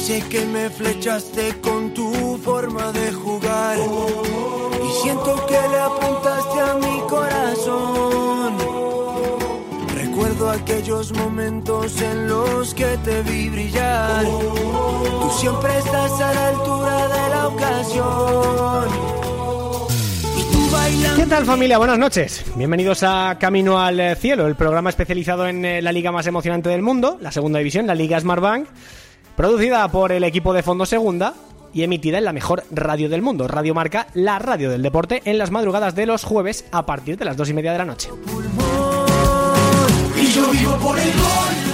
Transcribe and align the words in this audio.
sé 0.00 0.22
que 0.30 0.44
me 0.46 0.70
flechaste 0.70 1.60
con 1.60 1.92
tu 1.92 2.38
forma 2.38 2.90
de 2.92 3.12
jugar. 3.12 3.76
Y 3.78 5.02
siento 5.02 5.46
que 5.46 5.60
le 5.72 5.78
apuntaste 5.78 6.60
a 6.60 6.74
mi 6.74 7.00
corazón. 7.08 8.54
Recuerdo 9.94 10.50
aquellos 10.50 11.12
momentos 11.12 12.00
en 12.00 12.28
los 12.28 12.74
que 12.74 12.96
te 13.04 13.22
vi 13.22 13.50
brillar. 13.50 14.24
Tú 14.24 15.30
siempre 15.38 15.78
estás 15.78 16.12
a 16.20 16.34
la 16.34 16.48
altura 16.48 17.08
de 17.08 17.30
la 17.34 17.48
ocasión. 17.48 19.10
¿Qué 21.16 21.26
tal 21.26 21.44
familia? 21.44 21.78
Buenas 21.78 21.98
noches. 21.98 22.44
Bienvenidos 22.56 23.02
a 23.02 23.36
Camino 23.38 23.78
al 23.78 24.16
Cielo, 24.16 24.46
el 24.46 24.56
programa 24.56 24.90
especializado 24.90 25.46
en 25.46 25.64
eh, 25.64 25.82
la 25.82 25.92
liga 25.92 26.10
más 26.10 26.26
emocionante 26.26 26.68
del 26.68 26.82
mundo, 26.82 27.18
la 27.20 27.30
segunda 27.30 27.58
división, 27.58 27.86
la 27.86 27.94
Liga 27.94 28.18
Smartbank, 28.18 28.66
producida 29.40 29.88
por 29.88 30.12
el 30.12 30.22
equipo 30.24 30.52
de 30.52 30.62
Fondo 30.62 30.84
Segunda 30.84 31.32
y 31.72 31.82
emitida 31.82 32.18
en 32.18 32.24
la 32.24 32.34
mejor 32.34 32.62
radio 32.70 33.08
del 33.08 33.22
mundo, 33.22 33.48
Radio 33.48 33.72
Marca, 33.72 34.06
la 34.12 34.38
radio 34.38 34.68
del 34.68 34.82
deporte, 34.82 35.22
en 35.24 35.38
las 35.38 35.50
madrugadas 35.50 35.94
de 35.94 36.04
los 36.04 36.24
jueves 36.24 36.66
a 36.72 36.84
partir 36.84 37.16
de 37.16 37.24
las 37.24 37.38
dos 37.38 37.48
y 37.48 37.54
media 37.54 37.72
de 37.72 37.78
la 37.78 37.86
noche. 37.86 38.10
Y 40.14 40.26
yo 40.26 40.50
vivo 40.50 40.76
por 40.76 40.98
el 40.98 41.12
gol. 41.12 41.69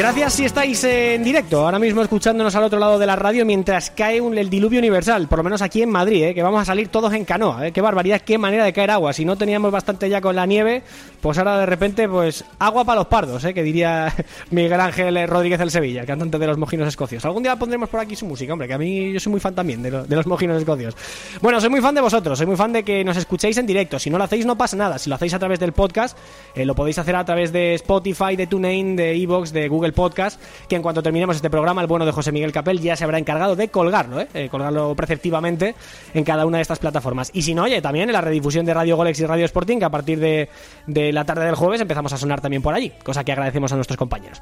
Gracias 0.00 0.32
si 0.32 0.46
estáis 0.46 0.82
en 0.84 1.22
directo, 1.22 1.60
ahora 1.62 1.78
mismo 1.78 2.00
escuchándonos 2.00 2.56
al 2.56 2.64
otro 2.64 2.78
lado 2.78 2.98
de 2.98 3.04
la 3.04 3.16
radio 3.16 3.44
mientras 3.44 3.90
cae 3.90 4.18
un, 4.18 4.38
el 4.38 4.48
diluvio 4.48 4.78
universal, 4.78 5.28
por 5.28 5.40
lo 5.40 5.44
menos 5.44 5.60
aquí 5.60 5.82
en 5.82 5.90
Madrid, 5.90 6.24
¿eh? 6.24 6.34
que 6.34 6.42
vamos 6.42 6.62
a 6.62 6.64
salir 6.64 6.88
todos 6.88 7.12
en 7.12 7.26
canoa. 7.26 7.66
¿eh? 7.66 7.72
Qué 7.72 7.82
barbaridad, 7.82 8.22
qué 8.22 8.38
manera 8.38 8.64
de 8.64 8.72
caer 8.72 8.92
agua. 8.92 9.12
Si 9.12 9.26
no 9.26 9.36
teníamos 9.36 9.70
bastante 9.70 10.08
ya 10.08 10.22
con 10.22 10.34
la 10.36 10.46
nieve, 10.46 10.82
pues 11.20 11.36
ahora 11.36 11.58
de 11.58 11.66
repente, 11.66 12.08
pues 12.08 12.46
agua 12.58 12.82
para 12.86 13.00
los 13.00 13.08
pardos, 13.08 13.44
¿eh? 13.44 13.52
que 13.52 13.62
diría 13.62 14.10
Miguel 14.50 14.80
Ángel 14.80 15.28
Rodríguez 15.28 15.58
del 15.58 15.70
Sevilla, 15.70 16.00
el 16.00 16.06
cantante 16.06 16.38
de 16.38 16.46
los 16.46 16.56
mojinos 16.56 16.88
escocios. 16.88 17.22
Algún 17.26 17.42
día 17.42 17.56
pondremos 17.56 17.90
por 17.90 18.00
aquí 18.00 18.16
su 18.16 18.24
música, 18.24 18.54
hombre, 18.54 18.68
que 18.68 18.74
a 18.74 18.78
mí 18.78 19.12
yo 19.12 19.20
soy 19.20 19.32
muy 19.32 19.40
fan 19.40 19.54
también 19.54 19.82
de, 19.82 19.90
lo- 19.90 20.04
de 20.04 20.16
los 20.16 20.26
mojinos 20.26 20.56
escocios. 20.58 20.96
Bueno, 21.42 21.60
soy 21.60 21.68
muy 21.68 21.82
fan 21.82 21.94
de 21.94 22.00
vosotros, 22.00 22.38
soy 22.38 22.46
muy 22.46 22.56
fan 22.56 22.72
de 22.72 22.84
que 22.84 23.04
nos 23.04 23.18
escuchéis 23.18 23.58
en 23.58 23.66
directo. 23.66 23.98
Si 23.98 24.08
no 24.08 24.16
lo 24.16 24.24
hacéis, 24.24 24.46
no 24.46 24.56
pasa 24.56 24.76
nada. 24.78 24.98
Si 24.98 25.10
lo 25.10 25.16
hacéis 25.16 25.34
a 25.34 25.38
través 25.38 25.60
del 25.60 25.72
podcast, 25.72 26.16
eh, 26.54 26.64
lo 26.64 26.74
podéis 26.74 26.96
hacer 26.98 27.16
a 27.16 27.24
través 27.26 27.52
de 27.52 27.74
Spotify, 27.74 28.34
de 28.34 28.46
TuneIn, 28.46 28.96
de 28.96 29.12
Evox, 29.22 29.52
de 29.52 29.68
Google 29.68 29.89
Podcast, 29.92 30.40
que 30.68 30.76
en 30.76 30.82
cuanto 30.82 31.02
terminemos 31.02 31.36
este 31.36 31.50
programa, 31.50 31.80
el 31.80 31.86
bueno 31.86 32.06
de 32.06 32.12
José 32.12 32.32
Miguel 32.32 32.52
Capel 32.52 32.80
ya 32.80 32.96
se 32.96 33.04
habrá 33.04 33.18
encargado 33.18 33.56
de 33.56 33.68
colgarlo, 33.68 34.20
¿eh? 34.20 34.28
Eh, 34.34 34.48
colgarlo 34.50 34.94
preceptivamente 34.94 35.74
en 36.14 36.24
cada 36.24 36.46
una 36.46 36.58
de 36.58 36.62
estas 36.62 36.78
plataformas. 36.78 37.30
Y 37.34 37.42
si 37.42 37.54
no, 37.54 37.64
oye, 37.64 37.80
también 37.82 38.08
en 38.08 38.12
la 38.12 38.20
redifusión 38.20 38.66
de 38.66 38.74
Radio 38.74 38.96
Golex 38.96 39.20
y 39.20 39.26
Radio 39.26 39.44
Sporting, 39.44 39.78
que 39.78 39.84
a 39.84 39.90
partir 39.90 40.18
de, 40.20 40.48
de 40.86 41.12
la 41.12 41.24
tarde 41.24 41.44
del 41.44 41.54
jueves 41.54 41.80
empezamos 41.80 42.12
a 42.12 42.16
sonar 42.16 42.40
también 42.40 42.62
por 42.62 42.74
allí, 42.74 42.92
cosa 43.02 43.24
que 43.24 43.32
agradecemos 43.32 43.72
a 43.72 43.76
nuestros 43.76 43.96
compañeros. 43.96 44.40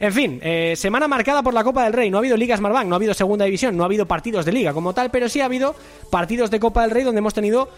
En 0.00 0.12
fin, 0.12 0.40
eh, 0.42 0.74
semana 0.76 1.08
marcada 1.08 1.42
por 1.42 1.54
la 1.54 1.64
Copa 1.64 1.84
del 1.84 1.92
Rey. 1.92 2.10
No 2.10 2.18
ha 2.18 2.20
habido 2.20 2.36
Liga 2.36 2.56
Smartbank, 2.56 2.86
no 2.86 2.94
ha 2.94 2.96
habido 2.96 3.14
Segunda 3.14 3.44
División, 3.44 3.76
no 3.76 3.82
ha 3.82 3.86
habido 3.86 4.06
partidos 4.06 4.44
de 4.44 4.52
Liga 4.52 4.72
como 4.72 4.92
tal, 4.92 5.10
pero 5.10 5.28
sí 5.28 5.40
ha 5.40 5.46
habido 5.46 5.74
partidos 6.10 6.50
de 6.50 6.60
Copa 6.60 6.82
del 6.82 6.90
Rey 6.90 7.04
donde 7.04 7.18
hemos 7.18 7.34
tenido 7.34 7.68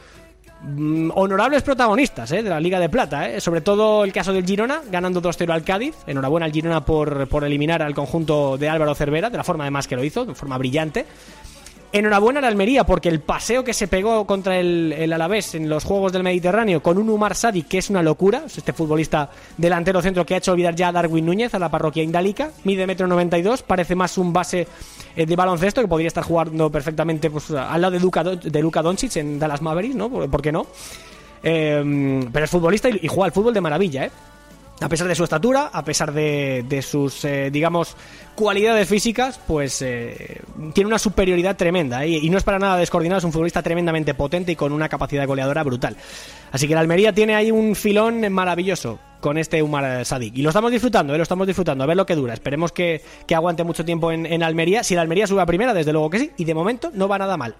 honorables 1.15 1.63
protagonistas 1.63 2.31
¿eh? 2.33 2.43
de 2.43 2.51
la 2.51 2.61
Liga 2.61 2.79
de 2.79 2.89
Plata, 2.89 3.31
¿eh? 3.31 3.41
sobre 3.41 3.61
todo 3.61 4.05
el 4.05 4.13
caso 4.13 4.33
del 4.33 4.45
Girona, 4.45 4.83
ganando 4.91 5.23
2-0 5.23 5.51
al 5.53 5.65
Cádiz. 5.65 5.97
Enhorabuena 6.07 6.47
al 6.47 6.53
Girona 6.53 6.85
por, 6.85 7.27
por 7.29 7.45
eliminar 7.45 7.83
al 7.83 7.95
conjunto 7.95 8.59
de 8.59 8.69
Álvaro 8.69 8.95
Cervera, 8.95 9.31
de 9.31 9.39
la 9.39 9.45
forma 9.45 9.65
además 9.65 9.89
que 9.89 9.97
lo 9.97 10.05
hizo, 10.05 10.25
de 10.25 10.35
forma 10.35 10.59
brillante. 10.59 11.07
Enhorabuena 11.93 12.39
a 12.39 12.43
la 12.43 12.49
Almería 12.49 12.85
porque 12.85 13.09
el 13.09 13.19
paseo 13.19 13.65
que 13.65 13.75
se 13.75 13.89
pegó 13.89 14.25
contra 14.25 14.61
el, 14.61 14.93
el 14.97 15.13
Alavés 15.13 15.57
en 15.57 15.69
los 15.69 15.83
Juegos 15.83 16.13
del 16.13 16.23
Mediterráneo 16.23 16.81
con 16.81 16.99
un 16.99 17.11
Umar 17.11 17.35
Sadi 17.35 17.65
que 17.65 17.79
es 17.79 17.91
una 17.91 18.01
locura, 18.01 18.45
es 18.47 18.59
este 18.59 18.73
futbolista 18.73 19.29
delantero 19.57 20.01
centro 20.01 20.25
que 20.25 20.35
ha 20.35 20.39
hecho 20.39 20.53
olvidar 20.53 20.77
ya 20.77 20.89
a 20.89 20.93
Darwin 20.93 21.27
Núñez 21.27 21.53
a 21.55 21.59
la 21.59 21.69
parroquia 21.69 22.05
indálica, 22.05 22.53
mide 22.63 22.87
metro 22.87 23.09
92, 23.09 23.63
parece 23.63 23.97
más 23.97 24.19
un 24.19 24.33
base 24.33 24.69
eh, 25.17 25.27
de 25.27 25.35
baloncesto 25.35 25.81
que 25.81 25.89
podría 25.89 26.07
estar 26.07 26.23
jugando 26.23 26.71
perfectamente 26.71 27.29
pues, 27.29 27.51
al 27.51 27.81
lado 27.81 27.93
de 27.93 27.99
Luka, 27.99 28.23
de 28.23 28.63
Doncic 28.63 29.17
en 29.17 29.41
Dallas 29.41 29.61
Mavericks, 29.61 29.97
¿no? 29.97 30.09
¿Por, 30.09 30.31
por 30.31 30.43
qué 30.43 30.53
no? 30.53 30.67
Eh, 31.43 32.23
pero 32.33 32.45
es 32.45 32.51
futbolista 32.51 32.89
y, 32.89 33.01
y 33.03 33.09
juega 33.09 33.25
al 33.25 33.33
fútbol 33.33 33.53
de 33.53 33.61
maravilla, 33.61 34.05
¿eh? 34.05 34.11
A 34.81 34.89
pesar 34.89 35.09
de 35.09 35.15
su 35.15 35.25
estatura, 35.25 35.71
a 35.73 35.85
pesar 35.85 36.13
de, 36.13 36.81
sus, 36.83 37.25
eh, 37.27 37.51
digamos, 37.51 37.97
cualidades 38.35 38.89
físicas, 38.89 39.39
pues 39.47 39.83
eh, 39.83 40.41
tiene 40.73 40.89
una 40.89 40.99
superioridad 40.99 41.57
tremenda. 41.57 42.03
¿eh? 42.05 42.09
Y 42.09 42.31
no 42.31 42.39
es 42.39 42.45
para 42.45 42.59
nada 42.59 42.79
descoordinado, 42.79 43.19
es 43.19 43.25
un 43.25 43.33
futbolista 43.33 43.63
tremendamente 43.63 44.15
potente 44.15 44.53
y 44.53 44.57
con 44.57 44.73
una 44.73 44.89
capacidad 44.89 45.27
goleadora 45.27 45.63
brutal. 45.65 45.97
Así 46.51 46.67
que 46.67 46.75
la 46.75 46.81
Almería 46.81 47.13
tiene 47.13 47.35
ahí 47.35 47.51
un 47.51 47.77
filón 47.77 48.33
maravilloso 48.33 48.99
con 49.21 49.37
este 49.37 49.63
Umar 49.63 50.03
Sadik. 50.07 50.35
Y 50.39 50.43
lo 50.43 50.49
estamos 50.49 50.73
disfrutando, 50.73 51.15
¿eh? 51.15 51.19
lo 51.19 51.25
estamos 51.25 51.47
disfrutando. 51.47 51.85
A 51.85 51.87
ver 51.87 51.99
lo 51.99 52.07
que 52.07 52.15
dura. 52.15 52.33
Esperemos 52.33 52.73
que, 52.73 53.03
que 53.27 53.35
aguante 53.35 53.65
mucho 53.65 53.85
tiempo 53.85 54.11
en, 54.13 54.25
en 54.25 54.43
Almería. 54.43 54.83
Si 54.83 54.95
la 54.95 55.03
Almería 55.03 55.27
sube 55.27 55.43
a 55.43 55.47
primera, 55.47 55.75
desde 55.75 55.93
luego 55.93 56.09
que 56.09 56.21
sí. 56.21 56.31
Y 56.39 56.45
de 56.47 56.55
momento 56.55 56.91
no 56.95 57.07
va 57.07 57.19
nada 57.19 57.37
mal. 57.37 57.55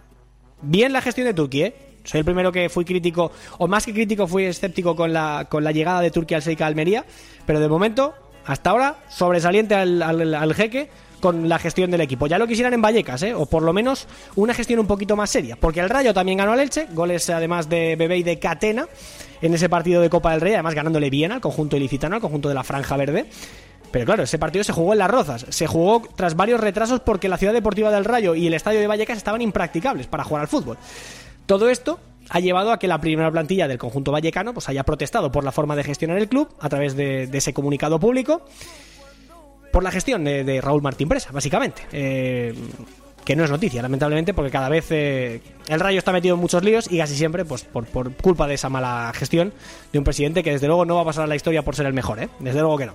Bien 0.63 0.93
la 0.93 1.03
gestión 1.03 1.27
de 1.27 1.35
Turquía, 1.35 1.67
¿eh? 1.67 1.90
Soy 2.05 2.21
el 2.21 2.25
primero 2.25 2.51
que 2.51 2.69
fui 2.69 2.85
crítico, 2.85 3.31
o 3.59 3.69
más 3.69 3.85
que 3.85 3.93
crítico, 3.93 4.27
fui 4.27 4.45
escéptico 4.45 4.97
con 4.97 5.13
la, 5.13 5.47
con 5.51 5.63
la 5.65 5.73
llegada 5.73 6.01
de 6.01 6.11
Turquía 6.11 6.39
al 6.39 6.43
Seika 6.43 6.67
Almería, 6.67 7.05
pero 7.47 7.61
de 7.61 7.69
momento, 7.69 8.15
hasta 8.47 8.71
ahora, 8.71 8.97
sobresaliente 9.11 9.75
al, 9.75 10.03
al- 10.03 10.35
al 10.35 10.55
jeque 10.55 10.89
con 11.21 11.51
la 11.51 11.59
gestión 11.59 11.91
del 11.91 12.01
equipo. 12.01 12.27
Ya 12.27 12.39
lo 12.39 12.47
quisieran 12.47 12.73
en 12.73 12.81
Vallecas, 12.81 13.23
¿eh? 13.23 13.35
o 13.35 13.45
por 13.45 13.63
lo 13.63 13.75
menos 13.75 14.09
una 14.37 14.55
gestión 14.55 14.81
un 14.81 14.87
poquito 14.87 15.17
más 15.17 15.29
seria, 15.29 15.57
porque 15.57 15.81
el 15.81 15.91
Rayo 15.91 16.15
también 16.15 16.39
ganó 16.39 16.53
al 16.53 16.61
Elche, 16.61 16.87
goles 16.93 17.29
además 17.29 17.69
de 17.69 17.95
Bebé 17.97 18.17
y 18.17 18.23
de 18.23 18.39
Catena 18.39 18.89
en 19.43 19.53
ese 19.53 19.69
partido 19.69 20.01
de 20.01 20.09
Copa 20.09 20.33
del 20.33 20.41
Rey, 20.41 20.55
además 20.55 20.75
ganándole 20.75 21.11
bien 21.11 21.33
al 21.33 21.43
conjunto 21.43 21.77
ilicitano, 21.77 22.15
al 22.15 22.23
conjunto 22.23 22.49
de 22.49 22.55
la 22.55 22.65
Franja 22.65 22.97
Verde. 22.97 23.27
Pero 23.91 24.07
claro, 24.07 24.23
ese 24.23 24.39
partido 24.39 24.63
se 24.65 24.73
jugó 24.73 24.93
en 24.93 25.01
Las 25.01 25.11
Rozas. 25.11 25.47
Se 25.49 25.67
jugó 25.67 26.03
tras 26.15 26.37
varios 26.37 26.61
retrasos 26.61 27.01
porque 27.01 27.29
la 27.29 27.37
ciudad 27.37 27.53
deportiva 27.53 27.91
del 27.91 28.05
Rayo 28.05 28.35
y 28.35 28.47
el 28.47 28.55
estadio 28.55 28.79
de 28.81 28.87
Vallecas 28.87 29.19
estaban 29.19 29.43
impracticables 29.43 30.07
para 30.07 30.25
jugar 30.25 30.43
al 30.43 30.49
fútbol. 30.49 30.79
Todo 31.51 31.69
esto 31.69 31.99
ha 32.29 32.39
llevado 32.39 32.71
a 32.71 32.79
que 32.79 32.87
la 32.87 33.01
primera 33.01 33.29
plantilla 33.29 33.67
del 33.67 33.77
conjunto 33.77 34.13
vallecano 34.13 34.55
pues, 34.55 34.69
haya 34.69 34.85
protestado 34.85 35.33
por 35.33 35.43
la 35.43 35.51
forma 35.51 35.75
de 35.75 35.83
gestionar 35.83 36.17
el 36.19 36.29
club 36.29 36.49
a 36.61 36.69
través 36.69 36.95
de, 36.95 37.29
ese 37.33 37.53
comunicado 37.53 37.99
público, 37.99 38.43
por 39.73 39.83
la 39.83 39.91
gestión 39.91 40.23
de, 40.23 40.61
Raúl 40.61 40.81
Martín 40.81 41.09
Presa, 41.09 41.33
básicamente. 41.33 41.83
Eh, 41.91 42.55
que 43.25 43.35
no 43.35 43.43
es 43.43 43.51
noticia, 43.51 43.83
lamentablemente, 43.83 44.33
porque 44.33 44.53
cada 44.53 44.69
vez 44.69 44.93
eh, 44.93 45.43
el 45.67 45.81
Rayo 45.81 45.99
está 45.99 46.13
metido 46.13 46.37
en 46.37 46.41
muchos 46.41 46.63
líos 46.63 46.87
y 46.89 46.99
casi 46.99 47.17
siempre 47.17 47.45
pues 47.45 47.65
por, 47.65 47.85
por 47.85 48.15
culpa 48.15 48.47
de 48.47 48.55
esa 48.55 48.69
mala 48.69 49.11
gestión 49.13 49.53
de 49.93 49.99
un 49.99 50.05
presidente 50.05 50.45
que 50.45 50.53
desde 50.53 50.69
luego 50.69 50.85
no 50.85 50.95
va 50.95 51.03
a 51.03 51.07
pasar 51.07 51.25
a 51.25 51.27
la 51.27 51.35
historia 51.35 51.65
por 51.65 51.75
ser 51.75 51.87
el 51.87 51.93
mejor, 51.93 52.21
¿eh? 52.21 52.29
Desde 52.39 52.61
luego 52.61 52.79
que 52.79 52.87
no. 52.87 52.95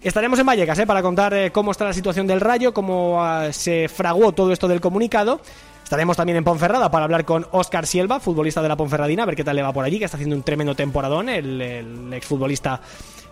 Estaremos 0.00 0.38
en 0.38 0.46
Vallecas 0.46 0.78
¿eh? 0.78 0.86
para 0.86 1.02
contar 1.02 1.52
cómo 1.52 1.70
está 1.70 1.84
la 1.84 1.92
situación 1.92 2.26
del 2.26 2.40
Rayo, 2.40 2.72
cómo 2.72 3.22
ah, 3.22 3.52
se 3.52 3.88
fraguó 3.88 4.32
todo 4.32 4.52
esto 4.52 4.68
del 4.68 4.80
comunicado. 4.80 5.42
Estaremos 5.90 6.16
también 6.16 6.36
en 6.36 6.44
Ponferrada 6.44 6.88
para 6.88 7.04
hablar 7.04 7.24
con 7.24 7.48
Óscar 7.50 7.84
Sielva, 7.84 8.20
futbolista 8.20 8.62
de 8.62 8.68
la 8.68 8.76
Ponferradina, 8.76 9.24
a 9.24 9.26
ver 9.26 9.34
qué 9.34 9.42
tal 9.42 9.56
le 9.56 9.62
va 9.62 9.72
por 9.72 9.84
allí, 9.84 9.98
que 9.98 10.04
está 10.04 10.16
haciendo 10.16 10.36
un 10.36 10.44
tremendo 10.44 10.76
temporadón, 10.76 11.28
el, 11.28 11.60
el 11.60 12.12
exfutbolista 12.12 12.80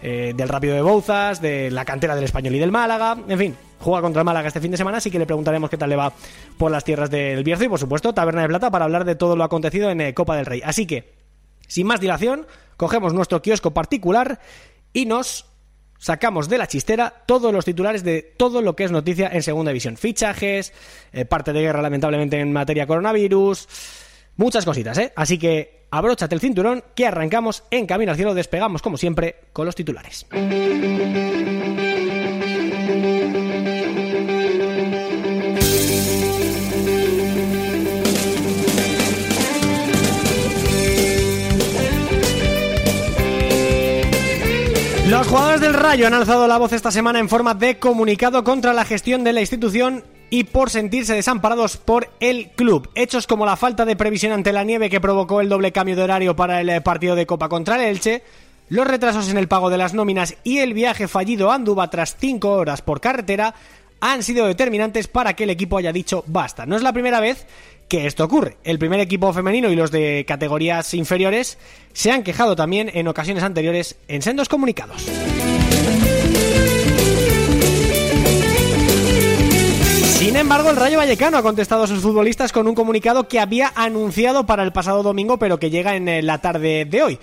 eh, 0.03 0.33
del 0.35 0.49
Rápido 0.49 0.75
de 0.75 0.83
Bouzas, 0.83 1.41
de 1.41 1.71
la 1.71 1.85
cantera 1.85 2.17
del 2.17 2.25
Español 2.25 2.57
y 2.57 2.59
del 2.59 2.73
Málaga, 2.73 3.17
en 3.29 3.39
fin, 3.39 3.57
juega 3.79 4.03
contra 4.03 4.23
el 4.23 4.27
Málaga 4.27 4.49
este 4.49 4.61
fin 4.61 4.73
de 4.73 4.77
semana, 4.77 4.97
así 4.97 5.09
que 5.09 5.21
le 5.21 5.27
preguntaremos 5.27 5.71
qué 5.71 5.77
tal 5.77 5.89
le 5.89 5.95
va 5.95 6.13
por 6.57 6.73
las 6.73 6.83
tierras 6.83 7.09
del 7.11 7.45
Bierzo 7.45 7.63
y 7.63 7.69
por 7.69 7.79
supuesto 7.79 8.13
Taberna 8.13 8.43
de 8.43 8.49
Plata 8.49 8.73
para 8.73 8.87
hablar 8.87 9.05
de 9.05 9.15
todo 9.15 9.37
lo 9.37 9.45
acontecido 9.45 9.89
en 9.93 10.01
eh, 10.01 10.13
Copa 10.13 10.35
del 10.35 10.47
Rey. 10.47 10.61
Así 10.65 10.85
que, 10.85 11.15
sin 11.69 11.87
más 11.87 12.01
dilación, 12.01 12.45
cogemos 12.77 13.15
nuestro 13.15 13.41
kiosco 13.41 13.71
particular 13.71 14.41
y 14.93 15.07
nos 15.07 15.47
sacamos 15.99 16.49
de 16.49 16.59
la 16.59 16.67
chistera 16.67 17.13
todos 17.27 17.53
los 17.53 17.65
titulares 17.65 18.05
de 18.05 18.23
todo 18.23 18.63
lo 18.63 18.75
que 18.75 18.85
es 18.85 18.91
noticia 18.91 19.29
en 19.33 19.43
segunda 19.43 19.71
división. 19.71 19.97
Fichajes, 19.97 20.73
eh, 21.13 21.25
parte 21.25 21.53
de 21.53 21.61
guerra 21.61 21.83
lamentablemente 21.83 22.41
en 22.41 22.53
materia 22.53 22.87
coronavirus, 22.87 23.69
muchas 24.37 24.65
cositas, 24.65 24.97
¿eh? 24.99 25.13
Así 25.17 25.39
que 25.39 25.87
abróchate 25.91 26.35
el 26.35 26.41
cinturón 26.41 26.85
que 26.95 27.07
arrancamos 27.07 27.65
en 27.71 27.87
Camino 27.87 28.13
al 28.13 28.17
Cielo, 28.17 28.35
despegamos 28.35 28.83
como 28.83 28.97
siempre 28.97 29.37
con 29.53 29.67
los 29.67 29.75
titulares. 29.75 30.27
Los 45.19 45.27
jugadores 45.27 45.61
del 45.61 45.75
Rayo 45.75 46.07
han 46.07 46.15
alzado 46.15 46.47
la 46.47 46.59
voz 46.59 46.73
esta 46.73 46.93
semana 46.93 47.19
en 47.19 47.29
forma 47.29 47.53
de 47.53 47.81
comunicado 47.81 48.45
contra 48.45 48.73
la 48.73 48.85
gestión 48.85 49.25
de 49.25 49.33
la 49.33 49.41
institución 49.41 50.05
y 50.31 50.45
por 50.45 50.71
sentirse 50.71 51.13
desamparados 51.13 51.77
por 51.77 52.09
el 52.21 52.51
club. 52.51 52.89
Hechos 52.95 53.27
como 53.27 53.45
la 53.45 53.57
falta 53.57 53.85
de 53.85 53.97
previsión 53.97 54.31
ante 54.31 54.53
la 54.53 54.63
nieve 54.63 54.89
que 54.89 55.01
provocó 55.01 55.41
el 55.41 55.49
doble 55.49 55.73
cambio 55.73 55.97
de 55.97 56.05
horario 56.05 56.37
para 56.37 56.61
el 56.61 56.69
eh, 56.69 56.81
partido 56.83 57.17
de 57.17 57.27
Copa 57.27 57.49
contra 57.49 57.75
el 57.75 57.97
Elche, 57.97 58.23
los 58.69 58.87
retrasos 58.87 59.29
en 59.29 59.39
el 59.39 59.49
pago 59.49 59.71
de 59.71 59.79
las 59.79 59.93
nóminas 59.93 60.37
y 60.45 60.59
el 60.59 60.73
viaje 60.73 61.09
fallido 61.09 61.51
a 61.51 61.57
Andúba 61.57 61.91
tras 61.91 62.15
5 62.17 62.53
horas 62.53 62.81
por 62.83 63.01
carretera 63.01 63.57
han 63.99 64.23
sido 64.23 64.47
determinantes 64.47 65.09
para 65.09 65.35
que 65.35 65.43
el 65.43 65.51
equipo 65.51 65.79
haya 65.79 65.93
dicho 65.93 66.23
basta. 66.29 66.65
No 66.65 66.77
es 66.77 66.83
la 66.83 66.93
primera 66.93 67.19
vez 67.19 67.45
que 67.89 68.07
esto 68.07 68.25
ocurre. 68.25 68.57
El 68.65 68.79
primer 68.79 69.01
equipo 69.01 69.33
femenino 69.33 69.71
y 69.71 69.77
los 69.77 69.91
de 69.91 70.25
categorías 70.27 70.95
inferiores 70.95 71.59
se 71.93 72.13
han 72.13 72.23
quejado 72.23 72.55
también 72.55 72.91
en 72.93 73.09
ocasiones 73.09 73.43
anteriores 73.43 73.97
en 74.09 74.23
sendos 74.23 74.49
comunicados. 74.49 75.07
Sin 80.19 80.37
embargo, 80.37 80.69
el 80.71 80.77
Rayo 80.77 80.99
Vallecano 80.99 81.39
ha 81.39 81.43
contestado 81.43 81.85
a 81.85 81.87
sus 81.87 82.01
futbolistas 82.01 82.53
con 82.53 82.69
un 82.69 82.75
comunicado 82.75 83.29
que 83.29 83.41
había 83.41 83.73
anunciado 83.75 84.45
para 84.47 84.63
el 84.63 84.73
pasado 84.73 85.03
domingo, 85.03 85.39
pero 85.39 85.59
que 85.59 85.71
llega 85.71 85.97
en 85.97 86.09
eh, 86.09 86.23
la 86.23 86.39
tarde 86.39 86.85
de 86.85 87.03
hoy. 87.03 87.19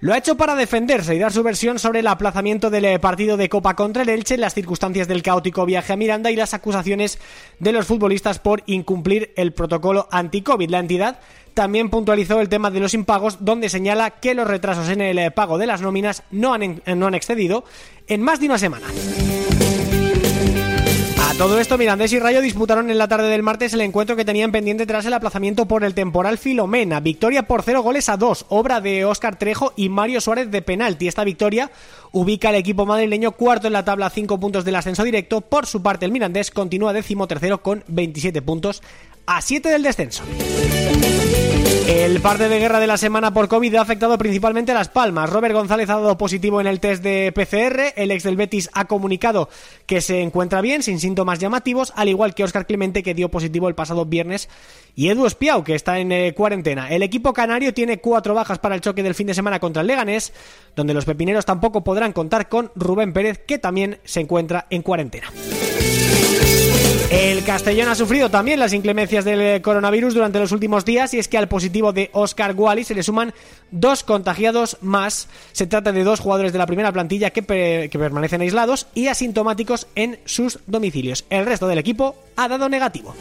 Lo 0.00 0.14
ha 0.14 0.18
hecho 0.18 0.36
para 0.36 0.54
defenderse 0.54 1.16
y 1.16 1.18
dar 1.18 1.32
su 1.32 1.42
versión 1.42 1.80
sobre 1.80 2.00
el 2.00 2.06
aplazamiento 2.06 2.70
del 2.70 2.84
eh, 2.84 2.98
partido 3.00 3.36
de 3.36 3.48
Copa 3.48 3.74
contra 3.74 4.02
el 4.02 4.08
Elche, 4.08 4.36
las 4.36 4.54
circunstancias 4.54 5.08
del 5.08 5.24
caótico 5.24 5.66
viaje 5.66 5.92
a 5.92 5.96
Miranda 5.96 6.30
y 6.30 6.36
las 6.36 6.54
acusaciones 6.54 7.18
de 7.58 7.72
los 7.72 7.84
futbolistas 7.84 8.38
por 8.38 8.62
incumplir 8.66 9.32
el 9.34 9.52
protocolo 9.52 10.06
anti-COVID. 10.12 10.70
La 10.70 10.78
entidad 10.78 11.18
también 11.52 11.90
puntualizó 11.90 12.40
el 12.40 12.48
tema 12.48 12.70
de 12.70 12.78
los 12.78 12.94
impagos, 12.94 13.44
donde 13.44 13.68
señala 13.68 14.10
que 14.10 14.34
los 14.34 14.46
retrasos 14.46 14.88
en 14.88 15.00
el 15.00 15.18
eh, 15.18 15.32
pago 15.32 15.58
de 15.58 15.66
las 15.66 15.80
nóminas 15.80 16.22
no 16.30 16.54
han, 16.54 16.80
no 16.86 17.08
han 17.08 17.14
excedido 17.16 17.64
en 18.06 18.22
más 18.22 18.38
de 18.38 18.46
una 18.46 18.58
semana. 18.58 18.86
Todo 21.38 21.60
esto, 21.60 21.78
Mirandés 21.78 22.12
y 22.12 22.18
Rayo 22.18 22.42
disputaron 22.42 22.90
en 22.90 22.98
la 22.98 23.06
tarde 23.06 23.28
del 23.28 23.44
martes 23.44 23.72
el 23.72 23.80
encuentro 23.82 24.16
que 24.16 24.24
tenían 24.24 24.50
pendiente 24.50 24.86
tras 24.86 25.06
el 25.06 25.12
aplazamiento 25.12 25.66
por 25.66 25.84
el 25.84 25.94
temporal 25.94 26.36
Filomena. 26.36 26.98
Victoria 26.98 27.44
por 27.44 27.62
cero 27.62 27.80
goles 27.80 28.08
a 28.08 28.16
dos, 28.16 28.44
obra 28.48 28.80
de 28.80 29.04
Óscar 29.04 29.38
Trejo 29.38 29.72
y 29.76 29.88
Mario 29.88 30.20
Suárez 30.20 30.50
de 30.50 30.62
penalti. 30.62 31.06
Esta 31.06 31.22
victoria 31.22 31.70
ubica 32.10 32.48
al 32.48 32.56
equipo 32.56 32.86
madrileño 32.86 33.30
cuarto 33.30 33.68
en 33.68 33.74
la 33.74 33.84
tabla 33.84 34.10
cinco 34.10 34.40
puntos 34.40 34.64
del 34.64 34.74
ascenso 34.74 35.04
directo. 35.04 35.40
Por 35.40 35.66
su 35.66 35.80
parte, 35.80 36.06
el 36.06 36.10
Mirandés 36.10 36.50
continúa 36.50 36.92
décimo 36.92 37.28
tercero 37.28 37.62
con 37.62 37.84
27 37.86 38.42
puntos 38.42 38.82
a 39.24 39.40
7 39.40 39.68
del 39.68 39.84
descenso. 39.84 40.24
El 41.88 42.20
parte 42.20 42.50
de 42.50 42.58
guerra 42.58 42.80
de 42.80 42.86
la 42.86 42.98
semana 42.98 43.32
por 43.32 43.48
COVID 43.48 43.76
ha 43.76 43.80
afectado 43.80 44.18
principalmente 44.18 44.72
a 44.72 44.74
Las 44.74 44.90
Palmas. 44.90 45.30
Robert 45.30 45.54
González 45.54 45.88
ha 45.88 45.94
dado 45.94 46.18
positivo 46.18 46.60
en 46.60 46.66
el 46.66 46.80
test 46.80 47.02
de 47.02 47.32
PCR. 47.32 47.94
El 47.96 48.10
ex 48.10 48.24
del 48.24 48.36
Betis 48.36 48.68
ha 48.74 48.84
comunicado 48.84 49.48
que 49.86 50.02
se 50.02 50.20
encuentra 50.20 50.60
bien, 50.60 50.82
sin 50.82 51.00
síntomas 51.00 51.38
llamativos, 51.38 51.94
al 51.96 52.10
igual 52.10 52.34
que 52.34 52.44
Óscar 52.44 52.66
Clemente, 52.66 53.02
que 53.02 53.14
dio 53.14 53.30
positivo 53.30 53.68
el 53.68 53.74
pasado 53.74 54.04
viernes, 54.04 54.50
y 54.94 55.08
Edu 55.08 55.24
Espiau, 55.24 55.64
que 55.64 55.74
está 55.74 55.98
en 55.98 56.12
eh, 56.12 56.34
cuarentena. 56.34 56.90
El 56.90 57.02
equipo 57.02 57.32
canario 57.32 57.72
tiene 57.72 58.00
cuatro 58.00 58.34
bajas 58.34 58.58
para 58.58 58.74
el 58.74 58.82
choque 58.82 59.02
del 59.02 59.14
fin 59.14 59.26
de 59.26 59.32
semana 59.32 59.58
contra 59.58 59.80
el 59.80 59.88
Leganés, 59.88 60.34
donde 60.76 60.92
los 60.92 61.06
pepineros 61.06 61.46
tampoco 61.46 61.84
podrán 61.84 62.12
contar 62.12 62.50
con 62.50 62.70
Rubén 62.74 63.14
Pérez, 63.14 63.38
que 63.46 63.56
también 63.56 63.98
se 64.04 64.20
encuentra 64.20 64.66
en 64.68 64.82
cuarentena. 64.82 65.32
El 67.10 67.42
Castellón 67.42 67.88
ha 67.88 67.94
sufrido 67.94 68.30
también 68.30 68.60
las 68.60 68.74
inclemencias 68.74 69.24
del 69.24 69.62
coronavirus 69.62 70.12
durante 70.12 70.38
los 70.38 70.52
últimos 70.52 70.84
días 70.84 71.14
y 71.14 71.18
es 71.18 71.26
que 71.26 71.38
al 71.38 71.48
positivo 71.48 71.94
de 71.94 72.10
Oscar 72.12 72.54
Wally 72.54 72.84
se 72.84 72.94
le 72.94 73.02
suman 73.02 73.32
dos 73.70 74.02
contagiados 74.02 74.76
más. 74.82 75.28
Se 75.52 75.66
trata 75.66 75.92
de 75.92 76.04
dos 76.04 76.20
jugadores 76.20 76.52
de 76.52 76.58
la 76.58 76.66
primera 76.66 76.92
plantilla 76.92 77.30
que, 77.30 77.88
que 77.90 77.98
permanecen 77.98 78.42
aislados 78.42 78.88
y 78.94 79.06
asintomáticos 79.06 79.86
en 79.94 80.18
sus 80.26 80.58
domicilios. 80.66 81.24
El 81.30 81.46
resto 81.46 81.66
del 81.66 81.78
equipo 81.78 82.14
ha 82.36 82.46
dado 82.46 82.68
negativo. 82.68 83.14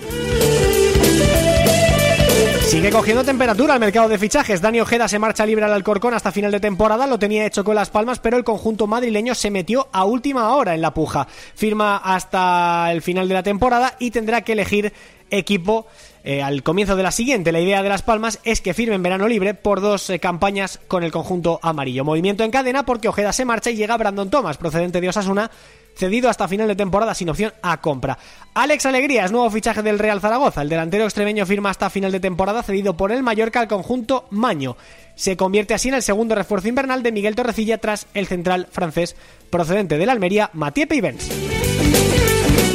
Sigue 2.67 2.89
cogiendo 2.91 3.23
temperatura 3.23 3.75
el 3.75 3.79
mercado 3.79 4.09
de 4.09 4.17
fichajes. 4.17 4.59
Dani 4.59 4.81
Ojeda 4.81 5.07
se 5.07 5.19
marcha 5.19 5.45
libre 5.45 5.63
al 5.63 5.71
Alcorcón 5.71 6.13
hasta 6.13 6.33
final 6.33 6.51
de 6.51 6.59
temporada. 6.59 7.07
Lo 7.07 7.17
tenía 7.17 7.45
hecho 7.45 7.63
con 7.63 7.75
las 7.75 7.89
palmas, 7.89 8.19
pero 8.19 8.35
el 8.35 8.43
conjunto 8.43 8.87
madrileño 8.87 9.35
se 9.35 9.49
metió 9.49 9.87
a 9.93 10.03
última 10.03 10.53
hora 10.53 10.75
en 10.75 10.81
la 10.81 10.93
puja. 10.93 11.29
Firma 11.55 11.95
hasta 11.95 12.91
el 12.91 13.01
final 13.01 13.29
de 13.29 13.35
la 13.35 13.41
temporada 13.41 13.95
y 13.99 14.11
tendrá 14.11 14.41
que 14.41 14.51
elegir 14.51 14.91
equipo 15.29 15.87
eh, 16.25 16.43
al 16.43 16.61
comienzo 16.61 16.97
de 16.97 17.03
la 17.03 17.11
siguiente. 17.11 17.53
La 17.53 17.61
idea 17.61 17.81
de 17.83 17.87
Las 17.87 18.01
Palmas 18.01 18.39
es 18.43 18.59
que 18.59 18.73
firme 18.73 18.95
en 18.95 19.03
verano 19.03 19.29
libre 19.29 19.53
por 19.53 19.79
dos 19.79 20.09
eh, 20.09 20.19
campañas 20.19 20.81
con 20.89 21.03
el 21.03 21.11
conjunto 21.11 21.61
amarillo. 21.63 22.03
Movimiento 22.03 22.43
en 22.43 22.51
cadena 22.51 22.85
porque 22.85 23.07
Ojeda 23.07 23.31
se 23.31 23.45
marcha 23.45 23.71
y 23.71 23.77
llega 23.77 23.95
Brandon 23.95 24.29
Thomas, 24.29 24.57
procedente 24.57 24.99
de 24.99 25.07
Osasuna, 25.07 25.49
cedido 25.97 26.29
hasta 26.29 26.47
final 26.47 26.67
de 26.67 26.75
temporada 26.75 27.13
sin 27.13 27.29
opción 27.29 27.53
a 27.61 27.81
compra. 27.81 28.17
Alex 28.53 28.85
Alegría 28.85 29.25
es 29.25 29.31
nuevo 29.31 29.49
fichaje 29.49 29.81
del 29.81 29.99
Real 29.99 30.21
Zaragoza. 30.21 30.61
El 30.61 30.69
delantero 30.69 31.03
extremeño 31.03 31.45
firma 31.45 31.69
hasta 31.69 31.89
final 31.89 32.11
de 32.11 32.19
temporada 32.19 32.63
cedido 32.63 32.95
por 32.95 33.11
el 33.11 33.23
Mallorca 33.23 33.59
al 33.59 33.67
conjunto 33.67 34.27
Maño. 34.29 34.77
Se 35.15 35.35
convierte 35.35 35.73
así 35.73 35.89
en 35.89 35.95
el 35.95 36.03
segundo 36.03 36.35
refuerzo 36.35 36.67
invernal 36.67 37.03
de 37.03 37.11
Miguel 37.11 37.35
Torrecilla 37.35 37.79
tras 37.79 38.07
el 38.13 38.27
central 38.27 38.67
francés 38.71 39.15
procedente 39.49 39.97
de 39.97 40.05
la 40.05 40.11
Almería, 40.11 40.49
Mathieu 40.53 40.87
Peivens. 40.87 41.29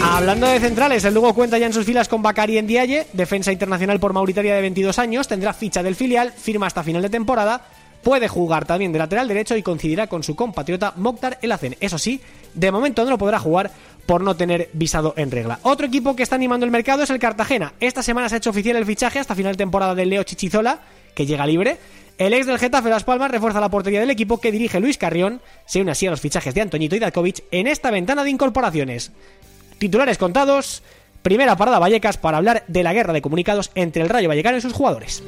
Hablando 0.05 0.49
de 0.49 0.59
centrales, 0.59 1.05
el 1.05 1.15
Lugo 1.15 1.33
cuenta 1.33 1.59
ya 1.59 1.67
en 1.67 1.73
sus 1.73 1.87
filas 1.87 2.09
con 2.09 2.23
Bakari 2.23 2.61
Dialle, 2.63 3.07
defensa 3.13 3.53
internacional 3.53 4.01
por 4.01 4.13
Mauritania 4.13 4.57
de 4.57 4.61
22 4.61 4.99
años, 4.99 5.29
tendrá 5.29 5.53
ficha 5.53 5.85
del 5.85 5.95
filial, 5.95 6.33
firma 6.33 6.67
hasta 6.67 6.83
final 6.83 7.03
de 7.03 7.09
temporada 7.09 7.63
Puede 8.03 8.27
jugar 8.29 8.67
también 8.67 8.93
de 8.93 8.99
lateral 8.99 9.29
derecho 9.29 9.57
y 9.57 9.63
coincidirá 9.63 10.09
con 10.09 10.23
su 10.23 10.35
compatriota 10.35 10.93
Mokhtar 10.97 11.39
El 11.41 11.53
Hacen. 11.53 11.77
Eso 11.81 11.99
sí, 11.99 12.21
de 12.55 12.73
momento 12.73 13.05
no 13.05 13.11
lo 13.11 13.19
podrá 13.19 13.39
jugar 13.39 13.71
por 14.07 14.23
no 14.23 14.35
tener 14.35 14.71
visado 14.73 15.15
en 15.17 15.31
regla. 15.31 15.61
Otro 15.63 15.87
equipo 15.87 16.17
que 16.17 16.25
está 16.25 16.35
animando 16.35 16.67
el 16.67 16.73
mercado 16.73 17.05
es 17.05 17.11
el 17.11 17.21
Cartagena. 17.21 17.75
Esta 17.79 18.03
semana 18.03 18.29
se 18.29 18.35
ha 18.35 18.39
hecho 18.39 18.51
oficial 18.51 18.77
el 18.77 18.87
fichaje 18.87 19.21
hasta 19.21 19.37
final 19.37 19.53
de 19.53 19.59
temporada 19.59 19.95
de 19.95 20.07
Leo 20.07 20.25
Chichizola, 20.25 20.81
que 21.15 21.27
llega 21.27 21.47
libre. 21.47 21.79
El 22.19 22.35
ex 22.35 22.47
del 22.47 22.59
Getafe 22.59 22.91
Las 22.91 23.05
Palmas 23.05 23.31
refuerza 23.31 23.61
la 23.61 23.71
portería 23.71 24.01
del 24.01 24.11
equipo 24.11 24.39
que 24.39 24.53
dirige 24.53 24.81
Luis 24.81 24.99
Carrión. 24.99 25.41
Se 25.67 25.81
une 25.81 25.93
así 25.93 26.07
a 26.07 26.11
los 26.11 26.21
fichajes 26.21 26.55
de 26.55 26.61
Antoñito 26.61 26.97
y 26.97 26.99
Dalkovic 26.99 27.45
en 27.51 27.67
esta 27.67 27.91
ventana 27.91 28.25
de 28.25 28.31
incorporaciones. 28.31 29.13
Titulares 29.79 30.19
contados. 30.19 30.83
Primera 31.23 31.57
parada 31.57 31.79
Vallecas 31.79 32.17
para 32.17 32.39
hablar 32.39 32.65
de 32.67 32.83
la 32.83 32.93
guerra 32.93 33.13
de 33.13 33.23
comunicados 33.23 33.71
entre 33.77 34.03
el 34.03 34.09
Rayo 34.09 34.29
Vallecano 34.29 34.59
y 34.59 34.61
sus 34.61 34.73
jugadores. 34.73 35.23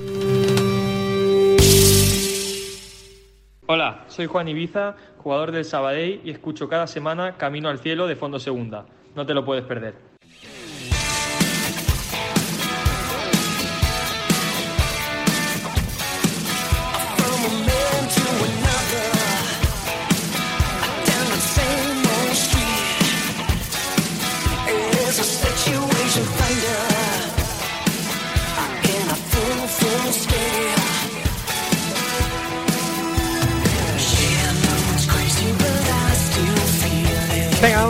Hola, 3.67 4.05
soy 4.09 4.27
Juan 4.27 4.47
Ibiza, 4.47 4.95
jugador 5.17 5.51
del 5.51 5.65
Sabadell 5.65 6.21
y 6.23 6.31
escucho 6.31 6.69
cada 6.69 6.87
semana 6.87 7.39
Camino 7.39 7.71
al 7.71 7.79
Cielo 7.79 8.07
de 8.07 8.15
Fondo 8.15 8.39
Segunda. 8.39 8.85
No 9.17 9.25
te 9.25 9.33
lo 9.33 9.43
puedes 9.43 9.65
perder. 9.65 10.14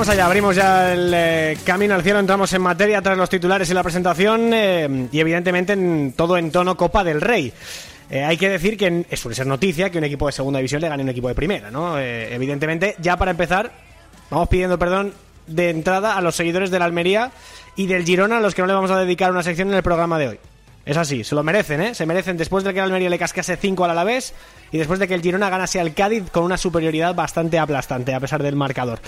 Vamos 0.04 0.18
allá, 0.18 0.26
abrimos 0.26 0.54
ya 0.54 0.92
el 0.92 1.12
eh, 1.14 1.56
camino 1.64 1.94
al 1.94 2.02
cielo, 2.02 2.18
entramos 2.18 2.52
en 2.52 2.60
materia 2.60 3.00
tras 3.00 3.16
los 3.16 3.30
titulares 3.30 3.70
y 3.70 3.72
la 3.72 3.82
presentación 3.82 4.52
eh, 4.52 5.08
y 5.10 5.18
evidentemente 5.18 5.72
en 5.72 6.12
todo 6.14 6.36
en 6.36 6.50
tono 6.50 6.76
Copa 6.76 7.02
del 7.02 7.22
Rey. 7.22 7.50
Eh, 8.10 8.22
hay 8.22 8.36
que 8.36 8.50
decir 8.50 8.76
que 8.76 9.06
suele 9.16 9.34
ser 9.34 9.46
noticia 9.46 9.88
que 9.88 9.96
un 9.96 10.04
equipo 10.04 10.26
de 10.26 10.32
segunda 10.32 10.58
división 10.58 10.82
le 10.82 10.90
gane 10.90 11.02
a 11.02 11.04
un 11.04 11.08
equipo 11.08 11.28
de 11.28 11.34
primera, 11.34 11.70
¿no? 11.70 11.98
evidentemente, 11.98 12.96
ya 12.98 13.16
para 13.16 13.30
empezar, 13.30 13.72
vamos 14.28 14.46
pidiendo 14.50 14.78
perdón 14.78 15.14
de 15.46 15.70
entrada 15.70 16.18
a 16.18 16.20
los 16.20 16.36
seguidores 16.36 16.70
de 16.70 16.80
la 16.80 16.84
Almería 16.84 17.30
y 17.74 17.86
del 17.86 18.04
Girona 18.04 18.36
a 18.36 18.40
los 18.40 18.54
que 18.54 18.60
no 18.60 18.68
le 18.68 18.74
vamos 18.74 18.90
a 18.90 18.98
dedicar 18.98 19.30
una 19.30 19.42
sección 19.42 19.68
en 19.68 19.74
el 19.74 19.82
programa 19.82 20.18
de 20.18 20.28
hoy. 20.28 20.38
Es 20.84 20.98
así, 20.98 21.24
se 21.24 21.34
lo 21.34 21.42
merecen, 21.42 21.80
¿eh? 21.80 21.94
Se 21.94 22.04
merecen 22.04 22.36
después 22.36 22.62
de 22.62 22.74
que 22.74 22.80
el 22.80 22.84
Almería 22.84 23.08
le 23.08 23.18
cascase 23.18 23.56
5 23.56 23.82
al 23.86 23.92
Alavés 23.92 24.34
y 24.70 24.76
después 24.76 24.98
de 24.98 25.08
que 25.08 25.14
el 25.14 25.22
Girona 25.22 25.48
ganase 25.48 25.80
al 25.80 25.94
Cádiz 25.94 26.30
con 26.30 26.44
una 26.44 26.58
superioridad 26.58 27.14
bastante 27.14 27.58
aplastante 27.58 28.12
a 28.12 28.20
pesar 28.20 28.42
del 28.42 28.54
marcador. 28.54 29.00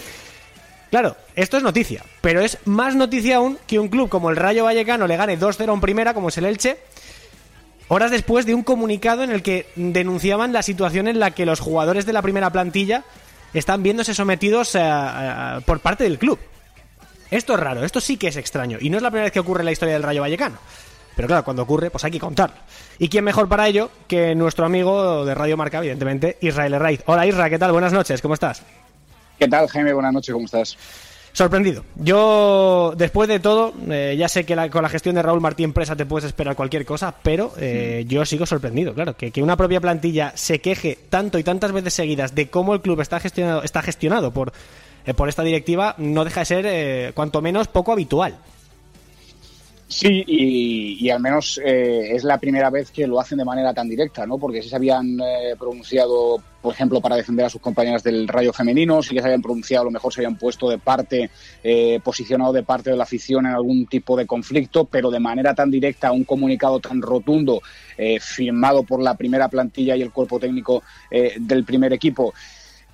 Claro, 0.90 1.16
esto 1.34 1.56
es 1.56 1.62
noticia, 1.62 2.04
pero 2.20 2.40
es 2.40 2.58
más 2.64 2.94
noticia 2.94 3.36
aún 3.36 3.58
que 3.66 3.78
un 3.78 3.88
club 3.88 4.08
como 4.08 4.30
el 4.30 4.36
Rayo 4.36 4.64
Vallecano 4.64 5.06
le 5.06 5.16
gane 5.16 5.38
2-0 5.38 5.72
en 5.72 5.80
primera, 5.80 6.14
como 6.14 6.28
es 6.28 6.38
el 6.38 6.44
Elche, 6.44 6.78
horas 7.88 8.10
después 8.10 8.46
de 8.46 8.54
un 8.54 8.62
comunicado 8.62 9.24
en 9.24 9.30
el 9.30 9.42
que 9.42 9.66
denunciaban 9.74 10.52
la 10.52 10.62
situación 10.62 11.08
en 11.08 11.18
la 11.18 11.32
que 11.32 11.44
los 11.44 11.60
jugadores 11.60 12.06
de 12.06 12.12
la 12.12 12.22
primera 12.22 12.50
plantilla 12.50 13.04
están 13.52 13.82
viéndose 13.82 14.14
sometidos 14.14 14.76
por 15.66 15.80
parte 15.80 16.04
del 16.04 16.18
club. 16.18 16.38
Esto 17.30 17.54
es 17.54 17.60
raro, 17.60 17.84
esto 17.84 18.00
sí 18.00 18.16
que 18.16 18.28
es 18.28 18.36
extraño, 18.36 18.78
y 18.80 18.88
no 18.88 18.96
es 18.96 19.02
la 19.02 19.10
primera 19.10 19.24
vez 19.24 19.32
que 19.32 19.40
ocurre 19.40 19.62
en 19.62 19.66
la 19.66 19.72
historia 19.72 19.94
del 19.94 20.04
Rayo 20.04 20.20
Vallecano. 20.20 20.58
Pero 21.16 21.26
claro, 21.26 21.44
cuando 21.44 21.62
ocurre, 21.62 21.90
pues 21.90 22.04
hay 22.04 22.12
que 22.12 22.20
contarlo. 22.20 22.56
¿Y 22.98 23.08
quién 23.08 23.24
mejor 23.24 23.48
para 23.48 23.66
ello 23.66 23.90
que 24.06 24.34
nuestro 24.34 24.66
amigo 24.66 25.24
de 25.24 25.34
Radio 25.34 25.56
Marca, 25.56 25.78
evidentemente, 25.78 26.38
Israel 26.42 26.74
Herraiz? 26.74 27.02
Hola 27.06 27.26
Isra, 27.26 27.50
¿qué 27.50 27.58
tal? 27.58 27.72
Buenas 27.72 27.92
noches, 27.92 28.22
¿cómo 28.22 28.34
estás? 28.34 28.62
¿Qué 29.38 29.48
tal, 29.48 29.68
Jaime? 29.68 29.92
Buenas 29.92 30.12
noches, 30.12 30.32
¿cómo 30.32 30.46
estás? 30.46 30.76
Sorprendido. 31.32 31.84
Yo, 31.96 32.94
después 32.96 33.28
de 33.28 33.40
todo, 33.40 33.74
eh, 33.90 34.16
ya 34.18 34.26
sé 34.26 34.46
que 34.46 34.56
con 34.70 34.82
la 34.82 34.88
gestión 34.88 35.14
de 35.14 35.22
Raúl 35.22 35.42
Martín 35.42 35.74
Presa 35.74 35.94
te 35.94 36.06
puedes 36.06 36.24
esperar 36.24 36.56
cualquier 36.56 36.86
cosa, 36.86 37.14
pero 37.22 37.52
eh, 37.58 38.06
yo 38.08 38.24
sigo 38.24 38.46
sorprendido, 38.46 38.94
claro, 38.94 39.18
que, 39.18 39.30
que, 39.30 39.42
una 39.42 39.54
propia 39.54 39.78
plantilla 39.82 40.32
se 40.34 40.62
queje 40.62 40.98
tanto 41.10 41.38
y 41.38 41.44
tantas 41.44 41.72
veces 41.72 41.92
seguidas 41.92 42.34
de 42.34 42.48
cómo 42.48 42.72
el 42.72 42.80
club 42.80 43.02
está 43.02 43.20
gestionado, 43.20 43.62
está 43.62 43.82
gestionado 43.82 44.30
por, 44.30 44.54
eh, 45.04 45.12
por 45.12 45.28
esta 45.28 45.42
directiva 45.42 45.94
no 45.98 46.24
deja 46.24 46.40
de 46.40 46.46
ser, 46.46 47.12
cuanto 47.12 47.42
menos, 47.42 47.68
poco 47.68 47.92
habitual. 47.92 48.38
Sí, 49.88 50.24
y, 50.26 51.10
al 51.10 51.20
menos 51.20 51.60
eh, 51.64 52.16
es 52.16 52.24
la 52.24 52.38
primera 52.38 52.70
vez 52.70 52.90
que 52.90 53.06
lo 53.06 53.20
hacen 53.20 53.38
de 53.38 53.44
manera 53.44 53.72
tan 53.72 53.88
directa, 53.88 54.26
¿no? 54.26 54.36
Porque 54.36 54.60
si 54.60 54.68
se 54.68 54.74
habían 54.74 55.20
eh, 55.20 55.54
pronunciado, 55.56 56.42
por 56.60 56.74
ejemplo, 56.74 57.00
para 57.00 57.14
defender 57.14 57.46
a 57.46 57.48
sus 57.48 57.60
compañeras 57.60 58.02
del 58.02 58.26
Rayo 58.26 58.52
Femenino, 58.52 59.00
si 59.00 59.14
que 59.14 59.20
se 59.20 59.26
habían 59.26 59.42
pronunciado, 59.42 59.82
a 59.82 59.84
lo 59.84 59.92
mejor 59.92 60.12
se 60.12 60.22
habían 60.22 60.36
puesto 60.38 60.68
de 60.68 60.78
parte, 60.78 61.30
eh, 61.62 62.00
posicionado 62.02 62.52
de 62.52 62.64
parte 62.64 62.90
de 62.90 62.96
la 62.96 63.04
afición 63.04 63.46
en 63.46 63.52
algún 63.52 63.86
tipo 63.86 64.16
de 64.16 64.26
conflicto, 64.26 64.86
pero 64.86 65.08
de 65.08 65.20
manera 65.20 65.54
tan 65.54 65.70
directa, 65.70 66.10
un 66.10 66.24
comunicado 66.24 66.80
tan 66.80 67.00
rotundo, 67.00 67.62
firmado 68.20 68.82
por 68.82 69.00
la 69.00 69.14
primera 69.14 69.48
plantilla 69.48 69.96
y 69.96 70.02
el 70.02 70.10
cuerpo 70.10 70.38
técnico 70.38 70.82
del 71.10 71.64
primer 71.64 71.94
equipo 71.94 72.34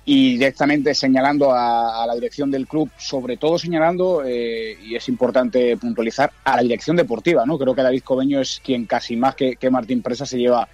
y 0.05 0.33
directamente 0.33 0.93
señalando 0.93 1.53
a, 1.53 2.05
la 2.05 2.15
dirección 2.15 2.51
del 2.51 2.67
club, 2.67 2.89
sobre 2.97 3.37
todo 3.37 3.57
señalando, 3.57 4.23
eh, 4.25 4.77
y 4.83 4.95
es 4.95 5.07
importante 5.07 5.77
puntualizar, 5.77 6.31
a 6.43 6.57
la 6.57 6.61
dirección 6.61 6.97
deportiva, 6.97 7.45
¿no? 7.45 7.57
Creo 7.57 7.73
que 7.73 7.83
David 7.83 8.03
Cobeño 8.03 8.41
es 8.41 8.61
quien 8.63 8.85
casi 8.85 9.15
más 9.15 9.35
que, 9.35 9.57
Martín 9.71 10.01
Presa 10.01 10.25
se 10.25 10.37
lleva, 10.37 10.67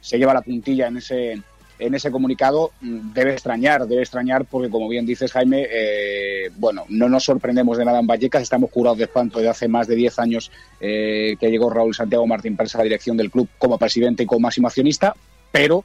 se 0.00 0.18
lleva 0.18 0.34
la 0.34 0.42
puntilla 0.42 0.88
en 0.88 0.98
ese, 0.98 1.42
en 1.78 1.94
ese 1.94 2.10
comunicado. 2.10 2.72
Debe 2.82 3.32
extrañar, 3.32 3.86
debe 3.86 4.02
extrañar 4.02 4.44
porque, 4.44 4.68
como 4.68 4.86
bien 4.86 5.06
dices, 5.06 5.32
Jaime, 5.32 5.66
eh, 5.70 6.50
bueno, 6.56 6.84
no 6.90 7.08
nos 7.08 7.24
sorprendemos 7.24 7.78
de 7.78 7.86
nada 7.86 8.00
en 8.00 8.06
Vallecas, 8.06 8.42
estamos 8.42 8.70
curados 8.70 8.98
de 8.98 9.04
espanto 9.04 9.38
de 9.38 9.48
hace 9.48 9.66
más 9.66 9.86
de 9.86 9.94
10 9.94 10.18
años 10.18 10.50
eh, 10.78 11.36
que 11.40 11.50
llegó 11.50 11.70
Raúl 11.70 11.94
Santiago 11.94 12.26
Martín 12.26 12.54
Presa 12.54 12.76
a 12.76 12.80
la 12.80 12.84
dirección 12.84 13.16
del 13.16 13.30
club 13.30 13.48
como 13.56 13.78
presidente 13.78 14.24
y 14.24 14.26
como 14.26 14.40
máximo 14.40 14.68
accionista, 14.68 15.16
pero 15.50 15.84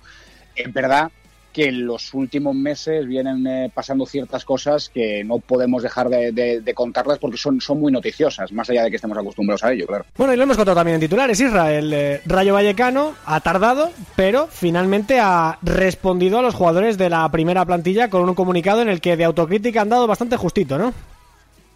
en 0.57 0.73
verdad 0.73 1.09
que 1.53 1.65
en 1.65 1.85
los 1.85 2.13
últimos 2.13 2.55
meses 2.55 3.07
vienen 3.07 3.45
eh, 3.47 3.71
pasando 3.73 4.05
ciertas 4.05 4.45
cosas 4.45 4.89
que 4.89 5.23
no 5.23 5.39
podemos 5.39 5.83
dejar 5.83 6.09
de, 6.09 6.73
contarlas 6.75 7.17
porque 7.19 7.37
son, 7.37 7.59
son 7.59 7.79
muy 7.79 7.91
noticiosas, 7.91 8.51
más 8.51 8.69
allá 8.69 8.83
de 8.83 8.89
que 8.89 8.97
estemos 8.97 9.17
acostumbrados 9.17 9.63
a 9.63 9.73
ello, 9.73 9.87
claro. 9.87 10.05
Bueno, 10.15 10.33
y 10.33 10.37
lo 10.37 10.43
hemos 10.43 10.57
contado 10.57 10.75
también 10.75 10.95
en 10.95 11.01
titulares, 11.01 11.39
Israel. 11.39 11.91
Eh, 11.93 12.21
Rayo 12.25 12.53
Vallecano 12.53 13.15
ha 13.25 13.39
tardado, 13.41 13.91
pero 14.15 14.47
finalmente 14.47 15.19
ha 15.19 15.57
respondido 15.61 16.39
a 16.39 16.41
los 16.41 16.53
jugadores 16.53 16.97
de 16.97 17.09
la 17.09 17.29
primera 17.29 17.65
plantilla 17.65 18.09
con 18.09 18.27
un 18.27 18.35
comunicado 18.35 18.81
en 18.81 18.89
el 18.89 19.01
que 19.01 19.17
de 19.17 19.25
autocrítica 19.25 19.81
han 19.81 19.89
dado 19.89 20.07
bastante 20.07 20.37
justito, 20.37 20.77
¿no? 20.77 20.93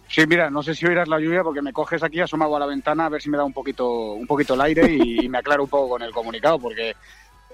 Sí, 0.08 0.22
mira, 0.28 0.48
no 0.50 0.62
sé 0.62 0.74
si 0.74 0.86
oirás 0.86 1.08
la 1.08 1.18
lluvia 1.18 1.42
porque 1.42 1.62
me 1.62 1.72
coges 1.72 2.02
aquí 2.02 2.20
asomado 2.20 2.54
a 2.54 2.60
la 2.60 2.66
ventana 2.66 3.06
a 3.06 3.08
ver 3.08 3.20
si 3.20 3.30
me 3.30 3.36
da 3.36 3.44
un 3.44 3.52
poquito, 3.52 4.12
un 4.12 4.26
poquito 4.26 4.54
el 4.54 4.60
aire 4.60 4.92
y, 4.92 5.24
y 5.24 5.28
me 5.28 5.38
aclaro 5.38 5.64
un 5.64 5.68
poco 5.68 5.88
con 5.88 6.02
el 6.02 6.12
comunicado 6.12 6.58
porque 6.58 6.94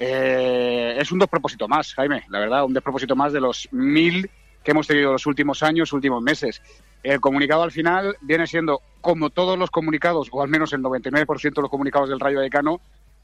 eh, 0.02 0.96
es 0.98 1.12
un 1.12 1.18
despropósito 1.18 1.68
más, 1.68 1.92
Jaime, 1.92 2.24
la 2.30 2.38
verdad, 2.38 2.64
un 2.64 2.72
despropósito 2.72 3.14
más 3.14 3.34
de 3.34 3.40
los 3.40 3.68
mil 3.70 4.30
que 4.64 4.70
hemos 4.70 4.86
tenido 4.86 5.12
los 5.12 5.26
últimos 5.26 5.62
años, 5.62 5.92
últimos 5.92 6.22
meses. 6.22 6.62
El 7.02 7.20
comunicado 7.20 7.62
al 7.62 7.70
final 7.70 8.16
viene 8.22 8.46
siendo, 8.46 8.80
como 9.02 9.28
todos 9.28 9.58
los 9.58 9.70
comunicados, 9.70 10.28
o 10.32 10.42
al 10.42 10.48
menos 10.48 10.72
el 10.72 10.80
99% 10.80 11.54
de 11.54 11.62
los 11.62 11.70
comunicados 11.70 12.08
del 12.08 12.18
Rayo 12.18 12.38
Vallecano, 12.38 12.80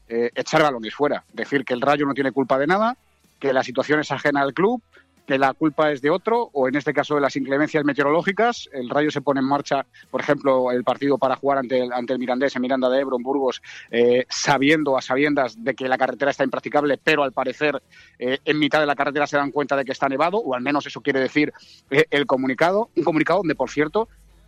eh, 0.07 0.29
echar 0.35 0.61
balones 0.61 0.93
fuera. 0.93 1.23
Decir 1.33 1.65
que 1.65 1.73
el 1.73 1.81
Rayo 1.81 2.05
no 2.05 2.13
tiene 2.13 2.31
culpa 2.31 2.59
de 2.59 2.67
nada, 2.67 2.95
que 3.39 3.53
la 3.53 3.63
situación 3.63 3.99
es 3.99 4.11
ajena 4.11 4.41
al 4.41 4.53
club, 4.53 4.81
que 5.27 5.37
la 5.37 5.53
culpa 5.53 5.91
es 5.91 6.01
de 6.01 6.09
otro, 6.09 6.49
o 6.53 6.69
en 6.69 6.75
este 6.75 6.93
caso 6.93 7.15
de 7.15 7.21
las 7.21 7.35
inclemencias 7.35 7.83
meteorológicas. 7.83 8.69
El 8.71 8.89
Rayo 8.89 9.11
se 9.11 9.21
pone 9.21 9.41
en 9.41 9.45
marcha, 9.45 9.85
por 10.09 10.21
ejemplo, 10.21 10.71
el 10.71 10.83
partido 10.85 11.17
para 11.17 11.35
jugar 11.35 11.59
ante 11.59 11.83
el, 11.83 11.91
ante 11.91 12.13
el 12.13 12.19
Mirandés 12.19 12.55
en 12.55 12.61
Miranda 12.61 12.89
de 12.89 13.01
Ebro, 13.01 13.17
en 13.17 13.23
Burgos, 13.23 13.61
eh, 13.91 14.25
sabiendo 14.29 14.97
a 14.97 15.01
sabiendas 15.01 15.61
de 15.61 15.75
que 15.75 15.89
la 15.89 15.97
carretera 15.97 16.31
está 16.31 16.45
impracticable, 16.45 16.97
pero 17.03 17.23
al 17.23 17.33
parecer 17.33 17.81
eh, 18.17 18.39
en 18.45 18.57
mitad 18.57 18.79
de 18.79 18.85
la 18.85 18.95
carretera 18.95 19.27
se 19.27 19.35
dan 19.35 19.51
cuenta 19.51 19.75
de 19.75 19.83
que 19.83 19.91
está 19.91 20.07
nevado, 20.07 20.37
o 20.37 20.55
al 20.55 20.61
menos 20.61 20.87
eso 20.87 21.01
quiere 21.01 21.19
decir 21.19 21.51
eh, 21.91 22.05
el 22.09 22.25
comunicado. 22.25 22.89
Un 22.95 23.03
comunicado 23.03 23.39
donde, 23.39 23.55
por 23.55 23.69
cierto, 23.69 24.07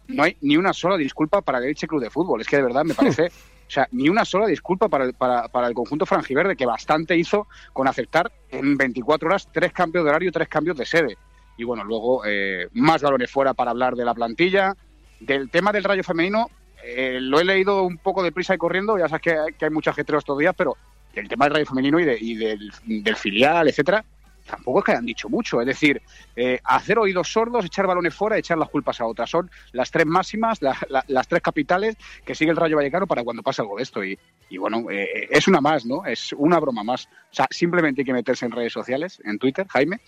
no 0.10 0.24
hay 0.24 0.38
ni 0.42 0.58
una 0.58 0.74
sola 0.74 0.98
disculpa 0.98 1.42
para 1.42 1.60
el 1.60 1.66
Elche 1.66 1.88
Club 1.88 2.02
de 2.02 2.10
Fútbol. 2.10 2.42
Es 2.42 2.48
que 2.48 2.58
de 2.58 2.64
verdad 2.64 2.84
me 2.84 2.94
parece 2.94 3.32
O 3.70 3.72
sea, 3.72 3.88
ni 3.92 4.10
una 4.10 4.26
sola 4.26 4.48
disculpa 4.48 4.90
para 4.90 5.06
el, 5.06 5.14
para, 5.14 5.48
para 5.48 5.68
el 5.68 5.76
conjunto 5.76 6.08
franjiverde, 6.08 6.56
que 6.56 6.66
bastante 6.66 7.16
hizo 7.16 7.48
con 7.72 7.88
aceptar 7.88 8.32
en 8.50 8.76
24 8.76 9.28
horas 9.28 9.48
tres 9.52 9.72
cambios 9.72 10.04
de 10.04 10.10
horario 10.10 10.30
y 10.30 10.32
tres 10.32 10.48
cambios 10.48 10.76
de 10.76 10.88
sede. 10.88 11.18
Y 11.56 11.66
bueno, 11.66 11.84
luego 11.84 12.24
eh, 12.26 12.68
más 12.74 13.04
balones 13.04 13.30
fuera 13.30 13.54
para 13.54 13.70
hablar 13.70 13.96
de 13.96 14.06
la 14.06 14.16
plantilla. 14.16 14.76
Del 15.20 15.52
tema 15.52 15.72
del 15.72 15.84
rayo 15.84 16.04
femenino, 16.04 16.50
eh, 16.84 17.20
lo 17.22 17.40
he 17.40 17.46
leído 17.46 17.84
un 17.84 18.00
poco 18.00 18.24
de 18.24 18.32
prisa 18.32 18.56
y 18.56 18.58
corriendo, 18.58 18.98
ya 18.98 19.08
sabes 19.08 19.22
que, 19.22 19.38
que 19.56 19.66
hay 19.66 19.72
mucha 19.72 19.94
gente 19.94 20.18
estos 20.18 20.40
días, 20.40 20.56
pero 20.58 20.76
el 21.14 21.28
tema 21.28 21.46
del 21.46 21.54
rayo 21.54 21.66
femenino 21.68 22.00
y, 22.00 22.06
de, 22.06 22.18
y 22.20 22.36
del, 22.38 22.72
del 22.86 23.16
filial, 23.16 23.68
etcétera, 23.68 24.04
tampoco 24.50 24.80
es 24.80 24.86
que 24.86 24.92
hayan 24.92 25.06
dicho 25.06 25.30
mucho. 25.30 25.62
Es 25.62 25.68
decir, 25.68 26.02
eh, 26.36 26.60
hacer 26.64 27.00
oídos 27.00 27.32
sordos, 27.32 27.66
echar 27.66 27.88
balones 27.88 28.14
fuera 28.14 28.38
y 28.38 28.40
echar 28.40 28.58
las 28.58 28.70
culpas 28.70 29.00
a 29.02 29.06
otras. 29.06 29.30
Son 29.30 29.50
las 29.74 29.92
tres 29.92 30.06
máximas, 30.06 30.60
las 30.62 31.28
tres 31.28 31.42
capitales 31.42 31.96
que 32.26 32.36
sigue 32.36 32.52
el 32.52 32.58
Rayo 32.58 32.78
Vallecano 32.78 33.08
para 33.08 33.24
cuando 33.24 33.44
pase 33.44 33.62
algo 33.62 33.78
de 33.78 33.84
esto. 33.84 34.04
Y, 34.04 34.18
bueno, 34.58 34.90
eh, 34.90 35.28
es 35.30 35.48
una 35.48 35.62
más, 35.62 35.86
¿no? 35.86 36.06
Es 36.06 36.34
una 36.34 36.60
broma 36.60 36.84
más. 36.84 37.06
O 37.06 37.36
sea, 37.36 37.48
simplemente 37.50 38.02
hay 38.02 38.06
que 38.06 38.14
meterse 38.14 38.46
en 38.46 38.52
redes 38.52 38.74
sociales, 38.74 39.22
en 39.24 39.38
Twitter, 39.38 39.68
Jaime, 39.70 40.00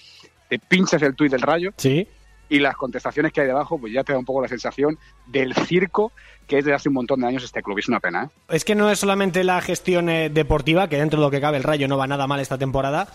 te 0.49 0.59
pinchas 0.59 1.01
el 1.01 1.15
tuit 1.15 1.31
del 1.31 1.41
Rayo. 1.41 1.71
Sí. 1.77 2.07
Y 2.49 2.59
las 2.59 2.75
contestaciones 2.75 3.31
que 3.31 3.39
hay 3.39 3.47
debajo, 3.47 3.79
pues 3.79 3.93
ya 3.93 4.03
te 4.03 4.11
da 4.11 4.19
un 4.19 4.25
poco 4.25 4.41
la 4.41 4.49
sensación 4.49 4.97
del 5.27 5.53
circo 5.55 6.11
que 6.51 6.57
es 6.57 6.65
desde 6.65 6.75
hace 6.75 6.89
un 6.89 6.95
montón 6.95 7.21
de 7.21 7.27
años 7.27 7.45
este 7.45 7.63
club. 7.63 7.79
Es 7.79 7.87
una 7.87 8.01
pena. 8.01 8.25
¿eh? 8.25 8.55
Es 8.55 8.65
que 8.65 8.75
no 8.75 8.91
es 8.91 8.99
solamente 8.99 9.45
la 9.45 9.61
gestión 9.61 10.07
deportiva, 10.07 10.89
que 10.89 10.97
dentro 10.97 11.17
de 11.21 11.25
lo 11.25 11.31
que 11.31 11.39
cabe 11.39 11.55
el 11.55 11.63
Rayo 11.63 11.87
no 11.87 11.97
va 11.97 12.07
nada 12.07 12.27
mal 12.27 12.41
esta 12.41 12.57
temporada, 12.57 13.07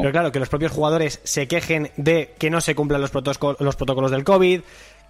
pero 0.00 0.12
claro, 0.12 0.32
que 0.32 0.38
los 0.38 0.48
propios 0.48 0.72
jugadores 0.72 1.20
se 1.24 1.48
quejen 1.48 1.90
de 1.96 2.34
que 2.38 2.50
no 2.50 2.60
se 2.60 2.74
cumplan 2.74 3.00
los, 3.00 3.10
protocolos, 3.10 3.60
los 3.60 3.76
protocolos 3.76 4.10
del 4.10 4.24
COVID, 4.24 4.60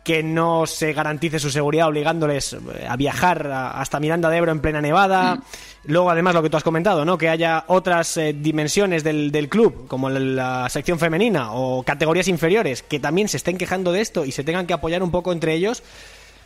que 0.04 0.22
no 0.22 0.66
se 0.66 0.92
garantice 0.92 1.40
su 1.40 1.50
seguridad 1.50 1.88
obligándoles 1.88 2.52
eh, 2.52 2.86
a 2.88 2.94
viajar 2.94 3.50
hasta 3.50 3.98
Miranda 3.98 4.28
de 4.28 4.36
Ebro 4.36 4.52
en 4.52 4.60
plena 4.60 4.82
nevada. 4.82 5.36
Mm. 5.36 5.42
Luego, 5.86 6.10
además, 6.10 6.34
lo 6.34 6.42
que 6.42 6.50
tú 6.50 6.58
has 6.58 6.62
comentado, 6.62 7.04
¿no? 7.06 7.16
Que 7.16 7.30
haya 7.30 7.64
otras 7.68 8.18
eh, 8.18 8.34
dimensiones 8.38 9.02
del, 9.02 9.32
del, 9.32 9.48
club, 9.48 9.88
como 9.88 10.10
la 10.10 10.68
sección 10.68 10.98
femenina 10.98 11.52
o 11.52 11.82
categorías 11.82 12.28
inferiores, 12.28 12.82
que 12.82 13.00
también 13.00 13.28
se 13.28 13.38
estén 13.38 13.56
quejando 13.56 13.92
de 13.92 14.02
esto 14.02 14.26
y 14.26 14.32
se 14.32 14.44
tengan 14.44 14.66
que 14.66 14.74
apoyar 14.74 15.02
un 15.02 15.10
poco 15.10 15.32
entre 15.32 15.54
ellos. 15.54 15.82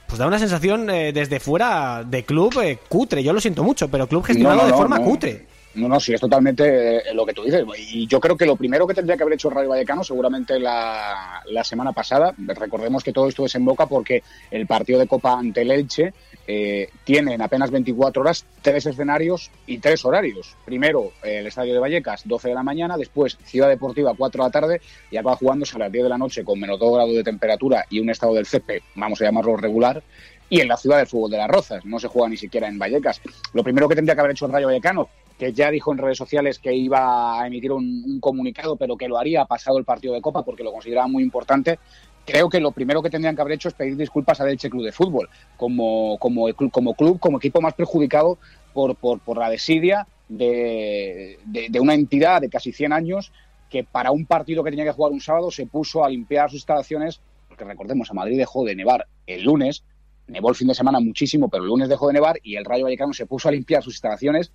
Pues 0.07 0.18
da 0.18 0.26
una 0.26 0.38
sensación 0.38 0.88
eh, 0.88 1.12
desde 1.12 1.38
fuera 1.40 2.02
de 2.07 2.25
club 2.25 2.54
cutre. 2.88 3.23
Yo 3.23 3.33
lo 3.33 3.40
siento 3.40 3.62
mucho, 3.62 3.88
pero 3.88 4.07
club 4.07 4.25
gestionado 4.25 4.66
de 4.66 4.73
forma 4.73 5.00
cutre. 5.00 5.48
No, 5.75 5.88
no, 5.88 6.00
sí, 6.00 6.12
es 6.12 6.20
totalmente 6.20 6.96
eh, 6.96 7.14
lo 7.14 7.25
que 7.25 7.34
tú 7.34 7.44
dices. 7.44 7.64
Y 7.78 8.06
yo 8.06 8.20
creo 8.20 8.37
que 8.37 8.46
lo 8.46 8.56
primero 8.56 8.87
que 8.87 8.94
tendría 8.94 9.16
que 9.16 9.22
haber 9.22 9.34
hecho 9.34 9.50
Rayo 9.50 9.68
Vallecano, 9.68 10.02
seguramente 10.02 10.58
la, 10.58 11.42
la 11.46 11.64
semana 11.64 11.92
pasada, 11.92 12.34
recordemos 12.38 13.04
que 13.04 13.12
todo 13.12 13.28
esto 13.28 13.42
desemboca 13.42 13.87
porque 13.87 14.22
el 14.50 14.66
partido 14.66 14.98
de 14.98 15.06
Copa 15.06 15.38
ante 15.38 15.62
el 15.62 15.70
Elche 15.70 16.12
eh, 16.50 16.88
tiene 17.04 17.34
en 17.34 17.42
apenas 17.42 17.70
24 17.70 18.22
horas 18.22 18.46
tres 18.62 18.87
escenarios 18.87 19.50
y 19.66 19.78
tres 19.78 20.02
horarios. 20.06 20.56
Primero, 20.64 21.12
el 21.22 21.46
estadio 21.46 21.75
de 21.75 21.78
Vallecas, 21.78 22.22
12 22.25 22.48
de 22.48 22.54
la 22.54 22.62
mañana, 22.62 22.96
después 22.96 23.37
Ciudad 23.44 23.68
Deportiva, 23.68 24.14
4 24.16 24.42
de 24.42 24.48
la 24.48 24.50
tarde, 24.50 24.80
y 25.10 25.18
acaba 25.18 25.37
jugándose 25.37 25.76
a 25.76 25.80
las 25.80 25.92
10 25.92 26.04
de 26.04 26.08
la 26.08 26.16
noche 26.16 26.44
con 26.44 26.58
menos 26.58 26.78
2 26.78 26.94
grados 26.94 27.14
de 27.14 27.22
temperatura 27.22 27.84
y 27.90 28.00
un 28.00 28.08
estado 28.08 28.32
del 28.32 28.46
césped, 28.46 28.80
vamos 28.94 29.20
a 29.20 29.25
llamarlo 29.26 29.58
regular, 29.58 30.02
y 30.48 30.60
en 30.60 30.68
la 30.68 30.78
ciudad 30.78 30.96
del 30.96 31.06
fútbol 31.06 31.30
de 31.30 31.37
las 31.37 31.48
Rozas. 31.48 31.84
No 31.84 31.98
se 31.98 32.08
juega 32.08 32.30
ni 32.30 32.38
siquiera 32.38 32.66
en 32.66 32.78
Vallecas. 32.78 33.20
Lo 33.52 33.62
primero 33.62 33.87
que 33.87 33.94
tendría 33.94 34.14
que 34.14 34.20
haber 34.20 34.32
hecho 34.32 34.46
el 34.46 34.52
Rayo 34.52 34.68
Vallecano, 34.68 35.10
que 35.38 35.52
ya 35.52 35.71
dijo 35.71 35.92
en 35.92 35.99
redes 35.99 36.18
sociales 36.18 36.59
que 36.59 36.75
iba 36.75 37.40
a 37.40 37.47
emitir 37.47 37.71
un, 37.71 38.18
comunicado, 38.21 38.76
pero 38.76 38.97
que 38.97 39.09
lo 39.09 39.18
haría 39.18 39.45
pasado 39.45 39.78
el 39.78 39.85
partido 39.85 40.12
de 40.14 40.21
Copa 40.21 40.45
porque 40.45 40.64
lo 40.64 40.73
consideraba 40.73 41.07
muy 41.07 41.23
importante. 41.23 41.78
Creo 42.26 42.50
que 42.50 42.61
lo 42.61 42.73
primero 42.73 43.02
que 43.02 43.09
tendrían 43.09 43.37
que 43.37 43.40
haber 43.40 43.54
hecho 43.54 43.68
es 43.68 43.75
pedir 43.75 43.97
disculpas 43.97 44.40
a 44.40 44.50
Elche 44.50 44.68
Club 44.68 44.85
de 44.85 44.92
Fútbol, 44.92 45.30
como, 45.57 46.18
como, 46.18 46.52
club, 46.52 47.18
como 47.21 47.38
equipo 47.38 47.61
más 47.61 47.75
perjudicado 47.75 48.38
por, 48.75 48.97
por, 48.97 49.21
por 49.21 49.38
la 49.38 49.49
desidia 49.49 50.07
de, 50.28 51.38
de, 51.47 51.80
una 51.80 51.95
entidad 51.95 52.40
de 52.40 52.50
casi 52.50 52.73
100 52.73 52.92
años 52.92 53.33
que 53.71 53.85
para 53.85 54.11
un 54.11 54.26
partido 54.26 54.62
que 54.62 54.71
tenía 54.71 54.85
que 54.85 54.92
jugar 54.92 55.12
un 55.12 55.21
sábado 55.21 55.50
se 55.50 55.66
puso 55.66 56.04
a 56.04 56.11
limpiar 56.11 56.50
sus 56.50 56.59
instalaciones, 56.59 57.21
porque 57.49 57.64
recordemos, 57.64 58.11
a 58.11 58.14
Madrid 58.14 58.37
dejó 58.37 58.64
de 58.64 58.75
nevar 58.75 59.07
el 59.26 59.42
lunes, 59.45 59.85
nevó 60.26 60.50
el 60.50 60.57
fin 60.57 60.68
de 60.68 60.75
semana 60.75 61.00
muchísimo, 61.00 61.49
pero 61.49 61.62
el 61.62 61.68
lunes 61.68 61.88
dejó 61.88 62.09
de 62.09 62.14
nevar 62.14 62.40
y 62.42 62.57
el 62.57 62.64
Rayo 62.64 62.85
Vallecano 62.85 63.12
se 63.12 63.26
puso 63.26 63.49
a 63.49 63.52
limpiar 63.52 63.83
sus 63.83 63.95
instalaciones 63.95 64.52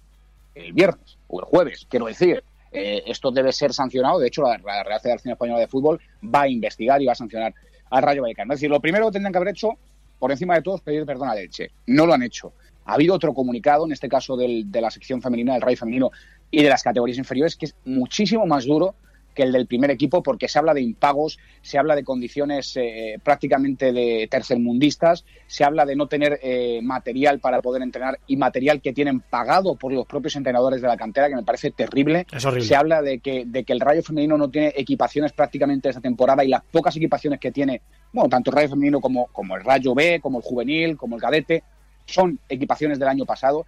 el 0.55 0.73
viernes 0.73 1.17
o 1.27 1.39
el 1.39 1.45
jueves. 1.45 1.85
Quiero 1.89 2.05
decir, 2.05 2.43
eh, 2.71 3.03
esto 3.05 3.31
debe 3.31 3.51
ser 3.51 3.73
sancionado. 3.73 4.19
De 4.19 4.27
hecho, 4.27 4.43
la, 4.43 4.57
Real 4.57 4.99
Federación 4.99 5.33
Española 5.33 5.59
de 5.59 5.67
Fútbol 5.67 5.99
va 6.23 6.41
a 6.41 6.47
investigar 6.47 7.01
y 7.01 7.05
va 7.05 7.11
a 7.11 7.15
sancionar 7.15 7.53
al 7.89 8.03
Rayo 8.03 8.21
Vallecano. 8.21 8.53
Es 8.53 8.59
decir, 8.59 8.69
lo 8.69 8.79
primero 8.79 9.05
que 9.05 9.13
tendrían 9.13 9.31
que 9.31 9.37
haber 9.37 9.49
hecho, 9.49 9.77
por 10.19 10.31
encima 10.31 10.55
de 10.55 10.61
todo, 10.61 10.75
es 10.75 10.81
pedir 10.81 11.05
perdón 11.05 11.29
a 11.29 11.35
Leche. 11.35 11.71
No 11.87 12.05
lo 12.05 12.13
han 12.13 12.23
hecho. 12.23 12.53
Ha 12.85 12.95
habido 12.95 13.15
otro 13.15 13.33
comunicado, 13.33 13.85
en 13.85 13.91
este 13.93 14.09
caso 14.09 14.35
de 14.35 14.81
la 14.81 14.91
sección 14.91 15.21
femenina, 15.21 15.53
del 15.53 15.61
Rayo 15.61 15.77
Femenino 15.77 16.11
y 16.51 16.63
de 16.63 16.69
las 16.69 16.83
categorías 16.83 17.17
inferiores, 17.17 17.55
que 17.55 17.67
es 17.67 17.75
muchísimo 17.85 18.45
más 18.45 18.65
duro 18.65 18.95
que 19.33 19.43
el 19.43 19.51
del 19.51 19.67
primer 19.67 19.91
equipo 19.91 20.23
porque 20.23 20.47
se 20.47 20.59
habla 20.59 20.73
de 20.73 20.81
impagos, 20.81 21.39
se 21.61 21.77
habla 21.77 21.95
de 21.95 22.03
condiciones 22.03 22.75
eh, 22.77 23.19
prácticamente 23.23 23.91
de 23.91 24.27
tercermundistas, 24.29 25.25
se 25.47 25.63
habla 25.63 25.85
de 25.85 25.95
no 25.95 26.07
tener 26.07 26.39
eh, 26.41 26.79
material 26.81 27.39
para 27.39 27.61
poder 27.61 27.81
entrenar 27.81 28.19
y 28.27 28.37
material 28.37 28.81
que 28.81 28.93
tienen 28.93 29.19
pagado 29.19 29.75
por 29.75 29.91
los 29.91 30.05
propios 30.05 30.35
entrenadores 30.35 30.81
de 30.81 30.87
la 30.87 30.97
cantera, 30.97 31.29
que 31.29 31.35
me 31.35 31.43
parece 31.43 31.71
terrible. 31.71 32.25
Se 32.61 32.75
habla 32.75 33.01
de 33.01 33.19
que, 33.19 33.45
de 33.45 33.63
que 33.63 33.73
el 33.73 33.79
Rayo 33.79 34.03
Femenino 34.03 34.37
no 34.37 34.49
tiene 34.49 34.73
equipaciones 34.75 35.33
prácticamente 35.33 35.89
esta 35.89 36.01
temporada 36.01 36.43
y 36.43 36.47
las 36.47 36.63
pocas 36.63 36.95
equipaciones 36.95 37.39
que 37.39 37.51
tiene, 37.51 37.81
bueno, 38.11 38.29
tanto 38.29 38.51
el 38.51 38.57
Rayo 38.57 38.69
Femenino 38.69 39.01
como, 39.01 39.27
como 39.27 39.55
el 39.55 39.63
Rayo 39.63 39.93
B, 39.93 40.19
como 40.21 40.39
el 40.39 40.43
Juvenil, 40.43 40.97
como 40.97 41.15
el 41.15 41.21
Cadete, 41.21 41.63
son 42.05 42.39
equipaciones 42.49 42.99
del 42.99 43.07
año 43.07 43.25
pasado. 43.25 43.65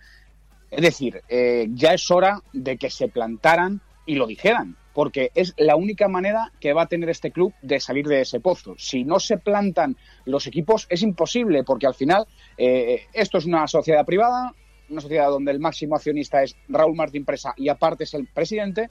Es 0.72 0.81
decir, 0.81 1.22
eh, 1.29 1.67
ya 1.74 1.93
es 1.93 2.10
hora 2.12 2.41
de 2.51 2.77
que 2.77 2.89
se 2.89 3.07
plantaran 3.07 3.81
y 4.05 4.15
lo 4.15 4.27
dijeran, 4.27 4.75
porque 4.95 5.29
es 5.35 5.53
la 5.57 5.75
única 5.75 6.07
manera 6.07 6.53
que 6.61 6.71
va 6.71 6.83
a 6.83 6.87
tener 6.87 7.09
este 7.09 7.29
club 7.29 7.53
de 7.61 7.81
salir 7.81 8.07
de 8.07 8.21
ese 8.21 8.39
pozo. 8.39 8.75
Si 8.77 9.03
no 9.03 9.19
se 9.19 9.37
plantan 9.37 9.97
los 10.23 10.47
equipos, 10.47 10.87
es 10.89 11.03
imposible, 11.03 11.65
porque 11.65 11.85
al 11.85 11.93
final 11.93 12.25
eh, 12.57 13.01
esto 13.11 13.37
es 13.37 13.45
una 13.45 13.67
sociedad 13.67 14.05
privada, 14.05 14.53
una 14.89 15.01
sociedad 15.01 15.27
donde 15.27 15.51
el 15.51 15.59
máximo 15.59 15.95
accionista 15.95 16.41
es 16.41 16.55
Raúl 16.69 16.95
Martín 16.95 17.25
Presa 17.25 17.53
y 17.57 17.67
aparte 17.67 18.05
es 18.05 18.13
el 18.13 18.25
presidente, 18.27 18.89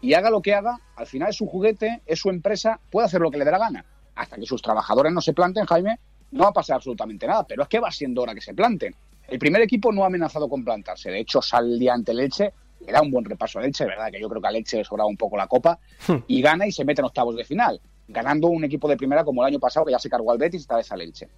y 0.00 0.14
haga 0.14 0.30
lo 0.30 0.40
que 0.40 0.54
haga, 0.54 0.78
al 0.94 1.08
final 1.08 1.30
es 1.30 1.36
su 1.36 1.46
juguete, 1.46 2.00
es 2.06 2.20
su 2.20 2.30
empresa, 2.30 2.78
puede 2.88 3.06
hacer 3.06 3.20
lo 3.20 3.30
que 3.32 3.38
le 3.38 3.44
dé 3.44 3.50
la 3.50 3.58
gana. 3.58 3.84
Hasta 4.14 4.36
que 4.36 4.46
sus 4.46 4.62
trabajadores 4.62 5.12
no 5.12 5.20
se 5.20 5.32
planten, 5.32 5.66
Jaime, 5.66 5.98
no 6.30 6.44
va 6.44 6.50
a 6.50 6.52
pasar 6.52 6.76
absolutamente 6.76 7.26
nada, 7.26 7.44
pero 7.44 7.64
es 7.64 7.68
que 7.68 7.80
va 7.80 7.90
siendo 7.90 8.22
hora 8.22 8.36
que 8.36 8.40
se 8.40 8.54
planten. 8.54 8.94
El 9.26 9.40
primer 9.40 9.62
equipo 9.62 9.90
no 9.90 10.04
ha 10.04 10.06
amenazado 10.06 10.48
con 10.48 10.64
plantarse, 10.64 11.10
de 11.10 11.18
hecho 11.18 11.42
sale 11.42 11.90
ante 11.90 12.14
Leche, 12.14 12.52
le 12.80 12.92
da 12.92 13.02
un 13.02 13.10
buen 13.10 13.24
repaso 13.24 13.58
a 13.58 13.62
Leche, 13.62 13.84
verdad 13.84 14.10
que 14.10 14.20
yo 14.20 14.28
creo 14.28 14.40
que 14.40 14.48
a 14.48 14.50
Leche 14.50 14.78
le 14.78 14.84
sobraba 14.84 15.08
un 15.08 15.16
poco 15.16 15.36
la 15.36 15.46
copa, 15.46 15.78
hmm. 16.08 16.24
y 16.26 16.40
gana 16.40 16.66
y 16.66 16.72
se 16.72 16.84
mete 16.84 17.00
en 17.00 17.06
octavos 17.06 17.36
de 17.36 17.44
final, 17.44 17.80
ganando 18.08 18.48
un 18.48 18.64
equipo 18.64 18.88
de 18.88 18.96
primera 18.96 19.24
como 19.24 19.42
el 19.42 19.48
año 19.48 19.60
pasado 19.60 19.86
que 19.86 19.92
ya 19.92 19.98
se 19.98 20.10
cargó 20.10 20.32
al 20.32 20.38
Betis 20.38 20.62
esta 20.62 20.76
vez 20.76 20.90
a 20.90 20.96
Leche. 20.96 21.28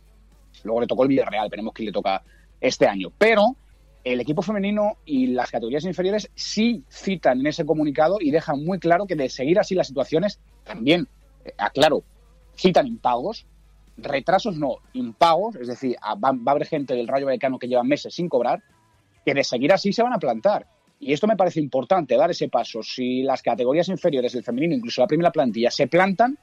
Luego 0.64 0.80
le 0.80 0.86
tocó 0.86 1.02
el 1.02 1.08
Villarreal, 1.08 1.48
veremos 1.48 1.72
quién 1.72 1.86
le 1.86 1.92
toca 1.92 2.22
este 2.60 2.86
año. 2.86 3.10
Pero 3.18 3.56
el 4.04 4.20
equipo 4.20 4.42
femenino 4.42 4.98
y 5.04 5.28
las 5.28 5.50
categorías 5.50 5.84
inferiores 5.84 6.30
sí 6.34 6.84
citan 6.90 7.40
en 7.40 7.46
ese 7.46 7.64
comunicado 7.64 8.18
y 8.20 8.30
dejan 8.30 8.64
muy 8.64 8.78
claro 8.78 9.06
que 9.06 9.14
de 9.14 9.28
seguir 9.28 9.58
así 9.58 9.74
las 9.74 9.86
situaciones, 9.86 10.40
también, 10.64 11.08
eh, 11.44 11.52
aclaro, 11.58 12.02
citan 12.56 12.86
impagos, 12.86 13.46
retrasos 13.96 14.56
no, 14.56 14.76
impagos, 14.92 15.56
es 15.56 15.68
decir, 15.68 15.96
va, 16.02 16.28
a 16.30 16.50
haber 16.50 16.66
gente 16.66 16.94
del 16.94 17.08
Rayo 17.08 17.26
Vallecano 17.26 17.58
que 17.58 17.68
lleva 17.68 17.84
meses 17.84 18.14
sin 18.14 18.28
cobrar, 18.28 18.62
que 19.24 19.34
de 19.34 19.44
seguir 19.44 19.72
así 19.72 19.92
se 19.92 20.02
van 20.02 20.12
a 20.12 20.18
plantar. 20.18 20.66
Y 21.04 21.12
esto 21.12 21.26
me 21.26 21.36
parece 21.36 21.58
importante, 21.58 22.16
dar 22.16 22.30
ese 22.30 22.48
paso. 22.48 22.80
Si 22.80 23.24
las 23.24 23.42
categorías 23.42 23.88
inferiores 23.88 24.34
del 24.34 24.44
femenino, 24.44 24.76
incluso 24.76 25.00
la 25.00 25.08
primera 25.08 25.32
plantilla, 25.32 25.68
se 25.68 25.88
plantan, 25.88 26.38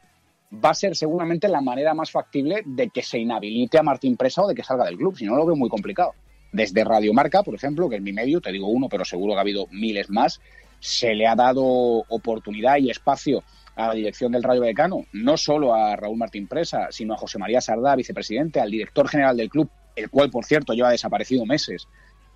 va 0.54 0.72
a 0.72 0.74
ser 0.74 0.98
seguramente 0.98 1.48
la 1.48 1.62
manera 1.62 1.94
más 1.94 2.12
factible 2.12 2.64
de 2.66 2.90
que 2.90 3.02
se 3.02 3.20
inhabilite 3.20 3.80
a 3.80 3.84
Martín 3.84 4.18
Presa 4.18 4.44
o 4.44 4.50
de 4.50 4.56
que 4.56 4.62
salga 4.62 4.84
del 4.84 4.98
club. 4.98 5.18
Si 5.18 5.24
no, 5.24 5.38
lo 5.38 5.46
veo 5.46 5.56
muy 5.56 5.70
complicado. 5.70 6.12
Desde 6.52 6.84
Radio 6.84 7.14
Marca, 7.14 7.42
por 7.42 7.56
ejemplo, 7.56 7.88
que 7.88 7.96
es 7.96 8.02
mi 8.02 8.12
medio, 8.12 8.42
te 8.42 8.52
digo 8.52 8.68
uno, 8.68 8.90
pero 8.90 9.06
seguro 9.06 9.32
que 9.32 9.38
ha 9.38 9.42
habido 9.42 9.66
miles 9.72 10.10
más, 10.10 10.42
se 10.82 11.16
le 11.16 11.26
ha 11.26 11.36
dado 11.36 11.64
oportunidad 11.64 12.80
y 12.80 12.90
espacio 12.90 13.44
a 13.78 13.88
la 13.88 13.94
dirección 13.94 14.34
del 14.34 14.44
Rayo 14.44 14.60
Vallecano, 14.60 15.06
no 15.14 15.38
solo 15.38 15.74
a 15.74 15.96
Raúl 15.96 16.18
Martín 16.18 16.48
Presa, 16.48 16.88
sino 16.92 17.14
a 17.14 17.18
José 17.18 17.38
María 17.38 17.62
Sardá, 17.62 17.96
vicepresidente, 17.96 18.60
al 18.60 18.72
director 18.72 19.08
general 19.08 19.38
del 19.38 19.50
club, 19.50 19.70
el 19.96 20.10
cual, 20.10 20.30
por 20.30 20.44
cierto, 20.44 20.74
lleva 20.74 20.92
desaparecido 20.92 21.46
meses, 21.46 21.88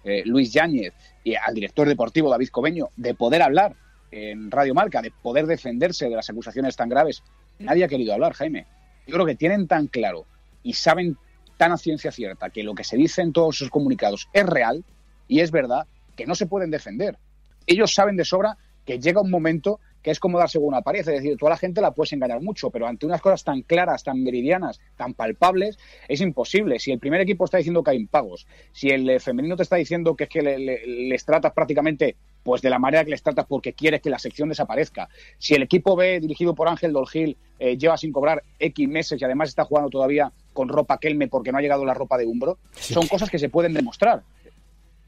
eh, 0.03 0.24
Luis 0.25 0.51
Yáñez, 0.51 0.93
y 1.24 1.36
al 1.36 1.53
director 1.53 1.88
deportivo 1.88 2.29
David 2.29 2.50
Cobeño, 2.50 2.89
de 2.95 3.13
poder 3.13 3.41
hablar 3.41 3.75
en 4.12 4.51
Radio 4.51 4.74
Marca, 4.74 5.01
de 5.01 5.12
poder 5.12 5.48
defenderse 5.48 6.10
de 6.10 6.15
las 6.15 6.29
acusaciones 6.29 6.75
tan 6.75 6.89
graves. 6.89 7.24
Nadie 7.60 7.83
ha 7.83 7.88
querido 7.88 8.13
hablar, 8.13 8.33
Jaime. 8.33 8.67
Yo 9.07 9.13
creo 9.13 9.25
que 9.25 9.36
tienen 9.36 9.67
tan 9.67 9.88
claro 9.88 10.25
y 10.62 10.74
saben 10.74 11.17
tan 11.57 11.72
a 11.72 11.77
ciencia 11.77 12.12
cierta 12.12 12.50
que 12.50 12.63
lo 12.63 12.75
que 12.75 12.83
se 12.83 12.98
dice 12.98 13.22
en 13.22 13.33
todos 13.33 13.57
sus 13.57 13.69
comunicados 13.69 14.29
es 14.33 14.45
real 14.45 14.83
y 15.27 15.39
es 15.39 15.51
verdad 15.51 15.88
que 16.15 16.25
no 16.25 16.36
se 16.36 16.45
pueden 16.45 16.72
defender. 16.72 17.17
Ellos 17.65 17.93
saben 17.93 18.15
de 18.17 18.25
sobra 18.25 18.57
que 18.86 19.00
llega 19.00 19.22
un 19.22 19.31
momento 19.31 19.79
que 20.03 20.12
es 20.12 20.19
como 20.19 20.38
darse 20.38 20.60
una 20.60 20.81
pared, 20.81 21.00
es 21.00 21.05
decir, 21.05 21.38
toda 21.38 21.51
la 21.51 21.57
gente 21.57 21.81
la 21.81 21.91
puedes 21.91 22.12
engañar 22.13 22.41
mucho, 22.41 22.69
pero 22.69 22.86
ante 22.86 23.05
unas 23.05 23.22
cosas 23.22 23.43
tan 23.43 23.62
claras, 23.62 24.03
tan 24.03 24.22
meridianas, 24.22 24.81
tan 24.98 25.13
palpables, 25.13 25.79
es 26.07 26.22
imposible. 26.22 26.77
Si 26.77 26.91
el 26.91 27.00
primer 27.00 27.22
equipo 27.22 27.45
está 27.45 27.57
diciendo 27.57 27.81
que 27.83 27.91
hay 27.91 27.98
impagos, 27.98 28.45
si 28.74 28.89
el 28.89 29.10
eh, 29.10 29.19
femenino 29.19 29.55
te 29.55 29.63
está 29.63 29.77
diciendo 29.77 30.15
que 30.15 30.25
es 30.25 30.29
que 30.29 30.41
les 30.41 31.25
tratas 31.25 31.53
prácticamente 31.53 32.17
pues 32.43 32.62
de 32.62 32.69
la 32.69 32.77
manera 32.77 33.05
que 33.05 33.12
les 33.12 33.24
tratas 33.24 33.45
porque 33.45 33.72
quieres 33.72 34.01
que 34.01 34.10
la 34.10 34.19
sección 34.19 34.50
desaparezca, 34.50 35.07
si 35.38 35.55
el 35.55 35.63
equipo 35.63 35.95
B 35.95 36.19
dirigido 36.19 36.53
por 36.53 36.67
Ángel 36.67 36.91
Dolgil 36.91 37.38
eh, 37.57 37.77
lleva 37.77 37.98
sin 37.98 38.12
cobrar 38.12 38.43
X 38.60 38.89
meses 38.89 39.22
y 39.22 39.24
además 39.24 39.48
está 39.48 39.63
jugando 39.63 39.89
todavía 39.89 40.33
con 40.51 40.67
ropa 40.67 40.98
Kelme 40.98 41.29
porque 41.29 41.53
no 41.53 41.57
ha 41.57 41.62
llegado 41.62 41.86
la 41.86 41.93
ropa 41.93 42.17
de 42.17 42.25
Umbro, 42.25 42.57
son 42.74 43.07
cosas 43.07 43.29
que 43.29 43.39
se 43.39 43.48
pueden 43.48 43.74
demostrar. 43.74 44.24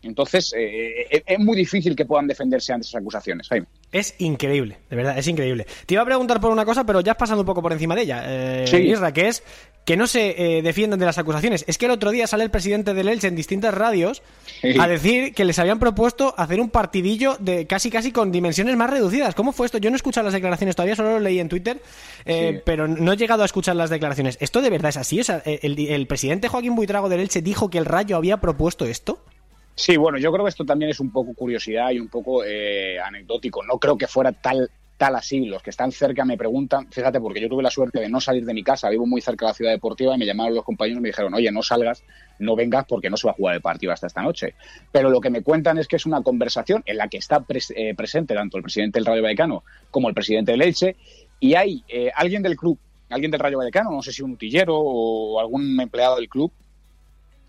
Entonces, 0.01 0.53
eh, 0.55 1.23
es 1.25 1.39
muy 1.39 1.57
difícil 1.57 1.95
que 1.95 2.05
puedan 2.05 2.27
defenderse 2.27 2.71
ante 2.71 2.85
esas 2.85 3.01
acusaciones, 3.01 3.47
Jaime. 3.49 3.65
Es 3.95 4.13
increíble, 4.17 4.79
de 4.89 4.95
verdad, 4.97 5.17
es 5.17 5.25
increíble. 5.25 5.65
Te 5.85 5.93
iba 5.93 6.03
a 6.03 6.05
preguntar 6.05 6.41
por 6.41 6.51
una 6.51 6.65
cosa, 6.65 6.85
pero 6.85 6.99
ya 6.99 7.13
has 7.13 7.17
pasado 7.17 7.39
un 7.39 7.45
poco 7.45 7.61
por 7.61 7.71
encima 7.71 7.95
de 7.95 8.01
ella, 8.01 8.23
eh, 8.25 8.65
Isra, 8.85 9.13
que 9.13 9.29
es 9.29 9.41
que 9.85 9.95
no 9.95 10.05
se 10.05 10.57
eh, 10.57 10.61
defienden 10.61 10.99
de 10.99 11.05
las 11.05 11.17
acusaciones. 11.17 11.63
Es 11.65 11.77
que 11.77 11.85
el 11.85 11.91
otro 11.91 12.11
día 12.11 12.27
sale 12.27 12.43
el 12.43 12.51
presidente 12.51 12.93
del 12.93 13.07
Elche 13.07 13.29
en 13.29 13.37
distintas 13.37 13.73
radios 13.73 14.21
a 14.77 14.87
decir 14.89 15.33
que 15.33 15.45
les 15.45 15.59
habían 15.59 15.79
propuesto 15.79 16.35
hacer 16.37 16.59
un 16.59 16.71
partidillo 16.71 17.37
de 17.39 17.67
casi 17.67 17.89
casi 17.89 18.11
con 18.11 18.33
dimensiones 18.33 18.75
más 18.75 18.89
reducidas. 18.89 19.33
¿Cómo 19.33 19.53
fue 19.53 19.67
esto? 19.67 19.77
Yo 19.77 19.89
no 19.89 19.95
he 19.95 19.97
escuchado 19.97 20.25
las 20.25 20.33
declaraciones 20.33 20.75
todavía, 20.75 20.97
solo 20.97 21.11
lo 21.11 21.19
leí 21.21 21.39
en 21.39 21.47
Twitter, 21.47 21.81
pero 22.65 22.89
no 22.89 23.13
he 23.13 23.15
llegado 23.15 23.43
a 23.43 23.45
escuchar 23.45 23.77
las 23.77 23.89
declaraciones. 23.89 24.37
¿Esto 24.41 24.61
de 24.61 24.71
verdad 24.71 24.89
es 24.89 24.97
así? 24.97 25.21
O 25.21 25.23
sea, 25.23 25.41
el, 25.45 25.79
el 25.79 26.07
presidente 26.07 26.49
Joaquín 26.49 26.75
Buitrago 26.75 27.07
del 27.07 27.21
Elche 27.21 27.41
dijo 27.41 27.69
que 27.69 27.77
el 27.77 27.85
Rayo 27.85 28.17
había 28.17 28.41
propuesto 28.41 28.85
esto. 28.85 29.23
Sí, 29.75 29.97
bueno, 29.97 30.17
yo 30.17 30.31
creo 30.31 30.45
que 30.45 30.49
esto 30.49 30.65
también 30.65 30.91
es 30.91 30.99
un 30.99 31.11
poco 31.11 31.33
curiosidad 31.33 31.91
y 31.91 31.99
un 31.99 32.07
poco 32.07 32.43
eh, 32.45 32.99
anecdótico. 32.99 33.63
No 33.63 33.77
creo 33.77 33.97
que 33.97 34.07
fuera 34.07 34.31
tal 34.31 34.69
tal 34.97 35.15
así. 35.15 35.45
Los 35.45 35.61
que 35.61 35.69
están 35.69 35.91
cerca 35.91 36.25
me 36.25 36.37
preguntan, 36.37 36.91
fíjate, 36.91 37.19
porque 37.19 37.41
yo 37.41 37.49
tuve 37.49 37.63
la 37.63 37.69
suerte 37.69 37.99
de 37.99 38.09
no 38.09 38.21
salir 38.21 38.45
de 38.45 38.53
mi 38.53 38.63
casa, 38.63 38.89
vivo 38.89 39.05
muy 39.05 39.21
cerca 39.21 39.45
de 39.45 39.49
la 39.51 39.53
ciudad 39.53 39.71
deportiva 39.71 40.15
y 40.15 40.17
me 40.17 40.25
llamaron 40.25 40.55
los 40.55 40.63
compañeros 40.63 40.99
y 40.99 41.01
me 41.01 41.09
dijeron, 41.09 41.33
oye, 41.33 41.51
no 41.51 41.61
salgas, 41.61 42.03
no 42.39 42.55
vengas 42.55 42.85
porque 42.87 43.09
no 43.09 43.17
se 43.17 43.27
va 43.27 43.31
a 43.31 43.35
jugar 43.35 43.55
el 43.55 43.61
partido 43.61 43.91
hasta 43.91 44.07
esta 44.07 44.21
noche. 44.21 44.55
Pero 44.91 45.09
lo 45.09 45.21
que 45.21 45.29
me 45.29 45.41
cuentan 45.41 45.77
es 45.77 45.87
que 45.87 45.97
es 45.97 46.05
una 46.05 46.21
conversación 46.21 46.83
en 46.85 46.97
la 46.97 47.07
que 47.07 47.17
está 47.17 47.43
eh, 47.75 47.93
presente 47.95 48.33
tanto 48.33 48.57
el 48.57 48.63
presidente 48.63 48.99
del 48.99 49.05
Rayo 49.05 49.21
Vallecano 49.21 49.63
como 49.91 50.09
el 50.09 50.15
presidente 50.15 50.51
del 50.51 50.61
Elche 50.61 50.95
y 51.39 51.55
hay 51.55 51.83
eh, 51.87 52.11
alguien 52.15 52.41
del 52.41 52.55
club, 52.55 52.79
alguien 53.09 53.31
del 53.31 53.39
Rayo 53.39 53.57
Vallecano, 53.57 53.91
no 53.91 54.01
sé 54.01 54.11
si 54.11 54.21
un 54.21 54.31
utillero 54.31 54.77
o 54.77 55.39
algún 55.39 55.79
empleado 55.79 56.15
del 56.15 56.29
club, 56.29 56.51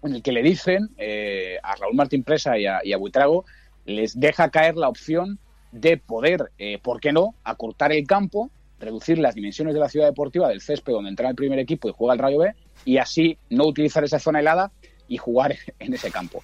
en 0.07 0.15
el 0.15 0.23
que 0.23 0.33
le 0.33 0.43
dicen 0.43 0.91
eh, 0.97 1.59
a 1.63 1.77
Raúl 1.77 1.95
Martín 1.95 2.23
Presa 2.23 2.59
y 2.59 2.67
a, 2.67 2.97
Buitrago, 2.97 3.45
les 3.85 4.19
deja 4.19 4.51
caer 4.51 4.77
la 4.77 4.89
opción 4.89 5.39
de 5.73 5.97
poder, 5.97 6.51
eh, 6.59 6.79
¿por 6.79 7.01
qué 7.01 7.13
no?, 7.13 7.35
acortar 7.45 7.93
el 7.93 8.07
campo, 8.07 8.51
reducir 8.79 9.19
las 9.19 9.35
dimensiones 9.35 9.75
de 9.75 9.81
la 9.81 9.89
ciudad 9.89 10.07
deportiva 10.07 10.49
del 10.49 10.61
césped 10.61 10.93
donde 10.93 11.11
entra 11.11 11.29
el 11.29 11.35
primer 11.35 11.59
equipo 11.59 11.89
y 11.89 11.93
juega 11.93 12.15
el 12.15 12.21
Rayo 12.21 12.39
B, 12.39 12.55
y 12.85 12.99
así 12.99 13.37
no 13.51 13.67
utilizar 13.67 14.05
esa 14.05 14.19
zona 14.19 14.41
helada 14.41 14.71
y 15.09 15.19
jugar 15.19 15.55
en 15.79 15.95
ese 15.95 16.11
campo. 16.11 16.43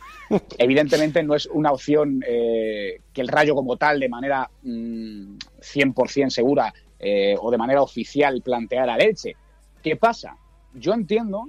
Evidentemente 0.58 1.22
no 1.22 1.34
es 1.34 1.46
una 1.46 1.72
opción 1.72 2.22
eh, 2.26 3.00
que 3.12 3.20
el 3.20 3.28
Rayo 3.28 3.54
como 3.54 3.76
tal, 3.76 4.00
de 4.00 4.08
manera 4.08 4.50
100% 4.64 6.26
mm, 6.26 6.30
segura 6.30 6.72
o 7.40 7.50
de 7.50 7.58
manera 7.58 7.82
oficial, 7.82 8.40
planteara 8.42 8.94
a 8.94 8.98
Elche. 8.98 9.34
¿Qué 9.82 9.96
pasa? 9.96 10.36
Yo 10.72 10.94
entiendo 10.94 11.48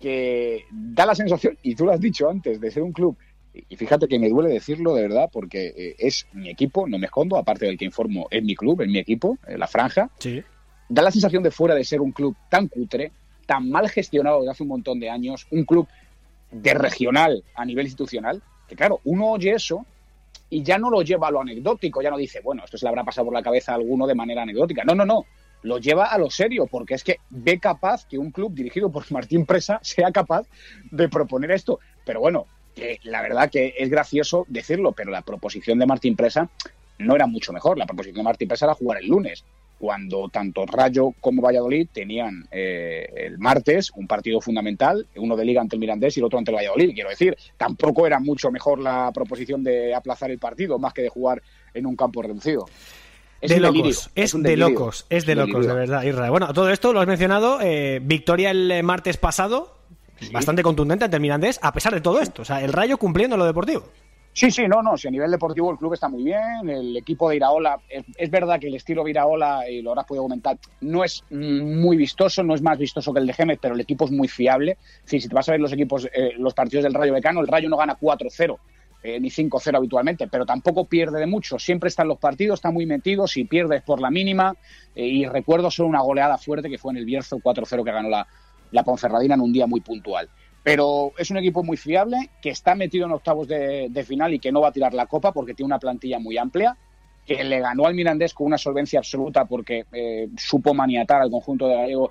que 0.00 0.64
da 0.70 1.06
la 1.06 1.14
sensación, 1.14 1.58
y 1.62 1.74
tú 1.74 1.86
lo 1.86 1.92
has 1.92 2.00
dicho 2.00 2.28
antes, 2.28 2.60
de 2.60 2.70
ser 2.70 2.82
un 2.82 2.92
club, 2.92 3.16
y 3.68 3.76
fíjate 3.76 4.08
que 4.08 4.18
me 4.18 4.28
duele 4.28 4.50
decirlo 4.50 4.94
de 4.94 5.02
verdad, 5.02 5.30
porque 5.32 5.72
eh, 5.76 5.96
es 5.98 6.26
mi 6.32 6.50
equipo, 6.50 6.86
no 6.86 6.98
me 6.98 7.06
escondo, 7.06 7.36
aparte 7.36 7.66
del 7.66 7.78
que 7.78 7.86
informo, 7.86 8.26
es 8.30 8.42
mi 8.42 8.54
club, 8.54 8.82
es 8.82 8.88
mi 8.88 8.98
equipo, 8.98 9.38
eh, 9.46 9.56
la 9.56 9.66
franja. 9.66 10.10
Da 10.88 11.02
la 11.02 11.10
sensación 11.10 11.42
de 11.42 11.50
fuera 11.50 11.74
de 11.74 11.84
ser 11.84 12.00
un 12.00 12.12
club 12.12 12.36
tan 12.50 12.68
cutre, 12.68 13.12
tan 13.46 13.70
mal 13.70 13.88
gestionado 13.88 14.40
desde 14.40 14.50
hace 14.50 14.62
un 14.62 14.68
montón 14.68 15.00
de 15.00 15.08
años, 15.08 15.46
un 15.50 15.64
club 15.64 15.88
de 16.50 16.74
regional 16.74 17.42
a 17.54 17.64
nivel 17.64 17.86
institucional, 17.86 18.42
que 18.68 18.76
claro, 18.76 19.00
uno 19.04 19.30
oye 19.30 19.52
eso 19.52 19.84
y 20.50 20.62
ya 20.62 20.78
no 20.78 20.90
lo 20.90 21.02
lleva 21.02 21.28
a 21.28 21.30
lo 21.30 21.40
anecdótico, 21.40 22.02
ya 22.02 22.10
no 22.10 22.18
dice, 22.18 22.40
bueno, 22.40 22.64
esto 22.64 22.76
se 22.76 22.84
le 22.84 22.90
habrá 22.90 23.04
pasado 23.04 23.26
por 23.26 23.34
la 23.34 23.42
cabeza 23.42 23.72
a 23.72 23.76
alguno 23.76 24.06
de 24.06 24.14
manera 24.14 24.42
anecdótica. 24.42 24.84
No, 24.84 24.94
no, 24.94 25.04
no 25.04 25.24
lo 25.62 25.78
lleva 25.78 26.06
a 26.06 26.18
lo 26.18 26.30
serio, 26.30 26.66
porque 26.66 26.94
es 26.94 27.04
que 27.04 27.18
ve 27.30 27.58
capaz 27.58 28.06
que 28.06 28.18
un 28.18 28.30
club 28.30 28.54
dirigido 28.54 28.90
por 28.90 29.10
Martín 29.12 29.46
Presa 29.46 29.80
sea 29.82 30.10
capaz 30.12 30.46
de 30.90 31.08
proponer 31.08 31.50
esto. 31.50 31.80
Pero 32.04 32.20
bueno, 32.20 32.46
que 32.74 33.00
la 33.04 33.22
verdad 33.22 33.50
que 33.50 33.74
es 33.78 33.90
gracioso 33.90 34.44
decirlo, 34.48 34.92
pero 34.92 35.10
la 35.10 35.22
proposición 35.22 35.78
de 35.78 35.86
Martín 35.86 36.14
Presa 36.14 36.48
no 36.98 37.14
era 37.14 37.26
mucho 37.26 37.52
mejor. 37.52 37.78
La 37.78 37.86
proposición 37.86 38.18
de 38.18 38.22
Martín 38.22 38.48
Presa 38.48 38.66
era 38.66 38.74
jugar 38.74 38.98
el 39.00 39.08
lunes, 39.08 39.44
cuando 39.78 40.28
tanto 40.28 40.64
Rayo 40.66 41.12
como 41.20 41.42
Valladolid 41.42 41.88
tenían 41.92 42.46
eh, 42.50 43.06
el 43.16 43.38
martes 43.38 43.90
un 43.94 44.06
partido 44.06 44.40
fundamental, 44.40 45.06
uno 45.16 45.36
de 45.36 45.44
liga 45.44 45.60
ante 45.60 45.76
el 45.76 45.80
Mirandés 45.80 46.16
y 46.16 46.20
el 46.20 46.26
otro 46.26 46.38
ante 46.38 46.50
el 46.50 46.56
Valladolid. 46.56 46.94
Quiero 46.94 47.10
decir, 47.10 47.36
tampoco 47.56 48.06
era 48.06 48.18
mucho 48.18 48.50
mejor 48.50 48.78
la 48.78 49.10
proposición 49.12 49.62
de 49.62 49.94
aplazar 49.94 50.30
el 50.30 50.38
partido 50.38 50.78
más 50.78 50.94
que 50.94 51.02
de 51.02 51.08
jugar 51.08 51.42
en 51.74 51.86
un 51.86 51.96
campo 51.96 52.22
reducido. 52.22 52.66
Es 53.40 53.50
de 53.50 53.60
locos, 53.60 54.10
es, 54.14 54.42
de 54.42 54.56
locos, 54.56 55.06
es 55.10 55.26
de 55.26 55.34
locos, 55.34 55.66
de 55.66 55.74
verdad, 55.74 56.02
Israel. 56.04 56.30
Bueno, 56.30 56.52
todo 56.52 56.70
esto 56.70 56.92
lo 56.92 57.00
has 57.00 57.06
mencionado, 57.06 57.60
eh, 57.60 58.00
victoria 58.02 58.50
el 58.50 58.70
eh, 58.70 58.82
martes 58.82 59.18
pasado, 59.18 59.76
bastante 60.32 60.62
contundente 60.62 61.04
ante 61.04 61.16
el 61.16 61.20
Mirandés, 61.20 61.60
a 61.62 61.72
pesar 61.72 61.94
de 61.94 62.00
todo 62.00 62.20
esto. 62.20 62.42
O 62.42 62.44
sea, 62.44 62.62
el 62.62 62.72
Rayo 62.72 62.96
cumpliendo 62.96 63.36
lo 63.36 63.44
deportivo. 63.44 63.84
Sí, 64.36 64.50
sí, 64.50 64.68
no, 64.68 64.82
no. 64.82 64.98
Si 64.98 65.08
a 65.08 65.10
nivel 65.10 65.30
deportivo 65.30 65.70
el 65.70 65.78
club 65.78 65.94
está 65.94 66.10
muy 66.10 66.22
bien, 66.22 66.68
el 66.68 66.94
equipo 66.94 67.30
de 67.30 67.36
Iraola, 67.36 67.80
es, 67.88 68.30
verdad 68.30 68.60
que 68.60 68.66
el 68.66 68.74
estilo 68.74 69.02
de 69.02 69.10
Iraola, 69.10 69.66
y 69.66 69.80
lo 69.80 69.92
habrás 69.92 70.04
podido 70.04 70.24
comentar, 70.24 70.58
no 70.82 71.04
es 71.04 71.24
muy 71.30 71.96
vistoso, 71.96 72.42
no 72.42 72.54
es 72.54 72.60
más 72.60 72.78
vistoso 72.78 73.14
que 73.14 73.20
el 73.20 73.26
de 73.26 73.32
Gémez, 73.32 73.58
pero 73.62 73.72
el 73.74 73.80
equipo 73.80 74.04
es 74.04 74.10
muy 74.10 74.28
fiable. 74.28 74.76
si 75.06 75.26
te 75.26 75.34
vas 75.34 75.48
a 75.48 75.52
ver 75.52 75.60
los 75.62 75.72
equipos, 75.72 76.06
eh, 76.12 76.34
los 76.36 76.52
partidos 76.52 76.84
del 76.84 76.92
Rayo 76.92 77.14
Becano, 77.14 77.40
el 77.40 77.46
Rayo 77.46 77.70
no 77.70 77.78
gana 77.78 77.96
4-0. 77.98 78.58
Eh, 79.02 79.20
ni 79.20 79.28
5-0 79.28 79.76
habitualmente, 79.76 80.26
pero 80.26 80.44
tampoco 80.44 80.84
pierde 80.86 81.20
de 81.20 81.26
mucho. 81.26 81.58
Siempre 81.58 81.88
está 81.88 82.02
en 82.02 82.08
los 82.08 82.18
partidos, 82.18 82.58
está 82.58 82.72
muy 82.72 82.86
metido, 82.86 83.28
si 83.28 83.44
pierdes 83.44 83.82
por 83.82 84.00
la 84.00 84.10
mínima. 84.10 84.56
Eh, 84.94 85.06
y 85.06 85.26
recuerdo 85.26 85.70
solo 85.70 85.88
una 85.88 86.00
goleada 86.00 86.38
fuerte 86.38 86.68
que 86.68 86.78
fue 86.78 86.92
en 86.92 86.98
el 86.98 87.04
Bierzo 87.04 87.38
4-0 87.38 87.84
que 87.84 87.92
ganó 87.92 88.08
la, 88.08 88.26
la 88.72 88.82
Ponferradina 88.82 89.34
en 89.34 89.42
un 89.42 89.52
día 89.52 89.66
muy 89.66 89.80
puntual. 89.80 90.28
Pero 90.62 91.12
es 91.16 91.30
un 91.30 91.36
equipo 91.36 91.62
muy 91.62 91.76
fiable, 91.76 92.30
que 92.42 92.50
está 92.50 92.74
metido 92.74 93.06
en 93.06 93.12
octavos 93.12 93.46
de, 93.46 94.04
final 94.04 94.34
y 94.34 94.40
que 94.40 94.50
no 94.50 94.60
va 94.60 94.68
a 94.68 94.72
tirar 94.72 94.94
la 94.94 95.06
copa 95.06 95.32
porque 95.32 95.54
tiene 95.54 95.66
una 95.66 95.78
plantilla 95.78 96.18
muy 96.18 96.36
amplia, 96.38 96.76
que 97.24 97.44
le 97.44 97.60
ganó 97.60 97.86
al 97.86 97.94
Mirandés 97.94 98.34
con 98.34 98.48
una 98.48 98.58
solvencia 98.58 98.98
absoluta 98.98 99.44
porque 99.44 99.84
eh, 99.92 100.28
supo 100.36 100.74
maniatar 100.74 101.22
al 101.22 101.30
conjunto 101.30 101.68
de 101.68 101.76
Gallego, 101.76 102.10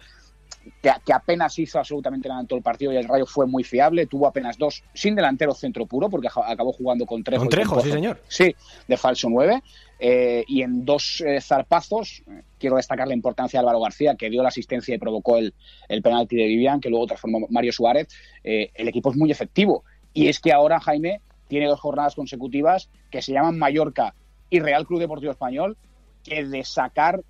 que, 0.81 1.13
apenas 1.13 1.57
hizo 1.59 1.79
absolutamente 1.79 2.27
nada 2.27 2.41
en 2.41 2.47
todo 2.47 2.57
el 2.57 2.63
partido 2.63 2.91
y 2.91 2.97
el 2.97 3.07
Rayo 3.07 3.25
fue 3.25 3.45
muy 3.45 3.63
fiable, 3.63 4.05
tuvo 4.07 4.27
apenas 4.27 4.57
dos, 4.57 4.83
sin 4.93 5.15
delantero 5.15 5.53
centro 5.53 5.85
puro, 5.85 6.09
porque 6.09 6.27
acabó 6.27 6.71
jugando 6.73 7.05
con 7.05 7.23
Trejo. 7.23 7.41
Con 7.43 7.49
Trejo, 7.49 7.81
sí 7.81 7.91
señor. 7.91 8.21
Sí, 8.27 8.55
de 8.87 8.97
falso 8.97 9.29
9. 9.29 9.61
Eh, 9.97 10.43
y 10.47 10.61
en 10.61 10.83
dos 10.83 11.21
eh, 11.25 11.39
zarpazos, 11.39 12.23
quiero 12.59 12.75
destacar 12.75 13.07
la 13.07 13.13
importancia 13.13 13.59
de 13.59 13.61
Álvaro 13.61 13.79
García, 13.79 14.15
que 14.15 14.29
dio 14.29 14.41
la 14.41 14.49
asistencia 14.49 14.93
y 14.93 14.97
provocó 14.97 15.37
el, 15.37 15.53
el 15.87 16.01
penalti 16.01 16.35
de 16.35 16.45
Vivian, 16.45 16.79
que 16.79 16.89
luego 16.89 17.07
transformó 17.07 17.47
Mario 17.49 17.71
Suárez. 17.71 18.07
Eh, 18.43 18.71
el 18.73 18.87
equipo 18.87 19.11
es 19.11 19.17
muy 19.17 19.31
efectivo. 19.31 19.83
Y 20.13 20.27
es 20.27 20.39
que 20.39 20.51
ahora 20.51 20.79
Jaime 20.79 21.21
tiene 21.47 21.67
dos 21.67 21.79
jornadas 21.79 22.15
consecutivas 22.15 22.89
que 23.09 23.21
se 23.21 23.31
llaman 23.31 23.57
Mallorca 23.57 24.15
y 24.49 24.59
Real 24.59 24.85
Club 24.85 24.99
Deportivo 24.99 25.31
Español, 25.31 25.77
que 26.23 26.43
de 26.43 26.63
sacar 26.63 27.21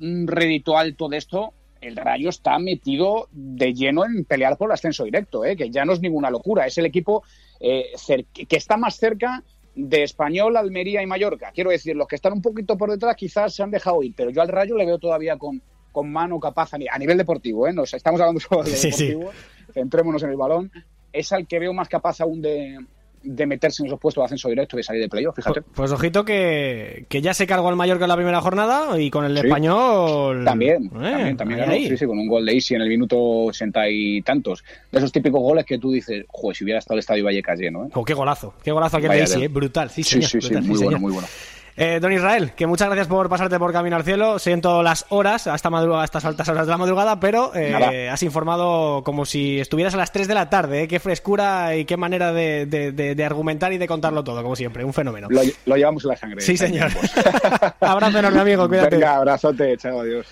un 0.00 0.26
rédito 0.26 0.78
alto 0.78 1.08
de 1.08 1.18
esto, 1.18 1.52
el 1.80 1.96
Rayo 1.96 2.28
está 2.28 2.58
metido 2.58 3.28
de 3.32 3.72
lleno 3.72 4.04
en 4.04 4.24
pelear 4.24 4.56
por 4.56 4.68
el 4.68 4.74
ascenso 4.74 5.04
directo, 5.04 5.42
que 5.42 5.70
ya 5.70 5.84
no 5.84 5.92
es 5.92 6.00
ninguna 6.00 6.30
locura. 6.30 6.66
Es 6.66 6.78
el 6.78 6.86
equipo 6.86 7.22
que 7.58 8.56
está 8.56 8.76
más 8.76 8.96
cerca 8.96 9.42
de 9.74 10.02
Español, 10.02 10.56
Almería 10.56 11.02
y 11.02 11.06
Mallorca. 11.06 11.52
Quiero 11.52 11.70
decir, 11.70 11.96
los 11.96 12.06
que 12.06 12.16
están 12.16 12.32
un 12.32 12.42
poquito 12.42 12.76
por 12.76 12.90
detrás 12.90 13.16
quizás 13.16 13.54
se 13.54 13.62
han 13.62 13.70
dejado 13.70 14.02
ir, 14.02 14.14
pero 14.16 14.30
yo 14.30 14.42
al 14.42 14.48
Rayo 14.48 14.76
le 14.76 14.86
veo 14.86 14.98
todavía 14.98 15.36
con, 15.36 15.62
con 15.92 16.10
mano 16.10 16.38
capaz 16.38 16.74
a, 16.74 16.98
nivel 16.98 17.16
deportivo, 17.16 17.66
¿eh? 17.66 17.72
Nos, 17.72 17.94
estamos 17.94 18.20
hablando 18.20 18.40
solo 18.40 18.62
de 18.62 18.72
deportivo, 18.72 19.30
centrémonos 19.72 20.22
en 20.22 20.30
el 20.30 20.36
balón. 20.36 20.72
Es 21.12 21.32
al 21.32 21.46
que 21.46 21.58
veo 21.58 21.72
más 21.72 21.88
capaz 21.88 22.20
aún 22.20 22.40
de, 22.40 22.78
de 23.22 23.46
meterse 23.46 23.82
en 23.82 23.88
esos 23.88 24.00
puestos 24.00 24.22
de 24.22 24.26
ascenso 24.26 24.48
directo 24.48 24.78
y 24.78 24.82
salir 24.82 25.02
de 25.02 25.08
playoff, 25.08 25.36
fíjate. 25.36 25.62
Pues, 25.62 25.74
pues, 25.74 25.92
ojito 25.92 26.24
que, 26.24 27.04
que, 27.08 27.20
ya 27.20 27.34
se 27.34 27.46
cargó 27.46 27.68
al 27.68 27.76
Mallorca 27.76 28.04
en 28.04 28.08
la 28.08 28.16
primera 28.16 28.40
jornada 28.40 28.98
y 28.98 29.10
con 29.10 29.24
el 29.24 29.36
español. 29.36 30.44
También, 30.44 30.86
eh, 30.86 31.34
también, 31.36 31.36
también 31.36 31.88
sí, 31.88 31.96
sí, 31.96 32.06
con 32.06 32.18
un 32.18 32.28
gol 32.28 32.46
de 32.46 32.54
Isi 32.54 32.74
en 32.74 32.82
el 32.82 32.88
minuto 32.88 33.48
sesenta 33.52 33.88
y 33.88 34.22
tantos. 34.22 34.64
De 34.90 34.98
esos 34.98 35.12
típicos 35.12 35.40
goles 35.40 35.66
que 35.66 35.78
tú 35.78 35.92
dices, 35.92 36.24
joder, 36.28 36.56
si 36.56 36.64
hubiera 36.64 36.78
estado 36.78 36.96
el 36.96 37.00
estadio 37.00 37.24
Vallecas 37.24 37.58
lleno, 37.58 37.86
¿eh? 37.86 37.90
Oh, 37.94 38.04
qué 38.04 38.14
golazo, 38.14 38.54
qué 38.62 38.72
golazo 38.72 38.96
aquel 38.96 39.10
de 39.10 39.22
Isi, 39.24 39.44
¿eh? 39.44 39.48
brutal, 39.48 39.90
sí, 39.90 40.02
sí, 40.02 40.22
sí, 40.22 40.40
sí, 40.40 40.54
muy 40.56 40.78
bueno, 40.78 40.98
muy 40.98 41.12
bueno. 41.12 41.28
Eh, 41.76 41.98
don 42.00 42.12
Israel, 42.12 42.52
que 42.56 42.66
muchas 42.66 42.88
gracias 42.88 43.06
por 43.06 43.28
pasarte 43.28 43.58
por 43.58 43.72
Camino 43.72 43.96
al 43.96 44.04
Cielo. 44.04 44.38
Siento 44.38 44.82
las 44.82 45.06
horas, 45.08 45.46
hasta 45.46 45.68
a 45.68 46.04
estas 46.04 46.24
altas 46.24 46.48
horas 46.48 46.66
de 46.66 46.70
la 46.70 46.78
madrugada, 46.78 47.20
pero 47.20 47.52
eh, 47.54 48.08
has 48.10 48.22
informado 48.22 49.02
como 49.04 49.24
si 49.24 49.60
estuvieras 49.60 49.94
a 49.94 49.96
las 49.96 50.12
3 50.12 50.28
de 50.28 50.34
la 50.34 50.50
tarde. 50.50 50.82
Eh. 50.82 50.88
Qué 50.88 51.00
frescura 51.00 51.76
y 51.76 51.84
qué 51.84 51.96
manera 51.96 52.32
de, 52.32 53.24
argumentar 53.24 53.72
y 53.72 53.78
de 53.78 53.86
contarlo 53.86 54.24
todo, 54.24 54.42
como 54.42 54.56
siempre. 54.56 54.84
Un 54.84 54.92
fenómeno. 54.92 55.28
Lo, 55.30 55.76
llevamos 55.76 56.04
en 56.04 56.10
la 56.10 56.16
sangre. 56.16 56.40
Sí, 56.40 56.56
señor. 56.56 56.90
abrazo 57.80 58.18
enorme, 58.18 58.40
amigo. 58.40 58.68
Cuídate. 58.68 58.96
Venga, 58.96 59.16
abrazote. 59.16 59.76
Chao, 59.76 60.00
adiós. 60.00 60.26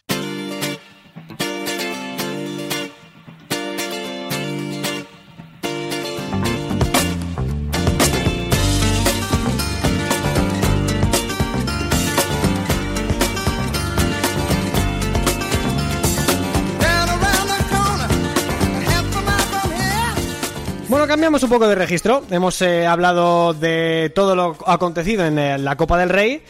Cambiamos 21.09 21.43
un 21.43 21.49
poco 21.49 21.67
de 21.67 21.75
registro. 21.75 22.23
Hemos 22.31 22.61
eh, 22.61 22.87
hablado 22.87 23.55
de 23.55 24.13
todo 24.15 24.37
lo 24.37 24.59
acontecido 24.67 25.25
en 25.25 25.39
eh, 25.39 25.57
la 25.57 25.75
Copa 25.75 25.97
del 25.97 26.11
Rey 26.11 26.43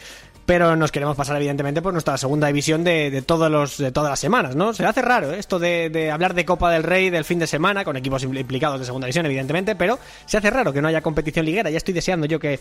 pero 0.47 0.77
nos 0.77 0.91
queremos 0.91 1.15
pasar 1.15 1.37
evidentemente 1.37 1.83
por 1.83 1.93
nuestra 1.93 2.17
segunda 2.17 2.47
división 2.47 2.83
de, 2.83 3.23
todos 3.27 3.51
los, 3.51 3.77
de 3.77 3.93
todas 3.93 4.09
las 4.09 4.19
semanas, 4.19 4.57
¿no? 4.57 4.73
Se 4.73 4.83
hace 4.87 5.03
raro 5.03 5.31
¿eh? 5.31 5.39
esto 5.39 5.59
de, 5.59 6.11
hablar 6.11 6.33
de 6.33 6.47
Copa 6.47 6.71
del 6.71 6.85
Rey 6.85 7.11
del 7.11 7.27
fin 7.27 7.39
de 7.39 7.47
semana, 7.47 7.85
con 7.85 7.99
equipos 7.99 8.23
implicados 8.23 8.81
de 8.81 8.87
segunda 8.87 9.05
división, 9.05 9.27
evidentemente, 9.27 9.77
pero 9.77 9.99
se 10.25 10.39
hace 10.39 10.49
raro 10.49 10.73
que 10.73 10.81
no 10.81 10.89
haya 10.89 11.03
competición 11.03 11.45
liguera. 11.45 11.69
Ya 11.69 11.77
estoy 11.77 11.93
deseando 11.93 12.25
yo 12.25 12.41
que 12.41 12.61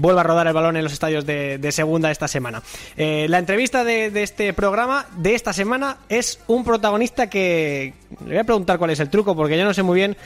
vuelva 0.00 0.22
a 0.22 0.24
rodar 0.24 0.48
el 0.48 0.52
balón 0.52 0.76
en 0.78 0.82
los 0.82 0.92
estadios 0.92 1.24
de, 1.24 1.70
segunda 1.70 2.10
esta 2.10 2.26
semana. 2.26 2.60
La 2.96 3.38
entrevista 3.38 3.84
de, 3.84 4.10
este 4.20 4.52
programa 4.52 5.06
de 5.16 5.36
esta 5.36 5.52
semana 5.52 5.98
es 6.08 6.40
un 6.48 6.64
protagonista 6.64 7.30
que... 7.30 7.94
Le 8.24 8.28
voy 8.28 8.38
a 8.38 8.44
preguntar 8.44 8.78
cuál 8.78 8.90
es 8.90 9.00
el 9.00 9.10
truco, 9.10 9.36
porque 9.36 9.58
yo 9.58 9.64
no 9.64 9.74
sé 9.74 9.82
muy 9.82 9.96
bien 9.96 10.16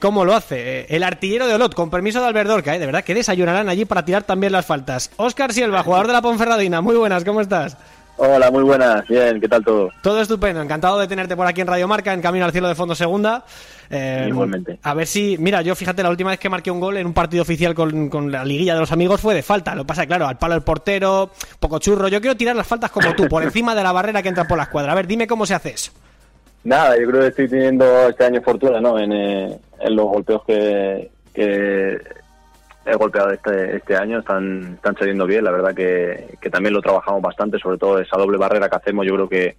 cómo 0.00 0.24
lo 0.24 0.34
hace. 0.34 0.86
el 0.94 1.02
artillero 1.02 1.46
de 1.46 1.54
Olot, 1.54 1.74
con 1.74 1.90
permiso 1.90 2.20
de 2.20 2.26
Alberdorca, 2.26 2.72
de 2.72 2.86
verdad 2.86 3.04
que 3.04 3.14
desayunarán 3.14 3.68
allí 3.68 3.84
para 3.84 4.04
tirar 4.04 4.24
también 4.24 4.52
las 4.52 4.66
faltas. 4.66 5.10
Oscar 5.16 5.52
Silva, 5.52 5.82
jugador 5.82 6.08
de 6.08 6.12
la 6.12 6.22
Ponferrada 6.22 6.58
muy 6.80 6.96
buenas, 6.96 7.24
¿cómo 7.24 7.40
estás? 7.40 7.76
Hola, 8.20 8.50
muy 8.50 8.64
buenas, 8.64 9.06
bien, 9.06 9.40
¿qué 9.40 9.48
tal 9.48 9.64
todo? 9.64 9.90
Todo 10.02 10.20
estupendo, 10.20 10.60
encantado 10.60 10.98
de 10.98 11.06
tenerte 11.06 11.36
por 11.36 11.46
aquí 11.46 11.60
en 11.60 11.68
Radio 11.68 11.86
Marca, 11.86 12.12
en 12.12 12.20
Camino 12.20 12.44
al 12.44 12.50
Cielo 12.50 12.66
de 12.66 12.74
Fondo 12.74 12.96
Segunda. 12.96 13.44
Eh, 13.90 14.26
Igualmente. 14.28 14.80
A 14.82 14.92
ver 14.92 15.06
si, 15.06 15.36
mira, 15.38 15.62
yo 15.62 15.76
fíjate, 15.76 16.02
la 16.02 16.10
última 16.10 16.30
vez 16.30 16.40
que 16.40 16.48
marqué 16.48 16.72
un 16.72 16.80
gol 16.80 16.96
en 16.96 17.06
un 17.06 17.14
partido 17.14 17.42
oficial 17.42 17.76
con, 17.76 18.32
la 18.32 18.44
liguilla 18.44 18.74
de 18.74 18.80
los 18.80 18.90
amigos 18.90 19.20
fue 19.20 19.34
de 19.34 19.44
falta. 19.44 19.76
Lo 19.76 19.86
pasa, 19.86 20.04
claro, 20.06 20.26
al 20.26 20.36
palo 20.36 20.56
el 20.56 20.62
portero, 20.62 21.30
poco 21.60 21.78
churro. 21.78 22.08
Yo 22.08 22.20
quiero 22.20 22.36
tirar 22.36 22.56
las 22.56 22.66
faltas 22.66 22.90
como 22.90 23.14
tú, 23.14 23.28
por 23.28 23.44
encima 23.44 23.76
de 23.76 23.84
la 23.84 23.92
barrera 23.92 24.20
que 24.20 24.30
entra 24.30 24.48
por 24.48 24.58
la 24.58 24.64
escuadra. 24.64 24.90
A 24.90 24.94
ver, 24.96 25.06
dime 25.06 25.28
cómo 25.28 25.46
se 25.46 25.54
hace 25.54 25.70
eso. 25.70 25.92
Nada, 26.64 26.98
yo 26.98 27.08
creo 27.08 27.20
que 27.22 27.28
estoy 27.28 27.48
teniendo 27.48 28.08
este 28.08 28.24
año 28.24 28.42
fortuna, 28.42 28.80
¿no? 28.80 28.98
En, 28.98 29.12
eh, 29.12 29.58
los 29.88 30.06
golpeos 30.06 30.42
que, 30.44 31.10
he 31.34 32.96
golpeado 32.96 33.30
este, 33.30 33.76
este 33.76 33.96
año, 33.96 34.18
están, 34.18 34.74
están 34.74 34.96
saliendo 34.96 35.26
bien, 35.26 35.44
la 35.44 35.50
verdad 35.50 35.74
que, 35.74 36.38
también 36.50 36.74
lo 36.74 36.82
trabajamos 36.82 37.22
bastante, 37.22 37.58
sobre 37.58 37.78
todo 37.78 37.98
esa 37.98 38.16
doble 38.16 38.38
barrera 38.38 38.68
que 38.68 38.76
hacemos, 38.76 39.06
yo 39.06 39.14
creo 39.14 39.28
que, 39.28 39.56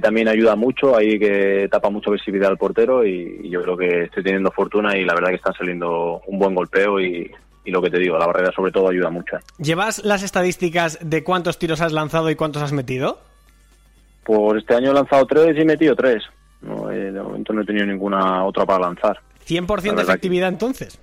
también 0.00 0.28
ayuda 0.28 0.54
mucho, 0.54 0.96
ahí 0.96 1.18
que 1.18 1.68
tapa 1.70 1.90
mucha 1.90 2.12
visibilidad 2.12 2.50
al 2.50 2.58
portero 2.58 3.04
y, 3.04 3.50
yo 3.50 3.62
creo 3.62 3.76
que 3.76 4.02
estoy 4.04 4.22
teniendo 4.22 4.50
fortuna 4.52 4.96
y 4.96 5.04
la 5.04 5.14
verdad 5.14 5.30
que 5.30 5.36
están 5.36 5.54
saliendo 5.54 6.22
un 6.26 6.38
buen 6.38 6.54
golpeo 6.54 7.00
y, 7.00 7.30
y 7.64 7.70
lo 7.70 7.82
que 7.82 7.90
te 7.90 7.98
digo, 7.98 8.16
la 8.16 8.26
barrera 8.26 8.52
sobre 8.52 8.72
todo 8.72 8.88
ayuda 8.88 9.10
mucho. 9.10 9.36
¿Llevas 9.58 10.04
las 10.04 10.22
estadísticas 10.22 10.98
de 11.02 11.24
cuántos 11.24 11.58
tiros 11.58 11.80
has 11.80 11.92
lanzado 11.92 12.30
y 12.30 12.36
cuántos 12.36 12.62
has 12.62 12.72
metido? 12.72 13.18
Pues 14.24 14.58
este 14.58 14.74
año 14.74 14.90
he 14.90 14.94
lanzado 14.94 15.26
tres 15.26 15.56
y 15.56 15.60
he 15.60 15.64
metido 15.64 15.94
tres. 15.96 16.22
No, 16.62 16.90
eh, 16.90 17.10
de 17.12 17.22
momento 17.22 17.52
no 17.52 17.62
he 17.62 17.64
tenido 17.64 17.86
ninguna 17.86 18.44
otra 18.44 18.66
para 18.66 18.80
lanzar. 18.86 19.18
¿100% 19.46 19.94
de 19.94 20.02
efectividad 20.02 20.48
entonces? 20.48 20.98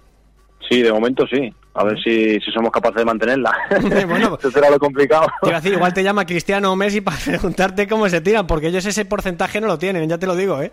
Sí, 0.69 0.81
de 0.81 0.91
momento 0.91 1.25
sí. 1.27 1.53
A 1.73 1.83
ver 1.83 1.97
si, 2.01 2.39
si 2.39 2.51
somos 2.51 2.71
capaces 2.71 2.97
de 2.97 3.05
mantenerla. 3.05 3.55
bueno, 4.07 4.35
Eso 4.39 4.51
será 4.51 4.69
lo 4.69 4.79
complicado. 4.79 5.27
igual 5.63 5.93
te 5.93 6.03
llama 6.03 6.25
Cristiano 6.25 6.71
o 6.71 6.75
Messi 6.75 7.01
para 7.01 7.17
preguntarte 7.17 7.87
cómo 7.87 8.09
se 8.09 8.21
tiran, 8.21 8.47
porque 8.47 8.67
ellos 8.67 8.85
ese 8.85 9.05
porcentaje 9.05 9.61
no 9.61 9.67
lo 9.67 9.77
tienen, 9.77 10.09
ya 10.09 10.17
te 10.17 10.25
lo 10.25 10.35
digo, 10.35 10.61
¿eh? 10.61 10.71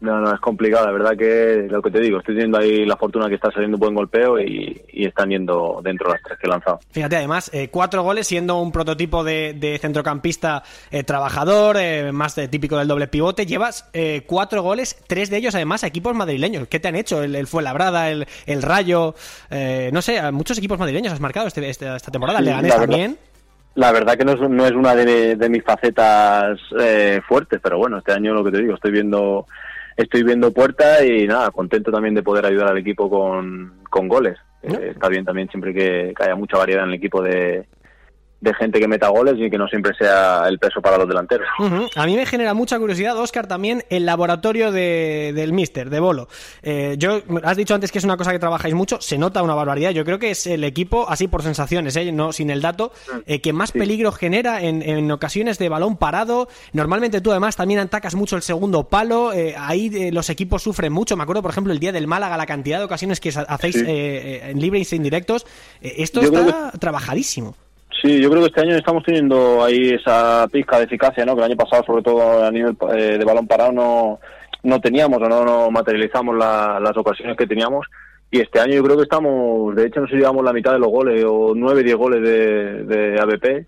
No, 0.00 0.20
no, 0.20 0.32
es 0.32 0.38
complicado, 0.38 0.86
la 0.86 0.92
verdad 0.92 1.16
que 1.16 1.66
lo 1.68 1.82
que 1.82 1.90
te 1.90 1.98
digo, 1.98 2.18
estoy 2.18 2.36
teniendo 2.36 2.58
ahí 2.58 2.86
la 2.86 2.96
fortuna 2.96 3.28
que 3.28 3.34
está 3.34 3.50
saliendo 3.50 3.76
un 3.76 3.80
buen 3.80 3.94
golpeo 3.94 4.38
y, 4.38 4.80
están 4.92 5.30
yendo 5.30 5.80
dentro 5.82 6.08
de 6.08 6.14
las 6.14 6.22
tres 6.22 6.38
que 6.38 6.46
he 6.46 6.50
lanzado. 6.50 6.78
Fíjate, 6.90 7.16
además, 7.16 7.50
eh, 7.52 7.68
cuatro 7.68 8.02
goles 8.02 8.26
siendo 8.26 8.60
un 8.60 8.70
prototipo 8.70 9.24
de, 9.24 9.78
centrocampista 9.80 10.62
eh, 10.90 11.02
trabajador, 11.02 11.76
eh, 11.78 12.12
más 12.12 12.36
de, 12.36 12.46
típico 12.46 12.76
del 12.76 12.86
doble 12.86 13.08
pivote, 13.08 13.46
llevas 13.46 13.90
cuatro 14.26 14.62
goles, 14.62 15.02
tres 15.06 15.30
de 15.30 15.38
ellos 15.38 15.54
además 15.54 15.82
a 15.82 15.88
equipos 15.88 16.14
madrileños. 16.14 16.68
¿Qué 16.68 16.78
te 16.78 16.88
han 16.88 16.94
hecho? 16.94 17.22
El, 17.22 17.34
el 17.34 17.46
Fuenlabrada, 17.46 18.10
el, 18.10 18.26
el 18.46 18.62
Rayo, 18.62 19.14
no 19.92 20.02
sé, 20.02 20.20
a 20.20 20.30
muchos 20.30 20.58
equipos 20.58 20.78
madrileños 20.78 21.12
has 21.12 21.20
marcado 21.20 21.48
este, 21.48 21.68
este 21.68 21.96
esta 21.96 22.12
temporada, 22.12 22.38
el 22.38 22.44
Leganés 22.44 22.76
también. 22.76 23.18
La 23.74 23.92
verdad 23.92 24.16
que 24.16 24.24
no 24.24 24.32
es, 24.32 24.40
no 24.40 24.66
es 24.66 24.72
una 24.72 24.94
de, 24.94 25.36
de 25.36 25.48
mis 25.48 25.64
facetas 25.64 26.60
fuertes, 27.26 27.60
pero 27.62 27.78
bueno, 27.78 27.98
este 27.98 28.12
año 28.12 28.34
lo 28.34 28.44
que 28.44 28.52
te 28.52 28.58
digo, 28.58 28.74
estoy 28.74 28.92
viendo 28.92 29.46
estoy 29.98 30.22
viendo 30.22 30.52
puerta 30.52 31.04
y 31.04 31.26
nada, 31.26 31.50
contento 31.50 31.90
también 31.90 32.14
de 32.14 32.22
poder 32.22 32.46
ayudar 32.46 32.68
al 32.68 32.78
equipo 32.78 33.10
con, 33.10 33.82
con 33.90 34.08
goles. 34.08 34.38
Eh, 34.62 34.92
está 34.92 35.08
bien 35.08 35.24
también 35.24 35.48
siempre 35.48 35.74
que, 35.74 36.14
haya 36.16 36.36
mucha 36.36 36.56
variedad 36.56 36.84
en 36.84 36.90
el 36.90 36.96
equipo 36.96 37.20
de, 37.22 37.66
de 38.40 38.54
gente 38.54 38.78
que 38.78 38.86
meta 38.86 39.08
goles 39.08 39.34
y 39.38 39.50
que 39.50 39.58
no 39.58 39.66
siempre 39.66 39.92
sea 39.98 40.46
el 40.48 40.58
peso 40.58 40.80
para 40.80 40.96
los 40.96 41.08
delanteros. 41.08 41.48
A 41.96 42.06
mí 42.06 42.14
me 42.14 42.24
genera 42.24 42.54
mucha 42.54 42.78
curiosidad, 42.78 43.18
Oscar, 43.18 43.48
también 43.48 43.84
el 43.90 44.06
laboratorio 44.06 44.70
de, 44.70 45.32
del 45.34 45.52
Mister, 45.52 45.90
de 45.90 45.98
Bolo. 45.98 46.28
Eh, 46.62 46.94
yo, 46.98 47.22
has 47.42 47.56
dicho 47.56 47.74
antes 47.74 47.90
que 47.90 47.98
es 47.98 48.04
una 48.04 48.16
cosa 48.16 48.30
que 48.30 48.38
trabajáis 48.38 48.74
mucho, 48.74 49.00
se 49.00 49.18
nota 49.18 49.42
una 49.42 49.54
barbaridad. 49.54 49.90
Yo 49.90 50.04
creo 50.04 50.20
que 50.20 50.30
es 50.30 50.46
el 50.46 50.62
equipo, 50.62 51.08
así 51.08 51.26
por 51.26 51.42
sensaciones, 51.42 51.96
¿eh? 51.96 52.12
no 52.12 52.32
sin 52.32 52.50
el 52.50 52.62
dato, 52.62 52.92
eh, 53.26 53.40
que 53.40 53.52
más 53.52 53.72
peligro 53.72 54.12
genera 54.12 54.62
en, 54.62 54.82
en, 54.82 55.10
ocasiones 55.10 55.58
de 55.58 55.68
balón 55.68 55.96
parado. 55.96 56.48
Normalmente 56.72 57.20
tú 57.20 57.32
además 57.32 57.56
también 57.56 57.80
atacas 57.80 58.14
mucho 58.14 58.36
el 58.36 58.42
segundo 58.42 58.88
palo, 58.88 59.32
eh, 59.32 59.56
ahí 59.58 60.10
los 60.12 60.30
equipos 60.30 60.62
sufren 60.62 60.92
mucho. 60.92 61.16
Me 61.16 61.24
acuerdo, 61.24 61.42
por 61.42 61.50
ejemplo, 61.50 61.72
el 61.72 61.80
día 61.80 61.90
del 61.90 62.06
Málaga, 62.06 62.36
la 62.36 62.46
cantidad 62.46 62.78
de 62.78 62.84
ocasiones 62.84 63.18
que 63.18 63.30
hacéis 63.30 63.76
en 63.84 64.60
libres 64.60 64.92
e 64.92 64.96
indirectos. 64.96 65.44
esto 65.80 66.20
está 66.20 66.70
trabajadísimo. 66.78 67.56
Sí, 68.00 68.20
yo 68.20 68.30
creo 68.30 68.42
que 68.42 68.48
este 68.48 68.60
año 68.60 68.76
estamos 68.76 69.02
teniendo 69.02 69.64
ahí 69.64 69.90
esa 69.90 70.46
pizca 70.52 70.78
de 70.78 70.84
eficacia, 70.84 71.24
¿no? 71.24 71.34
Que 71.34 71.40
el 71.40 71.50
año 71.50 71.56
pasado, 71.56 71.82
sobre 71.84 72.02
todo 72.02 72.44
a 72.44 72.50
nivel 72.50 72.76
eh, 72.96 73.18
de 73.18 73.24
balón 73.24 73.48
parado, 73.48 73.72
no, 73.72 74.20
no 74.62 74.80
teníamos 74.80 75.20
o 75.20 75.28
no, 75.28 75.44
no 75.44 75.70
materializamos 75.70 76.36
las 76.36 76.96
ocasiones 76.96 77.36
que 77.36 77.46
teníamos. 77.46 77.86
Y 78.30 78.40
este 78.40 78.60
año 78.60 78.74
yo 78.74 78.84
creo 78.84 78.96
que 78.96 79.02
estamos, 79.02 79.74
de 79.74 79.86
hecho, 79.86 80.00
nos 80.00 80.12
llevamos 80.12 80.44
la 80.44 80.52
mitad 80.52 80.72
de 80.72 80.78
los 80.78 80.90
goles 80.90 81.24
o 81.26 81.54
nueve, 81.56 81.82
diez 81.82 81.96
goles 81.96 82.22
de, 82.22 82.84
de 82.84 83.20
ABP. 83.20 83.66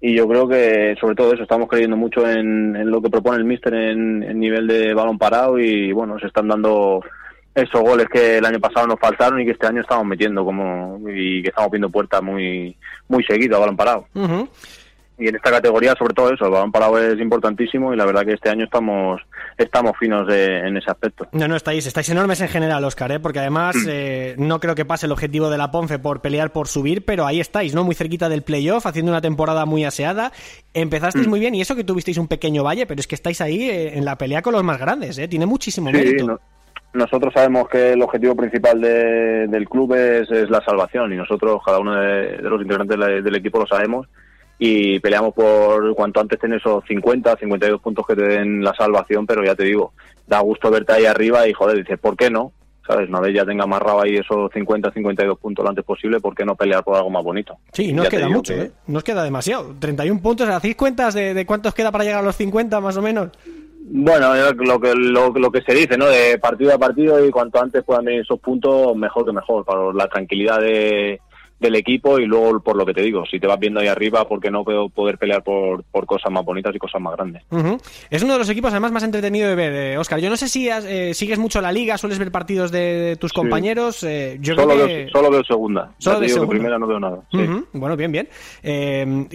Y 0.00 0.14
yo 0.14 0.26
creo 0.28 0.48
que 0.48 0.94
sobre 1.00 1.14
todo 1.14 1.34
eso, 1.34 1.42
estamos 1.42 1.68
creyendo 1.68 1.96
mucho 1.96 2.28
en, 2.28 2.90
lo 2.90 3.02
que 3.02 3.10
propone 3.10 3.38
el 3.38 3.44
míster 3.44 3.74
en, 3.74 4.22
en 4.22 4.38
nivel 4.38 4.66
de 4.66 4.94
balón 4.94 5.18
parado 5.18 5.58
y 5.58 5.92
bueno, 5.92 6.18
se 6.18 6.28
están 6.28 6.48
dando 6.48 7.02
esos 7.56 7.80
goles 7.80 8.06
que 8.12 8.36
el 8.36 8.44
año 8.44 8.60
pasado 8.60 8.86
nos 8.86 9.00
faltaron 9.00 9.40
y 9.40 9.46
que 9.46 9.52
este 9.52 9.66
año 9.66 9.80
estamos 9.80 10.04
metiendo 10.04 10.44
como 10.44 11.00
y 11.08 11.42
que 11.42 11.48
estamos 11.48 11.70
viendo 11.70 11.88
puertas 11.88 12.22
muy 12.22 12.76
muy 13.08 13.24
seguido 13.24 13.56
a 13.56 13.60
balón 13.60 13.76
parado. 13.76 14.06
Y 15.18 15.28
en 15.28 15.34
esta 15.34 15.50
categoría, 15.50 15.94
sobre 15.98 16.12
todo 16.12 16.30
eso, 16.30 16.44
el 16.44 16.50
balón 16.50 16.70
parado 16.70 16.98
es 16.98 17.18
importantísimo 17.18 17.94
y 17.94 17.96
la 17.96 18.04
verdad 18.04 18.26
que 18.26 18.34
este 18.34 18.50
año 18.50 18.66
estamos 18.66 19.22
estamos 19.56 19.92
finos 19.98 20.30
en 20.30 20.76
ese 20.76 20.90
aspecto. 20.90 21.26
No, 21.32 21.48
no, 21.48 21.56
estáis, 21.56 21.86
estáis 21.86 22.10
enormes 22.10 22.42
en 22.42 22.48
general, 22.48 22.84
Oscar, 22.84 23.10
¿eh? 23.12 23.20
porque 23.20 23.38
además 23.38 23.74
mm. 23.76 23.88
eh, 23.88 24.34
no 24.36 24.60
creo 24.60 24.74
que 24.74 24.84
pase 24.84 25.06
el 25.06 25.12
objetivo 25.12 25.48
de 25.48 25.56
la 25.56 25.70
Ponce 25.70 25.98
por 25.98 26.20
pelear 26.20 26.52
por 26.52 26.68
subir, 26.68 27.06
pero 27.06 27.24
ahí 27.24 27.40
estáis, 27.40 27.74
¿no? 27.74 27.84
Muy 27.84 27.94
cerquita 27.94 28.28
del 28.28 28.42
playoff, 28.42 28.84
haciendo 28.84 29.10
una 29.10 29.22
temporada 29.22 29.64
muy 29.64 29.86
aseada. 29.86 30.30
Empezasteis 30.74 31.26
mm. 31.26 31.30
muy 31.30 31.40
bien 31.40 31.54
y 31.54 31.62
eso 31.62 31.74
que 31.74 31.84
tuvisteis 31.84 32.18
un 32.18 32.28
pequeño 32.28 32.62
valle, 32.62 32.86
pero 32.86 33.00
es 33.00 33.06
que 33.06 33.14
estáis 33.14 33.40
ahí 33.40 33.70
eh, 33.70 33.96
en 33.96 34.04
la 34.04 34.18
pelea 34.18 34.42
con 34.42 34.52
los 34.52 34.62
más 34.62 34.78
grandes, 34.78 35.16
¿eh? 35.16 35.28
Tiene 35.28 35.46
muchísimo 35.46 35.90
mérito 35.90 36.38
nosotros 36.92 37.32
sabemos 37.34 37.68
que 37.68 37.92
el 37.92 38.02
objetivo 38.02 38.34
principal 38.34 38.80
del 38.80 39.68
club 39.68 39.94
es, 39.94 40.30
la 40.50 40.62
salvación 40.64 41.12
y 41.12 41.16
nosotros, 41.16 41.60
cada 41.64 41.78
uno 41.78 41.94
de, 41.94 42.38
los 42.38 42.62
integrantes 42.62 42.98
del 42.98 43.36
equipo 43.36 43.60
lo 43.60 43.66
sabemos 43.66 44.06
y 44.58 44.98
peleamos 45.00 45.34
por 45.34 45.94
cuanto 45.94 46.20
antes 46.20 46.38
tener 46.38 46.58
esos 46.58 46.82
50, 46.86 47.36
52 47.36 47.80
puntos 47.80 48.06
que 48.06 48.16
te 48.16 48.22
den 48.22 48.64
la 48.64 48.74
salvación, 48.74 49.26
pero 49.26 49.44
ya 49.44 49.54
te 49.54 49.64
digo, 49.64 49.92
da 50.26 50.40
gusto 50.40 50.70
verte 50.70 50.94
ahí 50.94 51.04
arriba 51.04 51.46
y 51.46 51.52
joder, 51.52 51.76
dices, 51.76 51.98
¿por 51.98 52.16
qué 52.16 52.30
no? 52.30 52.52
¿Sabes? 52.86 53.08
Una 53.08 53.20
vez 53.20 53.34
ya 53.34 53.44
tenga 53.44 53.64
amarrado 53.64 54.00
ahí 54.02 54.16
esos 54.16 54.50
50, 54.52 54.92
52 54.92 55.38
puntos 55.40 55.64
lo 55.64 55.68
antes 55.68 55.84
posible, 55.84 56.20
¿por 56.20 56.34
qué 56.34 56.44
no 56.44 56.54
pelear 56.54 56.84
por 56.84 56.96
algo 56.96 57.10
más 57.10 57.24
bonito? 57.24 57.58
Sí, 57.72 57.92
no 57.92 58.02
os 58.02 58.08
queda 58.08 58.28
mucho, 58.28 58.54
¿eh? 58.54 58.70
No 58.86 58.98
os 58.98 59.04
queda 59.04 59.24
demasiado. 59.24 59.74
31 59.78 60.22
puntos, 60.22 60.48
¿hacéis 60.48 60.76
cuentas 60.76 61.12
de, 61.12 61.34
de 61.34 61.44
cuántos 61.44 61.74
queda 61.74 61.90
para 61.90 62.04
llegar 62.04 62.20
a 62.20 62.22
los 62.22 62.36
50 62.36 62.80
más 62.80 62.96
o 62.96 63.02
menos? 63.02 63.30
Bueno, 63.88 64.34
lo 64.34 64.80
que, 64.80 64.94
lo, 64.94 65.52
que 65.52 65.62
se 65.62 65.72
dice, 65.72 65.96
¿no? 65.96 66.06
De 66.06 66.38
partido 66.38 66.74
a 66.74 66.78
partido 66.78 67.24
y 67.24 67.30
cuanto 67.30 67.62
antes 67.62 67.84
puedan 67.84 68.04
venir 68.04 68.22
esos 68.22 68.40
puntos, 68.40 68.96
mejor 68.96 69.24
que 69.24 69.32
mejor, 69.32 69.64
para 69.64 69.92
la 69.92 70.08
tranquilidad 70.08 70.60
de, 70.60 71.20
del 71.58 71.74
equipo 71.76 72.18
y 72.18 72.26
luego 72.26 72.60
por 72.60 72.76
lo 72.76 72.84
que 72.84 72.92
te 72.92 73.02
digo, 73.02 73.24
si 73.30 73.38
te 73.40 73.46
vas 73.46 73.58
viendo 73.58 73.80
ahí 73.80 73.86
arriba, 73.86 74.26
¿por 74.28 74.40
qué 74.40 74.50
no 74.50 74.64
puedo 74.64 74.88
poder 74.88 75.18
pelear 75.18 75.42
por, 75.42 75.84
por 75.84 76.04
cosas 76.04 76.30
más 76.30 76.44
bonitas 76.44 76.74
y 76.74 76.78
cosas 76.78 77.00
más 77.00 77.14
grandes? 77.14 77.44
Es 78.10 78.22
uno 78.22 78.32
de 78.34 78.38
los 78.40 78.48
equipos 78.50 78.72
además 78.72 78.92
más 78.92 79.02
entretenido 79.04 79.48
de 79.48 79.54
ver, 79.54 79.98
Oscar. 79.98 80.18
Eh, 80.18 80.22
yo 80.22 80.30
no 80.30 80.36
sé 80.36 80.48
si 80.48 80.68
eh, 80.68 81.14
sigues 81.14 81.38
mucho 81.38 81.60
la 81.60 81.72
liga, 81.72 81.96
sueles 81.96 82.18
ver 82.18 82.30
partidos 82.30 82.70
de, 82.70 83.16
tus 83.20 83.32
compañeros. 83.32 84.02
Eh, 84.02 84.36
yo 84.40 84.54
solo, 84.54 84.76
veo, 84.76 85.08
solo 85.10 85.30
veo 85.30 85.44
segunda. 85.44 85.92
Solo 85.98 86.20
veo 86.20 86.28
segunda. 86.28 86.50
primera 86.50 86.78
no 86.78 86.86
veo 86.86 87.00
nada. 87.00 87.22
Bueno, 87.72 87.96
bien, 87.96 88.12
bien. 88.12 88.28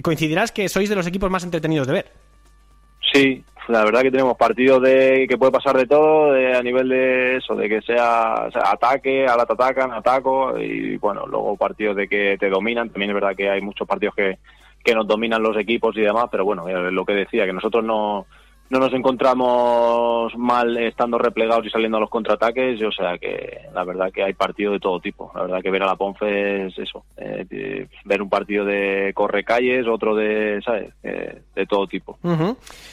coincidirás 0.03 0.51
que 0.51 0.69
sois 0.69 0.89
de 0.89 0.95
los 0.95 1.07
equipos 1.07 1.31
más 1.31 1.43
entretenidos 1.43 1.87
de 1.87 1.93
ver. 1.93 2.30
Sí, 3.13 3.43
la 3.67 3.83
verdad 3.83 4.01
que 4.01 4.11
tenemos 4.11 4.37
partidos 4.37 4.81
de 4.81 5.25
que 5.29 5.37
puede 5.37 5.51
pasar 5.51 5.77
de 5.77 5.85
todo, 5.85 6.33
de, 6.33 6.55
a 6.55 6.61
nivel 6.63 6.89
de 6.89 7.37
eso, 7.37 7.55
de 7.55 7.67
que 7.67 7.81
sea, 7.81 8.45
ataque, 8.45 9.27
ahora 9.27 9.45
te 9.45 9.53
atacan, 9.53 9.91
ataco, 9.91 10.57
y 10.57 10.97
bueno, 10.97 11.25
luego 11.27 11.57
partidos 11.57 11.95
de 11.95 12.07
que 12.07 12.37
te 12.39 12.49
dominan, 12.49 12.89
también 12.89 13.11
es 13.11 13.15
verdad 13.15 13.35
que 13.35 13.49
hay 13.49 13.61
muchos 13.61 13.87
partidos 13.87 14.15
que, 14.15 14.37
que 14.83 14.95
nos 14.95 15.07
dominan 15.07 15.43
los 15.43 15.57
equipos 15.57 15.95
y 15.97 16.01
demás, 16.01 16.25
pero 16.31 16.45
bueno, 16.45 16.65
lo 16.67 17.05
que 17.05 17.13
decía, 17.13 17.45
que 17.45 17.53
nosotros 17.53 17.83
no, 17.83 18.25
no 18.71 18.79
nos 18.79 18.93
encontramos 18.93 20.33
mal 20.37 20.77
estando 20.77 21.17
replegados 21.17 21.65
y 21.65 21.69
saliendo 21.69 21.97
a 21.97 21.99
los 21.99 22.09
contraataques, 22.09 22.81
o 22.81 22.91
sea 22.91 23.17
que 23.17 23.63
la 23.73 23.83
verdad 23.83 24.13
que 24.13 24.23
hay 24.23 24.31
partido 24.31 24.71
de 24.71 24.79
todo 24.79 25.01
tipo. 25.01 25.29
La 25.35 25.41
verdad 25.41 25.61
que 25.61 25.69
ver 25.69 25.83
a 25.83 25.87
la 25.87 25.97
Ponce 25.97 26.67
es 26.67 26.79
eso, 26.79 27.03
eh, 27.17 27.85
ver 28.05 28.21
un 28.21 28.29
partido 28.29 28.63
de 28.63 29.11
corre 29.13 29.43
calles, 29.43 29.85
otro 29.87 30.15
de, 30.15 30.61
¿sabes? 30.63 30.89
Eh, 31.03 31.41
de 31.53 31.65
todo 31.65 31.85
tipo. 31.85 32.17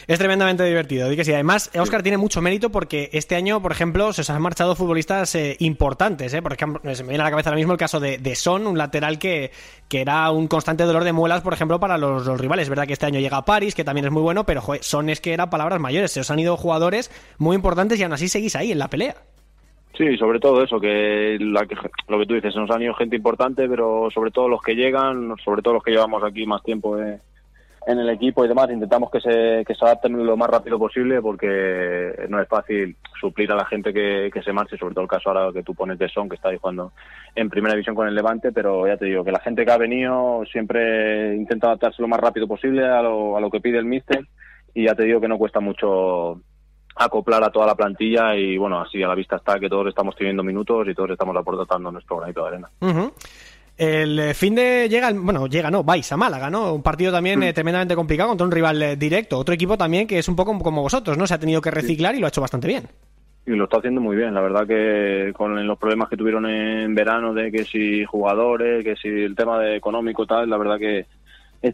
Es 0.09 0.19
tremendamente 0.19 0.64
divertido. 0.64 1.12
Y 1.12 1.17
que 1.17 1.25
sí, 1.25 1.33
además, 1.33 1.71
Oscar 1.79 2.03
tiene 2.03 2.19
mucho 2.19 2.43
mérito 2.43 2.71
porque 2.71 3.11
este 3.12 3.37
año, 3.37 3.62
por 3.62 3.71
ejemplo, 3.71 4.12
se 4.12 4.23
os 4.23 4.31
han 4.31 4.43
marchado 4.43 4.75
futbolistas 4.75 5.33
eh, 5.37 5.57
importantes, 5.61 6.35
¿eh? 6.35 6.43
Por 6.43 6.55
ejemplo, 6.55 6.93
se 6.93 7.05
me 7.05 7.11
viene 7.11 7.23
a 7.23 7.27
la 7.27 7.31
cabeza 7.31 7.51
ahora 7.51 7.59
mismo 7.59 7.73
el 7.73 7.79
caso 7.79 8.01
de, 8.01 8.19
de 8.19 8.35
Son, 8.35 8.67
un 8.67 8.79
lateral 8.79 9.21
que, 9.21 9.53
que 9.88 10.01
era 10.01 10.29
un 10.33 10.49
constante 10.49 10.83
dolor 10.83 11.05
de 11.05 11.12
muelas, 11.12 11.43
por 11.43 11.53
ejemplo, 11.53 11.79
para 11.79 11.97
los, 11.99 12.27
los 12.27 12.41
rivales. 12.41 12.64
Es 12.64 12.69
verdad 12.69 12.88
que 12.88 12.95
este 12.95 13.07
año 13.07 13.21
llega 13.21 13.37
a 13.37 13.45
París, 13.45 13.77
que 13.77 13.85
también 13.85 14.07
es 14.07 14.11
muy 14.11 14.23
bueno, 14.23 14.43
pero 14.45 14.61
Son 14.81 15.09
es 15.09 15.21
que 15.21 15.33
era 15.33 15.49
palabra 15.49 15.68
mayores. 15.79 16.13
Se 16.13 16.21
os 16.21 16.31
han 16.31 16.39
ido 16.39 16.57
jugadores 16.57 17.11
muy 17.39 17.57
importantes 17.57 18.01
y 18.01 18.03
aún 18.03 18.13
así 18.13 18.29
seguís 18.29 18.57
ahí 18.57 18.73
en 18.73 18.79
la 18.79 18.89
pelea. 18.89 19.17
Sí, 19.99 20.17
sobre 20.17 20.39
todo 20.39 20.63
eso, 20.63 20.79
que, 20.79 21.37
lo 21.41 22.19
que 22.19 22.27
tú 22.27 22.35
dices, 22.35 22.55
nos 22.55 22.71
han 22.71 22.83
ido 22.83 22.95
gente 22.95 23.17
importante, 23.17 23.69
pero 23.69 24.09
sobre 24.15 24.31
todo 24.31 24.49
los 24.49 24.63
que 24.63 24.77
llegan, 24.77 25.35
sobre 25.45 25.61
todo 25.61 25.75
los 25.75 25.83
que 25.83 25.91
llevamos 25.91 26.23
aquí 26.23 26.47
más 26.47 26.63
tiempo 26.63 26.97
en 27.89 27.99
el 27.99 28.09
equipo 28.11 28.45
y 28.45 28.49
demás, 28.49 28.71
intentamos 28.71 29.11
que 29.11 29.21
se, 29.21 29.65
que 29.67 29.75
se 29.75 29.85
adapten 29.85 30.25
lo 30.25 30.37
más 30.37 30.51
rápido 30.51 30.79
posible 30.79 31.21
porque 31.21 32.13
no 32.29 32.41
es 32.41 32.47
fácil 32.47 32.97
suplir 33.21 33.51
a 33.51 33.57
la 33.57 33.65
gente 33.65 33.93
que, 33.93 34.31
que 34.33 34.43
se 34.43 34.53
marche, 34.53 34.77
sobre 34.77 34.95
todo 34.95 35.03
el 35.03 35.11
caso 35.11 35.31
ahora 35.31 35.53
que 35.53 35.65
tú 35.65 35.75
pones 35.75 35.99
de 35.99 36.09
Son, 36.09 36.29
que 36.29 36.37
está 36.37 36.51
ahí 36.51 36.59
jugando 36.61 36.93
en 37.35 37.51
primera 37.51 37.75
división 37.75 37.97
con 37.97 38.07
el 38.07 38.15
Levante, 38.15 38.53
pero 38.53 38.87
ya 38.87 38.97
te 38.97 39.07
digo 39.07 39.25
que 39.25 39.33
la 39.33 39.41
gente 39.41 39.65
que 39.65 39.73
ha 39.73 39.79
venido 39.79 40.45
siempre 40.53 41.35
intenta 41.35 41.69
adaptarse 41.69 42.03
lo 42.03 42.09
más 42.09 42.21
rápido 42.21 42.47
posible 42.47 42.87
a 42.87 43.03
lo, 43.03 43.37
a 43.37 43.41
lo 43.41 43.51
que 43.51 43.61
pide 43.61 43.79
el 43.79 43.87
míster 43.87 44.25
y 44.79 44.85
ya 44.85 44.95
te 44.95 45.03
digo 45.03 45.21
que 45.21 45.27
no 45.27 45.38
cuesta 45.38 45.59
mucho 45.59 46.41
acoplar 46.95 47.43
a 47.43 47.51
toda 47.51 47.67
la 47.67 47.75
plantilla 47.75 48.37
y 48.37 48.57
bueno, 48.57 48.81
así 48.81 49.03
a 49.03 49.09
la 49.09 49.17
vista 49.17 49.35
está 49.35 49.59
que 49.59 49.69
todos 49.69 49.88
estamos 49.88 50.14
teniendo 50.14 50.45
minutos 50.45 50.87
y 50.88 50.95
todos 50.95 51.11
estamos 51.11 51.37
aportando 51.37 51.91
nuestro 51.91 52.19
granito 52.19 52.43
de 52.43 52.49
arena. 52.49 52.71
El 53.77 54.19
eh, 54.21 54.35
fin 54.35 54.55
de 54.55 54.88
llega, 54.88 55.11
bueno, 55.12 55.49
llega, 55.49 55.69
no, 55.69 55.83
vais 55.83 56.12
a 56.12 56.17
Málaga, 56.17 56.49
¿no? 56.49 56.75
Un 56.75 56.83
partido 56.83 57.11
también 57.11 57.41
mm. 57.41 57.43
eh, 57.43 57.53
tremendamente 57.53 57.97
complicado 57.97 58.29
contra 58.29 58.47
un 58.47 58.53
rival 58.53 58.81
eh, 58.81 58.97
directo. 58.97 59.37
Otro 59.37 59.53
equipo 59.53 59.77
también 59.77 60.07
que 60.07 60.21
es 60.21 60.29
un 60.29 60.37
poco 60.37 60.57
como 60.61 60.83
vosotros, 60.83 61.19
¿no? 61.19 61.27
Se 61.27 61.35
ha 61.35 61.41
tenido 61.41 61.61
que 61.61 61.73
reciclar 61.73 62.14
y 62.14 62.21
lo 62.21 62.27
ha 62.27 62.29
hecho 62.29 62.41
bastante 62.41 62.69
bien. 62.69 62.85
Y 63.47 63.51
lo 63.53 63.64
está 63.64 63.79
haciendo 63.79 64.01
muy 64.01 64.17
bien, 64.17 64.33
la 64.33 64.43
verdad 64.43 64.64
que 64.64 65.33
con 65.35 65.67
los 65.67 65.79
problemas 65.79 66.09
que 66.09 66.17
tuvieron 66.17 66.47
en 66.47 66.95
verano 66.95 67.35
de 67.35 67.51
que 67.51 67.64
si 67.64 68.05
jugadores, 68.05 68.85
que 68.85 68.95
si 68.95 69.09
el 69.09 69.35
tema 69.35 69.59
de 69.59 69.75
económico 69.75 70.25
tal, 70.25 70.49
la 70.49 70.57
verdad 70.57 70.79
que 70.79 71.07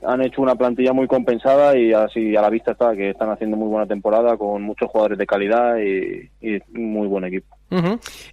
han 0.03 0.23
hecho 0.23 0.41
una 0.41 0.55
plantilla 0.55 0.93
muy 0.93 1.07
compensada 1.07 1.77
y 1.77 1.93
así 1.93 2.35
a 2.37 2.43
la 2.43 2.51
vista 2.51 2.73
está 2.73 2.95
que 2.95 3.11
están 3.11 3.31
haciendo 3.31 3.57
muy 3.57 3.69
buena 3.69 3.87
temporada 3.87 4.37
con 4.37 4.63
muchos 4.63 4.91
jugadores 4.91 5.19
de 5.19 5.27
calidad 5.27 5.77
y, 5.79 6.31
muy 6.73 7.07
buen 7.07 7.25
equipo. 7.25 7.55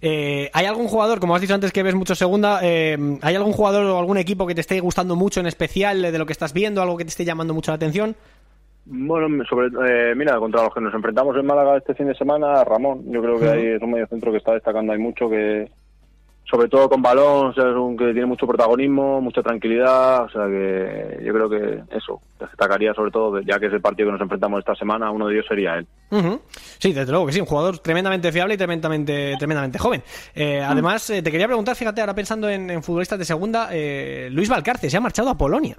Eh, 0.00 0.50
¿Hay 0.52 0.66
algún 0.66 0.86
jugador, 0.86 1.18
como 1.18 1.34
has 1.34 1.40
dicho 1.40 1.54
antes 1.54 1.72
que 1.72 1.82
ves 1.82 1.94
mucho 1.94 2.14
segunda, 2.14 2.60
eh, 2.62 2.96
¿hay 3.22 3.34
algún 3.34 3.52
jugador 3.52 3.84
o 3.86 3.98
algún 3.98 4.18
equipo 4.18 4.46
que 4.46 4.54
te 4.54 4.60
esté 4.60 4.78
gustando 4.80 5.16
mucho 5.16 5.40
en 5.40 5.46
especial 5.46 6.00
de 6.00 6.18
lo 6.18 6.26
que 6.26 6.32
estás 6.32 6.52
viendo, 6.52 6.80
algo 6.80 6.96
que 6.96 7.04
te 7.04 7.10
esté 7.10 7.24
llamando 7.24 7.52
mucho 7.52 7.72
la 7.72 7.76
atención? 7.76 8.14
Bueno, 8.84 9.44
sobre, 9.44 9.68
eh, 9.68 10.14
mira, 10.14 10.38
contra 10.38 10.64
los 10.64 10.74
que 10.74 10.80
nos 10.80 10.94
enfrentamos 10.94 11.36
en 11.36 11.46
Málaga 11.46 11.76
este 11.76 11.94
fin 11.94 12.08
de 12.08 12.14
semana, 12.14 12.64
Ramón, 12.64 13.04
yo 13.06 13.22
creo 13.22 13.38
que 13.38 13.48
ahí 13.48 13.66
es 13.66 13.82
un 13.82 13.92
medio 13.92 14.06
centro 14.08 14.32
que 14.32 14.38
está 14.38 14.54
destacando 14.54 14.92
hay 14.92 14.98
mucho, 14.98 15.28
que, 15.28 15.70
sobre 16.44 16.68
todo 16.68 16.88
con 16.88 17.00
balón, 17.00 17.46
o 17.46 17.54
sea, 17.54 17.70
es 17.70 17.76
un 17.76 17.96
que 17.96 18.12
tiene 18.12 18.26
mucho 18.26 18.46
protagonismo, 18.46 19.20
mucha 19.20 19.42
tranquilidad, 19.42 20.24
o 20.24 20.28
sea 20.28 20.46
que 20.46 21.22
yo 21.24 21.32
creo 21.32 21.48
que 21.48 21.96
eso, 21.96 22.20
destacaría 22.38 22.92
sobre 22.92 23.10
todo, 23.10 23.40
ya 23.40 23.58
que 23.58 23.66
es 23.66 23.72
el 23.72 23.80
partido 23.80 24.08
que 24.08 24.12
nos 24.12 24.20
enfrentamos 24.20 24.58
esta 24.58 24.74
semana, 24.74 25.10
uno 25.10 25.28
de 25.28 25.34
ellos 25.34 25.46
sería 25.48 25.76
él. 25.76 25.86
Sí, 26.78 26.92
desde 26.92 27.10
luego 27.10 27.26
que 27.26 27.32
sí, 27.32 27.40
un 27.40 27.46
jugador 27.46 27.78
tremendamente 27.78 28.30
fiable 28.30 28.54
y 28.54 28.58
tremendamente, 28.58 29.34
tremendamente 29.38 29.78
joven. 29.78 30.02
Eh. 30.34 30.60
Además, 30.60 31.08
eh, 31.10 31.22
te 31.22 31.30
quería 31.30 31.46
preguntar, 31.46 31.74
fíjate, 31.74 32.02
ahora 32.02 32.14
pensando 32.14 32.48
en, 32.50 32.82
futbolistas 32.82 33.18
de 33.18 33.24
segunda, 33.24 33.68
eh, 33.72 34.28
Luis 34.30 34.50
Valcarce 34.50 34.90
se 34.90 34.96
ha 34.96 35.00
marchado 35.00 35.30
a 35.30 35.38
Polonia. 35.38 35.76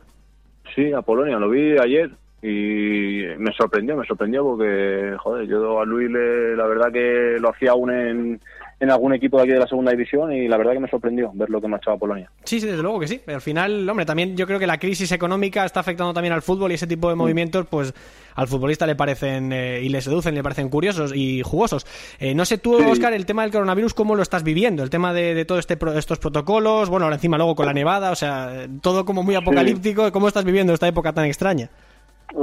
Sí, 0.74 0.92
a 0.92 1.04
Polonia, 1.04 1.38
lo 1.38 1.50
vi 1.50 1.78
ayer 1.78 2.10
y 2.42 3.24
me 3.38 3.54
sorprendió, 3.54 3.96
me 3.96 4.06
sorprendió 4.06 4.44
porque, 4.44 5.16
joder, 5.20 5.48
yo 5.48 5.80
a 5.80 5.86
Luis 5.86 6.10
le, 6.10 6.56
la 6.56 6.66
verdad 6.66 6.92
que 6.92 7.38
lo 7.40 7.52
hacía 7.52 7.72
aún 7.72 7.92
en 7.92 8.42
en 8.84 8.92
algún 8.92 9.14
equipo 9.14 9.38
de 9.38 9.44
aquí 9.44 9.52
de 9.54 9.60
la 9.60 9.68
segunda 9.68 9.92
división 9.92 10.34
y 10.34 10.48
la 10.48 10.58
verdad 10.58 10.74
que 10.74 10.80
me 10.82 10.90
sorprendió 10.90 11.32
ver 11.34 11.50
lo 11.50 11.62
que 11.62 11.68
me 11.70 11.76
ha 11.76 11.78
echado 11.78 11.98
Polonia. 11.98 12.30
Sí, 12.44 12.60
sí, 12.60 12.68
desde 12.68 12.82
luego 12.84 13.00
que 13.00 13.08
sí. 13.08 13.22
Al 13.28 13.40
final, 13.42 13.88
hombre, 13.90 14.06
también 14.06 14.36
yo 14.36 14.46
creo 14.46 14.60
que 14.60 14.68
la 14.68 14.78
crisis 14.78 15.12
económica 15.14 15.64
está 15.66 15.80
afectando 15.80 16.14
también 16.14 16.34
al 16.34 16.42
fútbol 16.42 16.72
y 16.72 16.76
ese 16.76 16.86
tipo 16.86 17.08
de 17.10 17.16
movimientos, 17.16 17.66
pues 17.70 17.94
al 18.36 18.48
futbolista 18.48 18.86
le 18.86 18.96
parecen 18.96 19.54
eh, 19.54 19.80
y 19.82 19.90
le 19.90 20.02
seducen, 20.02 20.36
le 20.36 20.44
parecen 20.44 20.68
curiosos 20.70 21.14
y 21.16 21.42
jugosos. 21.44 21.86
Eh, 22.20 22.36
no 22.36 22.44
sé 22.46 22.58
tú, 22.58 22.78
Sí. 22.78 22.86
Oscar, 22.90 23.14
el 23.14 23.26
tema 23.26 23.44
del 23.44 23.52
coronavirus, 23.52 23.94
¿cómo 23.94 24.16
lo 24.16 24.22
estás 24.22 24.44
viviendo? 24.44 24.84
El 24.84 24.90
tema 24.90 25.14
de, 25.14 25.34
de 25.34 25.46
todo 25.46 25.60
este 25.60 25.78
pro- 25.78 25.98
estos 25.98 26.20
protocolos, 26.20 26.90
bueno, 26.90 27.06
ahora 27.06 27.16
encima 27.16 27.38
luego 27.38 27.56
con 27.56 27.66
la 27.66 27.74
nevada, 27.74 28.12
o 28.12 28.16
sea, 28.16 28.68
todo 28.82 29.06
como 29.06 29.24
muy 29.24 29.36
apocalíptico. 29.36 30.12
¿Cómo 30.12 30.28
estás 30.28 30.44
viviendo 30.44 30.74
esta 30.74 30.88
época 30.88 31.14
tan 31.14 31.26
extraña? 31.26 31.70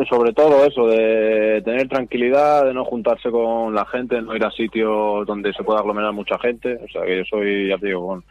Sobre 0.08 0.32
todo 0.32 0.64
eso, 0.64 0.86
de 0.86 1.62
tener 1.64 1.88
tranquilidad, 1.88 2.64
de 2.64 2.74
no 2.74 2.84
juntarse 2.84 3.30
con 3.30 3.74
la 3.74 3.84
gente, 3.86 4.16
de 4.16 4.22
no 4.22 4.36
ir 4.36 4.44
a 4.44 4.50
sitios 4.52 5.26
donde 5.26 5.52
se 5.52 5.64
pueda 5.64 5.80
aglomerar 5.80 6.12
mucha 6.12 6.38
gente. 6.38 6.78
O 6.84 6.88
sea, 6.88 7.04
que 7.04 7.18
yo 7.18 7.24
soy, 7.24 7.68
ya 7.68 7.78
te 7.78 7.86
digo, 7.86 8.06
con, 8.06 8.24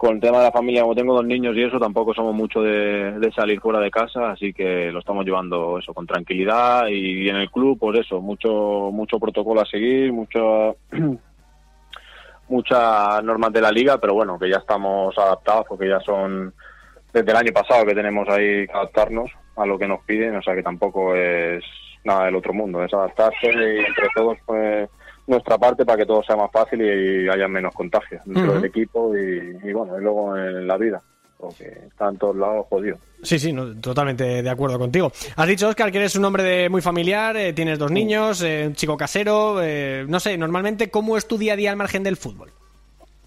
con 0.00 0.14
el 0.14 0.20
tema 0.22 0.38
de 0.38 0.44
la 0.44 0.52
familia, 0.52 0.80
como 0.80 0.94
tengo 0.94 1.12
dos 1.12 1.26
niños 1.26 1.54
y 1.54 1.62
eso, 1.62 1.78
tampoco 1.78 2.14
somos 2.14 2.34
mucho 2.34 2.62
de, 2.62 3.18
de 3.18 3.32
salir 3.32 3.60
fuera 3.60 3.80
de 3.80 3.90
casa, 3.90 4.30
así 4.30 4.50
que 4.54 4.90
lo 4.90 5.00
estamos 5.00 5.26
llevando 5.26 5.78
eso 5.78 5.92
con 5.92 6.06
tranquilidad 6.06 6.86
y 6.86 7.28
en 7.28 7.36
el 7.36 7.50
club, 7.50 7.78
pues 7.78 8.00
eso, 8.00 8.18
mucho 8.22 8.88
mucho 8.94 9.18
protocolo 9.18 9.60
a 9.60 9.66
seguir, 9.66 10.10
mucho 10.10 10.76
muchas 12.48 13.22
normas 13.22 13.52
de 13.52 13.60
la 13.60 13.70
liga, 13.70 13.98
pero 13.98 14.14
bueno, 14.14 14.38
que 14.38 14.48
ya 14.48 14.56
estamos 14.56 15.18
adaptados 15.18 15.66
porque 15.68 15.88
ya 15.88 16.00
son 16.00 16.54
desde 17.12 17.30
el 17.30 17.36
año 17.36 17.52
pasado 17.52 17.84
que 17.84 17.94
tenemos 17.94 18.26
ahí 18.30 18.66
que 18.66 18.72
adaptarnos 18.72 19.30
a 19.60 19.66
lo 19.66 19.78
que 19.78 19.86
nos 19.86 20.02
piden, 20.04 20.36
o 20.36 20.42
sea 20.42 20.54
que 20.54 20.62
tampoco 20.62 21.14
es 21.14 21.62
nada 22.04 22.26
del 22.26 22.36
otro 22.36 22.52
mundo, 22.52 22.82
es 22.82 22.92
adaptarse 22.94 23.46
y 23.46 23.78
entre 23.84 24.08
todos 24.14 24.38
pues 24.46 24.88
nuestra 25.26 25.58
parte 25.58 25.84
para 25.84 25.98
que 25.98 26.06
todo 26.06 26.22
sea 26.22 26.36
más 26.36 26.50
fácil 26.50 26.80
y 26.80 27.28
haya 27.28 27.46
menos 27.46 27.74
contagios 27.74 28.22
dentro 28.24 28.54
del 28.54 28.64
equipo 28.64 29.16
y, 29.16 29.58
y 29.62 29.72
bueno, 29.72 29.98
y 29.98 30.02
luego 30.02 30.36
en 30.36 30.66
la 30.66 30.76
vida, 30.76 31.02
porque 31.36 31.64
está 31.88 32.08
en 32.08 32.16
todos 32.16 32.36
lados 32.36 32.66
jodido. 32.68 32.96
Sí, 33.22 33.38
sí, 33.38 33.52
no, 33.52 33.76
totalmente 33.80 34.42
de 34.42 34.50
acuerdo 34.50 34.78
contigo. 34.78 35.12
Has 35.36 35.46
dicho, 35.46 35.68
Oscar, 35.68 35.92
que 35.92 35.98
eres 35.98 36.16
un 36.16 36.24
hombre 36.24 36.42
de 36.42 36.68
muy 36.68 36.80
familiar, 36.80 37.36
eh, 37.36 37.52
tienes 37.52 37.78
dos 37.78 37.90
niños, 37.90 38.42
eh, 38.42 38.64
un 38.66 38.74
chico 38.74 38.96
casero, 38.96 39.62
eh, 39.62 40.04
no 40.08 40.20
sé, 40.20 40.38
normalmente, 40.38 40.90
¿cómo 40.90 41.16
es 41.16 41.28
tu 41.28 41.36
día 41.36 41.52
a 41.52 41.56
día 41.56 41.70
al 41.70 41.76
margen 41.76 42.02
del 42.02 42.16
fútbol? 42.16 42.50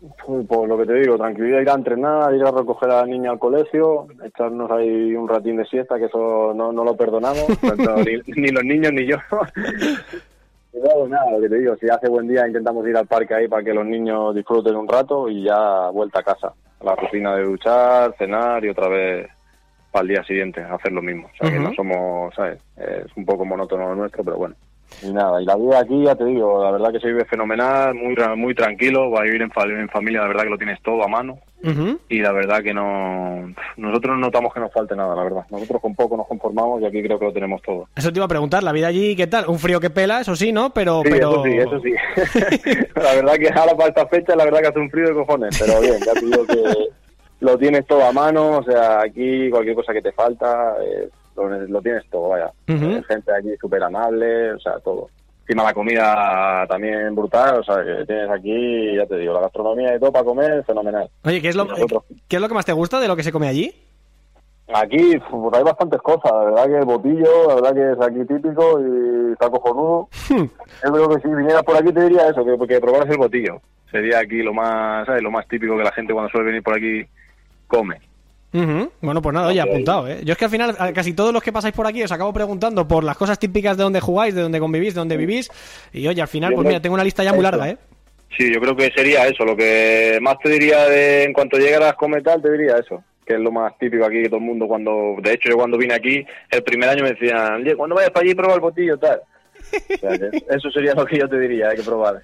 Pues, 0.04 0.46
pues 0.48 0.70
lo 0.70 0.78
que 0.78 0.86
te 0.86 0.96
digo, 0.96 1.18
tranquilidad, 1.18 1.62
ir 1.62 1.70
a 1.70 1.76
entrenar, 1.76 2.34
ir 2.36 2.44
a 2.44 2.52
recoger 2.52 2.89
a 2.89 3.02
la 3.02 3.06
niña 3.06 3.32
al 3.32 3.39
colegio, 3.39 4.08
echarnos 4.22 4.70
ahí 4.70 5.16
un 5.16 5.30
ratín 5.30 5.56
de 5.56 5.66
siesta, 5.66 5.98
que 5.98 6.06
eso 6.06 6.54
no, 6.54 6.74
no 6.74 6.84
lo 6.84 6.98
perdonamos, 6.98 7.48
tanto 7.62 7.96
ni, 7.98 8.20
ni 8.36 8.50
los 8.50 8.63
niños 8.63 8.92
ni 8.94 9.06
yo. 9.06 9.18
Y 10.76 10.80
luego 10.80 11.08
nada, 11.08 11.30
lo 11.30 11.39
que 11.39 11.50
te 11.50 11.60
digo, 11.60 11.76
si 11.76 11.88
hace 11.88 12.10
buen 12.10 12.28
día 12.28 12.48
intentamos 12.48 12.88
ir 12.88 12.98
al 12.98 13.06
parque 13.06 13.36
ahí 13.36 13.48
para 13.48 13.63
que 13.63 13.76
los 13.76 13.86
niños 13.86 14.34
disfruten 14.34 14.76
un 14.76 14.88
rato 14.88 15.30
y 15.30 15.44
ya 15.44 15.89
vuelta 15.92 16.22
a 16.22 16.24
casa. 16.24 16.52
A 16.80 16.84
la 16.84 16.96
rutina 16.96 17.36
de 17.36 17.44
duchar, 17.44 18.16
cenar 18.18 18.66
y 18.66 18.70
otra 18.70 18.88
vez 18.88 19.28
para 19.92 20.02
el 20.02 20.08
día 20.08 20.24
siguiente 20.24 20.63
hacer 20.63 20.92
lo 20.92 21.04
mismo. 21.04 21.28
O 21.32 21.38
sea 21.38 21.52
que 21.52 21.60
no 21.60 21.72
somos, 21.76 22.34
¿sabes? 22.34 22.60
Es 22.76 23.06
un 23.16 23.24
poco 23.24 23.46
monótono 23.46 23.89
lo 23.89 23.96
nuestro, 23.96 24.24
pero 24.24 24.38
bueno. 24.38 24.56
Y 25.01 25.12
nada, 25.12 25.41
y 25.41 25.45
la 25.45 25.56
vida 25.56 25.79
aquí, 25.79 26.03
ya 26.03 26.15
te 26.15 26.25
digo, 26.25 26.63
la 26.63 26.71
verdad 26.71 26.91
que 26.91 26.99
se 26.99 27.08
vive 27.08 27.25
fenomenal, 27.25 27.93
muy 27.95 28.15
muy 28.38 28.56
tranquilo, 28.56 29.12
va 29.12 29.19
a 29.21 29.23
vivir 29.23 29.41
en, 29.41 29.51
fa- 29.51 29.63
en 29.65 29.89
familia, 29.89 30.21
la 30.21 30.27
verdad 30.27 30.43
que 30.43 30.49
lo 30.49 30.58
tienes 30.58 30.82
todo 30.82 31.03
a 31.03 31.08
mano 31.08 31.39
Ujú. 31.63 31.99
y 32.10 32.19
la 32.19 32.32
verdad 32.32 32.62
que 32.62 32.73
no, 32.73 33.53
nosotros 33.77 34.15
no 34.15 34.17
notamos 34.21 34.53
que 34.53 34.60
nos 34.60 34.71
falte 34.71 34.95
nada, 34.95 35.15
la 35.15 35.23
verdad. 35.23 35.45
Nosotros 35.49 35.82
con 35.82 35.95
poco 35.95 36.15
nos 36.15 36.27
conformamos 36.27 36.82
y 36.82 36.86
aquí 36.86 37.01
creo 37.03 37.17
que 37.19 37.25
lo 37.25 37.34
tenemos 37.34 37.62
todo. 37.62 37.88
Eso 37.95 38.12
te 38.12 38.19
iba 38.19 38.25
a 38.25 38.29
preguntar, 38.29 38.63
la 38.63 38.71
vida 38.71 38.88
allí, 38.88 39.15
¿qué 39.15 39.27
tal? 39.27 39.45
Un 39.47 39.60
frío 39.60 39.79
que 39.79 39.89
pela, 39.89 40.21
eso 40.21 40.36
sí, 40.36 40.51
¿no? 40.51 40.69
Pero, 40.71 41.01
Sí, 41.03 41.10
pero... 41.12 41.32
eso 41.32 41.43
sí, 41.43 41.58
eso 41.58 41.79
sí. 41.79 42.69
la 42.95 43.13
verdad 43.15 43.34
que 43.36 43.49
ahora 43.53 43.75
para 43.75 43.89
esta 43.89 44.08
fecha, 44.08 44.36
la 44.36 44.45
verdad 44.45 44.60
que 44.62 44.67
hace 44.67 44.79
un 44.79 44.89
frío 44.89 45.08
de 45.10 45.13
cojones, 45.15 45.58
pero 45.60 45.82
bien, 45.82 45.95
ya 46.06 46.13
te 46.13 46.25
digo 46.25 46.45
que 46.45 46.88
lo 47.41 47.58
tienes 47.58 47.86
todo 47.88 48.06
a 48.06 48.12
mano, 48.13 48.60
o 48.60 48.63
sea, 48.63 49.01
aquí 49.01 49.49
cualquier 49.49 49.75
cosa 49.75 49.91
que 49.91 50.01
te 50.01 50.12
falta, 50.13 50.75
eh, 50.82 51.10
lo, 51.36 51.50
lo 51.50 51.82
tienes 51.82 52.04
todo, 52.10 52.30
vaya. 52.30 52.52
Eh, 52.67 53.02
gente 53.08 53.32
aquí 53.34 53.50
súper 53.60 53.84
amable, 53.84 54.54
o 54.54 54.60
sea, 54.60 54.80
todo. 54.80 55.10
Encima 55.41 55.63
la 55.63 55.74
comida 55.74 56.65
también 56.69 57.13
brutal, 57.15 57.60
o 57.60 57.63
sea, 57.63 57.84
que 57.84 58.06
tienes 58.06 58.30
aquí, 58.30 58.96
ya 58.96 59.06
te 59.06 59.17
digo, 59.17 59.34
la 59.34 59.41
gastronomía 59.41 59.96
y 59.96 60.00
todo 60.00 60.12
para 60.12 60.24
comer, 60.26 60.63
fenomenal. 60.63 61.10
Oye, 61.26 61.41
¿qué 61.41 61.50
es, 61.50 61.56
lo, 61.56 61.65
nosotros- 61.65 62.04
¿qué 62.30 62.38
es 62.38 62.41
lo 62.41 62.48
que 62.48 62.54
más 62.54 62.65
te 62.65 62.72
gusta 62.72 63.00
de 63.02 63.08
lo 63.10 63.15
que 63.17 63.24
se 63.24 63.32
come 63.34 63.48
allí? 63.50 63.74
Aquí 64.74 65.17
pues, 65.30 65.54
hay 65.58 65.63
bastantes 65.63 66.02
cosas, 66.02 66.32
la 66.32 66.46
verdad 66.46 66.65
que 66.67 66.78
el 66.78 66.86
botillo, 66.86 67.48
la 67.50 67.56
verdad 67.56 67.74
que 67.74 67.91
es 67.91 68.02
aquí 68.02 68.26
típico 68.34 68.80
y 68.80 69.34
está 69.34 69.50
cojonudo. 69.50 70.08
Yo 70.30 70.91
creo 70.93 71.10
que 71.10 71.22
si 71.22 71.28
vinieras 71.36 71.63
por 71.63 71.76
aquí 71.76 71.91
te 71.91 72.02
diría 72.04 72.30
eso, 72.30 72.46
que, 72.46 72.67
que 72.67 72.80
probaras 72.80 73.10
el 73.10 73.17
botillo. 73.17 73.60
Sería 73.91 74.19
aquí 74.19 74.41
lo 74.41 74.54
más, 74.54 75.06
¿sabes? 75.06 75.22
Lo 75.22 75.30
más 75.30 75.46
típico 75.50 75.78
que 75.78 75.84
la 75.84 75.91
gente 75.91 76.13
cuando 76.13 76.30
suele 76.32 76.48
venir 76.48 76.63
por 76.63 76.76
aquí 76.78 77.06
come. 77.67 78.00
Ujú. 78.54 78.92
Bueno, 79.02 79.22
pues 79.22 79.34
nada, 79.34 79.48
oye, 79.48 79.60
apuntado, 79.60 80.08
¿eh? 80.08 80.20
Yo 80.24 80.34
es 80.34 80.38
que 80.38 80.46
al 80.46 80.52
final, 80.52 80.76
casi 80.94 81.13
todos 81.13 81.34
los 81.34 81.42
que 81.42 81.52
pasáis 81.52 81.74
por 81.74 81.88
aquí 81.88 82.04
os 82.04 82.12
acabo 82.12 82.32
preguntando 82.32 82.88
por 82.88 83.04
las 83.04 83.18
cosas 83.18 83.39
típicas 83.39 83.76
de 83.78 83.84
donde 83.84 84.00
jugáis, 84.00 84.36
de 84.36 84.42
donde 84.42 84.60
convivís, 84.60 84.94
de 84.94 85.00
donde 85.00 85.18
vivís. 85.18 85.50
Y 85.92 86.08
oye, 86.08 86.22
al 86.22 86.28
final, 86.28 86.52
Yo 86.52 86.58
pues 86.58 86.68
mira, 86.68 86.80
tengo 86.80 86.94
una 86.94 87.04
lista 87.04 87.24
ya 87.24 87.32
muy 87.32 87.39
eso. 87.39 87.52
larga, 87.52 87.70
¿eh? 87.70 87.78
Sí, 88.38 88.54
yo 88.54 88.60
creo 88.62 88.76
que 88.76 88.92
sería 88.96 89.28
eso. 89.28 89.44
Lo 89.44 89.56
que 89.56 90.20
más 90.22 90.38
te 90.39 90.50
diría 90.50 90.88
de, 90.88 91.24
en 91.24 91.34
cuanto 91.34 91.58
llegaras 91.58 91.94
a 91.94 91.96
comer 91.96 92.22
tal, 92.24 92.42
te 92.42 92.52
diría 92.52 92.78
eso. 92.78 93.04
Que 93.26 93.36
es 93.36 93.39
lo 93.39 93.52
más 93.52 93.78
típico 93.80 94.06
aquí 94.06 94.22
que 94.22 94.28
todo 94.30 94.39
el 94.39 94.46
mundo 94.46 94.68
cuando... 94.68 95.16
De 95.22 95.34
hecho, 95.34 95.50
yo 95.50 95.56
cuando 95.56 95.78
vine 95.78 95.94
aquí, 95.94 96.26
el 96.52 96.63
primer 96.63 96.89
año 96.89 97.04
me 97.04 97.13
decían, 97.13 97.63
cuando 97.78 97.96
vayas 97.96 98.12
para 98.12 98.26
allí 98.26 98.36
prueba 98.36 98.56
el 98.56 98.60
botillo 98.60 98.98
tal. 98.98 99.22
O 99.22 99.98
sea, 99.98 100.18
que 100.18 100.30
eso 100.50 100.70
sería 100.72 100.94
lo 100.94 101.06
que 101.06 101.18
yo 101.20 101.28
te 101.30 101.39
diría, 101.39 101.70
hay 101.70 101.78
que 101.78 101.84
probar. 101.84 102.22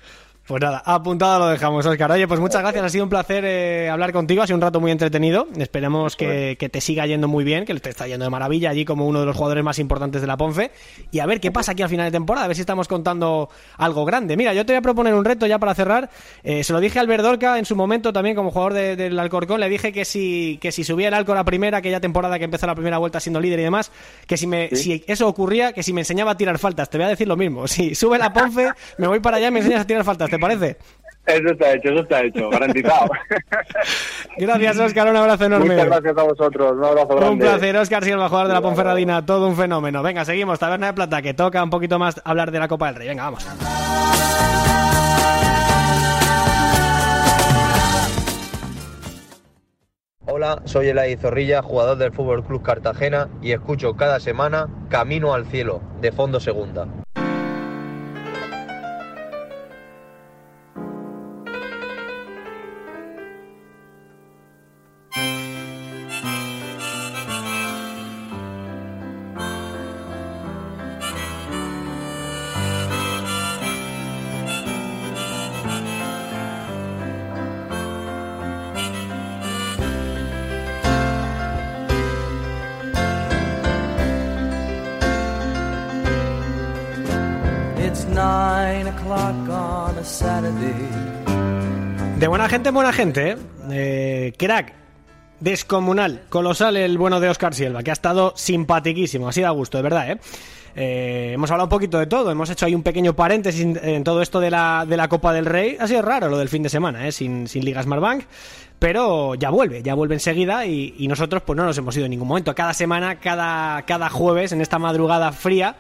Pues 0.49 0.63
nada, 0.63 0.81
apuntado 0.83 1.37
lo 1.37 1.47
dejamos, 1.49 1.85
Oscar. 1.85 2.11
Oye, 2.11 2.27
pues 2.27 2.39
muchas 2.39 2.61
gracias, 2.63 2.83
ha 2.83 2.89
sido 2.89 3.03
un 3.03 3.09
placer 3.11 3.43
eh, 3.45 3.87
hablar 3.87 4.11
contigo, 4.11 4.41
ha 4.41 4.47
sido 4.47 4.55
un 4.57 4.63
rato 4.63 4.79
muy 4.81 4.89
entretenido. 4.89 5.47
Esperemos 5.55 6.15
que, 6.15 6.57
que 6.59 6.69
te 6.69 6.81
siga 6.81 7.05
yendo 7.05 7.27
muy 7.27 7.43
bien, 7.43 7.65
que 7.65 7.75
te 7.75 7.91
está 7.91 8.07
yendo 8.07 8.23
de 8.25 8.31
maravilla 8.31 8.71
allí 8.71 8.83
como 8.83 9.05
uno 9.05 9.19
de 9.19 9.27
los 9.27 9.35
jugadores 9.37 9.63
más 9.63 9.77
importantes 9.77 10.21
de 10.21 10.25
la 10.27 10.37
Ponfe. 10.37 10.71
Y 11.11 11.19
a 11.19 11.27
ver 11.27 11.39
qué 11.39 11.51
pasa 11.51 11.73
aquí 11.73 11.83
al 11.83 11.89
final 11.89 12.07
de 12.07 12.11
temporada, 12.11 12.45
a 12.45 12.47
ver 12.47 12.55
si 12.55 12.61
estamos 12.61 12.87
contando 12.87 13.47
algo 13.77 14.05
grande. 14.05 14.35
Mira, 14.35 14.55
yo 14.55 14.65
te 14.65 14.73
voy 14.73 14.79
a 14.79 14.81
proponer 14.81 15.13
un 15.13 15.23
reto 15.23 15.45
ya 15.45 15.59
para 15.59 15.75
cerrar. 15.75 16.09
Eh, 16.43 16.63
se 16.63 16.73
lo 16.73 16.79
dije 16.79 16.97
a 16.97 17.03
Albert 17.03 17.21
Dorca 17.21 17.59
en 17.59 17.65
su 17.65 17.75
momento 17.75 18.11
también 18.11 18.35
como 18.35 18.49
jugador 18.49 18.73
de- 18.73 18.95
del 18.95 19.19
Alcorcón. 19.19 19.59
Le 19.59 19.69
dije 19.69 19.91
que 19.93 20.03
si, 20.03 20.57
que 20.59 20.71
si 20.71 20.83
subía 20.83 21.09
el 21.09 21.13
Alcor 21.13 21.37
a 21.37 21.43
primera, 21.43 21.77
aquella 21.77 21.99
temporada 21.99 22.39
que 22.39 22.45
empezó 22.45 22.65
la 22.65 22.73
primera 22.73 22.97
vuelta 22.97 23.19
siendo 23.19 23.39
líder 23.39 23.59
y 23.59 23.63
demás, 23.65 23.91
que 24.25 24.35
si, 24.35 24.47
me, 24.47 24.69
si 24.75 25.03
eso 25.05 25.27
ocurría, 25.27 25.73
que 25.73 25.83
si 25.83 25.93
me 25.93 26.01
enseñaba 26.01 26.31
a 26.31 26.37
tirar 26.37 26.57
faltas. 26.57 26.89
Te 26.89 26.97
voy 26.97 27.05
a 27.05 27.09
decir 27.09 27.27
lo 27.27 27.37
mismo. 27.37 27.67
Si 27.67 27.93
sube 27.93 28.17
la 28.17 28.33
Ponfe, 28.33 28.71
me 28.97 29.05
voy 29.05 29.19
para 29.19 29.37
allá 29.37 29.49
y 29.49 29.51
me 29.51 29.59
enseñas 29.59 29.81
a 29.81 29.85
tirar 29.85 30.03
faltas. 30.03 30.27
¿Te 30.27 30.38
parece? 30.39 30.77
Eso 31.25 31.49
está 31.51 31.73
hecho, 31.73 31.89
eso 31.89 31.99
está 31.99 32.23
hecho, 32.23 32.49
garantizado. 32.49 33.11
Gracias, 34.37 34.79
Oscar. 34.79 35.09
Un 35.09 35.15
abrazo 35.15 35.45
enorme. 35.45 35.75
Muchas 35.75 35.85
gracias 35.85 36.17
a 36.17 36.23
vosotros, 36.23 36.71
un 36.77 36.83
abrazo 36.83 37.07
grande. 37.09 37.29
Un 37.29 37.39
placer, 37.39 37.77
Oscar 37.77 38.03
Silva, 38.03 38.29
jugador 38.29 38.47
de 38.47 38.53
la 38.55 38.61
Ponferradina. 38.61 39.25
Todo 39.25 39.47
un 39.47 39.55
fenómeno. 39.55 40.01
Venga, 40.01 40.25
seguimos. 40.25 40.57
Taberna 40.57 40.87
de 40.87 40.93
Plata, 40.93 41.21
que 41.21 41.33
toca 41.35 41.63
un 41.63 41.69
poquito 41.69 41.99
más 41.99 42.19
hablar 42.23 42.51
de 42.51 42.59
la 42.59 42.67
Copa 42.67 42.87
del 42.87 42.95
Rey. 42.95 43.07
Venga, 43.09 43.25
vamos. 43.25 43.47
Hola, 50.31 50.61
soy 50.65 50.87
Elay 50.89 51.17
Zorrilla, 51.17 51.61
jugador 51.61 51.97
del 51.97 52.11
Fútbol 52.11 52.43
Club 52.43 52.61
Cartagena 52.61 53.29
y 53.41 53.51
escucho 53.51 53.95
cada 53.95 54.19
semana 54.19 54.67
Camino 54.87 55.33
al 55.33 55.45
Cielo, 55.47 55.81
de 56.01 56.11
Fondo 56.11 56.39
Segunda. 56.39 56.87
Gente, 92.49 92.71
buena 92.71 92.91
gente, 92.91 93.29
¿eh? 93.29 93.37
Eh, 93.71 94.33
crack, 94.35 94.73
descomunal, 95.39 96.23
colosal 96.29 96.77
el 96.77 96.97
bueno 96.97 97.19
de 97.19 97.29
Oscar 97.29 97.53
Silva, 97.53 97.83
que 97.83 97.91
ha 97.91 97.93
estado 97.93 98.33
simpatiquísimo, 98.35 99.29
así 99.29 99.41
da 99.41 99.51
gusto, 99.51 99.77
de 99.77 99.83
verdad, 99.83 100.11
¿eh? 100.11 100.19
Eh, 100.75 101.31
hemos 101.33 101.51
hablado 101.51 101.65
un 101.65 101.69
poquito 101.69 101.99
de 101.99 102.07
todo, 102.07 102.31
hemos 102.31 102.49
hecho 102.49 102.65
ahí 102.65 102.73
un 102.73 102.83
pequeño 102.83 103.15
paréntesis 103.15 103.61
en, 103.61 103.79
en 103.81 104.03
todo 104.03 104.21
esto 104.21 104.39
de 104.39 104.49
la, 104.49 104.85
de 104.87 104.97
la 104.97 105.07
Copa 105.07 105.33
del 105.33 105.45
Rey. 105.45 105.77
Ha 105.79 105.87
sido 105.87 106.01
raro 106.01 106.29
lo 106.29 106.37
del 106.37 106.49
fin 106.49 106.63
de 106.63 106.69
semana, 106.69 107.07
¿eh? 107.07 107.11
sin, 107.11 107.47
sin 107.47 107.65
Liga 107.65 107.83
Smartbank, 107.83 108.23
pero 108.79 109.35
ya 109.35 109.49
vuelve, 109.49 109.83
ya 109.83 109.93
vuelve 109.93 110.15
enseguida 110.15 110.65
y, 110.65 110.95
y 110.97 111.07
nosotros 111.07 111.43
pues 111.45 111.57
no 111.57 111.65
nos 111.65 111.77
hemos 111.77 111.95
ido 111.97 112.05
en 112.05 112.11
ningún 112.11 112.27
momento. 112.27 112.55
Cada 112.55 112.73
semana, 112.73 113.19
cada, 113.19 113.81
cada 113.83 114.09
jueves, 114.09 114.51
en 114.51 114.61
esta 114.61 114.79
madrugada 114.79 115.31
fría, 115.31 115.75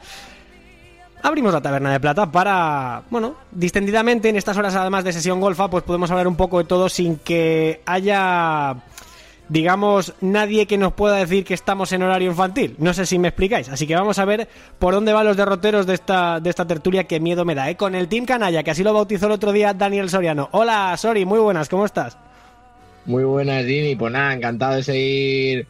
Abrimos 1.21 1.53
la 1.53 1.61
taberna 1.61 1.91
de 1.91 1.99
plata 1.99 2.31
para, 2.31 3.03
bueno, 3.09 3.35
distendidamente 3.51 4.29
en 4.29 4.37
estas 4.37 4.57
horas 4.57 4.75
además 4.75 5.03
de 5.03 5.11
sesión 5.11 5.41
golfa, 5.41 5.69
pues 5.69 5.83
podemos 5.83 6.09
hablar 6.11 6.27
un 6.27 6.37
poco 6.37 6.59
de 6.59 6.63
todo 6.63 6.87
sin 6.87 7.17
que 7.17 7.81
haya, 7.85 8.77
digamos, 9.49 10.13
nadie 10.21 10.65
que 10.65 10.77
nos 10.77 10.93
pueda 10.93 11.17
decir 11.17 11.43
que 11.43 11.53
estamos 11.53 11.91
en 11.91 12.03
horario 12.03 12.29
infantil. 12.29 12.75
No 12.77 12.93
sé 12.93 13.05
si 13.05 13.19
me 13.19 13.27
explicáis. 13.27 13.67
Así 13.67 13.85
que 13.85 13.95
vamos 13.95 14.17
a 14.17 14.23
ver 14.23 14.47
por 14.79 14.93
dónde 14.93 15.11
van 15.11 15.25
los 15.25 15.35
derroteros 15.35 15.85
de 15.85 15.95
esta, 15.95 16.39
de 16.39 16.49
esta 16.49 16.65
tertulia 16.65 17.03
que 17.03 17.19
miedo 17.19 17.43
me 17.43 17.53
da, 17.53 17.69
¿eh? 17.69 17.75
Con 17.75 17.95
el 17.95 18.07
Team 18.07 18.25
Canalla, 18.25 18.63
que 18.63 18.71
así 18.71 18.83
lo 18.83 18.93
bautizó 18.93 19.25
el 19.25 19.33
otro 19.33 19.51
día 19.51 19.73
Daniel 19.73 20.09
Soriano. 20.09 20.47
Hola, 20.53 20.95
Sori, 20.95 21.25
muy 21.25 21.39
buenas, 21.39 21.67
¿cómo 21.67 21.85
estás? 21.85 22.17
Muy 23.05 23.25
buenas, 23.25 23.65
Jimmy. 23.65 23.97
Pues 23.97 24.13
nada, 24.13 24.33
encantado 24.33 24.75
de 24.75 24.83
seguir 24.83 25.67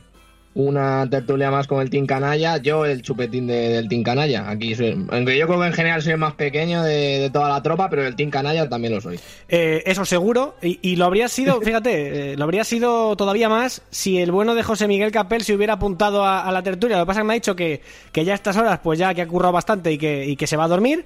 una 0.59 1.09
tertulia 1.09 1.49
más 1.51 1.67
con 1.67 1.81
el 1.81 1.89
Team 1.89 2.05
Canalla. 2.05 2.57
Yo, 2.57 2.85
el 2.85 3.01
chupetín 3.01 3.47
de, 3.47 3.69
del 3.69 3.87
Team 3.87 4.03
Canalla. 4.03 4.49
Aquí 4.49 4.75
soy, 4.75 5.05
aunque 5.09 5.37
yo 5.37 5.47
creo 5.47 5.59
que 5.59 5.67
en 5.67 5.73
general 5.73 6.01
soy 6.01 6.13
el 6.13 6.17
más 6.17 6.33
pequeño 6.33 6.83
de, 6.83 7.19
de 7.19 7.29
toda 7.29 7.49
la 7.49 7.63
tropa, 7.63 7.89
pero 7.89 8.05
el 8.05 8.15
Team 8.15 8.29
Canalla 8.29 8.67
también 8.67 8.93
lo 8.93 9.01
soy. 9.01 9.19
Eh, 9.47 9.83
eso 9.85 10.03
seguro. 10.05 10.55
Y, 10.61 10.79
y 10.81 10.95
lo 10.97 11.05
habría 11.05 11.27
sido, 11.29 11.61
fíjate, 11.61 12.33
eh, 12.33 12.37
lo 12.37 12.43
habría 12.43 12.63
sido 12.63 13.15
todavía 13.15 13.47
más 13.47 13.81
si 13.89 14.17
el 14.19 14.31
bueno 14.31 14.53
de 14.53 14.63
José 14.63 14.87
Miguel 14.87 15.11
Capel 15.11 15.43
se 15.43 15.55
hubiera 15.55 15.73
apuntado 15.73 16.25
a, 16.25 16.41
a 16.41 16.51
la 16.51 16.61
tertulia. 16.61 16.97
Lo 16.97 17.03
que 17.03 17.07
pasa 17.07 17.19
es 17.19 17.23
que 17.23 17.27
me 17.27 17.33
ha 17.33 17.35
dicho 17.35 17.55
que, 17.55 17.81
que 18.11 18.25
ya 18.25 18.33
a 18.33 18.35
estas 18.35 18.57
horas, 18.57 18.79
pues 18.83 18.99
ya 18.99 19.13
que 19.13 19.21
ha 19.21 19.27
currado 19.27 19.53
bastante 19.53 19.91
y 19.91 19.97
que, 19.97 20.25
y 20.25 20.35
que 20.35 20.47
se 20.47 20.57
va 20.57 20.65
a 20.65 20.67
dormir. 20.67 21.05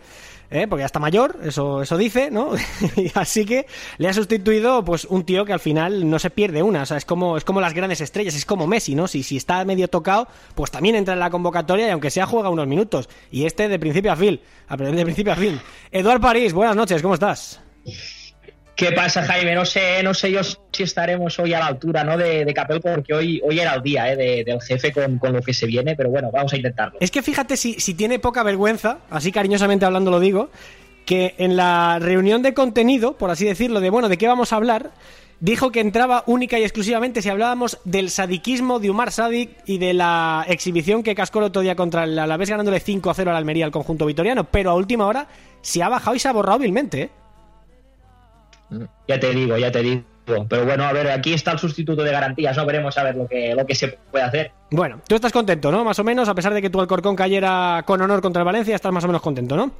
¿Eh? 0.49 0.67
porque 0.67 0.81
ya 0.81 0.85
está 0.85 0.99
mayor, 0.99 1.39
eso, 1.43 1.81
eso 1.81 1.97
dice, 1.97 2.31
¿no? 2.31 2.51
Y 2.95 3.11
Así 3.15 3.45
que 3.45 3.65
le 3.97 4.07
ha 4.07 4.13
sustituido 4.13 4.83
pues 4.83 5.05
un 5.05 5.23
tío 5.23 5.45
que 5.45 5.53
al 5.53 5.59
final 5.59 6.09
no 6.09 6.19
se 6.19 6.29
pierde 6.29 6.63
una, 6.63 6.83
o 6.83 6.85
sea, 6.85 6.97
es 6.97 7.05
como, 7.05 7.37
es 7.37 7.43
como 7.43 7.61
las 7.61 7.73
grandes 7.73 8.01
estrellas, 8.01 8.35
es 8.35 8.45
como 8.45 8.67
Messi, 8.67 8.95
¿no? 8.95 9.07
Si, 9.07 9.23
si 9.23 9.37
está 9.37 9.63
medio 9.65 9.87
tocado, 9.87 10.27
pues 10.55 10.71
también 10.71 10.95
entra 10.95 11.13
en 11.13 11.19
la 11.19 11.29
convocatoria 11.29 11.87
y 11.87 11.91
aunque 11.91 12.09
sea 12.09 12.25
juega 12.25 12.49
unos 12.49 12.67
minutos. 12.67 13.09
Y 13.31 13.45
este 13.45 13.67
de 13.67 13.79
principio 13.79 14.11
a 14.11 14.15
fin, 14.15 14.39
de 14.69 15.03
principio 15.03 15.33
a 15.33 15.35
fin. 15.35 15.59
Eduard 15.91 16.21
París, 16.21 16.53
buenas 16.53 16.75
noches, 16.75 17.01
¿cómo 17.01 17.13
estás? 17.13 17.59
¿Qué 18.75 18.91
pasa, 18.91 19.21
Jaime? 19.23 19.53
No 19.53 19.65
sé, 19.65 20.01
no 20.01 20.13
sé 20.15 20.31
yo 20.31 20.41
si 20.43 20.81
estaremos 20.83 21.37
hoy 21.37 21.53
a 21.53 21.59
la 21.59 21.67
altura 21.67 22.03
¿no? 22.03 22.17
de, 22.17 22.43
de 22.43 22.53
Capel, 22.55 22.81
porque 22.81 23.13
hoy, 23.13 23.39
hoy 23.45 23.59
era 23.59 23.75
el 23.75 23.83
día 23.83 24.11
¿eh? 24.11 24.15
de- 24.15 24.43
del 24.43 24.59
jefe 24.61 24.91
con, 24.91 25.19
con 25.19 25.31
lo 25.33 25.41
que 25.41 25.53
se 25.53 25.67
viene, 25.67 25.95
pero 25.95 26.09
bueno, 26.09 26.31
vamos 26.31 26.53
a 26.53 26.57
intentarlo. 26.57 26.97
Es 26.99 27.11
que 27.11 27.21
fíjate 27.21 27.55
si, 27.55 27.73
si 27.79 27.93
tiene 27.93 28.17
poca 28.17 28.41
vergüenza, 28.41 28.97
así 29.11 29.31
cariñosamente 29.31 29.85
hablando 29.85 30.09
lo 30.09 30.19
digo, 30.19 30.49
que 31.05 31.35
en 31.37 31.55
la 31.55 31.99
reunión 31.99 32.41
de 32.41 32.55
contenido, 32.55 33.15
por 33.17 33.29
así 33.29 33.45
decirlo, 33.45 33.79
de 33.79 33.91
bueno, 33.91 34.09
¿de 34.09 34.17
qué 34.17 34.27
vamos 34.27 34.51
a 34.53 34.55
hablar? 34.55 34.89
Dijo 35.39 35.71
que 35.71 35.81
entraba 35.81 36.23
única 36.25 36.57
y 36.57 36.63
exclusivamente 36.63 37.21
si 37.21 37.29
hablábamos 37.29 37.77
del 37.83 38.09
sadiquismo 38.09 38.79
de 38.79 38.89
Umar 38.89 39.11
Sadik 39.11 39.51
y 39.65 39.77
de 39.77 39.93
la 39.93 40.45
exhibición 40.47 41.03
que 41.03 41.13
cascó 41.15 41.39
el 41.39 41.45
otro 41.45 41.61
día 41.61 41.75
contra 41.75 42.05
el 42.05 42.17
Alavés 42.17 42.49
ganándole 42.49 42.79
5 42.79 43.09
a 43.09 43.13
0 43.13 43.29
al 43.31 43.37
Almería 43.37 43.65
al 43.65 43.71
conjunto 43.71 44.05
vitoriano, 44.05 44.45
pero 44.45 44.71
a 44.71 44.75
última 44.75 45.05
hora 45.05 45.27
se 45.61 45.83
ha 45.83 45.89
bajado 45.89 46.15
y 46.15 46.19
se 46.19 46.29
ha 46.29 46.31
borrado 46.31 46.55
hábilmente, 46.55 47.01
¿eh? 47.03 47.09
Ya 49.07 49.19
te 49.19 49.31
digo, 49.31 49.57
ya 49.57 49.71
te 49.71 49.81
digo. 49.81 50.03
Pero 50.25 50.65
bueno, 50.65 50.85
a 50.85 50.93
ver, 50.93 51.09
aquí 51.11 51.33
está 51.33 51.51
el 51.51 51.59
sustituto 51.59 52.01
de 52.01 52.11
garantías, 52.11 52.55
¿no? 52.55 52.65
Veremos 52.65 52.97
a 52.97 53.03
ver 53.03 53.15
lo 53.15 53.27
que, 53.27 53.53
lo 53.53 53.65
que 53.65 53.75
se 53.75 53.89
puede 54.09 54.23
hacer. 54.23 54.51
Bueno, 54.71 55.01
tú 55.07 55.15
estás 55.15 55.33
contento, 55.33 55.71
¿no? 55.71 55.83
Más 55.83 55.99
o 55.99 56.03
menos, 56.03 56.29
a 56.29 56.35
pesar 56.35 56.53
de 56.53 56.61
que 56.61 56.69
tu 56.69 56.79
Alcorcón 56.79 57.15
cayera 57.15 57.83
con 57.85 58.01
honor 58.01 58.21
contra 58.21 58.41
el 58.41 58.45
Valencia, 58.45 58.75
estás 58.75 58.91
más 58.93 59.03
o 59.03 59.07
menos 59.07 59.21
contento, 59.21 59.57
¿no? 59.57 59.71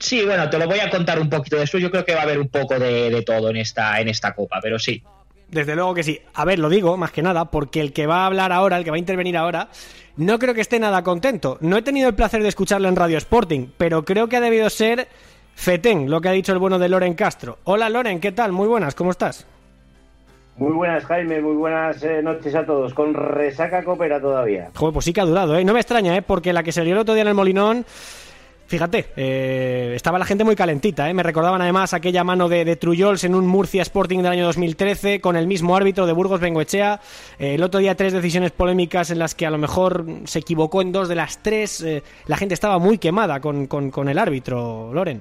Sí, 0.00 0.24
bueno, 0.24 0.48
te 0.48 0.58
lo 0.58 0.66
voy 0.66 0.80
a 0.80 0.90
contar 0.90 1.20
un 1.20 1.28
poquito 1.28 1.56
de 1.56 1.64
eso. 1.64 1.78
Yo 1.78 1.90
creo 1.90 2.04
que 2.04 2.14
va 2.14 2.20
a 2.20 2.24
haber 2.24 2.38
un 2.38 2.48
poco 2.48 2.78
de, 2.78 3.10
de 3.10 3.22
todo 3.22 3.50
en 3.50 3.56
esta, 3.56 4.00
en 4.00 4.08
esta 4.08 4.34
copa, 4.34 4.58
pero 4.62 4.78
sí. 4.78 5.02
Desde 5.48 5.74
luego 5.74 5.94
que 5.94 6.02
sí. 6.02 6.20
A 6.34 6.44
ver, 6.44 6.58
lo 6.58 6.68
digo 6.68 6.96
más 6.96 7.10
que 7.10 7.22
nada 7.22 7.46
porque 7.46 7.80
el 7.80 7.92
que 7.92 8.06
va 8.06 8.22
a 8.22 8.26
hablar 8.26 8.52
ahora, 8.52 8.76
el 8.76 8.84
que 8.84 8.90
va 8.90 8.96
a 8.96 9.00
intervenir 9.00 9.36
ahora, 9.36 9.68
no 10.16 10.38
creo 10.38 10.54
que 10.54 10.60
esté 10.60 10.78
nada 10.78 11.02
contento. 11.02 11.58
No 11.60 11.76
he 11.76 11.82
tenido 11.82 12.08
el 12.08 12.14
placer 12.14 12.42
de 12.42 12.48
escucharlo 12.48 12.88
en 12.88 12.96
Radio 12.96 13.18
Sporting, 13.18 13.68
pero 13.76 14.04
creo 14.04 14.28
que 14.28 14.36
ha 14.36 14.40
debido 14.40 14.68
ser 14.68 15.08
Fetén, 15.58 16.08
lo 16.08 16.20
que 16.20 16.28
ha 16.28 16.32
dicho 16.32 16.52
el 16.52 16.60
bueno 16.60 16.78
de 16.78 16.88
Loren 16.88 17.14
Castro. 17.14 17.58
Hola 17.64 17.90
Loren, 17.90 18.20
¿qué 18.20 18.30
tal? 18.30 18.52
Muy 18.52 18.68
buenas, 18.68 18.94
¿cómo 18.94 19.10
estás? 19.10 19.44
Muy 20.56 20.70
buenas, 20.70 21.04
Jaime, 21.04 21.40
muy 21.40 21.56
buenas 21.56 22.00
eh, 22.04 22.22
noches 22.22 22.54
a 22.54 22.64
todos. 22.64 22.94
Con 22.94 23.12
resaca 23.12 23.82
copera 23.82 24.20
todavía. 24.20 24.70
Joder, 24.76 24.92
pues 24.92 25.04
sí 25.04 25.12
que 25.12 25.20
ha 25.20 25.24
durado, 25.24 25.58
¿eh? 25.58 25.64
No 25.64 25.72
me 25.72 25.80
extraña, 25.80 26.16
¿eh? 26.16 26.22
Porque 26.22 26.52
la 26.52 26.62
que 26.62 26.70
se 26.70 26.84
lió 26.84 26.92
el 26.92 27.00
otro 27.00 27.14
día 27.14 27.22
en 27.22 27.28
el 27.28 27.34
Molinón... 27.34 27.84
Fíjate, 28.68 29.06
eh, 29.16 29.94
estaba 29.96 30.18
la 30.18 30.26
gente 30.26 30.44
muy 30.44 30.54
calentita, 30.54 31.10
¿eh? 31.10 31.14
Me 31.14 31.22
recordaban 31.24 31.60
además 31.60 31.92
aquella 31.92 32.22
mano 32.22 32.48
de, 32.48 32.64
de 32.64 32.76
Trullols 32.76 33.24
en 33.24 33.34
un 33.34 33.46
Murcia 33.46 33.82
Sporting 33.82 34.18
del 34.18 34.26
año 34.26 34.44
2013 34.44 35.20
con 35.20 35.36
el 35.36 35.48
mismo 35.48 35.74
árbitro 35.74 36.06
de 36.06 36.12
Burgos 36.12 36.38
Bengoechea. 36.38 37.00
Eh, 37.38 37.54
el 37.54 37.64
otro 37.64 37.80
día 37.80 37.96
tres 37.96 38.12
decisiones 38.12 38.52
polémicas 38.52 39.10
en 39.10 39.18
las 39.18 39.34
que 39.34 39.46
a 39.46 39.50
lo 39.50 39.58
mejor 39.58 40.04
se 40.24 40.38
equivocó 40.38 40.82
en 40.82 40.92
dos 40.92 41.08
de 41.08 41.16
las 41.16 41.42
tres. 41.42 41.84
La 42.26 42.36
gente 42.36 42.54
estaba 42.54 42.78
muy 42.78 42.98
quemada 42.98 43.40
con, 43.40 43.66
con, 43.66 43.90
con 43.90 44.08
el 44.08 44.18
árbitro, 44.18 44.92
Loren. 44.92 45.20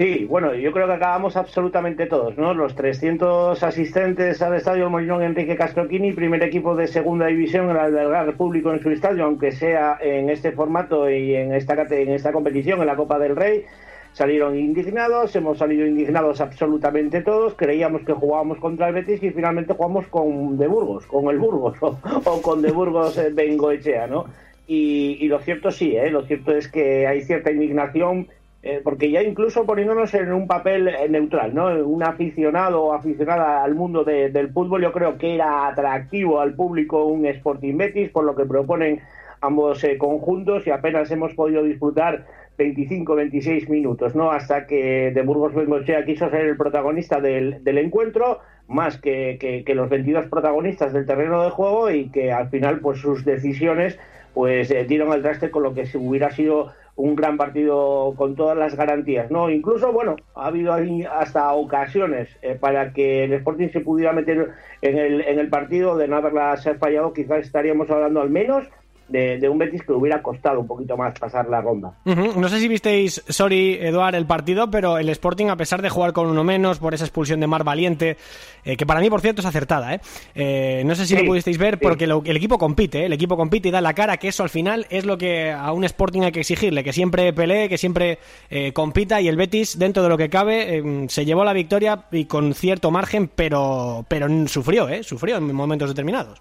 Sí, 0.00 0.24
bueno, 0.24 0.54
yo 0.54 0.72
creo 0.72 0.86
que 0.86 0.94
acabamos 0.94 1.36
absolutamente 1.36 2.06
todos, 2.06 2.34
¿no? 2.38 2.54
Los 2.54 2.74
300 2.74 3.62
asistentes 3.62 4.40
al 4.40 4.54
estadio 4.54 4.88
Molinón 4.88 5.22
Enrique 5.22 5.56
Castroquini, 5.56 6.14
primer 6.14 6.42
equipo 6.42 6.74
de 6.74 6.86
segunda 6.86 7.26
división 7.26 7.68
en 7.68 7.76
albergar 7.76 8.34
público 8.34 8.72
en 8.72 8.80
su 8.80 8.88
estadio, 8.88 9.24
aunque 9.24 9.52
sea 9.52 9.98
en 10.00 10.30
este 10.30 10.52
formato 10.52 11.10
y 11.10 11.34
en 11.34 11.52
esta, 11.52 11.74
en 11.74 12.12
esta 12.12 12.32
competición, 12.32 12.80
en 12.80 12.86
la 12.86 12.96
Copa 12.96 13.18
del 13.18 13.36
Rey, 13.36 13.66
salieron 14.14 14.58
indignados, 14.58 15.36
hemos 15.36 15.58
salido 15.58 15.86
indignados 15.86 16.40
absolutamente 16.40 17.20
todos, 17.20 17.52
creíamos 17.54 18.00
que 18.00 18.14
jugábamos 18.14 18.56
contra 18.56 18.88
el 18.88 18.94
Betis 18.94 19.22
y 19.22 19.28
finalmente 19.32 19.74
jugamos 19.74 20.06
con 20.06 20.56
De 20.56 20.66
Burgos, 20.66 21.04
con 21.04 21.28
el 21.28 21.38
Burgos 21.38 21.76
o, 21.82 21.98
o 22.24 22.40
con 22.40 22.62
De 22.62 22.72
Burgos 22.72 23.18
eh, 23.18 23.28
Bengoechea, 23.34 24.06
¿no? 24.06 24.24
Y, 24.66 25.18
y 25.20 25.28
lo 25.28 25.40
cierto 25.40 25.70
sí, 25.70 25.94
¿eh? 25.94 26.10
lo 26.10 26.22
cierto 26.22 26.56
es 26.56 26.68
que 26.68 27.06
hay 27.06 27.20
cierta 27.20 27.50
indignación 27.50 28.28
eh, 28.62 28.80
porque 28.84 29.10
ya 29.10 29.22
incluso 29.22 29.64
poniéndonos 29.64 30.12
en 30.14 30.32
un 30.32 30.46
papel 30.46 30.88
eh, 30.88 31.08
neutral, 31.08 31.54
¿no? 31.54 31.68
Un 31.86 32.02
aficionado 32.02 32.82
o 32.84 32.92
aficionada 32.92 33.64
al 33.64 33.74
mundo 33.74 34.04
de- 34.04 34.28
del 34.30 34.50
fútbol, 34.52 34.82
yo 34.82 34.92
creo 34.92 35.16
que 35.16 35.34
era 35.34 35.66
atractivo 35.68 36.40
al 36.40 36.54
público 36.54 37.04
un 37.06 37.24
Sporting 37.26 37.76
Betis, 37.78 38.10
por 38.10 38.24
lo 38.24 38.36
que 38.36 38.44
proponen 38.44 39.00
ambos 39.40 39.82
eh, 39.84 39.96
conjuntos 39.96 40.66
y 40.66 40.70
apenas 40.70 41.10
hemos 41.10 41.32
podido 41.34 41.62
disfrutar 41.62 42.26
25-26 42.58 43.68
minutos, 43.70 44.14
¿no? 44.14 44.30
Hasta 44.30 44.66
que 44.66 45.10
de 45.12 45.22
Burgos 45.22 45.54
Bengochea 45.54 46.04
quiso 46.04 46.28
ser 46.28 46.42
el 46.46 46.56
protagonista 46.58 47.20
del, 47.20 47.64
del 47.64 47.78
encuentro, 47.78 48.40
más 48.68 48.98
que, 49.00 49.38
que- 49.40 49.64
que 49.64 49.74
los 49.74 49.88
22 49.88 50.26
protagonistas 50.26 50.92
del 50.92 51.06
terreno 51.06 51.42
de 51.42 51.50
juego 51.50 51.90
y 51.90 52.10
que 52.10 52.32
al 52.32 52.50
final, 52.50 52.80
pues 52.80 52.98
sus 53.00 53.24
decisiones, 53.24 53.98
pues 54.34 54.70
eh, 54.70 54.84
dieron 54.84 55.12
al 55.12 55.22
traste 55.22 55.50
con 55.50 55.62
lo 55.62 55.74
que 55.74 55.88
hubiera 55.94 56.30
sido 56.30 56.72
un 56.96 57.16
gran 57.16 57.36
partido 57.36 58.14
con 58.16 58.36
todas 58.36 58.56
las 58.56 58.76
garantías, 58.76 59.30
¿no? 59.30 59.48
Incluso, 59.48 59.92
bueno, 59.92 60.16
ha 60.34 60.46
habido 60.46 60.74
hasta 61.10 61.52
ocasiones 61.52 62.28
eh, 62.42 62.56
para 62.60 62.92
que 62.92 63.24
el 63.24 63.32
Sporting 63.32 63.68
se 63.68 63.80
pudiera 63.80 64.12
meter 64.12 64.50
en 64.82 64.98
el, 64.98 65.20
en 65.22 65.38
el 65.38 65.48
partido 65.48 65.96
de 65.96 66.08
no 66.08 66.16
haberlas 66.16 66.68
fallado, 66.78 67.12
quizás 67.12 67.46
estaríamos 67.46 67.90
hablando 67.90 68.20
al 68.20 68.30
menos 68.30 68.68
de, 69.10 69.38
de 69.38 69.48
un 69.48 69.58
Betis 69.58 69.82
que 69.82 69.92
hubiera 69.92 70.22
costado 70.22 70.60
un 70.60 70.66
poquito 70.66 70.96
más 70.96 71.18
pasar 71.18 71.48
la 71.48 71.60
ronda. 71.60 71.92
No 72.04 72.48
sé 72.48 72.58
si 72.60 72.68
visteis, 72.68 73.22
sorry, 73.28 73.74
Eduard, 73.80 74.14
el 74.14 74.26
partido, 74.26 74.70
pero 74.70 74.98
el 74.98 75.08
Sporting, 75.10 75.46
a 75.48 75.56
pesar 75.56 75.82
de 75.82 75.90
jugar 75.90 76.12
con 76.12 76.26
uno 76.28 76.44
menos 76.44 76.78
por 76.78 76.94
esa 76.94 77.04
expulsión 77.04 77.40
de 77.40 77.46
Mar 77.46 77.64
Valiente, 77.64 78.16
eh, 78.64 78.76
que 78.76 78.86
para 78.86 79.00
mí, 79.00 79.10
por 79.10 79.20
cierto, 79.20 79.40
es 79.40 79.46
acertada, 79.46 79.94
¿eh? 79.94 80.00
Eh, 80.34 80.82
no 80.86 80.94
sé 80.94 81.06
si 81.06 81.14
Sí, 81.16 81.22
lo 81.22 81.26
pudisteis 81.28 81.58
ver, 81.58 81.74
sí. 81.74 81.80
porque 81.82 82.06
lo- 82.06 82.22
el 82.24 82.36
equipo 82.36 82.58
compite, 82.58 83.00
¿eh? 83.00 83.06
El 83.06 83.12
equipo 83.12 83.36
compite 83.36 83.68
y 83.68 83.70
da 83.70 83.80
la 83.80 83.94
cara, 83.94 84.16
que 84.16 84.28
eso 84.28 84.42
al 84.42 84.50
final 84.50 84.86
es 84.90 85.04
lo 85.04 85.18
que 85.18 85.50
a 85.50 85.72
un 85.72 85.84
Sporting 85.84 86.22
hay 86.22 86.32
que 86.32 86.40
exigirle, 86.40 86.84
que 86.84 86.92
siempre 86.92 87.32
pelee, 87.32 87.68
que 87.68 87.78
siempre 87.78 88.18
eh, 88.50 88.72
compita, 88.72 89.20
y 89.20 89.28
el 89.28 89.36
Betis, 89.36 89.78
dentro 89.78 90.02
de 90.02 90.08
lo 90.08 90.16
que 90.18 90.28
cabe, 90.30 90.78
eh, 90.78 91.06
se 91.08 91.24
llevó 91.24 91.44
la 91.44 91.52
victoria 91.52 92.04
y 92.12 92.26
con 92.26 92.54
cierto 92.54 92.90
margen, 92.90 93.28
pero, 93.34 94.04
pero 94.08 94.28
sufrió, 94.46 94.88
¿eh? 94.88 95.02
Sufrió 95.02 95.36
en 95.38 95.52
momentos 95.54 95.88
determinados. 95.88 96.40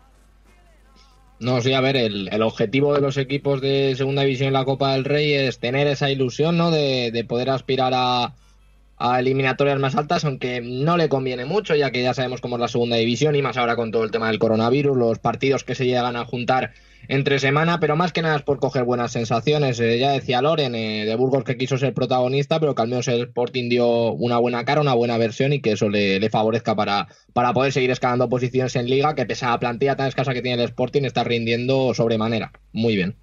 No, 1.39 1.61
sí, 1.61 1.73
a 1.73 1.79
ver, 1.79 1.95
el, 1.95 2.27
el 2.31 2.41
objetivo 2.41 2.93
de 2.93 3.01
los 3.01 3.15
equipos 3.17 3.61
de 3.61 3.93
segunda 3.95 4.23
división 4.23 4.47
en 4.47 4.53
la 4.53 4.65
Copa 4.65 4.91
del 4.93 5.05
Rey 5.05 5.33
es 5.33 5.59
tener 5.59 5.87
esa 5.87 6.11
ilusión, 6.11 6.57
¿no? 6.57 6.69
De, 6.69 7.11
de 7.11 7.23
poder 7.23 7.49
aspirar 7.49 7.93
a, 7.95 8.35
a 8.97 9.19
eliminatorias 9.19 9.79
más 9.79 9.95
altas, 9.95 10.25
aunque 10.25 10.59
no 10.61 10.97
le 10.97 11.07
conviene 11.07 11.45
mucho, 11.45 11.75
ya 11.75 11.91
que 11.91 12.03
ya 12.03 12.13
sabemos 12.13 12.41
cómo 12.41 12.57
es 12.57 12.59
la 12.61 12.67
segunda 12.67 12.97
división 12.97 13.35
y 13.35 13.41
más 13.41 13.55
ahora 13.55 13.77
con 13.77 13.91
todo 13.91 14.03
el 14.03 14.11
tema 14.11 14.27
del 14.27 14.39
coronavirus, 14.39 14.97
los 14.97 15.19
partidos 15.19 15.63
que 15.63 15.75
se 15.75 15.85
llegan 15.85 16.17
a 16.17 16.25
juntar 16.25 16.73
entre 17.07 17.39
semana, 17.39 17.79
pero 17.79 17.95
más 17.95 18.11
que 18.11 18.21
nada 18.21 18.35
es 18.35 18.41
por 18.43 18.59
coger 18.59 18.83
buenas 18.83 19.11
sensaciones. 19.11 19.79
Eh, 19.79 19.97
ya 19.99 20.11
decía 20.11 20.41
Loren 20.41 20.75
eh, 20.75 21.05
de 21.05 21.15
Burgos 21.15 21.43
que 21.43 21.57
quiso 21.57 21.77
ser 21.77 21.93
protagonista, 21.93 22.59
pero 22.59 22.75
que 22.75 22.81
al 22.81 22.87
menos 22.87 23.07
el 23.07 23.21
Sporting 23.21 23.69
dio 23.69 24.11
una 24.13 24.37
buena 24.37 24.65
cara, 24.65 24.81
una 24.81 24.93
buena 24.93 25.17
versión 25.17 25.53
y 25.53 25.61
que 25.61 25.71
eso 25.73 25.89
le, 25.89 26.29
favorezca 26.29 26.75
para, 26.75 27.07
para 27.33 27.53
poder 27.53 27.71
seguir 27.71 27.91
escalando 27.91 28.29
posiciones 28.29 28.75
en 28.75 28.89
liga, 28.89 29.15
que 29.15 29.25
pese 29.25 29.45
a 29.45 29.51
la 29.51 29.59
plantilla 29.59 29.95
tan 29.95 30.07
escasa 30.07 30.33
que 30.33 30.41
tiene 30.41 30.61
el 30.61 30.69
Sporting, 30.69 31.03
está 31.03 31.23
rindiendo 31.23 31.93
sobremanera. 31.93 32.51
Muy 32.71 32.95
bien. 32.95 33.15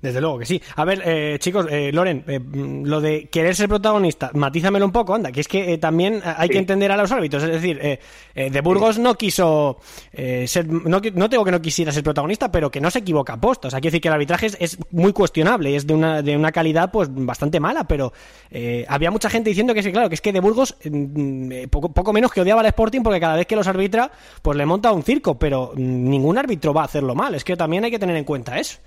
Desde 0.00 0.20
luego 0.20 0.38
que 0.38 0.46
sí. 0.46 0.62
A 0.76 0.84
ver, 0.84 1.02
eh, 1.04 1.36
chicos, 1.40 1.66
eh, 1.70 1.90
Loren, 1.92 2.24
eh, 2.28 2.40
lo 2.84 3.00
de 3.00 3.28
querer 3.28 3.56
ser 3.56 3.68
protagonista, 3.68 4.30
matízamelo 4.34 4.84
un 4.84 4.92
poco, 4.92 5.14
anda, 5.14 5.32
que 5.32 5.40
es 5.40 5.48
que 5.48 5.72
eh, 5.72 5.78
también 5.78 6.22
hay 6.24 6.48
que 6.48 6.58
entender 6.58 6.92
a 6.92 6.96
los 6.96 7.10
árbitros. 7.10 7.42
Es 7.42 7.50
decir, 7.50 7.78
eh, 7.82 7.98
eh, 8.34 8.50
de 8.50 8.60
Burgos 8.60 8.98
no 8.98 9.16
quiso 9.16 9.78
eh, 10.12 10.46
ser. 10.46 10.68
No, 10.68 11.00
no 11.00 11.28
tengo 11.28 11.44
que 11.44 11.50
no 11.50 11.60
quisiera 11.60 11.90
ser 11.90 12.04
protagonista, 12.04 12.52
pero 12.52 12.70
que 12.70 12.80
no 12.80 12.90
se 12.90 13.00
equivoca 13.00 13.32
a 13.32 13.40
posta. 13.40 13.68
O 13.68 13.70
sea, 13.70 13.80
quiero 13.80 13.92
decir 13.92 14.02
que 14.02 14.08
el 14.08 14.14
arbitraje 14.14 14.46
es, 14.46 14.56
es 14.60 14.78
muy 14.92 15.12
cuestionable 15.12 15.70
y 15.70 15.74
es 15.74 15.86
de 15.86 15.94
una, 15.94 16.22
de 16.22 16.36
una 16.36 16.52
calidad 16.52 16.92
pues 16.92 17.08
bastante 17.10 17.58
mala, 17.58 17.84
pero 17.84 18.12
eh, 18.50 18.86
había 18.88 19.10
mucha 19.10 19.28
gente 19.28 19.50
diciendo 19.50 19.74
que 19.74 19.82
sí, 19.82 19.90
claro, 19.90 20.08
que 20.08 20.14
es 20.14 20.20
que 20.20 20.32
de 20.32 20.40
Burgos 20.40 20.76
mm, 20.84 21.52
eh, 21.52 21.68
poco, 21.68 21.92
poco 21.92 22.12
menos 22.12 22.32
que 22.32 22.40
odiaba 22.40 22.60
al 22.60 22.66
Sporting 22.66 23.02
porque 23.02 23.18
cada 23.20 23.36
vez 23.36 23.46
que 23.46 23.56
los 23.56 23.66
arbitra, 23.66 24.10
pues 24.42 24.56
le 24.56 24.64
monta 24.64 24.92
un 24.92 25.02
circo, 25.02 25.38
pero 25.38 25.72
mm, 25.74 26.08
ningún 26.08 26.38
árbitro 26.38 26.72
va 26.72 26.82
a 26.82 26.84
hacerlo 26.84 27.14
mal. 27.14 27.34
Es 27.34 27.42
que 27.42 27.56
también 27.56 27.84
hay 27.84 27.90
que 27.90 27.98
tener 27.98 28.16
en 28.16 28.24
cuenta 28.24 28.58
eso. 28.58 28.78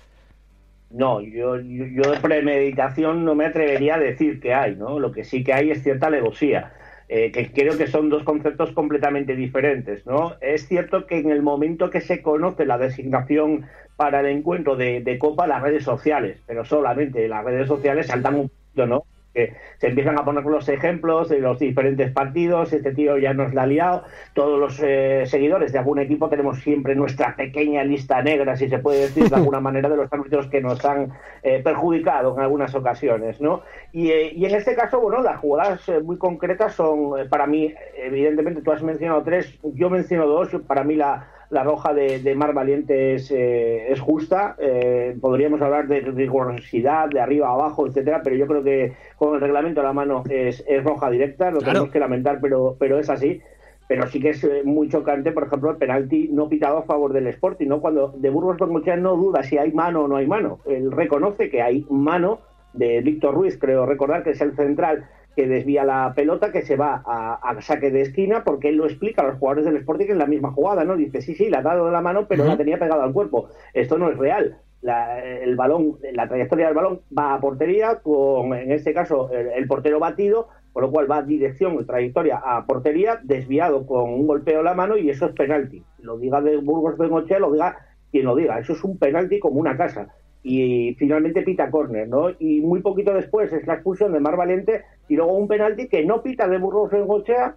No, 0.92 1.22
yo, 1.22 1.58
yo, 1.58 2.02
de 2.12 2.20
premeditación 2.20 3.24
no 3.24 3.34
me 3.34 3.46
atrevería 3.46 3.94
a 3.94 3.98
decir 3.98 4.40
que 4.40 4.52
hay, 4.52 4.76
¿no? 4.76 4.98
Lo 4.98 5.10
que 5.10 5.24
sí 5.24 5.42
que 5.42 5.54
hay 5.54 5.70
es 5.70 5.82
cierta 5.82 6.08
alevosía, 6.08 6.72
eh, 7.08 7.32
que 7.32 7.50
creo 7.50 7.78
que 7.78 7.86
son 7.86 8.10
dos 8.10 8.24
conceptos 8.24 8.72
completamente 8.72 9.34
diferentes, 9.34 10.04
¿no? 10.06 10.34
Es 10.42 10.68
cierto 10.68 11.06
que 11.06 11.18
en 11.18 11.30
el 11.30 11.42
momento 11.42 11.88
que 11.88 12.02
se 12.02 12.20
conoce 12.20 12.66
la 12.66 12.76
designación 12.76 13.64
para 13.96 14.20
el 14.20 14.26
encuentro 14.26 14.76
de, 14.76 15.00
de 15.00 15.18
Copa, 15.18 15.46
las 15.46 15.62
redes 15.62 15.84
sociales, 15.84 16.38
pero 16.46 16.64
solamente 16.64 17.26
las 17.26 17.44
redes 17.44 17.68
sociales 17.68 18.08
saltan 18.08 18.34
un 18.34 18.48
poquito, 18.50 18.86
¿no? 18.86 19.04
Que 19.34 19.54
se 19.78 19.88
empiezan 19.88 20.18
a 20.18 20.24
poner 20.24 20.44
los 20.44 20.68
ejemplos 20.68 21.28
de 21.28 21.40
los 21.40 21.58
diferentes 21.58 22.10
partidos, 22.12 22.72
este 22.72 22.92
tío 22.92 23.18
ya 23.18 23.34
nos 23.34 23.54
la 23.54 23.62
ha 23.62 23.66
liado, 23.66 24.04
todos 24.34 24.58
los 24.58 24.80
eh, 24.82 25.24
seguidores 25.26 25.72
de 25.72 25.78
algún 25.78 25.98
equipo 25.98 26.28
tenemos 26.28 26.60
siempre 26.60 26.94
nuestra 26.94 27.34
pequeña 27.36 27.84
lista 27.84 28.22
negra, 28.22 28.56
si 28.56 28.68
se 28.68 28.78
puede 28.78 29.00
decir 29.00 29.28
de 29.28 29.36
alguna 29.36 29.60
manera, 29.60 29.88
de 29.88 29.96
los 29.96 30.12
árbitros 30.12 30.46
que 30.48 30.60
nos 30.60 30.84
han 30.84 31.12
eh, 31.42 31.60
perjudicado 31.62 32.34
en 32.36 32.42
algunas 32.42 32.74
ocasiones, 32.74 33.40
¿no? 33.40 33.62
Y, 33.92 34.10
eh, 34.10 34.32
y 34.34 34.44
en 34.44 34.54
este 34.54 34.74
caso, 34.74 35.00
bueno, 35.00 35.22
las 35.22 35.38
jugadas 35.38 35.88
eh, 35.88 36.00
muy 36.00 36.16
concretas 36.18 36.74
son, 36.74 37.28
para 37.28 37.46
mí, 37.46 37.74
evidentemente 37.96 38.62
tú 38.62 38.72
has 38.72 38.82
mencionado 38.82 39.22
tres, 39.22 39.58
yo 39.74 39.90
menciono 39.90 40.26
dos, 40.26 40.50
para 40.66 40.84
mí 40.84 40.94
la, 40.94 41.28
la 41.52 41.62
roja 41.62 41.92
de, 41.92 42.18
de 42.18 42.34
Mar 42.34 42.54
Valiente 42.54 43.14
es, 43.14 43.30
eh, 43.30 43.92
es 43.92 44.00
justa, 44.00 44.56
eh, 44.58 45.14
podríamos 45.20 45.60
hablar 45.60 45.86
de 45.86 46.00
rigurosidad, 46.00 47.10
de 47.10 47.20
arriba 47.20 47.48
a 47.48 47.52
abajo, 47.52 47.86
etcétera, 47.86 48.22
pero 48.24 48.36
yo 48.36 48.46
creo 48.46 48.62
que 48.64 48.94
con 49.16 49.34
el 49.34 49.40
reglamento 49.42 49.82
a 49.82 49.84
la 49.84 49.92
mano 49.92 50.24
es, 50.30 50.64
es 50.66 50.82
roja 50.82 51.10
directa, 51.10 51.50
lo 51.50 51.58
Claro. 51.58 51.72
tenemos 51.72 51.90
que 51.92 52.00
lamentar, 52.00 52.38
pero, 52.40 52.76
pero 52.78 52.98
es 52.98 53.10
así. 53.10 53.40
Pero 53.86 54.06
sí 54.06 54.18
que 54.20 54.30
es 54.30 54.42
eh, 54.44 54.62
muy 54.64 54.88
chocante, 54.88 55.32
por 55.32 55.44
ejemplo, 55.44 55.70
el 55.70 55.76
penalti 55.76 56.28
no 56.32 56.48
pitado 56.48 56.78
a 56.78 56.82
favor 56.84 57.12
del 57.12 57.26
Sporting, 57.26 57.66
¿no? 57.68 57.80
Cuando 57.82 58.14
de 58.16 58.30
Burgos 58.30 58.56
Bengochea 58.56 58.96
no 58.96 59.16
duda 59.16 59.42
si 59.42 59.58
hay 59.58 59.72
mano 59.72 60.04
o 60.04 60.08
no 60.08 60.16
hay 60.16 60.26
mano. 60.26 60.60
Él 60.64 60.90
reconoce 60.90 61.50
que 61.50 61.60
hay 61.60 61.84
mano 61.90 62.38
de 62.72 63.02
Víctor 63.02 63.34
Ruiz, 63.34 63.58
creo 63.58 63.84
recordar 63.84 64.22
que 64.22 64.30
es 64.30 64.40
el 64.40 64.56
central 64.56 65.04
que 65.34 65.46
desvía 65.46 65.84
la 65.84 66.12
pelota, 66.14 66.52
que 66.52 66.62
se 66.62 66.76
va 66.76 67.02
a, 67.06 67.34
a 67.34 67.60
saque 67.62 67.90
de 67.90 68.02
esquina, 68.02 68.44
porque 68.44 68.68
él 68.68 68.76
lo 68.76 68.84
explica 68.86 69.22
a 69.22 69.28
los 69.28 69.38
jugadores 69.38 69.64
del 69.64 69.76
Sporting 69.76 70.10
en 70.10 70.18
la 70.18 70.26
misma 70.26 70.52
jugada, 70.52 70.84
¿no? 70.84 70.96
Dice, 70.96 71.22
sí, 71.22 71.34
sí, 71.34 71.48
la 71.48 71.58
ha 71.58 71.62
dado 71.62 71.86
de 71.86 71.92
la 71.92 72.00
mano, 72.00 72.26
pero 72.28 72.44
la 72.44 72.56
tenía 72.56 72.78
pegada 72.78 73.04
al 73.04 73.12
cuerpo. 73.12 73.48
Esto 73.72 73.98
no 73.98 74.10
es 74.10 74.18
real. 74.18 74.58
La, 74.82 75.22
el 75.22 75.54
balón, 75.54 75.98
la 76.12 76.28
trayectoria 76.28 76.66
del 76.66 76.74
balón 76.74 77.00
va 77.16 77.34
a 77.34 77.40
portería, 77.40 78.00
con, 78.02 78.52
en 78.52 78.72
este 78.72 78.92
caso, 78.92 79.30
el, 79.32 79.48
el 79.48 79.66
portero 79.68 80.00
batido, 80.00 80.48
por 80.72 80.82
lo 80.82 80.90
cual 80.90 81.10
va 81.10 81.22
dirección, 81.22 81.86
trayectoria 81.86 82.40
a 82.44 82.66
portería, 82.66 83.20
desviado 83.22 83.86
con 83.86 84.12
un 84.12 84.26
golpeo 84.26 84.58
en 84.58 84.64
la 84.64 84.74
mano, 84.74 84.96
y 84.96 85.08
eso 85.08 85.26
es 85.26 85.32
penalti. 85.32 85.84
Lo 85.98 86.18
diga 86.18 86.40
de 86.40 86.56
Burgos 86.56 86.98
Bengochea, 86.98 87.38
lo 87.38 87.52
diga 87.52 87.76
quien 88.10 88.24
lo 88.24 88.34
diga. 88.34 88.58
Eso 88.58 88.72
es 88.72 88.82
un 88.84 88.98
penalti 88.98 89.38
como 89.38 89.60
una 89.60 89.76
casa 89.76 90.08
y 90.42 90.94
finalmente 90.98 91.42
pita 91.42 91.70
córner, 91.70 92.08
¿no? 92.08 92.30
Y 92.38 92.60
muy 92.60 92.80
poquito 92.80 93.14
después 93.14 93.52
es 93.52 93.66
la 93.66 93.74
expulsión 93.74 94.12
de 94.12 94.20
Mar 94.20 94.36
Valiente 94.36 94.82
y 95.08 95.16
luego 95.16 95.34
un 95.34 95.48
penalti 95.48 95.88
que 95.88 96.04
no 96.04 96.22
pita 96.22 96.48
de 96.48 96.58
Burgos 96.58 96.90
Bengochea 96.90 97.56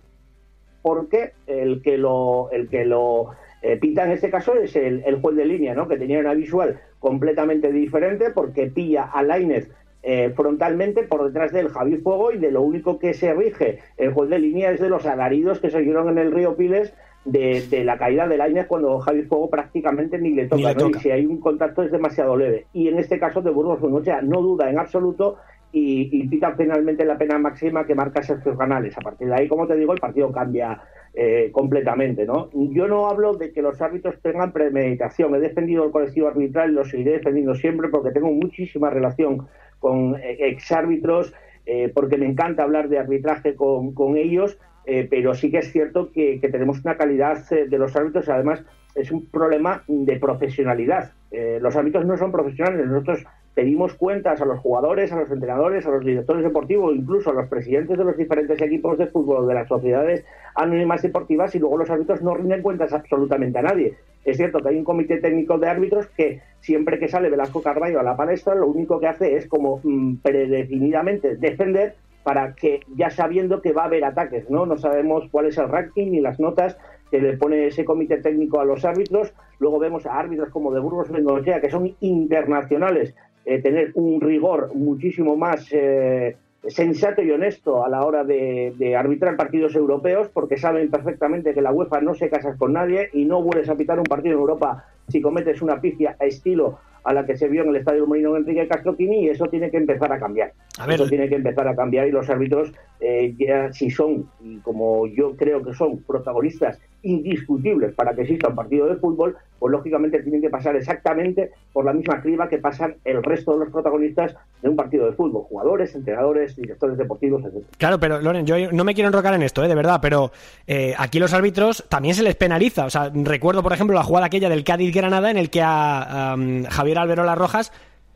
porque 0.82 1.32
el 1.48 1.82
que 1.82 1.98
lo 1.98 2.50
el 2.52 2.70
que 2.70 2.86
lo 2.86 3.32
eh, 3.64 3.78
pita 3.78 4.04
en 4.04 4.12
este 4.12 4.30
caso 4.30 4.54
es 4.54 4.76
el, 4.76 5.04
el 5.06 5.20
juez 5.20 5.36
de 5.36 5.46
línea, 5.46 5.74
¿no? 5.74 5.88
Que 5.88 5.98
tenía 5.98 6.20
una 6.20 6.36
visual 6.36 6.80
completamente 7.00 7.72
diferente 7.72 8.30
porque 8.30 8.68
pilla 8.68 9.06
a 9.06 9.24
Lainez 9.24 9.72
eh, 10.08 10.32
frontalmente 10.36 11.02
por 11.02 11.26
detrás 11.26 11.52
del 11.52 11.70
Javi 11.70 11.98
Fuego 11.98 12.32
y 12.32 12.38
de 12.38 12.52
lo 12.52 12.62
único 12.62 13.00
que 13.00 13.16
se 13.16 13.34
rige 13.34 13.80
el 13.98 14.14
juez 14.14 14.30
de 14.30 14.38
línea 14.38 14.70
es 14.70 14.80
de 14.80 14.90
los 14.90 15.08
alaridos 15.08 15.60
que 15.60 15.72
se 15.72 15.82
dieron 15.82 16.10
en 16.10 16.20
el 16.20 16.32
río 16.32 16.56
Piles 16.56 16.94
de, 17.26 17.66
de 17.70 17.84
la 17.84 17.98
caída 17.98 18.28
de 18.28 18.38
Lainez 18.38 18.68
cuando 18.68 19.00
Javi 19.00 19.24
Fuego 19.24 19.50
prácticamente 19.50 20.18
ni 20.18 20.32
le 20.32 20.48
toca, 20.48 20.74
le 20.74 20.76
¿no? 20.76 20.90
Y 20.90 20.94
si 20.96 21.12
hay 21.12 21.26
un 21.26 21.40
contacto 21.40 21.84
es 21.84 21.92
demasiado 21.92 22.38
leve. 22.38 22.68
Y 22.74 22.88
en 22.88 23.00
este 23.00 23.20
caso 23.20 23.42
de 23.42 23.52
Burgos 23.52 23.82
Bengochea 23.82 24.22
no 24.22 24.42
duda 24.42 24.70
en 24.70 24.80
absoluto 24.80 25.38
y, 25.72 26.10
y 26.12 26.28
pita 26.28 26.56
finalmente 26.56 27.04
la 27.04 27.18
pena 27.18 27.38
máxima 27.38 27.86
que 27.86 27.96
marca 27.96 28.24
Sergio 28.24 28.56
Canales. 28.56 28.98
A 28.98 29.02
partir 29.02 29.28
de 29.28 29.36
ahí, 29.36 29.48
como 29.48 29.68
te 29.68 29.76
digo, 29.76 29.94
el 29.94 30.00
partido 30.00 30.32
cambia 30.32 30.82
eh, 31.18 31.50
completamente, 31.52 32.26
¿no? 32.26 32.50
Yo 32.54 32.88
no 32.88 33.08
hablo 33.08 33.34
de 33.34 33.52
que 33.52 33.62
los 33.62 33.82
árbitros 33.82 34.22
tengan 34.22 34.52
premeditación. 34.52 35.34
He 35.34 35.40
defendido 35.40 35.86
el 35.86 35.92
colectivo 35.92 36.28
arbitral 36.28 36.72
y 36.72 36.74
lo 36.74 36.86
seguiré 36.86 37.14
defendiendo 37.14 37.56
siempre 37.56 37.90
porque 37.90 38.12
tengo 38.12 38.30
muchísima 38.32 38.90
relación 38.90 39.48
con 39.80 40.16
eh, 40.16 40.38
exárbitros, 40.40 41.34
eh, 41.66 41.92
porque 41.94 42.18
me 42.18 42.26
encanta 42.26 42.64
hablar 42.64 42.90
de 42.90 43.00
arbitraje 43.00 43.56
con, 43.56 43.94
con 43.94 44.18
ellos, 44.18 44.60
eh, 44.86 45.08
pero 45.10 45.34
sí 45.34 45.50
que 45.50 45.60
es 45.60 45.72
cierto 45.72 46.12
que, 46.12 46.40
tenemos 46.52 46.80
una 46.84 46.96
calidad 46.96 47.42
eh, 47.52 47.68
de 47.68 47.78
los 47.78 47.96
árbitros, 47.96 48.30
además 48.30 48.64
es 48.94 49.12
un 49.12 49.26
problema 49.26 49.84
de 49.88 50.18
profesionalidad. 50.18 51.12
Eh, 51.32 51.60
los 51.62 51.76
árbitros 51.76 52.06
no 52.06 52.18
son 52.18 52.32
profesionales, 52.32 52.86
nosotros 52.88 53.26
pedimos 53.54 53.94
cuentas 53.94 54.42
a 54.42 54.46
los 54.46 54.60
jugadores, 54.60 55.12
a 55.12 55.20
los 55.20 55.32
entrenadores, 55.32 55.86
a 55.86 55.92
los 55.92 56.06
directores 56.06 56.44
deportivos, 56.44 56.96
incluso 56.96 57.32
a 57.32 57.34
los 57.34 57.48
presidentes 57.48 57.98
de 57.98 58.04
los 58.04 58.18
diferentes 58.18 58.62
equipos 58.62 58.98
de 58.98 59.08
fútbol, 59.08 59.48
de 59.48 59.54
las 59.54 59.68
sociedades 59.68 60.26
anónimas 60.56 61.02
deportivas, 61.02 61.56
y 61.56 61.60
luego 61.60 61.78
los 61.78 61.90
árbitros 61.90 62.22
no 62.22 62.36
rinden 62.36 62.62
cuentas 62.62 62.94
absolutamente 62.94 63.60
a 63.60 63.64
nadie. 63.64 63.96
Es 64.26 64.38
cierto 64.38 64.60
que 64.60 64.70
hay 64.70 64.78
un 64.78 64.84
comité 64.84 65.18
técnico 65.18 65.58
de 65.58 65.70
árbitros 65.70 66.08
que 66.08 66.42
siempre 66.60 67.00
que 67.00 67.08
sale 67.08 67.30
Velasco 67.30 67.62
Carballo 67.62 68.00
a 68.00 68.04
la 68.04 68.18
palestra, 68.18 68.56
lo 68.56 68.68
único 68.68 69.00
que 69.00 69.08
hace 69.08 69.36
es 69.38 69.48
como 69.48 69.80
mm, 69.84 70.18
predefinidamente 70.18 71.36
defender 71.36 71.96
para 72.26 72.56
que 72.56 72.80
ya 72.96 73.12
sabiendo 73.12 73.62
que 73.62 73.72
va 73.72 73.84
a 73.84 73.86
haber 73.86 74.04
ataques, 74.04 74.50
¿no? 74.50 74.66
No 74.66 74.78
sabemos 74.78 75.26
cuál 75.30 75.46
es 75.46 75.60
el 75.60 75.70
ranking 75.70 76.10
ni 76.10 76.22
las 76.22 76.40
notas 76.40 76.76
que 77.12 77.22
le 77.22 77.38
pone 77.38 77.68
ese 77.68 77.86
comité 77.86 78.18
técnico 78.18 78.60
a 78.60 78.66
los 78.66 78.84
árbitros. 78.84 79.32
Luego 79.60 79.78
vemos 79.78 80.08
a 80.08 80.18
árbitros 80.18 80.50
como 80.50 80.74
de 80.74 80.80
Burgos 80.80 81.12
Bengochea, 81.12 81.62
que 81.62 81.70
son 81.70 81.96
internacionales, 82.00 83.14
eh, 83.46 83.62
tener 83.62 83.92
un 83.94 84.20
rigor 84.20 84.74
muchísimo 84.74 85.38
más 85.38 85.68
eh, 85.72 86.36
sensato 86.68 87.22
y 87.22 87.30
honesto 87.30 87.86
a 87.86 87.90
la 87.90 88.04
hora 88.04 88.24
de, 88.24 88.96
arbitrar 88.98 89.38
partidos 89.38 89.76
europeos, 89.76 90.28
porque 90.34 90.58
saben 90.58 90.90
perfectamente 90.90 91.54
que 91.54 91.62
la 91.62 91.72
UEFA 91.72 92.02
no 92.02 92.16
se 92.16 92.32
casa 92.32 92.58
con 92.58 92.74
nadie 92.74 93.12
y 93.14 93.26
no 93.26 93.44
vuelves 93.44 93.70
a 93.70 93.76
pitar 93.76 94.00
un 94.00 94.06
partido 94.06 94.34
en 94.34 94.40
Europa 94.40 94.86
si 95.10 95.22
cometes 95.22 95.62
una 95.62 95.80
pifia 95.80 96.16
a 96.20 96.26
estilo 96.26 96.80
a 97.06 97.14
la 97.14 97.26
que 97.26 97.38
se 97.38 97.48
vio 97.48 97.64
en 97.64 97.70
el 97.70 97.78
Estadio 97.78 98.08
Molino 98.08 98.36
Enrique 98.36 98.68
Castroquini 98.68 99.26
y 99.26 99.30
eso 99.30 99.46
tiene 99.46 99.70
que 99.70 99.78
empezar 99.78 100.12
a 100.12 100.20
cambiar. 100.20 100.54
A 100.80 100.88
ver. 100.88 100.96
Eso 100.96 101.08
tiene 101.08 101.30
que 101.30 101.36
empezar 101.36 101.68
a 101.68 101.76
cambiar 101.76 102.08
y 102.08 102.12
los 102.12 102.30
árbitros, 102.30 102.74
eh, 103.00 103.34
ya 103.38 103.72
si 103.72 103.90
son, 103.92 104.28
y 104.44 104.58
como 104.58 105.08
yo 105.08 105.36
creo 105.38 105.64
que 105.64 105.74
son 105.74 106.00
protagonistas 106.04 106.80
indiscutibles 107.06 107.94
para 107.94 108.14
que 108.14 108.24
exista 108.24 108.50
un 108.50 108.56
partido 108.56 108.88
de 108.88 108.96
fútbol, 108.96 109.38
pues 109.60 109.72
lógicamente 109.72 110.22
tienen 110.22 110.42
que 110.42 110.50
pasar 110.50 110.76
exactamente 110.76 111.52
por 111.72 111.86
la 111.86 111.94
misma 111.94 112.22
criba 112.22 112.50
que 112.50 112.58
pasan 112.58 112.96
el 113.06 113.24
resto 113.24 113.54
de 113.54 113.60
los 113.60 113.70
protagonistas 113.70 114.36
de 114.62 114.70
un 114.70 114.76
partido 114.76 115.06
de 115.06 115.14
fútbol, 115.14 115.44
jugadores, 115.44 115.96
entrenadores, 115.96 116.56
directores 116.56 116.98
deportivos, 116.98 117.44
etc. 117.46 117.64
Claro, 117.78 118.00
pero 118.00 118.20
Loren, 118.20 118.46
yo 118.46 118.72
no 118.72 118.84
me 118.84 118.94
quiero 118.94 119.08
enrocar 119.08 119.34
en 119.34 119.44
esto, 119.44 119.64
¿eh? 119.64 119.68
de 119.68 119.76
verdad, 119.76 120.00
pero 120.02 120.32
eh, 120.68 120.94
aquí 120.98 121.20
los 121.20 121.34
árbitros 121.34 121.86
también 121.88 122.16
se 122.16 122.24
les 122.24 122.36
penaliza. 122.36 122.86
O 122.86 122.90
sea, 122.90 123.12
recuerdo, 123.14 123.64
por 123.64 123.74
ejemplo, 123.74 123.96
la 123.96 124.04
jugada 124.04 124.26
aquella 124.26 124.50
del 124.50 124.64
Cádiz-Granada 124.64 125.32
en 125.32 125.38
el 125.38 125.50
que 125.50 125.62
a, 125.62 126.34
a 126.34 126.38
Javier 126.70 126.98
Alberola 126.98 127.36
Rojas 127.36 127.72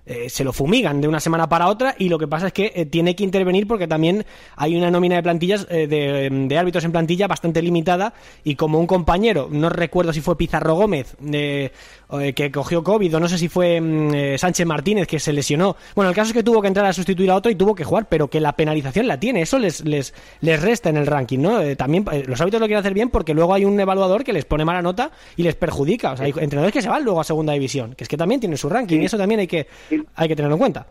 eh, 0.09 0.27
se 0.27 0.43
lo 0.43 0.51
fumigan 0.53 1.01
de 1.01 1.07
una 1.07 1.19
semana 1.19 1.47
para 1.47 1.67
otra 1.67 1.93
y 1.99 2.09
lo 2.09 2.17
que 2.17 2.27
pasa 2.27 2.47
es 2.47 2.53
que 2.53 2.71
eh, 2.73 2.87
tiene 2.87 3.15
que 3.15 3.23
intervenir 3.23 3.67
porque 3.67 3.87
también 3.87 4.25
hay 4.55 4.75
una 4.75 4.89
nómina 4.89 5.17
de 5.17 5.21
plantillas 5.21 5.67
eh, 5.69 5.85
de, 5.85 6.47
de, 6.47 6.57
árbitros 6.57 6.83
en 6.83 6.91
plantilla 6.91 7.27
bastante 7.27 7.61
limitada 7.61 8.15
y 8.43 8.55
como 8.55 8.79
un 8.79 8.87
compañero, 8.87 9.49
no 9.51 9.69
recuerdo 9.69 10.11
si 10.11 10.21
fue 10.21 10.35
Pizarro 10.35 10.73
Gómez 10.73 11.15
que 12.35 12.51
cogió 12.51 12.83
COVID 12.83 13.15
o 13.15 13.19
no 13.19 13.27
sé 13.27 13.37
si 13.37 13.49
fue 13.49 13.79
mm, 13.79 14.37
Sánchez 14.37 14.65
Martínez 14.65 15.07
que 15.07 15.19
se 15.19 15.31
lesionó. 15.31 15.75
Bueno, 15.95 16.09
el 16.09 16.15
caso 16.15 16.29
es 16.29 16.33
que 16.33 16.43
tuvo 16.43 16.61
que 16.61 16.67
entrar 16.67 16.85
a 16.85 16.93
sustituir 16.93 17.29
a 17.29 17.35
otro 17.35 17.51
y 17.51 17.55
tuvo 17.55 17.75
que 17.75 17.83
jugar, 17.83 18.07
pero 18.09 18.29
que 18.29 18.39
la 18.39 18.53
penalización 18.53 19.07
la 19.07 19.19
tiene, 19.19 19.41
eso 19.41 19.59
les, 19.59 19.85
les, 19.85 20.13
les 20.41 20.61
resta 20.61 20.89
en 20.89 20.97
el 20.97 21.05
ranking, 21.05 21.39
¿no? 21.39 21.61
Eh, 21.61 21.75
también 21.75 22.05
los 22.25 22.41
árbitros 22.41 22.61
lo 22.61 22.67
quieren 22.67 22.79
hacer 22.79 22.93
bien 22.93 23.09
porque 23.09 23.33
luego 23.33 23.53
hay 23.53 23.65
un 23.65 23.79
evaluador 23.79 24.23
que 24.23 24.33
les 24.33 24.45
pone 24.45 24.65
mala 24.65 24.81
nota 24.81 25.11
y 25.35 25.43
les 25.43 25.55
perjudica. 25.55 26.13
O 26.13 26.17
sea, 26.17 26.25
hay 26.25 26.33
entrenadores 26.37 26.73
que 26.73 26.81
se 26.81 26.89
van 26.89 27.03
luego 27.03 27.21
a 27.21 27.23
segunda 27.23 27.53
división, 27.53 27.93
que 27.95 28.03
es 28.03 28.07
que 28.07 28.17
también 28.17 28.39
tienen 28.39 28.57
su 28.57 28.69
ranking 28.69 28.97
sí. 28.97 29.01
y 29.03 29.05
eso 29.05 29.17
también 29.17 29.41
hay 29.41 29.47
que, 29.47 29.67
hay 30.15 30.27
que 30.27 30.35
tenerlo 30.35 30.55
en 30.55 30.59
cuenta. 30.59 30.87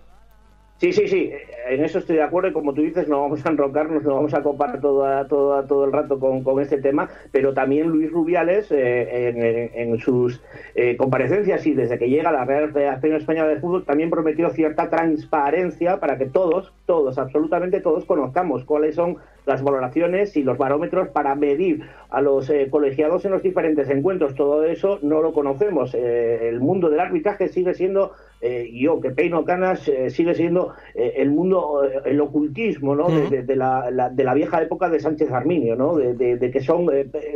Sí, 0.79 0.93
sí, 0.93 1.09
sí, 1.09 1.33
en 1.69 1.85
eso 1.85 1.99
estoy 1.99 2.17
de 2.17 2.23
acuerdo 2.23 2.51
y 2.51 2.53
como 2.53 2.73
tú 2.73 2.83
dices, 2.83 3.09
no 3.09 3.21
vamos 3.21 3.45
a 3.45 3.49
enrocarnos, 3.49 4.05
no 4.05 4.15
vamos 4.15 4.33
a 4.33 4.45
copar 4.45 4.81
todo, 4.81 5.27
todo, 5.27 5.65
todo 5.65 5.85
el 5.85 5.93
rato 5.93 6.21
con, 6.21 6.45
con 6.45 6.61
este 6.63 6.79
tema, 6.79 7.09
pero 7.33 7.53
también 7.53 7.89
Luis 7.89 8.13
Rubiales 8.13 8.71
eh, 8.71 9.73
en, 9.75 9.99
sus 9.99 10.41
eh, 10.77 10.97
comparecencias 10.97 11.67
y 11.67 11.75
desde 11.75 11.99
que 11.99 12.09
llega 12.09 12.29
a 12.29 12.33
la 12.33 12.45
Real 12.45 12.73
Federación 12.73 13.17
Española 13.17 13.49
de 13.49 13.59
Fútbol 13.59 13.85
también 13.85 14.09
prometió 14.09 14.51
cierta 14.51 14.89
transparencia 14.89 15.99
para 15.99 16.17
que 16.17 16.27
todos, 16.27 16.73
todos, 16.87 17.19
absolutamente 17.19 17.81
todos 17.81 18.05
conozcamos 18.05 18.65
cuáles 18.65 18.95
son 18.95 19.19
las 19.49 19.63
valoraciones 19.63 20.37
y 20.37 20.43
los 20.43 20.59
barómetros 20.59 21.09
para 21.09 21.35
medir 21.35 21.83
a 22.11 22.21
los 22.21 22.49
eh, 22.51 22.69
colegiados 22.71 23.25
en 23.25 23.33
los 23.33 23.43
diferentes 23.43 23.89
encuentros. 23.89 24.35
Todo 24.35 24.63
eso 24.65 24.99
no 25.03 25.23
lo 25.23 25.33
conocemos. 25.33 25.95
Eh, 25.95 26.49
el 26.49 26.61
mundo 26.61 26.91
del 26.91 27.01
arbitraje 27.01 27.49
sigue 27.49 27.73
siendo 27.75 28.13
eh, 28.41 28.71
yo 28.73 29.01
que 29.01 29.11
peino 29.11 29.45
canas 29.45 29.89
eh, 29.89 30.11
sigue 30.11 30.33
siendo 30.35 30.73
eh, 30.95 31.15
el 31.17 31.31
mundo, 31.31 31.83
el 32.05 32.21
ocultismo 32.21 32.95
¿no? 32.95 33.09
de, 33.09 33.29
de, 33.29 33.43
de, 33.43 33.57
la, 33.57 33.91
la, 33.91 34.11
de, 34.11 34.23
la, 34.23 34.35
vieja 34.35 34.63
época 34.63 34.89
de 34.89 35.01
Sánchez 35.01 35.33
Arminio, 35.33 35.75
¿no? 35.75 35.97
de, 35.97 36.51
que 36.53 36.61
son 36.61 36.89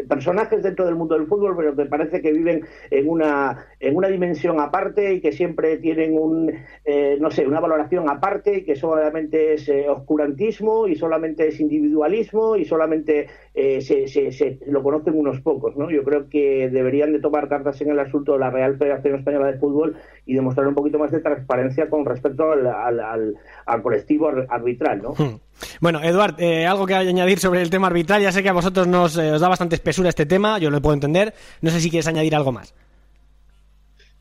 personajes 0.08 0.62
dentro 0.62 0.86
del 0.86 0.94
mundo 0.94 1.16
del 1.16 1.26
fútbol, 1.26 1.56
pero 1.56 1.74
que 1.74 1.86
parece 1.86 2.22
que 2.22 2.32
viven 2.32 2.64
en 2.90 3.08
una, 3.08 3.66
en 3.80 3.96
una 3.96 4.08
dimensión 4.08 4.60
aparte 4.60 5.14
y 5.14 5.20
que 5.20 5.32
siempre 5.32 5.76
tienen 5.78 6.16
un, 6.16 6.52
no 7.20 7.30
sé, 7.30 7.46
una 7.46 7.60
valoración 7.60 8.08
aparte 8.08 8.58
y 8.58 8.64
que 8.64 8.76
solamente 8.76 9.54
es 9.54 9.70
oscurantismo 9.88 10.86
y 10.86 10.94
solamente 10.94 11.48
es 11.48 11.60
individualismo 11.60 12.56
y 12.56 12.64
solamente 12.64 13.26
se, 13.54 14.06
se, 14.06 14.30
se, 14.30 14.58
lo 14.66 14.82
conocen 14.82 15.18
unos 15.18 15.40
pocos. 15.40 15.76
¿no? 15.76 15.90
Yo 15.90 16.04
creo 16.04 16.28
que 16.28 16.70
deberían 16.70 17.12
de 17.12 17.20
tomar 17.20 17.48
cartas 17.48 17.80
en 17.80 17.90
el 17.90 17.98
asunto 17.98 18.34
de 18.34 18.38
la 18.38 18.50
Real 18.50 18.76
Federación 18.76 19.16
Española 19.16 19.52
de 19.52 19.58
Fútbol 19.58 19.96
y 20.26 20.34
demostrar 20.34 20.68
un 20.68 20.74
poquito 20.74 20.91
más 20.98 21.10
de 21.10 21.20
transparencia 21.20 21.88
con 21.88 22.04
respecto 22.04 22.52
al, 22.52 22.66
al, 22.66 23.00
al, 23.00 23.34
al 23.66 23.82
colectivo 23.82 24.30
arbitral, 24.48 25.02
¿no? 25.02 25.14
Hmm. 25.16 25.38
Bueno, 25.80 26.02
Eduard, 26.02 26.40
eh, 26.40 26.66
algo 26.66 26.86
que 26.86 26.94
añadir 26.94 27.38
sobre 27.38 27.62
el 27.62 27.70
tema 27.70 27.86
arbitral. 27.86 28.22
Ya 28.22 28.32
sé 28.32 28.42
que 28.42 28.48
a 28.48 28.52
vosotros 28.52 28.86
nos 28.86 29.16
eh, 29.16 29.32
os 29.32 29.40
da 29.40 29.48
bastante 29.48 29.76
espesura 29.76 30.08
este 30.08 30.26
tema, 30.26 30.58
yo 30.58 30.70
lo 30.70 30.80
puedo 30.80 30.94
entender. 30.94 31.34
No 31.60 31.70
sé 31.70 31.80
si 31.80 31.90
quieres 31.90 32.06
añadir 32.06 32.34
algo 32.34 32.52
más. 32.52 32.74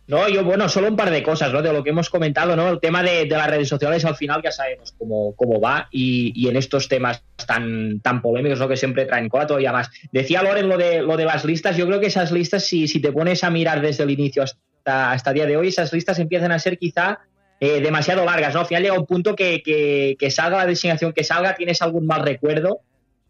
No, 0.07 0.27
yo, 0.27 0.43
bueno, 0.43 0.67
solo 0.67 0.89
un 0.89 0.97
par 0.97 1.09
de 1.09 1.23
cosas, 1.23 1.53
¿no? 1.53 1.61
De 1.61 1.71
lo 1.71 1.83
que 1.83 1.91
hemos 1.91 2.09
comentado, 2.09 2.53
¿no? 2.55 2.67
El 2.67 2.81
tema 2.81 3.01
de, 3.01 3.23
de 3.23 3.29
las 3.29 3.49
redes 3.49 3.69
sociales, 3.69 4.03
al 4.03 4.17
final 4.17 4.41
ya 4.43 4.51
sabemos 4.51 4.93
cómo, 4.97 5.33
cómo 5.37 5.61
va 5.61 5.87
y, 5.89 6.33
y, 6.35 6.49
en 6.49 6.57
estos 6.57 6.89
temas 6.89 7.23
tan, 7.47 8.01
tan 8.01 8.21
polémicos, 8.21 8.59
¿no? 8.59 8.67
Que 8.67 8.75
siempre 8.75 9.05
traen 9.05 9.29
cola 9.29 9.47
todavía 9.47 9.71
más. 9.71 9.89
Decía 10.11 10.43
Loren 10.43 10.67
lo 10.67 10.77
de, 10.77 11.01
lo 11.01 11.15
de 11.15 11.23
las 11.23 11.45
listas, 11.45 11.77
yo 11.77 11.87
creo 11.87 12.01
que 12.01 12.07
esas 12.07 12.31
listas, 12.33 12.65
si, 12.65 12.89
si 12.89 12.99
te 12.99 13.13
pones 13.13 13.43
a 13.45 13.51
mirar 13.51 13.79
desde 13.79 14.03
el 14.03 14.09
inicio 14.09 14.43
hasta, 14.43 14.59
hasta 14.85 15.29
el 15.31 15.35
día 15.35 15.45
de 15.45 15.57
hoy, 15.57 15.67
esas 15.69 15.91
listas 15.93 16.19
empiezan 16.19 16.51
a 16.51 16.59
ser 16.59 16.77
quizá 16.77 17.19
eh, 17.59 17.79
demasiado 17.81 18.25
largas, 18.25 18.53
¿no? 18.53 18.61
Al 18.61 18.65
final 18.65 18.83
llega 18.83 18.99
un 18.99 19.05
punto 19.05 19.35
que, 19.35 19.61
que, 19.61 20.31
salga 20.31 20.57
la 20.57 20.65
designación 20.65 21.13
que 21.13 21.23
salga, 21.23 21.55
tienes 21.55 21.81
algún 21.81 22.07
mal 22.07 22.23
recuerdo 22.23 22.79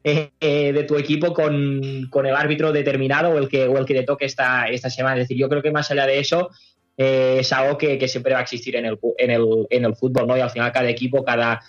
eh, 0.03 0.31
de 0.39 0.83
tu 0.83 0.97
equipo 0.97 1.33
con, 1.33 2.07
con, 2.09 2.25
el 2.25 2.35
árbitro 2.35 2.71
determinado 2.71 3.31
o 3.31 3.37
el 3.37 3.49
que, 3.49 3.67
o 3.67 3.77
el 3.77 3.85
que 3.85 3.93
te 3.93 4.03
toque 4.03 4.25
esta, 4.25 4.67
esta 4.69 4.89
semana. 4.89 5.15
Es 5.17 5.23
decir, 5.23 5.37
yo 5.37 5.49
creo 5.49 5.61
que 5.61 5.71
más 5.71 5.91
allá 5.91 6.05
de 6.05 6.19
eso 6.19 6.49
eh, 6.97 7.37
es 7.39 7.51
algo 7.51 7.77
que, 7.77 7.97
que, 7.97 8.07
siempre 8.07 8.33
va 8.33 8.39
a 8.39 8.43
existir 8.43 8.75
en 8.75 8.85
el, 8.85 8.99
en, 9.17 9.31
el, 9.31 9.67
en 9.69 9.85
el 9.85 9.95
fútbol, 9.95 10.27
¿no? 10.27 10.37
Y 10.37 10.39
al 10.39 10.49
final 10.49 10.71
cada 10.71 10.89
equipo, 10.89 11.23
cada, 11.23 11.61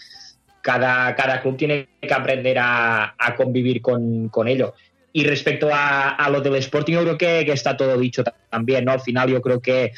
cada, 0.61 1.15
cada 1.15 1.41
club 1.43 1.57
tiene 1.57 1.89
que 2.01 2.15
aprender 2.15 2.59
a, 2.59 3.15
a 3.19 3.35
convivir 3.35 3.83
con, 3.83 4.29
con, 4.29 4.47
ello. 4.47 4.75
Y 5.13 5.25
respecto 5.25 5.69
a, 5.73 6.11
a, 6.11 6.31
lo 6.31 6.41
del 6.41 6.55
Sporting, 6.57 6.95
yo 6.95 7.03
creo 7.03 7.19
que, 7.19 7.45
que, 7.45 7.53
está 7.53 7.77
todo 7.77 7.99
dicho 7.99 8.25
también, 8.51 8.85
¿no? 8.85 8.93
Al 8.93 9.01
final 9.01 9.29
yo 9.29 9.43
creo 9.43 9.61
que, 9.61 9.93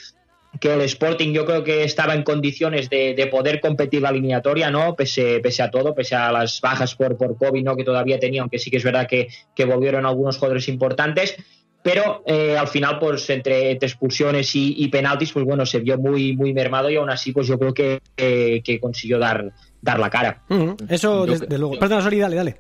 que 0.61 0.75
el 0.75 0.81
Sporting 0.83 1.33
yo 1.33 1.45
creo 1.47 1.62
que 1.62 1.85
estaba 1.85 2.15
en 2.15 2.25
condiciones 2.25 2.91
de, 2.91 3.15
de 3.15 3.27
poder 3.29 3.61
competir 3.61 4.03
la 4.03 4.11
eliminatoria, 4.11 4.71
¿no? 4.71 4.97
Pese, 4.97 5.41
pese, 5.41 5.62
a 5.62 5.71
todo, 5.71 5.95
pese 5.95 6.17
a 6.17 6.33
las 6.33 6.61
bajas 6.61 6.95
por, 6.97 7.17
por 7.17 7.37
COVID, 7.37 7.62
¿no? 7.62 7.77
Que 7.77 7.85
todavía 7.85 8.19
tenía, 8.19 8.41
aunque 8.43 8.59
sí 8.59 8.71
que 8.71 8.79
es 8.79 8.85
verdad 8.85 9.07
que, 9.07 9.29
que 9.55 9.65
volvieron 9.65 10.05
algunos 10.05 10.37
jugadores 10.37 10.69
importantes 10.69 11.37
pero 11.85 12.23
eh, 12.25 12.57
al 12.57 12.67
final 12.67 12.99
pues 12.99 13.29
entre, 13.29 13.73
entre 13.73 13.87
expulsiones 13.87 14.57
y, 14.57 14.75
y, 14.79 14.89
penaltis 14.89 15.33
pues 15.33 15.45
bueno 15.45 15.67
se 15.67 15.81
vio 15.81 15.99
muy 15.99 16.35
muy 16.35 16.55
mermado 16.55 16.89
y 16.89 16.97
aún 16.97 17.11
así 17.11 17.31
pues 17.31 17.47
yo 17.47 17.59
creo 17.59 17.75
que, 17.75 18.01
que, 18.17 18.62
que 18.65 18.81
consiguió 18.81 19.19
dar 19.19 19.53
dar 19.83 20.01
la 20.01 20.09
cara 20.09 20.43
mm 20.49 20.55
-hmm. 20.55 20.77
eso 20.89 21.27
desde 21.27 21.47
de 21.47 21.59
luego 21.59 21.79
perdón 21.79 22.03
Sori 22.03 22.19
dale 22.19 22.37
dale 22.37 22.57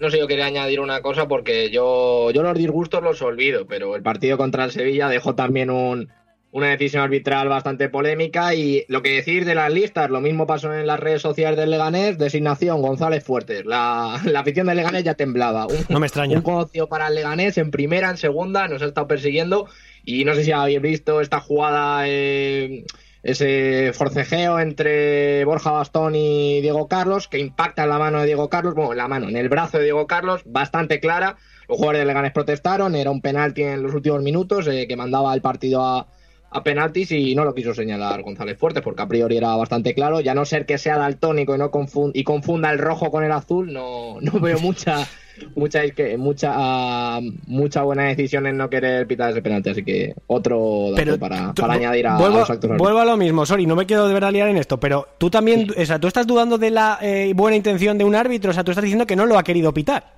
no 0.00 0.10
sé, 0.10 0.18
yo 0.18 0.26
quería 0.26 0.46
añadir 0.46 0.80
una 0.80 1.02
cosa 1.02 1.28
porque 1.28 1.70
yo, 1.70 2.30
yo 2.30 2.42
los 2.42 2.56
disgustos 2.56 3.02
los 3.02 3.20
olvido, 3.22 3.66
pero 3.66 3.94
el 3.96 4.02
partido 4.02 4.38
contra 4.38 4.64
el 4.64 4.72
Sevilla 4.72 5.08
dejó 5.08 5.34
también 5.34 5.70
un, 5.70 6.08
una 6.52 6.68
decisión 6.68 7.02
arbitral 7.02 7.48
bastante 7.48 7.88
polémica 7.88 8.54
y 8.54 8.84
lo 8.88 9.02
que 9.02 9.12
decir 9.12 9.44
de 9.44 9.54
las 9.54 9.72
listas, 9.72 10.10
lo 10.10 10.20
mismo 10.20 10.46
pasó 10.46 10.72
en 10.72 10.86
las 10.86 10.98
redes 10.98 11.22
sociales 11.22 11.58
del 11.58 11.70
Leganés, 11.70 12.18
designación 12.18 12.82
González 12.82 13.22
Fuertes, 13.22 13.66
la, 13.66 14.20
la 14.24 14.40
afición 14.40 14.66
del 14.66 14.78
Leganés 14.78 15.04
ya 15.04 15.14
temblaba. 15.14 15.66
Un, 15.66 15.84
no 15.88 16.00
me 16.00 16.06
extraña. 16.06 16.38
Un 16.38 16.42
cocio 16.42 16.88
para 16.88 17.08
el 17.08 17.14
Leganés 17.14 17.58
en 17.58 17.70
primera, 17.70 18.10
en 18.10 18.16
segunda, 18.16 18.68
nos 18.68 18.82
ha 18.82 18.86
estado 18.86 19.06
persiguiendo 19.06 19.68
y 20.04 20.24
no 20.24 20.34
sé 20.34 20.44
si 20.44 20.52
habéis 20.52 20.80
visto 20.80 21.20
esta 21.20 21.40
jugada, 21.40 22.04
eh, 22.06 22.84
ese 23.22 23.92
forcejeo 23.92 24.58
entre 24.60 25.44
Borja 25.44 25.70
Bastón 25.70 26.14
y 26.14 26.60
Diego 26.60 26.88
Carlos 26.88 27.28
que 27.28 27.38
impacta 27.38 27.82
en 27.84 27.90
la 27.90 27.98
mano 27.98 28.20
de 28.20 28.26
Diego 28.26 28.48
Carlos, 28.48 28.74
bueno, 28.74 28.92
en 28.92 28.98
la 28.98 29.08
mano, 29.08 29.28
en 29.28 29.36
el 29.36 29.48
brazo 29.48 29.78
de 29.78 29.84
Diego 29.84 30.06
Carlos, 30.06 30.42
bastante 30.46 31.00
clara. 31.00 31.36
Los 31.68 31.76
jugadores 31.76 32.00
del 32.00 32.08
Leganés 32.08 32.32
protestaron, 32.32 32.94
era 32.94 33.10
un 33.10 33.20
penalti 33.20 33.62
en 33.62 33.82
los 33.82 33.94
últimos 33.94 34.22
minutos 34.22 34.66
eh, 34.66 34.86
que 34.88 34.96
mandaba 34.96 35.34
el 35.34 35.42
partido 35.42 35.84
a 35.84 36.06
a 36.50 36.62
penaltis 36.64 37.12
y 37.12 37.34
no 37.34 37.44
lo 37.44 37.54
quiso 37.54 37.74
señalar 37.74 38.22
González 38.22 38.58
Fuertes 38.58 38.82
porque 38.82 39.02
a 39.02 39.08
priori 39.08 39.36
era 39.36 39.54
bastante 39.54 39.94
claro, 39.94 40.20
ya 40.20 40.34
no 40.34 40.44
ser 40.44 40.66
que 40.66 40.78
sea 40.78 40.98
daltónico 40.98 41.54
y 41.54 41.58
no 41.58 41.70
confunda, 41.70 42.18
y 42.18 42.24
confunda 42.24 42.70
el 42.70 42.78
rojo 42.78 43.10
con 43.10 43.22
el 43.22 43.32
azul, 43.32 43.72
no, 43.72 44.18
no 44.20 44.40
veo 44.40 44.58
mucha 44.58 45.06
mucha 45.54 45.80
mucha 46.18 47.20
mucha 47.46 47.82
buena 47.82 48.04
decisión 48.04 48.46
en 48.46 48.58
no 48.58 48.68
querer 48.68 49.06
pitar 49.06 49.30
ese 49.30 49.40
penalti, 49.40 49.70
así 49.70 49.84
que 49.84 50.14
otro 50.26 50.90
dato 50.90 50.96
pero, 50.96 51.18
para, 51.18 51.54
para 51.54 51.74
añadir 51.74 52.08
a, 52.08 52.18
vuelvo, 52.18 52.38
a 52.38 52.40
los 52.40 52.50
actores. 52.50 52.76
Vuelvo 52.78 52.98
a 52.98 53.04
lo 53.04 53.16
mismo, 53.16 53.46
sorry, 53.46 53.64
no 53.64 53.76
me 53.76 53.86
quiero 53.86 54.08
de 54.08 54.14
verdad 54.14 54.32
liar 54.32 54.48
en 54.48 54.56
esto, 54.56 54.78
pero 54.78 55.08
tú 55.18 55.30
también, 55.30 55.68
sí. 55.68 55.82
o 55.82 55.86
sea, 55.86 55.98
tú 55.98 56.08
estás 56.08 56.26
dudando 56.26 56.58
de 56.58 56.70
la 56.70 56.98
eh, 57.00 57.32
buena 57.34 57.56
intención 57.56 57.96
de 57.96 58.04
un 58.04 58.14
árbitro, 58.14 58.50
o 58.50 58.54
sea, 58.54 58.64
tú 58.64 58.72
estás 58.72 58.84
diciendo 58.84 59.06
que 59.06 59.16
no 59.16 59.24
lo 59.24 59.38
ha 59.38 59.44
querido 59.44 59.72
pitar. 59.72 60.12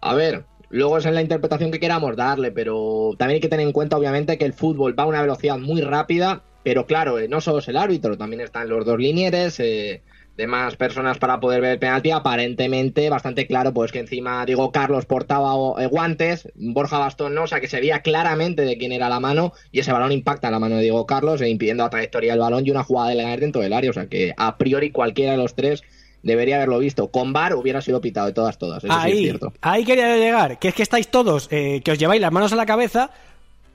A 0.00 0.14
ver, 0.14 0.44
Luego 0.74 0.98
es 0.98 1.06
en 1.06 1.14
la 1.14 1.22
interpretación 1.22 1.70
que 1.70 1.78
queramos 1.78 2.16
darle, 2.16 2.50
pero 2.50 3.14
también 3.16 3.36
hay 3.36 3.40
que 3.40 3.48
tener 3.48 3.64
en 3.64 3.72
cuenta, 3.72 3.96
obviamente, 3.96 4.36
que 4.38 4.44
el 4.44 4.52
fútbol 4.52 4.98
va 4.98 5.04
a 5.04 5.06
una 5.06 5.22
velocidad 5.22 5.56
muy 5.56 5.80
rápida, 5.80 6.42
pero 6.64 6.84
claro, 6.84 7.20
eh, 7.20 7.28
no 7.28 7.40
solo 7.40 7.58
es 7.58 7.68
el 7.68 7.76
árbitro, 7.76 8.18
también 8.18 8.40
están 8.40 8.68
los 8.68 8.84
dos 8.84 8.98
linieres, 8.98 9.60
eh, 9.60 10.02
de 10.36 10.46
más 10.46 10.76
personas 10.76 11.18
para 11.18 11.40
poder 11.40 11.60
ver 11.60 11.72
el 11.72 11.78
penalti. 11.78 12.10
Aparentemente, 12.10 13.08
bastante 13.08 13.46
claro, 13.46 13.72
pues 13.72 13.92
que 13.92 14.00
encima, 14.00 14.44
digo, 14.46 14.72
Carlos 14.72 15.06
portaba 15.06 15.54
eh, 15.80 15.86
guantes, 15.86 16.48
Borja 16.54 16.98
Bastón 16.98 17.34
no, 17.34 17.44
o 17.44 17.46
sea 17.46 17.60
que 17.60 17.68
se 17.68 17.80
veía 17.80 18.00
claramente 18.00 18.62
de 18.62 18.76
quién 18.76 18.92
era 18.92 19.08
la 19.08 19.20
mano 19.20 19.52
y 19.70 19.80
ese 19.80 19.92
balón 19.92 20.12
impacta 20.12 20.48
en 20.48 20.52
la 20.52 20.58
mano 20.58 20.76
de 20.76 20.82
Diego 20.82 21.06
Carlos, 21.06 21.40
eh, 21.40 21.48
impidiendo 21.48 21.84
la 21.84 21.90
trayectoria 21.90 22.32
del 22.32 22.40
balón 22.40 22.66
y 22.66 22.70
una 22.70 22.84
jugada 22.84 23.10
de 23.10 23.16
Leganés 23.16 23.40
dentro 23.40 23.62
del 23.62 23.72
área, 23.72 23.90
o 23.90 23.94
sea 23.94 24.06
que 24.06 24.34
a 24.36 24.58
priori 24.58 24.90
cualquiera 24.90 25.32
de 25.32 25.38
los 25.38 25.54
tres 25.54 25.82
debería 26.24 26.56
haberlo 26.56 26.78
visto. 26.78 27.08
Con 27.08 27.32
VAR 27.32 27.54
hubiera 27.54 27.80
sido 27.80 28.00
pitado 28.00 28.26
de 28.26 28.32
todas, 28.32 28.58
todas. 28.58 28.82
Eso 28.82 28.92
ahí, 28.92 29.12
sí 29.12 29.18
es 29.18 29.24
cierto. 29.24 29.52
ahí 29.60 29.84
quería 29.84 30.16
llegar, 30.16 30.58
que 30.58 30.68
es 30.68 30.74
que 30.74 30.82
estáis 30.82 31.08
todos, 31.08 31.48
eh, 31.52 31.80
que 31.84 31.92
os 31.92 31.98
lleváis 31.98 32.20
las 32.20 32.32
manos 32.32 32.52
a 32.52 32.56
la 32.56 32.66
cabeza 32.66 33.10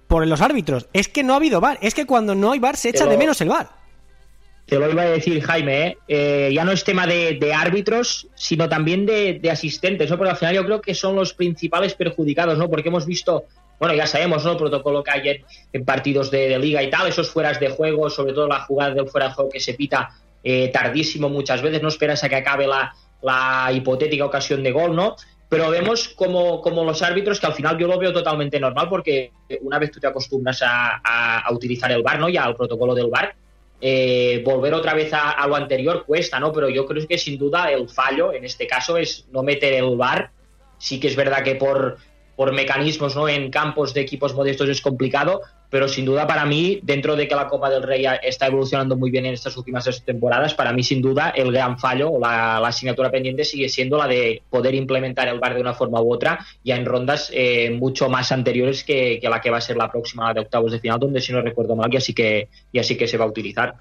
por 0.08 0.26
los 0.28 0.41
árbitros. 0.41 0.88
Es 0.91 1.08
que 1.08 1.24
no 1.24 1.34
ha 1.34 1.38
habido 1.38 1.62
VAR, 1.62 1.78
es 1.82 1.93
que 1.93 2.06
cuando 2.06 2.36
no 2.36 2.52
hay 2.52 2.60
VAR 2.60 2.76
se 2.76 2.89
echa 2.89 3.00
Pero... 3.00 3.12
de 3.12 3.18
menos 3.18 3.39
el 3.41 3.50
VAR. 3.50 3.80
Te 4.66 4.78
lo 4.78 4.88
iba 4.88 5.02
a 5.02 5.10
decir, 5.10 5.41
Jaime, 5.41 5.88
¿eh? 5.88 5.97
Eh, 6.08 6.52
ya 6.54 6.64
no 6.64 6.72
es 6.72 6.84
tema 6.84 7.08
de, 7.08 7.39
de 7.41 7.54
árbitros, 7.56 8.28
sino 8.36 8.70
también 8.70 9.04
de, 9.04 9.39
de, 9.41 9.50
asistentes, 9.50 10.12
¿no? 10.12 10.18
Porque 10.18 10.30
al 10.30 10.38
final 10.38 10.54
yo 10.54 10.64
creo 10.64 10.80
que 10.80 10.93
son 10.93 11.16
los 11.16 11.34
principales 11.34 11.95
perjudicados, 11.95 12.56
¿no? 12.56 12.70
Porque 12.70 12.89
hemos 12.89 13.08
visto, 13.08 13.45
bueno, 13.80 13.95
ya 13.95 14.06
sabemos, 14.06 14.45
¿no? 14.45 14.52
El 14.52 14.58
protocolo 14.58 15.04
que 15.04 15.10
hay 15.10 15.28
en, 15.28 15.45
en 15.74 15.86
partidos 15.86 16.30
de, 16.30 16.50
de, 16.50 16.60
liga 16.60 16.84
y 16.84 16.89
tal, 16.91 17.08
esos 17.08 17.32
fueras 17.32 17.60
de 17.60 17.70
juego, 17.70 18.12
sobre 18.12 18.34
todo 18.34 18.47
la 18.47 18.60
jugada 18.60 18.93
del 18.93 19.08
fuera 19.08 19.30
de 19.30 19.34
juego 19.34 19.50
que 19.50 19.60
se 19.60 19.74
pita 19.74 20.12
eh, 20.44 20.70
tardísimo 20.70 21.30
muchas 21.30 21.62
veces, 21.62 21.82
no 21.82 21.90
esperas 21.90 22.24
a 22.24 22.30
que 22.30 22.36
acabe 22.36 22.68
la, 22.68 22.94
la 23.22 23.72
hipotética 23.74 24.26
ocasión 24.26 24.64
de 24.64 24.72
gol, 24.72 24.96
¿no? 24.96 25.16
Pero 25.50 25.70
vemos 25.72 26.10
como, 26.10 26.62
como, 26.62 26.84
los 26.84 27.02
árbitros, 27.02 27.40
que 27.40 27.48
al 27.48 27.54
final 27.54 27.78
yo 27.78 27.88
lo 27.88 27.98
veo 27.98 28.14
totalmente 28.14 28.60
normal, 28.60 28.88
porque 28.88 29.32
una 29.62 29.80
vez 29.80 29.92
tú 29.92 30.00
te 30.00 30.08
acostumbras 30.08 30.62
a, 30.62 31.02
a, 31.40 31.52
utilizar 31.52 31.92
el 31.92 32.04
VAR, 32.04 32.20
¿no? 32.20 32.30
Ya 32.30 32.44
al 32.44 32.56
protocolo 32.56 32.94
del 32.94 33.08
VAR, 33.08 33.36
eh, 33.82 34.44
volver 34.46 34.76
otra 34.76 34.94
vez 34.94 35.12
a, 35.12 35.32
a, 35.32 35.48
lo 35.48 35.56
anterior 35.56 36.06
cuesta, 36.06 36.40
¿no? 36.40 36.54
Pero 36.54 36.70
yo 36.70 36.86
creo 36.86 37.08
que 37.08 37.18
sin 37.18 37.40
duda 37.40 37.72
el 37.72 37.90
fallo 37.90 38.32
en 38.32 38.46
este 38.46 38.68
caso 38.68 38.98
es 38.98 39.26
no 39.32 39.42
meter 39.42 39.74
el 39.74 39.96
VAR. 39.96 40.32
Sí 40.78 41.00
que 41.00 41.08
es 41.08 41.16
verdad 41.16 41.44
que 41.44 41.56
por, 41.56 41.98
por 42.40 42.54
mecanismos 42.54 43.18
¿no? 43.18 43.28
en 43.28 43.52
campos 43.52 43.94
de 43.94 44.00
equipos 44.00 44.34
modestos 44.34 44.70
es 44.70 44.80
complicado, 44.80 45.42
pero 45.70 45.88
sin 45.88 46.06
duda 46.06 46.26
para 46.26 46.46
mí, 46.46 46.80
dentro 46.84 47.16
de 47.16 47.28
que 47.28 47.36
la 47.36 47.48
Copa 47.48 47.70
del 47.70 47.84
Rey 47.84 48.06
está 48.24 48.48
evolucionando 48.48 48.96
muy 48.96 49.12
bien 49.12 49.26
en 49.26 49.34
estas 49.34 49.56
últimas 49.58 50.04
temporadas, 50.04 50.54
para 50.54 50.74
mí 50.74 50.84
sin 50.84 51.02
duda 51.02 51.30
el 51.30 51.52
gran 51.52 51.78
fallo 51.78 52.10
o 52.10 52.20
la, 52.20 52.60
la, 52.60 52.70
asignatura 52.70 53.12
pendiente 53.12 53.44
sigue 53.44 53.70
siendo 53.70 53.98
la 53.98 54.08
de 54.08 54.42
poder 54.50 54.74
implementar 54.76 55.28
el 55.28 55.40
VAR 55.40 55.56
de 55.56 55.62
una 55.62 55.74
forma 55.74 56.02
u 56.02 56.14
otra 56.14 56.40
ya 56.64 56.76
en 56.76 56.86
rondas 56.86 57.32
eh, 57.34 57.70
mucho 57.72 58.10
más 58.10 58.32
anteriores 58.32 58.84
que, 58.84 59.20
que, 59.22 59.30
la 59.30 59.42
que 59.42 59.50
va 59.50 59.58
a 59.58 59.62
ser 59.62 59.78
la 59.78 59.92
próxima 59.92 60.34
de 60.34 60.42
octavos 60.42 60.72
de 60.72 60.80
final, 60.80 61.00
donde 61.00 61.22
si 61.22 61.32
no 61.32 61.42
recuerdo 61.42 61.76
mal 61.76 61.90
ya 61.92 62.02
sí 62.02 62.14
que, 62.14 62.50
ya 62.74 62.84
sí 62.84 62.98
que 62.98 63.08
se 63.08 63.18
va 63.18 63.26
a 63.26 63.30
utilizar. 63.30 63.76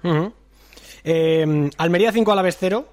Eh, 1.03 1.69
Almería 1.77 2.11
5 2.11 2.31
a 2.31 2.35
la 2.35 2.41
vez 2.41 2.57
0, 2.59 2.85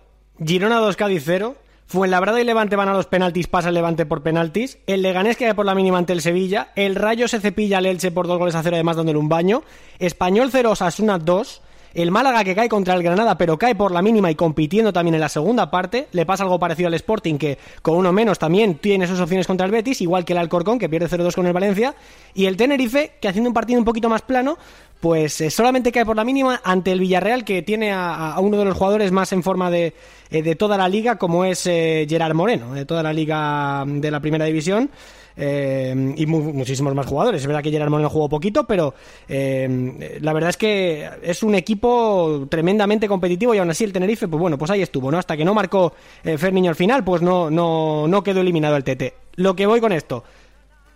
Girona 0.44 0.78
2 0.78 0.96
Cádiz 0.96 1.22
0, 1.24 1.56
Fuenlabrada 1.88 2.40
y 2.40 2.44
Levante 2.44 2.74
van 2.74 2.88
a 2.88 2.94
los 2.94 3.06
penaltis, 3.06 3.46
pasa 3.46 3.68
el 3.68 3.76
Levante 3.76 4.06
por 4.06 4.22
penaltis. 4.22 4.78
El 4.88 5.02
Leganés 5.02 5.36
queda 5.36 5.54
por 5.54 5.66
la 5.66 5.74
mínima 5.74 5.98
ante 5.98 6.12
el 6.12 6.20
Sevilla. 6.20 6.72
El 6.74 6.96
Rayo 6.96 7.28
se 7.28 7.38
cepilla 7.38 7.78
al 7.78 7.86
Elche 7.86 8.10
por 8.10 8.26
dos 8.26 8.38
goles 8.38 8.56
a 8.56 8.62
cero, 8.64 8.74
además 8.74 8.96
dándole 8.96 9.18
un 9.18 9.28
baño. 9.28 9.62
Español 10.00 10.48
0, 10.50 10.72
Osasuna 10.72 11.18
2. 11.18 11.62
El 11.96 12.10
Málaga 12.10 12.44
que 12.44 12.54
cae 12.54 12.68
contra 12.68 12.92
el 12.92 13.02
Granada, 13.02 13.38
pero 13.38 13.58
cae 13.58 13.74
por 13.74 13.90
la 13.90 14.02
mínima 14.02 14.30
y 14.30 14.34
compitiendo 14.34 14.92
también 14.92 15.14
en 15.14 15.20
la 15.22 15.30
segunda 15.30 15.70
parte. 15.70 16.08
Le 16.12 16.26
pasa 16.26 16.42
algo 16.42 16.58
parecido 16.58 16.88
al 16.88 16.94
Sporting, 16.94 17.38
que 17.38 17.56
con 17.80 17.96
uno 17.96 18.12
menos 18.12 18.38
también 18.38 18.74
tiene 18.74 19.06
sus 19.06 19.18
opciones 19.18 19.46
contra 19.46 19.64
el 19.64 19.72
Betis, 19.72 20.02
igual 20.02 20.26
que 20.26 20.34
el 20.34 20.38
Alcorcón, 20.38 20.78
que 20.78 20.90
pierde 20.90 21.08
0-2 21.08 21.34
con 21.34 21.46
el 21.46 21.54
Valencia. 21.54 21.94
Y 22.34 22.44
el 22.44 22.58
Tenerife, 22.58 23.12
que 23.18 23.28
haciendo 23.28 23.48
un 23.48 23.54
partido 23.54 23.78
un 23.78 23.86
poquito 23.86 24.10
más 24.10 24.20
plano, 24.20 24.58
pues 25.00 25.40
eh, 25.40 25.48
solamente 25.48 25.90
cae 25.90 26.04
por 26.04 26.16
la 26.16 26.24
mínima 26.24 26.60
ante 26.62 26.92
el 26.92 27.00
Villarreal, 27.00 27.44
que 27.44 27.62
tiene 27.62 27.92
a, 27.92 28.32
a 28.32 28.40
uno 28.40 28.58
de 28.58 28.66
los 28.66 28.76
jugadores 28.76 29.10
más 29.10 29.32
en 29.32 29.42
forma 29.42 29.70
de, 29.70 29.94
eh, 30.30 30.42
de 30.42 30.54
toda 30.54 30.76
la 30.76 30.90
liga, 30.90 31.16
como 31.16 31.46
es 31.46 31.66
eh, 31.66 32.06
Gerard 32.06 32.34
Moreno, 32.34 32.74
de 32.74 32.84
toda 32.84 33.02
la 33.02 33.14
liga 33.14 33.84
de 33.86 34.10
la 34.10 34.20
primera 34.20 34.44
división. 34.44 34.90
Eh, 35.36 36.14
y 36.16 36.26
mu 36.26 36.40
muchísimos 36.52 36.94
más 36.94 37.06
jugadores. 37.06 37.42
Es 37.42 37.46
verdad 37.46 37.62
que 37.62 37.70
Gerard 37.70 37.90
Moreno 37.90 38.08
jugó 38.08 38.28
poquito, 38.28 38.64
pero 38.64 38.94
eh, 39.28 40.18
la 40.20 40.32
verdad 40.32 40.50
es 40.50 40.56
que 40.56 41.10
es 41.22 41.42
un 41.42 41.54
equipo 41.54 42.46
tremendamente 42.48 43.06
competitivo 43.06 43.54
y 43.54 43.58
aún 43.58 43.70
así 43.70 43.84
el 43.84 43.92
Tenerife, 43.92 44.28
pues 44.28 44.40
bueno, 44.40 44.56
pues 44.56 44.70
ahí 44.70 44.82
estuvo, 44.82 45.10
¿no? 45.10 45.18
Hasta 45.18 45.36
que 45.36 45.44
no 45.44 45.54
marcó 45.54 45.92
eh, 46.24 46.38
Ferniño 46.38 46.70
al 46.70 46.76
final, 46.76 47.04
pues 47.04 47.22
no, 47.22 47.50
no, 47.50 48.08
no 48.08 48.22
quedó 48.22 48.40
eliminado 48.40 48.76
el 48.76 48.84
TT. 48.84 49.14
Lo 49.36 49.54
que 49.54 49.66
voy 49.66 49.80
con 49.80 49.92
esto, 49.92 50.24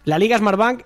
la 0.05 0.19
Liga 0.19 0.39
Smartbank 0.39 0.83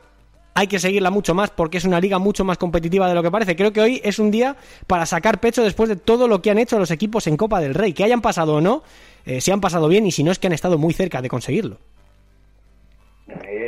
hay 0.54 0.68
que 0.68 0.78
seguirla 0.78 1.10
mucho 1.10 1.34
más 1.34 1.50
porque 1.50 1.78
es 1.78 1.84
una 1.84 2.00
liga 2.00 2.18
mucho 2.18 2.44
más 2.44 2.58
competitiva 2.58 3.08
de 3.08 3.14
lo 3.14 3.22
que 3.22 3.30
parece. 3.30 3.56
Creo 3.56 3.72
que 3.72 3.80
hoy 3.80 4.00
es 4.04 4.20
un 4.20 4.30
día 4.30 4.56
para 4.86 5.04
sacar 5.04 5.40
pecho 5.40 5.62
después 5.62 5.88
de 5.88 5.96
todo 5.96 6.28
lo 6.28 6.42
que 6.42 6.50
han 6.50 6.58
hecho 6.58 6.78
los 6.78 6.92
equipos 6.92 7.26
en 7.26 7.36
Copa 7.36 7.60
del 7.60 7.74
Rey. 7.74 7.92
Que 7.92 8.04
hayan 8.04 8.20
pasado 8.20 8.54
o 8.54 8.60
no, 8.60 8.84
eh, 9.26 9.40
si 9.40 9.50
han 9.50 9.60
pasado 9.60 9.88
bien 9.88 10.06
y 10.06 10.12
si 10.12 10.22
no 10.22 10.30
es 10.30 10.38
que 10.38 10.46
han 10.46 10.52
estado 10.52 10.78
muy 10.78 10.94
cerca 10.94 11.20
de 11.20 11.28
conseguirlo. 11.28 11.78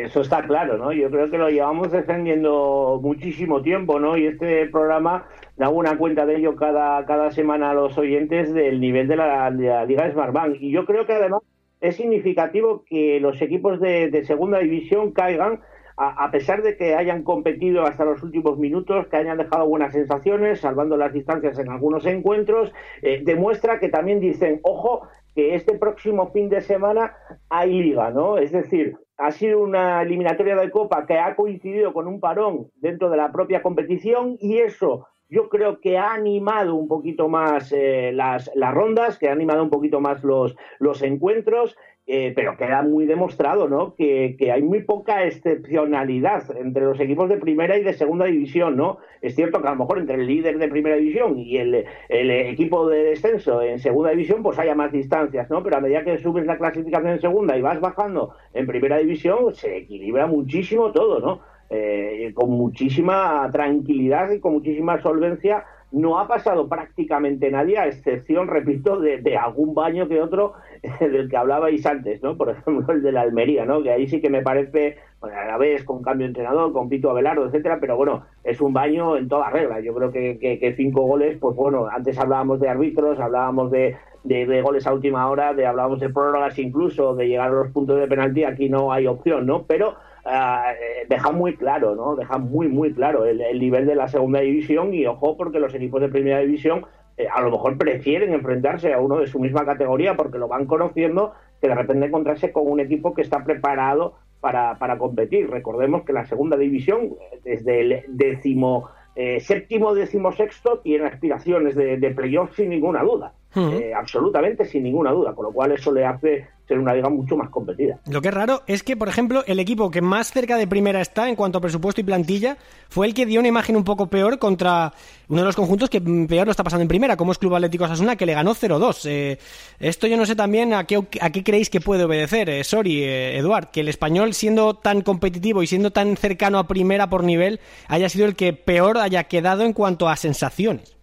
Eso 0.06 0.20
está 0.20 0.40
claro, 0.46 0.78
¿no? 0.78 0.92
Yo 0.92 1.10
creo 1.10 1.28
que 1.28 1.36
lo 1.36 1.50
llevamos 1.50 1.90
defendiendo 1.90 3.00
muchísimo 3.02 3.60
tiempo, 3.60 3.98
¿no? 3.98 4.16
Y 4.16 4.28
este 4.28 4.66
programa 4.66 5.26
da 5.56 5.68
una 5.68 5.98
cuenta 5.98 6.24
de 6.26 6.36
ello 6.36 6.54
cada, 6.54 7.04
cada 7.06 7.32
semana 7.32 7.70
a 7.70 7.74
los 7.74 7.98
oyentes 7.98 8.54
del 8.54 8.78
nivel 8.78 9.08
de 9.08 9.16
la, 9.16 9.50
de 9.50 9.66
la 9.66 9.84
Liga. 9.84 10.14
Y 10.60 10.70
yo 10.70 10.86
creo 10.86 11.06
que 11.06 11.14
además 11.14 11.42
es 11.80 11.96
significativo 11.96 12.84
que 12.88 13.18
los 13.18 13.42
equipos 13.42 13.80
de, 13.80 14.08
de 14.08 14.24
segunda 14.24 14.60
división 14.60 15.10
caigan 15.10 15.58
a, 15.96 16.24
a, 16.24 16.30
pesar 16.30 16.62
de 16.62 16.76
que 16.76 16.94
hayan 16.94 17.24
competido 17.24 17.82
hasta 17.82 18.04
los 18.04 18.22
últimos 18.22 18.58
minutos, 18.58 19.08
que 19.08 19.16
hayan 19.16 19.38
dejado 19.38 19.66
buenas 19.66 19.92
sensaciones, 19.92 20.60
salvando 20.60 20.96
las 20.96 21.12
distancias 21.12 21.58
en 21.58 21.68
algunos 21.68 22.06
encuentros, 22.06 22.72
eh, 23.02 23.22
demuestra 23.24 23.80
que 23.80 23.88
también 23.88 24.20
dicen, 24.20 24.60
ojo, 24.62 25.08
que 25.36 25.54
este 25.54 25.78
próximo 25.78 26.32
fin 26.32 26.48
de 26.48 26.62
semana 26.62 27.14
hay 27.50 27.70
liga, 27.70 28.10
¿no? 28.10 28.38
Es 28.38 28.52
decir, 28.52 28.96
ha 29.18 29.30
sido 29.30 29.60
una 29.60 30.02
eliminatoria 30.02 30.56
de 30.56 30.70
Copa 30.70 31.06
que 31.06 31.18
ha 31.18 31.36
coincidido 31.36 31.92
con 31.92 32.08
un 32.08 32.20
parón 32.20 32.70
dentro 32.76 33.10
de 33.10 33.18
la 33.18 33.30
propia 33.30 33.62
competición 33.62 34.36
y 34.40 34.58
eso 34.58 35.06
yo 35.28 35.48
creo 35.48 35.80
que 35.80 35.98
ha 35.98 36.14
animado 36.14 36.74
un 36.74 36.88
poquito 36.88 37.28
más 37.28 37.72
eh, 37.72 38.12
las, 38.14 38.50
las, 38.54 38.72
rondas, 38.74 39.18
que 39.18 39.28
ha 39.28 39.32
animado 39.32 39.62
un 39.62 39.70
poquito 39.70 40.00
más 40.00 40.22
los, 40.22 40.56
los 40.78 41.02
encuentros, 41.02 41.76
eh, 42.08 42.32
pero 42.36 42.56
queda 42.56 42.82
muy 42.82 43.04
demostrado 43.04 43.68
¿no? 43.68 43.96
Que, 43.96 44.36
que, 44.38 44.52
hay 44.52 44.62
muy 44.62 44.84
poca 44.84 45.24
excepcionalidad 45.24 46.56
entre 46.56 46.84
los 46.84 47.00
equipos 47.00 47.28
de 47.28 47.38
primera 47.38 47.76
y 47.76 47.82
de 47.82 47.94
segunda 47.94 48.26
división. 48.26 48.76
¿no? 48.76 48.98
Es 49.22 49.34
cierto 49.34 49.60
que 49.60 49.66
a 49.66 49.72
lo 49.72 49.78
mejor 49.78 49.98
entre 49.98 50.14
el 50.14 50.26
líder 50.26 50.58
de 50.58 50.68
primera 50.68 50.96
división 50.96 51.38
y 51.38 51.56
el, 51.56 51.84
el 52.08 52.30
equipo 52.30 52.88
de 52.88 53.02
descenso 53.02 53.60
en 53.60 53.80
segunda 53.80 54.10
división 54.10 54.42
pues 54.42 54.58
haya 54.58 54.76
más 54.76 54.92
distancias, 54.92 55.50
¿no? 55.50 55.62
pero 55.64 55.78
a 55.78 55.80
medida 55.80 56.04
que 56.04 56.18
subes 56.18 56.46
la 56.46 56.58
clasificación 56.58 57.12
en 57.12 57.20
segunda 57.20 57.56
y 57.58 57.62
vas 57.62 57.80
bajando 57.80 58.36
en 58.54 58.66
primera 58.66 58.98
división, 58.98 59.52
se 59.52 59.76
equilibra 59.76 60.26
muchísimo 60.26 60.92
todo. 60.92 61.18
¿no? 61.18 61.56
Eh, 61.68 62.30
con 62.32 62.50
muchísima 62.50 63.48
tranquilidad 63.50 64.30
y 64.30 64.38
con 64.38 64.52
muchísima 64.52 65.02
solvencia. 65.02 65.64
No 65.92 66.18
ha 66.18 66.26
pasado 66.26 66.68
prácticamente 66.68 67.50
nadie, 67.50 67.78
a 67.78 67.86
excepción, 67.86 68.48
repito, 68.48 68.98
de, 68.98 69.36
algún 69.36 69.74
baño 69.74 70.08
que 70.08 70.20
otro 70.20 70.54
del 71.00 71.28
que 71.28 71.36
hablabais 71.36 71.86
antes, 71.86 72.22
¿no? 72.22 72.36
Por 72.36 72.50
ejemplo, 72.50 72.84
el 72.92 73.02
de 73.02 73.12
la 73.12 73.22
Almería, 73.22 73.64
¿no? 73.64 73.82
Que 73.82 73.92
ahí 73.92 74.08
sí 74.08 74.20
que 74.20 74.28
me 74.28 74.42
parece, 74.42 74.98
bueno, 75.20 75.38
a 75.38 75.44
la 75.44 75.56
vez 75.56 75.84
con 75.84 76.02
cambio 76.02 76.26
de 76.26 76.30
entrenador, 76.30 76.72
con 76.72 76.88
Pito 76.88 77.10
Abelardo, 77.10 77.46
etcétera, 77.46 77.78
pero 77.80 77.96
bueno, 77.96 78.26
es 78.42 78.60
un 78.60 78.72
baño 78.72 79.16
en 79.16 79.28
toda 79.28 79.50
regla. 79.50 79.80
Yo 79.80 79.94
creo 79.94 80.10
que, 80.10 80.38
que, 80.38 80.58
que 80.58 80.74
cinco 80.74 81.02
goles, 81.02 81.38
pues 81.38 81.54
bueno, 81.54 81.86
antes 81.86 82.18
hablábamos 82.18 82.60
de 82.60 82.68
árbitros, 82.68 83.20
hablábamos 83.20 83.70
de, 83.70 83.96
de, 84.24 84.44
de, 84.44 84.62
goles 84.62 84.86
a 84.86 84.92
última 84.92 85.30
hora, 85.30 85.54
de 85.54 85.66
hablábamos 85.66 86.00
de 86.00 86.08
prórrogas 86.08 86.58
incluso, 86.58 87.14
de 87.14 87.28
llegar 87.28 87.48
a 87.48 87.54
los 87.54 87.70
puntos 87.70 87.98
de 87.98 88.08
penalti, 88.08 88.42
aquí 88.42 88.68
no 88.68 88.92
hay 88.92 89.06
opción, 89.06 89.46
¿no? 89.46 89.62
Pero 89.62 89.94
uh, 90.26 91.08
deja 91.08 91.30
muy 91.32 91.56
claro, 91.56 91.94
¿no? 91.94 92.16
Deja 92.16 92.38
muy, 92.38 92.68
muy 92.68 92.92
claro 92.92 93.24
el, 93.24 93.40
el, 93.40 93.58
nivel 93.58 93.86
de 93.86 93.94
la 93.94 94.08
segunda 94.08 94.40
división 94.40 94.92
y 94.92 95.06
ojo 95.06 95.36
porque 95.36 95.60
los 95.60 95.74
equipos 95.74 96.00
de 96.00 96.08
primera 96.08 96.40
división 96.40 96.84
eh, 97.16 97.26
a 97.32 97.40
lo 97.40 97.50
mejor 97.50 97.78
prefieren 97.78 98.34
enfrentarse 98.34 98.92
a 98.92 99.00
uno 99.00 99.18
de 99.18 99.26
su 99.26 99.38
misma 99.38 99.64
categoría 99.64 100.16
porque 100.16 100.38
lo 100.38 100.48
van 100.48 100.66
conociendo 100.66 101.32
que 101.60 101.68
de 101.68 101.74
repente 101.74 102.06
encontrarse 102.06 102.52
con 102.52 102.68
un 102.68 102.80
equipo 102.80 103.14
que 103.14 103.22
está 103.22 103.44
preparado 103.44 104.14
para, 104.40 104.78
para 104.78 104.98
competir. 104.98 105.48
Recordemos 105.48 106.04
que 106.04 106.12
la 106.12 106.26
segunda 106.26 106.56
división, 106.56 107.14
desde 107.42 107.80
el 107.80 108.04
décimo 108.08 108.90
eh, 109.14 109.40
séptimo, 109.40 109.94
décimo 109.94 110.30
sexto, 110.32 110.80
tiene 110.80 111.06
aspiraciones 111.06 111.74
de, 111.74 111.96
de 111.96 112.10
playoff 112.10 112.54
sin 112.54 112.68
ninguna 112.68 113.02
duda. 113.02 113.32
Uh 113.54 113.60
-huh. 113.60 113.80
eh, 113.80 113.94
absolutamente 113.94 114.66
sin 114.66 114.82
ninguna 114.82 115.12
duda, 115.12 115.34
con 115.34 115.46
lo 115.46 115.52
cual 115.52 115.72
eso 115.72 115.90
le 115.90 116.04
hace 116.04 116.46
ser 116.66 116.78
una 116.78 116.94
liga 116.94 117.08
mucho 117.08 117.36
más 117.36 117.48
competida. 117.48 118.00
Lo 118.10 118.20
que 118.20 118.28
es 118.28 118.34
raro 118.34 118.62
es 118.66 118.82
que, 118.82 118.96
por 118.96 119.08
ejemplo, 119.08 119.44
el 119.46 119.60
equipo 119.60 119.90
que 119.90 120.00
más 120.00 120.32
cerca 120.32 120.56
de 120.56 120.66
primera 120.66 121.00
está 121.00 121.28
en 121.28 121.36
cuanto 121.36 121.58
a 121.58 121.60
presupuesto 121.60 122.00
y 122.00 122.04
plantilla 122.04 122.56
fue 122.88 123.06
el 123.06 123.14
que 123.14 123.24
dio 123.24 123.38
una 123.38 123.48
imagen 123.48 123.76
un 123.76 123.84
poco 123.84 124.08
peor 124.08 124.38
contra 124.38 124.92
uno 125.28 125.40
de 125.42 125.46
los 125.46 125.54
conjuntos 125.54 125.88
que 125.88 126.00
peor 126.00 126.46
lo 126.46 126.50
está 126.50 126.64
pasando 126.64 126.82
en 126.82 126.88
primera, 126.88 127.16
como 127.16 127.32
es 127.32 127.38
Club 127.38 127.54
Atlético 127.54 127.84
Osasuna, 127.84 128.16
que 128.16 128.26
le 128.26 128.34
ganó 128.34 128.54
0-2. 128.54 129.06
Eh, 129.08 129.38
esto 129.78 130.06
yo 130.08 130.16
no 130.16 130.26
sé 130.26 130.34
también 130.34 130.74
a 130.74 130.84
qué, 130.84 131.00
a 131.20 131.30
qué 131.30 131.44
creéis 131.44 131.70
que 131.70 131.80
puede 131.80 132.04
obedecer, 132.04 132.50
eh, 132.50 132.64
sorry, 132.64 133.02
eh, 133.02 133.38
Eduard, 133.38 133.70
que 133.70 133.80
el 133.80 133.88
español 133.88 134.34
siendo 134.34 134.74
tan 134.74 135.02
competitivo 135.02 135.62
y 135.62 135.68
siendo 135.68 135.92
tan 135.92 136.16
cercano 136.16 136.58
a 136.58 136.66
primera 136.66 137.08
por 137.08 137.22
nivel 137.22 137.60
haya 137.86 138.08
sido 138.08 138.26
el 138.26 138.34
que 138.34 138.52
peor 138.52 138.98
haya 138.98 139.24
quedado 139.24 139.62
en 139.62 139.72
cuanto 139.72 140.08
a 140.08 140.16
sensaciones. 140.16 140.96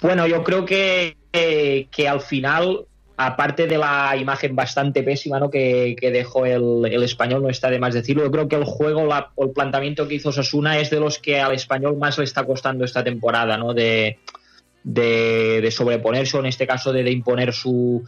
Bueno, 0.00 0.26
yo 0.26 0.42
creo 0.42 0.64
que, 0.64 1.16
que, 1.32 1.88
que 1.90 2.08
al 2.08 2.20
final 2.20 2.86
aparte 3.16 3.66
de 3.66 3.78
la 3.78 4.14
imagen 4.16 4.54
bastante 4.54 5.02
pésima 5.02 5.40
¿no? 5.40 5.50
que, 5.50 5.96
dejó 6.00 6.44
el, 6.44 7.02
español, 7.02 7.42
no 7.42 7.48
está 7.48 7.70
de 7.70 7.78
más 7.78 7.94
decirlo, 7.94 8.24
yo 8.24 8.30
creo 8.30 8.48
que 8.48 8.56
el 8.56 8.64
juego, 8.64 9.06
la, 9.06 9.30
el 9.38 9.50
planteamiento 9.50 10.06
que 10.06 10.16
hizo 10.16 10.32
Sosuna 10.32 10.78
es 10.78 10.90
de 10.90 11.00
los 11.00 11.18
que 11.18 11.40
al 11.40 11.54
español 11.54 11.96
más 11.96 12.18
le 12.18 12.24
está 12.24 12.44
costando 12.44 12.84
esta 12.84 13.02
temporada, 13.02 13.56
¿no? 13.56 13.72
de, 13.72 14.18
sobreponerse 15.70 16.36
o 16.36 16.40
en 16.40 16.46
este 16.46 16.66
caso 16.66 16.92
de, 16.92 17.10
imponer 17.10 17.54
su, 17.54 18.04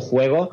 juego. 0.00 0.50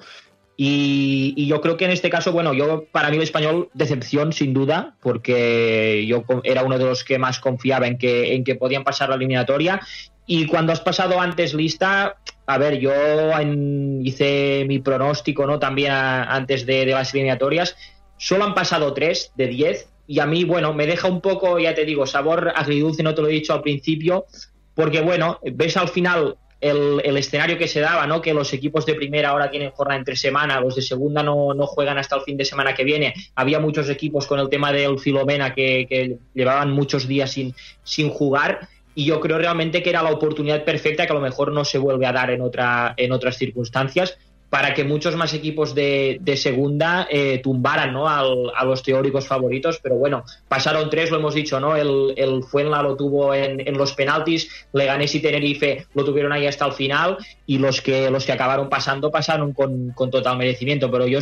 Y, 0.56 1.34
y, 1.38 1.48
yo 1.48 1.62
creo 1.62 1.78
que 1.78 1.86
en 1.86 1.92
este 1.92 2.10
caso, 2.10 2.34
bueno, 2.34 2.54
yo 2.54 2.86
para 2.92 3.10
mí 3.10 3.16
el 3.16 3.24
español 3.24 3.70
decepción 3.74 4.34
sin 4.34 4.54
duda, 4.54 4.96
porque 5.02 6.06
yo 6.06 6.26
era 6.44 6.64
uno 6.64 6.78
de 6.78 6.84
los 6.84 7.06
que 7.06 7.18
más 7.18 7.40
confiaba 7.40 7.88
en 7.88 7.98
que, 7.98 8.34
en 8.36 8.44
que 8.44 8.56
podían 8.56 8.84
pasar 8.84 9.08
la 9.08 9.16
eliminatoria. 9.16 9.80
Y 10.26 10.46
cuando 10.48 10.74
has 10.74 10.82
pasado 10.82 11.20
antes 11.20 11.54
lista, 11.54 12.18
a 12.50 12.58
ver, 12.58 12.80
yo 12.80 12.92
en, 13.40 14.02
hice 14.04 14.66
mi 14.68 14.80
pronóstico, 14.80 15.46
¿no? 15.46 15.60
También 15.60 15.92
antes 15.92 16.66
de, 16.66 16.84
las 16.88 17.14
eliminatorias. 17.14 17.78
Solo 18.18 18.44
han 18.44 18.56
pasado 18.56 18.92
tres 18.92 19.32
de 19.36 19.46
diez. 19.46 19.88
Y 20.08 20.20
a 20.20 20.26
mí, 20.26 20.46
bueno, 20.46 20.74
me 20.74 20.88
deja 20.88 21.08
un 21.08 21.22
poco, 21.22 21.60
ya 21.60 21.76
te 21.76 21.86
digo, 21.86 22.08
sabor 22.08 22.52
agridulce, 22.56 23.04
no 23.04 23.14
te 23.14 23.22
lo 23.22 23.28
he 23.28 23.34
dicho 23.34 23.54
al 23.54 23.62
principio, 23.62 24.26
porque, 24.74 25.02
bueno, 25.02 25.40
ves 25.44 25.78
al 25.78 25.90
final 25.90 26.38
el, 26.60 27.00
el, 27.04 27.18
escenario 27.18 27.56
que 27.56 27.68
se 27.68 27.82
daba, 27.82 28.08
¿no? 28.08 28.20
Que 28.20 28.34
los 28.34 28.52
equipos 28.52 28.84
de 28.88 28.96
primera 28.96 29.30
ahora 29.30 29.52
tienen 29.52 29.70
jornada 29.70 30.00
entre 30.00 30.16
semana, 30.16 30.60
los 30.60 30.76
de 30.76 30.82
segunda 30.82 31.22
no, 31.22 31.54
no 31.54 31.68
juegan 31.68 32.00
hasta 32.00 32.16
el 32.16 32.24
fin 32.24 32.36
de 32.36 32.46
semana 32.46 32.74
que 32.74 32.84
viene. 32.84 33.14
Había 33.36 33.60
muchos 33.60 33.88
equipos 33.90 34.26
con 34.26 34.40
el 34.40 34.50
tema 34.50 34.72
del 34.72 34.98
Filomena 34.98 35.54
que, 35.54 35.86
que 35.88 36.18
llevaban 36.34 36.72
muchos 36.72 37.08
días 37.08 37.30
sin, 37.30 37.54
sin 37.84 38.10
jugar. 38.10 38.68
Y 39.00 39.06
yo 39.06 39.22
creo 39.22 39.38
realmente 39.38 39.82
que 39.82 39.92
era 39.92 40.04
la 40.04 40.12
oportunidad 40.12 40.66
perfecta 40.66 41.06
que 41.06 41.14
a 41.14 41.16
lo 41.16 41.22
mejor 41.22 41.54
no 41.54 41.64
se 41.64 41.78
vuelve 41.78 42.06
a 42.06 42.12
dar 42.12 42.32
en, 42.32 42.42
otra, 42.42 42.96
en 42.98 43.14
otras 43.14 43.38
circunstancias 43.38 44.18
para 44.50 44.74
que 44.74 44.84
muchos 44.84 45.16
más 45.16 45.34
equipos 45.34 45.74
de, 45.74 46.18
de 46.20 46.36
segunda 46.36 47.08
eh, 47.10 47.40
tumbaran 47.42 47.94
¿no? 47.94 48.10
A 48.10 48.66
los 48.66 48.84
teóricos 48.84 49.26
favoritos, 49.26 49.80
pero 49.82 49.96
bueno, 49.96 50.26
pasaron 50.50 50.90
tres, 50.90 51.12
lo 51.12 51.18
hemos 51.20 51.34
dicho, 51.34 51.62
¿no? 51.62 51.78
El, 51.78 52.14
el 52.18 52.44
Fuenla 52.44 52.84
lo 52.84 52.98
tuvo 52.98 53.34
en, 53.34 53.66
en, 53.66 53.78
los 53.78 53.94
penaltis, 53.94 54.50
Leganés 54.74 55.16
y 55.16 55.22
Tenerife 55.22 55.86
lo 55.94 56.04
tuvieron 56.04 56.34
ahí 56.34 56.46
hasta 56.46 56.66
el 56.66 56.74
final, 56.74 57.20
y 57.46 57.58
los 57.58 57.80
que, 57.82 58.10
los 58.10 58.26
que 58.26 58.34
acabaron 58.34 58.68
pasando, 58.68 59.12
pasaron 59.12 59.54
con, 59.54 59.92
con 59.92 60.12
total 60.12 60.38
merecimiento, 60.38 60.92
pero 60.92 61.08
yo 61.08 61.20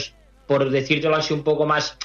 por 0.47 0.67
decírtelo 0.71 1.15
así 1.15 1.31
un 1.31 1.43
poco 1.43 1.67
más, 1.67 1.95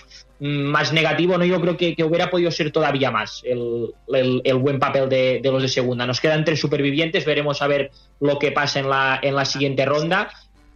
más 0.45 0.93
negativo, 0.93 1.39
¿no? 1.39 1.45
Yo 1.45 1.61
creo 1.61 1.77
que, 1.77 1.95
que 1.95 2.03
hubiera 2.03 2.29
podido 2.29 2.51
ser 2.51 2.73
todavía 2.73 3.13
más 3.13 3.43
el, 3.45 3.91
el- 4.13 4.41
el 4.43 4.57
buen 4.57 4.81
papel 4.81 5.09
de, 5.09 5.39
de 5.41 5.51
los 5.53 5.63
de 5.63 5.69
segunda. 5.69 6.05
Nos 6.05 6.21
quedan 6.21 6.45
tres 6.45 6.59
supervivientes, 6.59 7.25
veremos 7.25 7.63
a 7.63 7.69
ver 7.69 7.93
lo 8.19 8.39
que 8.41 8.51
pasa 8.51 8.81
en 8.81 8.91
la, 8.91 9.21
en 9.23 9.37
la 9.37 9.45
siguiente 9.45 9.85
ronda, 9.85 10.31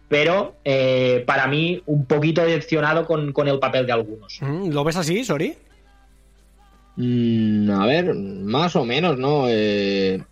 pero 0.07 0.55
eh, 0.63 1.21
para 1.27 1.47
mí 1.47 1.81
un 1.85 2.05
poquito 2.05 2.43
decepcionado 2.45 3.05
con, 3.05 3.33
con 3.33 3.49
el 3.49 3.59
papel 3.59 3.85
de 3.85 3.91
algunos. 3.91 4.37
Mm, 4.39 4.69
¿Lo 4.71 4.85
ves 4.85 4.95
así, 4.95 5.25
Sori? 5.25 5.53
Mm, 6.95 7.69
a 7.71 7.85
ver, 7.85 8.13
más 8.15 8.75
o 8.75 8.85
menos, 8.85 9.17
¿no? 9.17 9.45
Eh, 9.49 10.23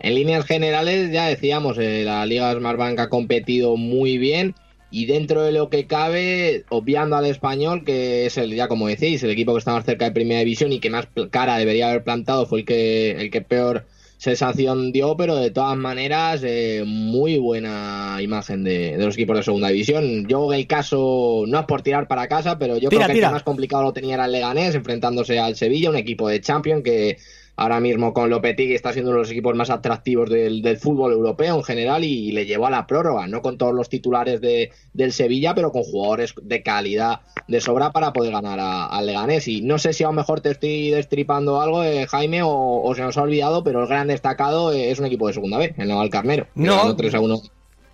en 0.00 0.14
líneas 0.14 0.44
generales, 0.46 1.10
ya 1.12 1.26
decíamos, 1.28 1.78
eh, 1.78 2.02
la 2.04 2.26
Liga 2.26 2.52
Smartbank 2.52 2.98
ha 2.98 3.08
competido 3.08 3.76
muy 3.76 4.18
bien 4.18 4.54
y 4.94 5.06
dentro 5.06 5.42
de 5.42 5.50
lo 5.50 5.70
que 5.70 5.88
cabe, 5.88 6.64
obviando 6.68 7.16
al 7.16 7.26
español, 7.26 7.82
que 7.84 8.26
es 8.26 8.38
el, 8.38 8.54
ya 8.54 8.68
como 8.68 8.86
decís, 8.86 9.24
el 9.24 9.30
equipo 9.30 9.52
que 9.52 9.58
está 9.58 9.72
más 9.72 9.84
cerca 9.84 10.04
de 10.04 10.12
Primera 10.12 10.38
División 10.38 10.70
y 10.72 10.78
que 10.78 10.88
más 10.88 11.08
cara 11.32 11.58
debería 11.58 11.88
haber 11.88 12.04
plantado, 12.04 12.46
fue 12.46 12.60
el 12.60 12.64
que, 12.64 13.10
el 13.10 13.28
que 13.32 13.40
peor 13.40 13.86
sensación 14.18 14.92
dio, 14.92 15.16
pero 15.16 15.34
de 15.34 15.50
todas 15.50 15.76
maneras, 15.76 16.42
eh, 16.44 16.84
muy 16.86 17.38
buena 17.38 18.18
imagen 18.20 18.62
de, 18.62 18.96
de 18.96 19.04
los 19.04 19.14
equipos 19.14 19.36
de 19.36 19.42
Segunda 19.42 19.66
División. 19.66 20.28
Yo 20.28 20.52
el 20.52 20.68
caso, 20.68 21.42
no 21.48 21.58
es 21.58 21.66
por 21.66 21.82
tirar 21.82 22.06
para 22.06 22.28
casa, 22.28 22.56
pero 22.56 22.78
yo 22.78 22.88
Tira, 22.88 23.06
creo 23.06 23.08
que 23.08 23.14
tira. 23.14 23.26
el 23.26 23.30
que 23.32 23.34
más 23.34 23.42
complicado 23.42 23.82
lo 23.82 23.92
tenía 23.92 24.14
era 24.14 24.26
el 24.26 24.32
Leganés, 24.32 24.76
enfrentándose 24.76 25.40
al 25.40 25.56
Sevilla, 25.56 25.90
un 25.90 25.96
equipo 25.96 26.28
de 26.28 26.40
Champions 26.40 26.84
que 26.84 27.18
ahora 27.56 27.80
mismo 27.80 28.12
con 28.12 28.30
Lopetegui 28.30 28.74
está 28.74 28.92
siendo 28.92 29.10
uno 29.10 29.18
de 29.18 29.22
los 29.24 29.30
equipos 29.30 29.54
más 29.54 29.70
atractivos 29.70 30.28
del, 30.30 30.62
del 30.62 30.76
fútbol 30.78 31.12
europeo 31.12 31.56
en 31.56 31.62
general 31.62 32.04
y, 32.04 32.32
le 32.32 32.46
llevó 32.46 32.66
a 32.66 32.70
la 32.70 32.86
prórroga, 32.86 33.26
no 33.26 33.42
con 33.42 33.58
todos 33.58 33.74
los 33.74 33.88
titulares 33.88 34.40
de, 34.40 34.70
del 34.92 35.12
Sevilla, 35.12 35.54
pero 35.54 35.70
con 35.72 35.82
jugadores 35.84 36.34
de 36.42 36.62
calidad 36.62 37.20
de 37.46 37.60
sobra 37.60 37.92
para 37.92 38.12
poder 38.12 38.32
ganar 38.32 38.58
a- 38.60 38.86
al 38.86 39.06
Leganés. 39.06 39.46
Y 39.48 39.60
no 39.62 39.78
sé 39.78 39.92
si 39.92 40.02
a 40.04 40.08
lo 40.08 40.12
mejor 40.14 40.40
te 40.40 40.50
estoy 40.50 40.90
destripando 40.90 41.60
algo, 41.60 41.84
eh, 41.84 42.06
Jaime, 42.06 42.42
o, 42.42 42.82
o 42.82 42.94
se 42.94 43.02
nos 43.02 43.16
ha 43.18 43.22
olvidado, 43.22 43.62
pero 43.62 43.82
el 43.82 43.86
gran 43.88 44.08
destacado 44.08 44.72
es 44.72 44.98
un 44.98 45.06
equipo 45.06 45.26
de 45.28 45.34
segunda 45.34 45.58
vez, 45.58 45.74
el 45.78 45.88
Naval 45.88 46.10
Carnero. 46.10 46.46
No. 46.54 46.76
ganó 46.76 46.96
3 46.96 47.14
a 47.14 47.20
1 47.20 47.40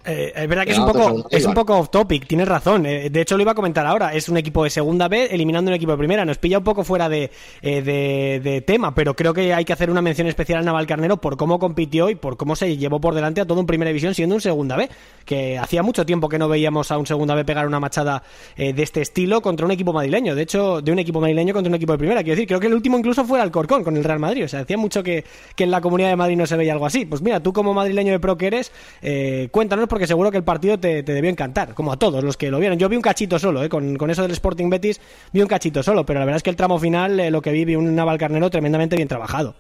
Eh, 0.05 0.32
es 0.34 0.48
verdad 0.48 0.64
que 0.64 0.72
es 0.72 0.78
un, 0.78 0.86
poco, 0.86 1.26
es 1.30 1.44
un 1.44 1.53
poco 1.53 1.78
off 1.78 1.90
topic, 1.90 2.26
tienes 2.26 2.48
razón. 2.48 2.86
Eh, 2.86 3.11
de 3.11 3.20
hecho, 3.20 3.36
lo 3.36 3.42
iba 3.42 3.53
a 3.53 3.55
comentar 3.55 3.84
ahora. 3.86 4.14
Es 4.14 4.28
un 4.28 4.36
equipo 4.38 4.64
de 4.64 4.70
segunda 4.70 5.09
B 5.09 5.28
eliminando 5.30 5.70
un 5.70 5.74
equipo 5.74 5.92
de 5.92 5.98
primera. 5.98 6.24
Nos 6.24 6.38
pilla 6.38 6.59
un 6.59 6.64
poco 6.64 6.84
fuera 6.84 7.09
de, 7.09 7.30
eh, 7.61 7.82
de, 7.82 8.40
de 8.42 8.61
tema, 8.62 8.94
pero 8.94 9.14
creo 9.14 9.34
que 9.34 9.53
hay 9.53 9.64
que 9.64 9.72
hacer 9.74 9.90
una 9.90 10.01
mención 10.01 10.26
especial 10.26 10.61
a 10.61 10.62
Naval 10.62 10.86
Carnero 10.86 11.18
por 11.18 11.36
cómo 11.36 11.59
compitió 11.59 12.09
y 12.09 12.14
por 12.14 12.38
cómo 12.38 12.57
se 12.57 12.76
llevó 12.78 13.01
por 13.01 13.14
delante 13.14 13.42
a 13.42 13.46
todo 13.46 13.61
un 13.61 13.66
primera 13.66 13.88
división 13.88 14.14
siendo 14.14 14.34
un 14.34 14.40
segunda 14.40 14.76
B. 14.76 14.88
Que 15.26 15.59
hacía 15.59 15.82
mucho 15.82 16.07
tiempo 16.07 16.28
que 16.28 16.38
no 16.38 16.48
veíamos 16.48 16.90
a 16.90 16.98
un 16.98 17.07
segunda 17.07 17.34
B 17.34 17.44
pegar 17.44 17.66
una 17.66 17.78
machada 17.78 18.22
eh, 18.57 18.72
de 18.72 18.82
este 18.82 19.03
estilo 19.03 19.42
contra 19.42 19.66
un 19.66 19.72
equipo 19.72 19.92
madrileño. 19.92 20.34
De 20.34 20.42
hecho, 20.42 20.80
de 20.80 20.92
un 20.92 20.98
equipo 20.98 21.20
madrileño 21.20 21.53
contra 21.53 21.68
un 21.68 21.74
equipo 21.74 21.92
de 21.92 21.98
primera. 21.98 22.22
Quiero 22.22 22.36
decir, 22.36 22.48
creo 22.48 22.61
que 22.61 22.68
el 22.68 22.74
último 22.74 22.96
incluso 22.96 23.24
fue 23.26 23.38
el 23.38 23.42
Alcorcón 23.42 23.84
con 23.84 23.98
el 23.98 24.05
Real 24.05 24.18
Madrid. 24.18 24.44
O 24.44 24.48
sea, 24.48 24.61
hacía 24.61 24.78
mucho 24.78 25.03
que, 25.03 25.24
que 25.55 25.64
en 25.64 25.70
la 25.70 25.82
comunidad 25.82 26.09
de 26.09 26.16
Madrid 26.16 26.38
no 26.38 26.46
se 26.46 26.57
veía 26.57 26.72
algo 26.72 26.86
así. 26.86 27.05
Pues 27.05 27.20
mira, 27.20 27.40
tú 27.40 27.53
como 27.53 27.74
madrileño 27.74 28.12
de 28.12 28.18
pro 28.18 28.38
que 28.38 28.46
eres, 28.46 28.72
eh, 29.03 29.48
cuéntanos 29.51 29.89
porque 29.91 30.07
seguro 30.07 30.30
que 30.30 30.38
el 30.38 30.45
partido 30.45 30.78
te, 30.78 31.03
debió 31.03 31.30
encantar, 31.30 31.74
como 31.74 31.93
a 31.93 31.99
todos 31.99 32.24
los 32.24 32.38
que 32.38 32.51
lo 32.51 32.59
vieron. 32.59 32.78
Yo 32.78 32.88
vi 32.88 32.97
un 32.97 33.03
cachito 33.03 33.38
solo, 33.38 33.62
eh, 33.62 33.68
con, 33.68 33.97
con 33.97 34.09
eso 34.09 34.22
del 34.22 34.30
Sporting 34.30 34.70
Betis, 34.70 35.01
vi 35.32 35.43
un 35.43 35.49
cachito 35.49 35.82
solo, 35.82 36.07
pero 36.07 36.20
la 36.20 36.24
verdad 36.24 36.38
es 36.38 36.43
que 36.43 36.51
el 36.51 36.57
tramo 36.57 36.78
final, 36.78 37.20
eh, 37.20 37.30
lo 37.30 37.43
que 37.43 37.53
vi, 37.53 37.66
vi 37.66 37.76
un 37.76 37.95
Naval 37.95 38.16
Carnero 38.16 38.49
tremendamente 38.49 38.97
bien 38.97 39.09
trabajado. 39.09 39.55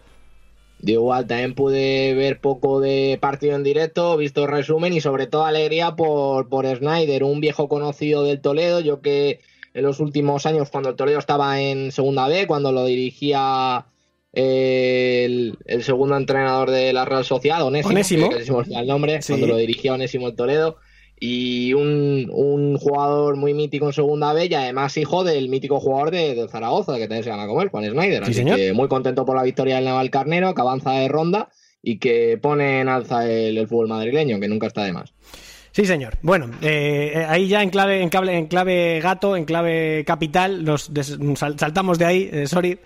Igual 0.82 1.26
también 1.26 1.54
pude 1.54 2.14
ver 2.14 2.40
poco 2.40 2.80
de 2.80 3.18
partido 3.20 3.54
en 3.54 3.62
directo, 3.62 4.16
visto 4.16 4.46
resumen 4.46 4.94
y 4.94 5.02
sobre 5.02 5.26
todo 5.26 5.44
alegría 5.44 5.94
por, 5.94 6.48
por 6.48 6.66
Snyder, 6.66 7.24
un 7.24 7.40
viejo 7.40 7.68
conocido 7.68 8.24
del 8.24 8.40
Toledo. 8.40 8.80
Yo 8.80 9.02
que 9.02 9.40
en 9.74 9.82
los 9.82 10.00
últimos 10.00 10.46
años, 10.46 10.70
cuando 10.70 10.88
el 10.90 10.96
Toledo 10.96 11.18
estaba 11.18 11.60
en 11.60 11.92
Segunda 11.92 12.28
B, 12.28 12.46
cuando 12.46 12.72
lo 12.72 12.86
dirigía 12.86 13.84
el, 14.32 15.58
el 15.66 15.82
segundo 15.82 16.16
entrenador 16.16 16.70
de 16.70 16.92
la 16.92 17.04
Real 17.04 17.24
Sociedad, 17.24 17.62
Onésimo, 17.62 17.90
Onésimo. 17.92 18.30
que 18.30 18.74
el 18.74 18.86
nombre, 18.86 19.22
Sí. 19.22 19.32
cuando 19.32 19.48
lo 19.48 19.56
dirigía 19.56 19.94
Onésimo 19.94 20.28
el 20.28 20.34
Toledo. 20.36 20.76
Y 21.22 21.74
un, 21.74 22.30
un 22.32 22.78
jugador 22.78 23.36
muy 23.36 23.52
mítico 23.52 23.84
en 23.86 23.92
Segunda 23.92 24.32
B 24.32 24.46
y 24.46 24.54
además 24.54 24.96
hijo 24.96 25.22
del 25.22 25.50
mítico 25.50 25.78
jugador 25.78 26.10
de, 26.10 26.34
de 26.34 26.48
Zaragoza, 26.48 26.94
que 26.94 27.00
también 27.02 27.24
se 27.24 27.28
llama 27.28 27.46
como 27.46 27.60
él, 27.60 27.68
Juan 27.68 27.84
Snyder. 27.90 28.24
Sí, 28.24 28.30
Así 28.30 28.34
señor. 28.38 28.56
que 28.56 28.72
muy 28.72 28.88
contento 28.88 29.26
por 29.26 29.36
la 29.36 29.42
victoria 29.42 29.76
del 29.76 29.84
Naval 29.84 30.08
Carnero, 30.08 30.54
que 30.54 30.62
avanza 30.62 30.92
de 30.92 31.08
ronda 31.08 31.50
y 31.82 31.98
que 31.98 32.38
pone 32.40 32.80
en 32.80 32.88
alza 32.88 33.30
el, 33.30 33.58
el 33.58 33.68
fútbol 33.68 33.88
madrileño, 33.88 34.40
que 34.40 34.48
nunca 34.48 34.66
está 34.68 34.84
de 34.84 34.94
más. 34.94 35.12
Sí, 35.72 35.84
señor. 35.84 36.16
Bueno, 36.22 36.50
eh, 36.62 37.22
ahí 37.28 37.48
ya 37.48 37.62
en 37.62 37.68
clave, 37.68 38.00
en, 38.02 38.08
clave, 38.08 38.38
en 38.38 38.46
clave 38.46 39.00
gato, 39.00 39.36
en 39.36 39.44
clave 39.44 40.04
capital, 40.06 40.64
nos 40.64 40.90
saltamos 41.36 41.98
de 41.98 42.04
ahí, 42.06 42.30
eh, 42.32 42.46
sorry. 42.46 42.78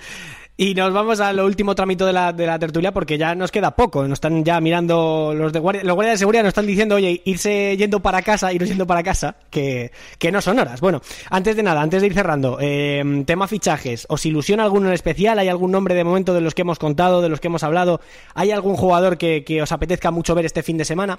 Y 0.56 0.72
nos 0.76 0.92
vamos 0.92 1.18
a 1.18 1.32
lo 1.32 1.46
último 1.46 1.74
trámite 1.74 2.04
de 2.04 2.12
la, 2.12 2.32
de 2.32 2.46
la 2.46 2.60
tertulia 2.60 2.92
porque 2.92 3.18
ya 3.18 3.34
nos 3.34 3.50
queda 3.50 3.74
poco. 3.74 4.02
Nos 4.04 4.18
están 4.18 4.44
ya 4.44 4.60
mirando 4.60 5.34
los 5.36 5.52
de 5.52 5.58
guardia, 5.58 5.82
los 5.82 5.94
guardias 5.96 6.14
de 6.14 6.18
seguridad 6.18 6.42
nos 6.44 6.50
están 6.50 6.66
diciendo, 6.68 6.94
oye, 6.94 7.22
irse 7.24 7.76
yendo 7.76 7.98
para 8.00 8.22
casa, 8.22 8.52
iros 8.52 8.68
yendo 8.68 8.86
para 8.86 9.02
casa, 9.02 9.34
que, 9.50 9.90
que 10.16 10.30
no 10.30 10.40
son 10.40 10.60
horas. 10.60 10.80
Bueno, 10.80 11.00
antes 11.28 11.56
de 11.56 11.64
nada, 11.64 11.82
antes 11.82 12.02
de 12.02 12.06
ir 12.06 12.14
cerrando, 12.14 12.58
eh, 12.60 13.24
tema 13.26 13.48
fichajes. 13.48 14.06
¿Os 14.08 14.24
ilusiona 14.26 14.62
alguno 14.62 14.86
en 14.86 14.94
especial? 14.94 15.40
¿Hay 15.40 15.48
algún 15.48 15.72
nombre 15.72 15.96
de 15.96 16.04
momento 16.04 16.32
de 16.34 16.40
los 16.40 16.54
que 16.54 16.62
hemos 16.62 16.78
contado, 16.78 17.20
de 17.20 17.30
los 17.30 17.40
que 17.40 17.48
hemos 17.48 17.64
hablado? 17.64 18.00
¿Hay 18.36 18.52
algún 18.52 18.76
jugador 18.76 19.18
que, 19.18 19.42
que 19.42 19.60
os 19.60 19.72
apetezca 19.72 20.12
mucho 20.12 20.36
ver 20.36 20.44
este 20.46 20.62
fin 20.62 20.78
de 20.78 20.84
semana? 20.84 21.18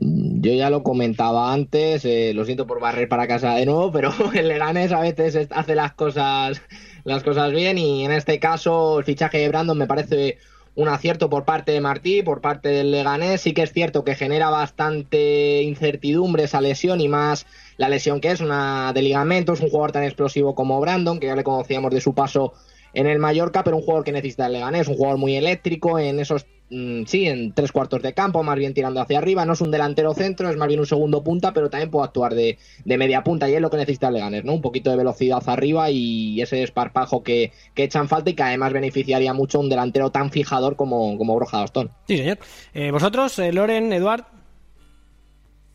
Yo 0.00 0.52
ya 0.52 0.70
lo 0.70 0.82
comentaba 0.82 1.52
antes, 1.52 2.04
eh, 2.04 2.32
lo 2.34 2.44
siento 2.44 2.66
por 2.66 2.78
barrer 2.80 3.08
para 3.08 3.26
casa 3.26 3.54
de 3.54 3.66
nuevo, 3.66 3.90
pero 3.90 4.12
el 4.34 4.48
Leganés 4.48 4.92
a 4.92 5.00
veces 5.00 5.34
es- 5.34 5.48
hace 5.50 5.74
las 5.74 5.92
cosas, 5.94 6.62
las 7.08 7.22
cosas 7.22 7.50
bien 7.52 7.78
y 7.78 8.04
en 8.04 8.12
este 8.12 8.38
caso 8.38 8.98
el 8.98 9.04
fichaje 9.04 9.38
de 9.38 9.48
Brandon 9.48 9.78
me 9.78 9.86
parece 9.86 10.36
un 10.74 10.88
acierto 10.88 11.30
por 11.30 11.44
parte 11.44 11.72
de 11.72 11.80
Martí, 11.80 12.22
por 12.22 12.40
parte 12.40 12.68
del 12.68 12.90
Leganés. 12.90 13.40
Sí 13.40 13.52
que 13.54 13.62
es 13.62 13.72
cierto 13.72 14.04
que 14.04 14.14
genera 14.14 14.50
bastante 14.50 15.62
incertidumbre 15.62 16.44
esa 16.44 16.60
lesión 16.60 17.00
y 17.00 17.08
más 17.08 17.46
la 17.78 17.88
lesión 17.88 18.20
que 18.20 18.30
es 18.30 18.40
una 18.40 18.92
de 18.92 19.02
ligamento. 19.02 19.54
Es 19.54 19.60
un 19.60 19.70
jugador 19.70 19.92
tan 19.92 20.04
explosivo 20.04 20.54
como 20.54 20.78
Brandon, 20.80 21.18
que 21.18 21.26
ya 21.26 21.34
le 21.34 21.44
conocíamos 21.44 21.92
de 21.92 22.00
su 22.00 22.14
paso 22.14 22.52
en 22.92 23.06
el 23.06 23.18
Mallorca, 23.18 23.64
pero 23.64 23.76
un 23.76 23.82
jugador 23.82 24.04
que 24.04 24.12
necesita 24.12 24.46
el 24.46 24.52
Leganés, 24.52 24.86
un 24.86 24.96
jugador 24.96 25.18
muy 25.18 25.34
eléctrico 25.34 25.98
en 25.98 26.20
esos, 26.20 26.46
mm, 26.70 27.04
sí, 27.06 27.26
en 27.26 27.52
tres 27.52 27.72
cuartos 27.72 28.02
de 28.02 28.12
campo, 28.14 28.42
más 28.42 28.56
bien 28.58 28.74
tirando 28.74 29.00
hacia 29.00 29.18
arriba. 29.18 29.44
No 29.44 29.52
es 29.54 29.60
un 29.60 29.70
delantero 29.70 30.14
centro, 30.14 30.48
es 30.50 30.56
más 30.56 30.68
bien 30.68 30.80
un 30.80 30.86
segundo 30.86 31.22
punta, 31.24 31.52
pero 31.52 31.70
también 31.70 31.90
puede 31.90 32.06
actuar 32.06 32.34
de, 32.34 32.58
de 32.84 32.98
media 32.98 33.22
punta 33.22 33.48
y 33.48 33.54
es 33.54 33.60
lo 33.60 33.70
que 33.70 33.76
necesita 33.76 34.08
el 34.08 34.14
Leganés, 34.14 34.44
¿no? 34.44 34.54
Un 34.54 34.62
poquito 34.62 34.90
de 34.90 34.96
velocidad 34.96 35.42
arriba 35.46 35.90
y 35.90 36.40
ese 36.40 36.62
esparpajo 36.62 37.22
que, 37.22 37.52
que 37.74 37.84
echan 37.84 38.08
falta 38.08 38.30
y 38.30 38.34
que 38.34 38.42
además 38.42 38.72
beneficiaría 38.72 39.32
mucho 39.32 39.58
a 39.58 39.60
un 39.62 39.68
delantero 39.70 40.10
tan 40.10 40.30
fijador 40.30 40.76
como, 40.76 41.16
como 41.18 41.34
Borja 41.34 41.58
Bastón. 41.60 41.90
Sí, 42.06 42.16
señor. 42.18 42.38
Eh, 42.74 42.90
¿Vosotros, 42.90 43.38
eh, 43.38 43.52
Loren, 43.52 43.92
Eduard? 43.92 44.24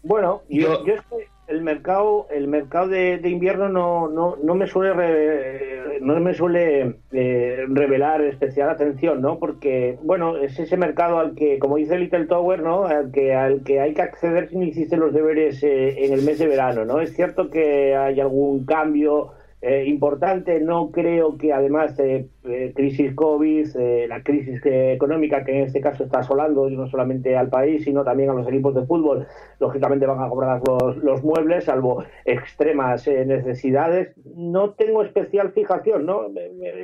Bueno, 0.04 0.41
yo, 0.50 0.84
Yo- 0.84 0.86
yo 0.86 0.94
es 0.96 1.02
que 1.02 1.33
el 1.48 1.62
mercado, 1.62 2.28
el 2.32 2.48
mercado 2.48 2.88
de, 2.88 3.18
de 3.18 3.30
invierno 3.30 3.70
no, 3.70 4.08
no, 4.08 4.38
no 4.41 4.56
me 4.56 4.68
suele 4.68 4.94
re- 4.94 6.00
no 6.02 6.20
me 6.20 6.34
suele 6.34 6.96
eh, 7.12 7.66
revelar 7.70 8.22
especial 8.22 8.70
atención, 8.70 9.22
¿no? 9.22 9.39
Porque 9.39 9.98
bueno, 10.04 10.38
es 10.38 10.58
ese 10.60 10.76
mercado 10.78 11.20
al 11.20 11.36
que, 11.36 11.60
como 11.60 11.78
dice 11.78 11.98
Little 12.00 12.26
Tower, 12.26 12.62
¿no? 12.62 12.86
Al 12.86 13.12
que 13.12 13.34
al 13.36 13.64
que 13.64 13.80
hay 13.80 13.94
que 13.94 14.02
acceder 14.02 14.50
si 14.50 14.58
no 14.58 14.64
hiciste 14.66 14.98
los 14.98 15.14
deberes 15.14 15.62
eh, 15.64 16.06
en 16.06 16.14
el 16.14 16.24
mes 16.24 16.39
de 16.39 16.48
verano, 16.48 16.86
¿no? 16.86 17.00
Es 17.02 17.14
cierto 17.16 17.50
que 17.50 17.96
hay 17.96 18.20
algún 18.20 18.66
cambio 18.66 19.34
eh, 19.66 19.86
importante. 19.88 20.59
No 20.59 20.91
creo 20.91 21.38
que 21.38 21.53
además 21.53 21.95
de 21.95 22.28
eh, 22.43 22.74
crisis 22.76 23.16
COVID, 23.16 23.68
eh, 23.78 24.05
la 24.09 24.22
crisis 24.22 24.61
eh, 24.66 24.91
económica 24.91 25.45
que 25.45 25.53
en 25.57 25.64
este 25.68 25.80
caso 25.80 26.03
está 26.03 26.20
asolando 26.20 26.70
no 26.70 26.86
solamente 26.88 27.38
al 27.38 27.47
país, 27.49 27.86
sino 27.86 28.03
también 28.03 28.30
a 28.30 28.34
los 28.34 28.45
equipos 28.47 28.76
de 28.76 28.86
fútbol, 28.86 29.26
lógicamente 29.59 30.05
van 30.05 30.22
a 30.22 30.28
cobrar 30.28 30.61
los, 31.01 31.24
muebles, 31.24 31.64
salvo 31.64 32.03
extremas 32.26 33.07
eh, 33.07 33.26
necesidades. 33.26 34.14
No 34.36 34.72
tengo 34.72 35.01
especial 35.01 35.53
fijación, 35.53 36.05
¿no? 36.05 36.28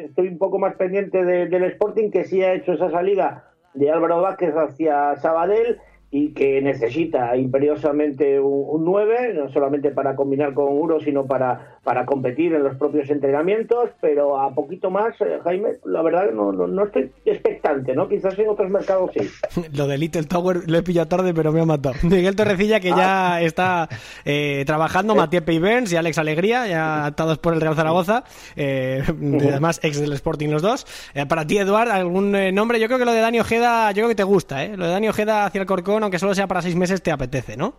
Estoy 0.06 0.30
un 0.30 0.38
poco 0.38 0.58
más 0.58 0.76
pendiente 0.76 1.26
de- 1.26 1.48
del 1.48 1.66
Sporting 1.66 2.10
que 2.12 2.24
sí 2.24 2.42
ha 2.42 2.54
hecho 2.54 2.72
esa 2.74 2.90
salida 2.90 3.44
de 3.74 3.92
Álvaro 3.92 4.22
Vázquez 4.22 4.54
hacia 4.56 5.18
Sabadell 5.18 5.78
y 6.12 6.34
que 6.34 6.60
necesita 6.64 7.38
imperiosamente 7.38 8.40
un, 8.40 8.64
un 8.68 8.84
9, 8.84 9.34
no 9.36 9.50
solamente 9.50 9.92
para 9.92 10.16
combinar 10.16 10.56
con 10.56 10.76
Uro, 10.76 11.00
sino 11.00 11.28
para, 11.28 11.78
para 11.84 12.06
competir 12.06 12.54
en 12.54 12.64
los 12.64 12.76
propios 12.78 13.10
entrenamientos, 13.10 13.90
pero 14.02 14.40
a 14.40 14.54
poquito 14.54 14.90
más, 14.90 15.20
eh, 15.22 15.40
Jaime, 15.44 15.78
la 15.86 16.02
verdad 16.02 16.32
no, 16.34 16.52
no, 16.52 16.68
no 16.68 16.86
estoy 16.86 17.12
expectante, 17.26 17.94
¿no? 17.96 18.08
Quizás 18.08 18.38
en 18.38 18.50
otros 18.50 18.70
mercados 18.70 19.12
sí. 19.14 19.30
Lo 19.74 19.88
de 19.88 19.98
Little 19.98 20.24
Tower 20.24 20.70
lo 20.70 20.78
he 20.78 20.84
pillado 20.84 21.08
tarde, 21.08 21.34
pero 21.34 21.52
me 21.52 21.62
ha 21.62 21.66
matado. 21.66 21.96
Miguel 22.04 22.36
Torrecilla, 22.36 22.80
que 22.80 22.90
ya 22.90 23.42
está 23.42 23.90
eh, 24.26 24.64
trabajando, 24.66 25.16
Matías 25.16 25.44
Burns 25.46 25.92
y 25.92 25.96
Alex 25.96 26.18
Alegría, 26.18 26.68
ya 26.68 27.06
atados 27.06 27.38
por 27.38 27.54
el 27.54 27.62
Real 27.62 27.76
Zaragoza, 27.76 28.24
eh, 28.56 29.04
además 29.08 29.80
ex 29.84 30.00
del 30.00 30.14
Sporting 30.14 30.50
los 30.50 30.62
dos. 30.62 30.86
Eh, 31.14 31.26
para 31.26 31.46
ti, 31.46 31.58
Eduard, 31.58 31.90
¿algún 31.90 32.36
eh, 32.36 32.52
nombre? 32.52 32.80
Yo 32.80 32.88
creo 32.88 33.00
que 33.00 33.06
lo 33.06 33.14
de 33.14 33.22
Dani 33.22 33.40
Ojeda, 33.40 33.92
yo 33.92 33.98
creo 33.98 34.10
que 34.10 34.16
te 34.16 34.24
gusta, 34.24 34.64
¿eh? 34.64 34.76
Lo 34.76 34.86
de 34.86 34.92
Dani 34.92 35.10
Ojeda 35.10 35.46
hacia 35.46 35.62
el 35.62 35.68
Corcón, 35.68 36.04
aunque 36.04 36.20
solo 36.20 36.34
sea 36.36 36.48
para 36.48 36.62
seis 36.62 36.76
meses, 36.76 37.02
te 37.02 37.12
apetece, 37.12 37.58
¿no? 37.58 37.76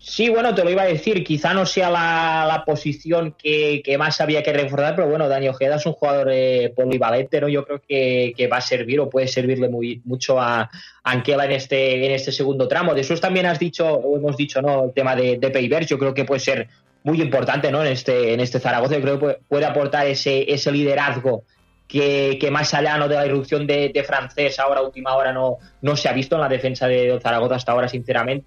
Sí, 0.00 0.28
bueno, 0.28 0.54
te 0.54 0.62
lo 0.62 0.70
iba 0.70 0.82
a 0.82 0.86
decir, 0.86 1.24
quizá 1.24 1.52
no 1.52 1.66
sea 1.66 1.90
la, 1.90 2.44
la 2.46 2.64
posición 2.64 3.34
que, 3.36 3.82
que, 3.84 3.98
más 3.98 4.20
había 4.20 4.44
que 4.44 4.52
reforzar, 4.52 4.94
pero 4.94 5.08
bueno, 5.08 5.28
Dani 5.28 5.48
Ojeda 5.48 5.74
es 5.74 5.86
un 5.86 5.92
jugador 5.94 6.28
eh, 6.30 6.72
polivalente, 6.74 7.40
¿no? 7.40 7.48
Yo 7.48 7.64
creo 7.64 7.80
que, 7.80 8.32
que, 8.36 8.46
va 8.46 8.58
a 8.58 8.60
servir 8.60 9.00
o 9.00 9.10
puede 9.10 9.26
servirle 9.26 9.68
muy, 9.68 10.00
mucho 10.04 10.40
a, 10.40 10.70
Anquela 11.02 11.46
en 11.46 11.52
este, 11.52 12.06
en 12.06 12.12
este 12.12 12.30
segundo 12.30 12.68
tramo. 12.68 12.94
De 12.94 13.00
eso 13.00 13.16
también 13.16 13.46
has 13.46 13.58
dicho, 13.58 13.92
o 13.92 14.16
hemos 14.16 14.36
dicho, 14.36 14.62
¿no? 14.62 14.84
El 14.84 14.92
tema 14.92 15.16
de, 15.16 15.36
de 15.36 15.86
yo 15.86 15.98
creo 15.98 16.14
que 16.14 16.24
puede 16.24 16.40
ser 16.40 16.68
muy 17.02 17.20
importante, 17.20 17.72
¿no? 17.72 17.84
En 17.84 17.90
este, 17.90 18.32
en 18.32 18.38
este 18.38 18.60
Zaragoza, 18.60 18.94
yo 18.94 19.00
creo 19.00 19.14
que 19.14 19.20
puede, 19.20 19.38
puede 19.48 19.66
aportar 19.66 20.06
ese, 20.06 20.52
ese 20.52 20.70
liderazgo 20.70 21.42
que, 21.88 22.38
que, 22.40 22.52
más 22.52 22.72
allá 22.72 22.98
¿no? 22.98 23.08
de 23.08 23.16
la 23.16 23.26
irrupción 23.26 23.66
de, 23.66 23.90
de, 23.92 24.04
francés 24.04 24.60
ahora 24.60 24.82
última 24.82 25.16
hora 25.16 25.32
no, 25.32 25.56
no 25.80 25.96
se 25.96 26.08
ha 26.08 26.12
visto 26.12 26.36
en 26.36 26.42
la 26.42 26.48
defensa 26.48 26.86
de 26.86 27.18
Zaragoza 27.20 27.56
hasta 27.56 27.72
ahora 27.72 27.88
sinceramente 27.88 28.46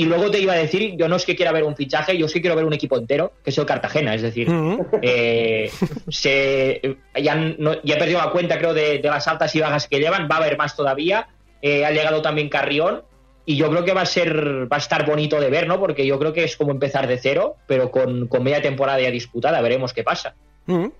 y 0.00 0.06
luego 0.06 0.30
te 0.30 0.40
iba 0.40 0.54
a 0.54 0.56
decir, 0.56 0.96
yo 0.96 1.08
no 1.08 1.16
es 1.16 1.26
que 1.26 1.36
quiera 1.36 1.52
ver 1.52 1.62
un 1.62 1.76
fichaje, 1.76 2.16
yo 2.16 2.26
sí 2.26 2.40
quiero 2.40 2.56
ver 2.56 2.64
un 2.64 2.72
equipo 2.72 2.96
entero, 2.96 3.34
que 3.44 3.50
es 3.50 3.58
el 3.58 3.66
Cartagena. 3.66 4.14
Es 4.14 4.22
decir, 4.22 4.48
uh 4.48 4.78
-huh. 4.78 4.98
eh, 5.02 5.70
se, 6.08 6.96
ya, 7.22 7.34
no, 7.34 7.82
ya, 7.82 7.96
he 7.96 7.98
perdido 7.98 8.18
la 8.18 8.30
cuenta, 8.30 8.56
creo, 8.56 8.72
de, 8.72 9.00
de, 9.00 9.08
las 9.10 9.28
altas 9.28 9.54
y 9.54 9.60
bajas 9.60 9.88
que 9.88 9.98
llevan. 9.98 10.26
Va 10.26 10.36
a 10.36 10.38
haber 10.38 10.56
más 10.56 10.74
todavía. 10.74 11.28
Eh, 11.60 11.84
ha 11.84 11.90
llegado 11.90 12.22
también 12.22 12.48
Carrión. 12.48 13.02
Y 13.44 13.56
yo 13.56 13.68
creo 13.68 13.84
que 13.84 13.92
va 13.92 14.00
a 14.00 14.06
ser 14.06 14.72
va 14.72 14.76
a 14.76 14.78
estar 14.78 15.04
bonito 15.04 15.38
de 15.38 15.50
ver, 15.50 15.66
¿no? 15.66 15.78
Porque 15.78 16.06
yo 16.06 16.18
creo 16.18 16.32
que 16.32 16.44
es 16.44 16.56
como 16.56 16.70
empezar 16.70 17.06
de 17.06 17.18
cero, 17.18 17.56
pero 17.66 17.90
con, 17.90 18.26
con 18.26 18.42
media 18.42 18.62
temporada 18.62 19.02
ya 19.02 19.10
disputada. 19.10 19.60
Veremos 19.60 19.92
qué 19.92 20.02
pasa. 20.02 20.34
Uh 20.66 20.72
-huh. 20.72 20.92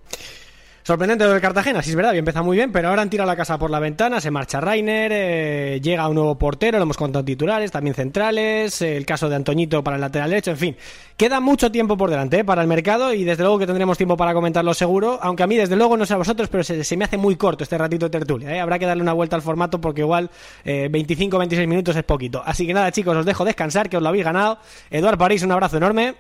Sorprendente 0.83 1.25
lo 1.25 1.33
del 1.33 1.43
Cartagena, 1.43 1.83
sí 1.83 1.91
es 1.91 1.97
verdad, 1.97 2.15
empieza 2.17 2.43
muy 2.43 2.57
bien, 2.57 2.73
pero 2.73 2.89
ahora 2.89 3.03
han 3.03 3.11
tirado 3.11 3.29
la 3.29 3.37
casa 3.37 3.59
por 3.59 3.71
la 3.71 3.79
ventana, 3.81 4.19
se 4.19 4.31
marcha 4.31 4.61
Rainer, 4.61 5.13
eh, 5.15 5.81
llega 5.83 6.09
un 6.09 6.15
nuevo 6.15 6.39
portero, 6.39 6.79
lo 6.79 6.85
hemos 6.85 6.97
contado 6.97 7.23
titulares, 7.23 7.71
también 7.71 7.95
centrales, 7.95 8.81
eh, 8.81 8.97
el 8.97 9.05
caso 9.05 9.29
de 9.29 9.37
Antoñito 9.37 9.85
para 9.85 9.97
el 9.97 10.01
lateral 10.01 10.31
derecho, 10.31 10.53
en 10.53 10.57
fin, 10.57 10.77
queda 11.19 11.39
mucho 11.39 11.71
tiempo 11.71 11.99
por 11.99 12.09
delante 12.09 12.39
eh, 12.39 12.45
para 12.45 12.63
el 12.63 12.69
mercado 12.69 13.13
y 13.13 13.25
desde 13.25 13.43
luego 13.43 13.59
que 13.59 13.67
tendremos 13.67 13.99
tiempo 13.99 14.17
para 14.17 14.33
comentarlo 14.33 14.73
seguro, 14.73 15.19
aunque 15.21 15.43
a 15.43 15.47
mí 15.47 15.59
desde 15.59 15.77
luego 15.77 15.99
no 15.99 16.07
sé 16.07 16.15
a 16.15 16.17
vosotros, 16.17 16.49
pero 16.49 16.65
se, 16.65 16.83
se 16.83 16.97
me 16.97 17.05
hace 17.05 17.19
muy 17.19 17.37
corto 17.37 17.63
este 17.63 17.77
ratito 17.77 18.07
de 18.07 18.19
tertulia, 18.19 18.63
habrá 18.63 18.79
que 18.79 18.87
darle 18.87 19.03
una 19.03 19.13
vuelta 19.13 19.37
al 19.37 19.43
formato 19.43 19.83
porque 19.83 20.01
igual 20.01 20.31
25-26 20.65 21.67
minutos 21.67 21.95
es 21.95 22.05
poquito. 22.05 22.43
Así 22.45 22.67
que 22.67 22.73
nada 22.73 22.91
chicos, 22.91 23.15
os 23.15 23.27
dejo 23.27 23.45
descansar, 23.45 23.89
que 23.91 23.97
os 23.99 24.03
lo 24.03 24.09
habéis 24.09 24.25
ganado. 24.25 24.59
Eduard 24.91 25.19
París, 25.19 25.43
un 25.43 25.53
abrazo 25.53 25.77
enorme. 25.77 26.15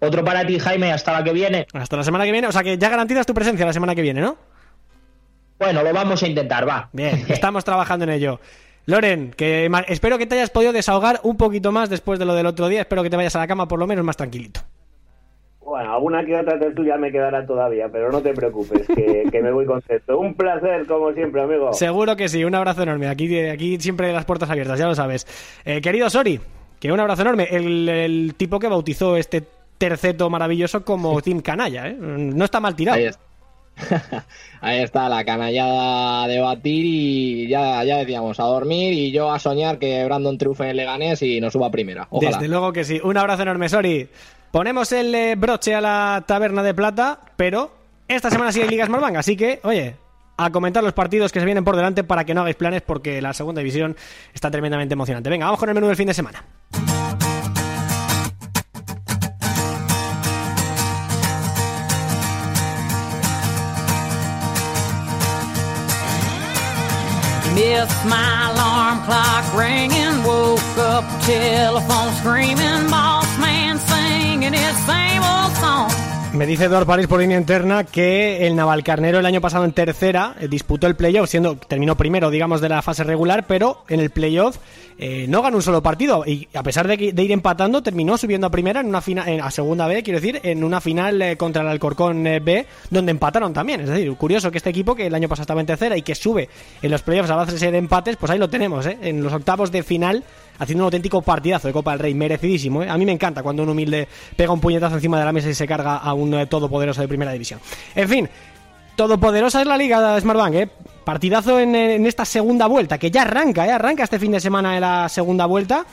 Otro 0.00 0.24
para 0.24 0.46
ti, 0.46 0.58
Jaime, 0.58 0.92
hasta 0.92 1.12
la 1.12 1.24
que 1.24 1.32
viene. 1.32 1.66
Hasta 1.72 1.96
la 1.96 2.04
semana 2.04 2.24
que 2.24 2.32
viene. 2.32 2.48
O 2.48 2.52
sea 2.52 2.62
que 2.62 2.78
ya 2.78 2.88
garantizas 2.88 3.26
tu 3.26 3.34
presencia 3.34 3.66
la 3.66 3.72
semana 3.72 3.94
que 3.94 4.02
viene, 4.02 4.20
¿no? 4.20 4.36
Bueno, 5.58 5.82
lo 5.82 5.92
vamos 5.92 6.22
a 6.22 6.26
intentar, 6.26 6.66
va. 6.66 6.88
Bien, 6.92 7.24
estamos 7.28 7.64
trabajando 7.64 8.04
en 8.04 8.10
ello. 8.10 8.40
Loren, 8.86 9.32
que 9.36 9.70
espero 9.88 10.18
que 10.18 10.26
te 10.26 10.36
hayas 10.36 10.50
podido 10.50 10.72
desahogar 10.72 11.20
un 11.22 11.36
poquito 11.36 11.70
más 11.70 11.90
después 11.90 12.18
de 12.18 12.24
lo 12.24 12.34
del 12.34 12.46
otro 12.46 12.68
día. 12.68 12.80
Espero 12.80 13.02
que 13.02 13.10
te 13.10 13.16
vayas 13.16 13.36
a 13.36 13.40
la 13.40 13.46
cama 13.46 13.68
por 13.68 13.78
lo 13.78 13.86
menos 13.86 14.04
más 14.04 14.16
tranquilito. 14.16 14.60
Bueno, 15.60 15.94
alguna 15.94 16.24
que 16.24 16.34
otra 16.34 16.58
tertulia 16.58 16.96
me 16.96 17.12
quedará 17.12 17.46
todavía, 17.46 17.88
pero 17.92 18.10
no 18.10 18.20
te 18.20 18.32
preocupes, 18.32 18.88
que, 18.88 19.28
que, 19.30 19.40
me 19.40 19.52
voy 19.52 19.66
contento. 19.66 20.18
Un 20.18 20.34
placer, 20.34 20.84
como 20.86 21.12
siempre, 21.12 21.42
amigo. 21.42 21.72
Seguro 21.74 22.16
que 22.16 22.28
sí, 22.28 22.42
un 22.42 22.54
abrazo 22.56 22.82
enorme. 22.82 23.06
Aquí, 23.06 23.38
aquí 23.46 23.78
siempre 23.78 24.12
las 24.12 24.24
puertas 24.24 24.50
abiertas, 24.50 24.78
ya 24.78 24.88
lo 24.88 24.96
sabes. 24.96 25.26
Eh, 25.64 25.80
querido 25.80 26.10
Sori, 26.10 26.40
que 26.80 26.90
un 26.90 26.98
abrazo 26.98 27.22
enorme. 27.22 27.46
El, 27.50 27.88
el 27.88 28.34
tipo 28.36 28.58
que 28.58 28.66
bautizó 28.66 29.16
este 29.16 29.44
terceto 29.80 30.28
maravilloso 30.28 30.84
como 30.84 31.20
Team 31.22 31.40
Canalla, 31.40 31.88
¿eh? 31.88 31.96
No 31.98 32.44
está 32.44 32.60
mal 32.60 32.76
tirado. 32.76 32.98
Ahí 32.98 33.06
está. 33.06 33.24
Ahí 34.60 34.80
está 34.80 35.08
la 35.08 35.24
canallada 35.24 36.28
de 36.28 36.38
batir 36.38 36.84
y 36.84 37.48
ya, 37.48 37.82
ya 37.82 37.96
decíamos, 37.96 38.38
a 38.38 38.44
dormir 38.44 38.92
y 38.92 39.10
yo 39.10 39.32
a 39.32 39.38
soñar 39.38 39.78
que 39.78 40.04
Brandon 40.04 40.36
triunfe 40.36 40.68
en 40.68 40.76
Leganés 40.76 41.22
y 41.22 41.40
nos 41.40 41.54
suba 41.54 41.68
a 41.68 41.70
primera. 41.70 42.06
Ojalá. 42.10 42.36
Desde 42.36 42.48
luego 42.48 42.74
que 42.74 42.84
sí. 42.84 43.00
Un 43.02 43.16
abrazo 43.16 43.42
enorme, 43.42 43.70
Sori. 43.70 44.06
Ponemos 44.50 44.92
el 44.92 45.14
eh, 45.14 45.34
broche 45.34 45.74
a 45.74 45.80
la 45.80 46.24
taberna 46.26 46.62
de 46.62 46.74
plata, 46.74 47.20
pero 47.36 47.72
esta 48.06 48.28
semana 48.30 48.52
sí 48.52 48.60
hay 48.60 48.68
Ligas 48.68 48.90
Malvang, 48.90 49.16
así 49.16 49.34
que, 49.34 49.60
oye, 49.62 49.94
a 50.36 50.50
comentar 50.50 50.84
los 50.84 50.92
partidos 50.92 51.32
que 51.32 51.40
se 51.40 51.46
vienen 51.46 51.64
por 51.64 51.76
delante 51.76 52.04
para 52.04 52.24
que 52.24 52.34
no 52.34 52.42
hagáis 52.42 52.56
planes 52.56 52.82
porque 52.82 53.22
la 53.22 53.32
segunda 53.32 53.60
división 53.60 53.96
está 54.34 54.50
tremendamente 54.50 54.92
emocionante. 54.92 55.30
Venga, 55.30 55.46
vamos 55.46 55.58
con 55.58 55.70
el 55.70 55.74
menú 55.74 55.86
del 55.86 55.96
fin 55.96 56.08
de 56.08 56.14
semana. 56.14 56.44
Missed 67.60 68.06
my 68.06 68.50
alarm 68.52 69.04
clock 69.04 69.44
ringing, 69.54 70.24
woke 70.24 70.78
up, 70.78 71.04
telephone 71.24 72.10
screaming, 72.14 72.88
boss 72.88 73.28
man 73.38 73.78
singing 73.78 74.54
his 74.54 74.76
same 74.86 75.22
old 75.22 75.52
song. 75.60 75.90
Me 76.32 76.46
dice 76.46 76.66
Eduard 76.66 76.86
París 76.86 77.08
por 77.08 77.18
línea 77.18 77.36
interna 77.36 77.82
que 77.82 78.46
el 78.46 78.54
Navalcarnero 78.54 79.18
el 79.18 79.26
año 79.26 79.40
pasado 79.40 79.64
en 79.64 79.72
tercera 79.72 80.36
eh, 80.38 80.46
disputó 80.46 80.86
el 80.86 80.94
playoff, 80.94 81.28
siendo 81.28 81.56
terminó 81.56 81.96
primero, 81.96 82.30
digamos, 82.30 82.60
de 82.60 82.68
la 82.68 82.82
fase 82.82 83.02
regular, 83.02 83.46
pero 83.48 83.82
en 83.88 83.98
el 83.98 84.10
playoff 84.10 84.58
eh, 84.96 85.26
no 85.28 85.42
ganó 85.42 85.56
un 85.56 85.62
solo 85.62 85.82
partido 85.82 86.22
y 86.24 86.46
a 86.54 86.62
pesar 86.62 86.86
de, 86.86 86.94
ir 86.94 87.32
empatando 87.32 87.82
terminó 87.82 88.16
subiendo 88.16 88.46
a 88.46 88.50
primera 88.50 88.80
en 88.80 88.86
una 88.86 89.00
final, 89.00 89.28
en, 89.28 89.40
a 89.40 89.50
segunda 89.50 89.88
B, 89.88 90.04
quiero 90.04 90.20
decir, 90.20 90.40
en 90.44 90.62
una 90.62 90.80
final 90.80 91.20
eh, 91.20 91.36
contra 91.36 91.62
el 91.62 91.68
Alcorcón 91.68 92.22
B, 92.22 92.64
donde 92.90 93.10
empataron 93.10 93.52
también. 93.52 93.80
Es 93.80 93.88
decir, 93.88 94.14
curioso 94.14 94.52
que 94.52 94.58
este 94.58 94.70
equipo 94.70 94.94
que 94.94 95.08
el 95.08 95.14
año 95.16 95.28
pasado 95.28 95.42
estaba 95.42 95.60
en 95.60 95.66
tercera 95.66 95.96
y 95.96 96.02
que 96.02 96.14
sube 96.14 96.48
en 96.80 96.92
los 96.92 97.02
playoffs 97.02 97.30
a 97.30 97.34
base 97.34 97.70
de 97.72 97.76
empates, 97.76 98.16
pues 98.16 98.30
ahí 98.30 98.38
lo 98.38 98.48
tenemos, 98.48 98.86
en 98.86 99.20
los 99.20 99.32
octavos 99.32 99.72
de 99.72 99.82
final 99.82 100.22
haciendo 100.60 100.84
un 100.84 100.86
auténtico 100.86 101.22
partidazo 101.22 101.66
de 101.66 101.72
Copa 101.72 101.90
del 101.90 102.00
Rey, 102.00 102.14
merecidísimo. 102.14 102.82
¿eh? 102.82 102.88
A 102.88 102.96
mí 102.96 103.04
me 103.04 103.12
encanta 103.12 103.42
cuando 103.42 103.64
un 103.64 103.70
humilde 103.70 104.06
pega 104.36 104.52
un 104.52 104.60
puñetazo 104.60 104.94
encima 104.94 105.18
de 105.18 105.24
la 105.24 105.32
mesa 105.32 105.48
y 105.50 105.54
se 105.54 105.66
carga 105.66 105.96
a 105.96 106.14
un 106.14 106.32
eh, 106.34 106.46
todopoderoso 106.46 107.00
de 107.00 107.08
primera 107.08 107.32
división. 107.32 107.58
En 107.94 108.08
fin, 108.08 108.28
todopoderosa 108.94 109.60
es 109.60 109.66
la 109.66 109.76
liga 109.76 110.14
de 110.14 110.20
Smartbank, 110.20 110.54
¿eh? 110.54 110.68
Partidazo 111.04 111.58
en, 111.58 111.74
en, 111.74 112.06
esta 112.06 112.24
segunda 112.24 112.66
vuelta, 112.66 112.98
que 112.98 113.10
ya 113.10 113.22
arranca, 113.22 113.66
¿eh? 113.66 113.72
Arranca 113.72 114.04
este 114.04 114.18
fin 114.18 114.32
de 114.32 114.40
semana 114.40 114.74
de 114.74 114.80
la 114.80 115.08
segunda 115.08 115.46
vuelta. 115.46 115.84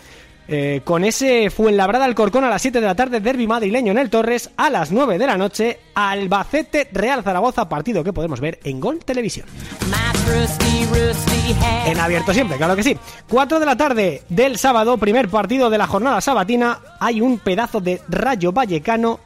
Eh, 0.49 0.81
con 0.85 1.03
ese 1.03 1.49
Fuenlabrada 1.49 2.05
Alcorcón 2.05 2.45
a 2.45 2.49
las 2.49 2.61
7 2.61 2.79
de 2.79 2.87
la 2.87 2.95
tarde, 2.95 3.19
Derby 3.19 3.47
madrileño 3.47 3.91
en 3.91 3.97
el 3.97 4.09
Torres, 4.09 4.49
a 4.55 4.69
las 4.69 4.91
9 4.91 5.17
de 5.17 5.27
la 5.27 5.37
noche, 5.37 5.79
Albacete 5.93 6.87
Real 6.93 7.21
Zaragoza, 7.21 7.67
partido 7.67 8.03
que 8.03 8.13
podemos 8.13 8.39
ver 8.39 8.59
en 8.63 8.79
Gol 8.79 8.99
Televisión. 9.03 9.45
En 11.85 11.99
abierto 11.99 12.33
siempre, 12.33 12.57
claro 12.57 12.75
que 12.75 12.83
sí. 12.83 12.97
4 13.29 13.59
de 13.59 13.65
la 13.65 13.77
tarde 13.77 14.23
del 14.29 14.57
sábado, 14.57 14.97
primer 14.97 15.29
partido 15.29 15.69
de 15.69 15.77
la 15.77 15.87
jornada 15.87 16.19
sabatina, 16.19 16.79
hay 16.99 17.21
un 17.21 17.39
pedazo 17.39 17.79
de 17.79 18.01
Rayo 18.09 18.51
Vallecano 18.51 19.19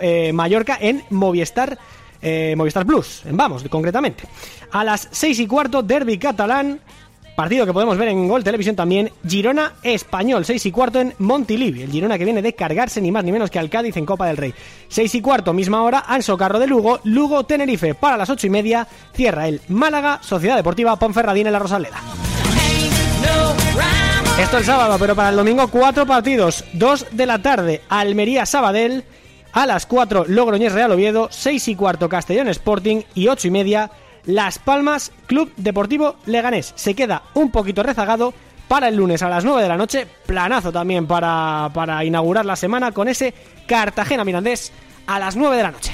eh, 0.00 0.32
Mallorca 0.32 0.78
en 0.80 1.04
Movistar. 1.10 1.78
Eh, 2.22 2.54
Movistar 2.56 2.86
Plus, 2.86 3.22
vamos, 3.30 3.64
concretamente. 3.68 4.24
A 4.72 4.82
las 4.82 5.08
6 5.10 5.40
y 5.40 5.46
cuarto, 5.46 5.82
Derby 5.82 6.18
catalán, 6.18 6.80
Partido 7.36 7.66
que 7.66 7.74
podemos 7.74 7.98
ver 7.98 8.08
en 8.08 8.26
Gol 8.28 8.42
Televisión 8.42 8.74
también. 8.74 9.12
Girona 9.28 9.74
Español, 9.82 10.46
6 10.46 10.64
y 10.66 10.70
cuarto 10.72 11.00
en 11.00 11.14
Montilivi. 11.18 11.82
El 11.82 11.90
Girona 11.90 12.16
que 12.16 12.24
viene 12.24 12.40
de 12.40 12.54
cargarse 12.54 13.02
ni 13.02 13.12
más 13.12 13.24
ni 13.24 13.30
menos 13.30 13.50
que 13.50 13.58
al 13.58 13.68
Cádiz 13.68 13.98
en 13.98 14.06
Copa 14.06 14.26
del 14.26 14.38
Rey. 14.38 14.54
6 14.88 15.14
y 15.16 15.20
cuarto, 15.20 15.52
misma 15.52 15.82
hora, 15.82 16.04
Anso 16.08 16.38
Carro 16.38 16.58
de 16.58 16.66
Lugo. 16.66 16.98
Lugo 17.04 17.44
Tenerife 17.44 17.94
para 17.94 18.16
las 18.16 18.30
8 18.30 18.46
y 18.46 18.50
media. 18.50 18.88
Cierra 19.12 19.48
el 19.48 19.60
Málaga, 19.68 20.18
Sociedad 20.22 20.56
Deportiva 20.56 20.98
Ponferradín 20.98 21.46
en 21.46 21.52
la 21.52 21.58
Rosaleda. 21.58 22.00
Esto 24.40 24.56
el 24.56 24.64
sábado, 24.64 24.96
pero 24.98 25.14
para 25.14 25.28
el 25.28 25.36
domingo 25.36 25.68
cuatro 25.68 26.06
partidos. 26.06 26.64
2 26.72 27.08
de 27.12 27.26
la 27.26 27.42
tarde, 27.42 27.82
Almería 27.90 28.46
Sabadell. 28.46 29.04
A 29.52 29.64
las 29.64 29.86
4, 29.86 30.26
Logroñés 30.28 30.72
Real 30.72 30.92
Oviedo. 30.92 31.28
6 31.30 31.68
y 31.68 31.74
cuarto, 31.74 32.08
Castellón 32.08 32.48
Sporting. 32.48 33.02
Y 33.14 33.28
8 33.28 33.48
y 33.48 33.50
media, 33.50 33.90
las 34.26 34.58
Palmas 34.58 35.12
Club 35.26 35.52
Deportivo 35.56 36.16
Leganés. 36.26 36.72
Se 36.76 36.94
queda 36.94 37.22
un 37.34 37.50
poquito 37.50 37.82
rezagado 37.82 38.34
para 38.68 38.88
el 38.88 38.96
lunes 38.96 39.22
a 39.22 39.28
las 39.28 39.44
9 39.44 39.62
de 39.62 39.68
la 39.68 39.76
noche. 39.76 40.06
Planazo 40.26 40.72
también 40.72 41.06
para, 41.06 41.70
para 41.72 42.04
inaugurar 42.04 42.44
la 42.44 42.56
semana 42.56 42.92
con 42.92 43.08
ese 43.08 43.32
Cartagena 43.66 44.24
Mirandés 44.24 44.72
a 45.06 45.18
las 45.18 45.36
9 45.36 45.56
de 45.56 45.62
la 45.62 45.70
noche. 45.70 45.92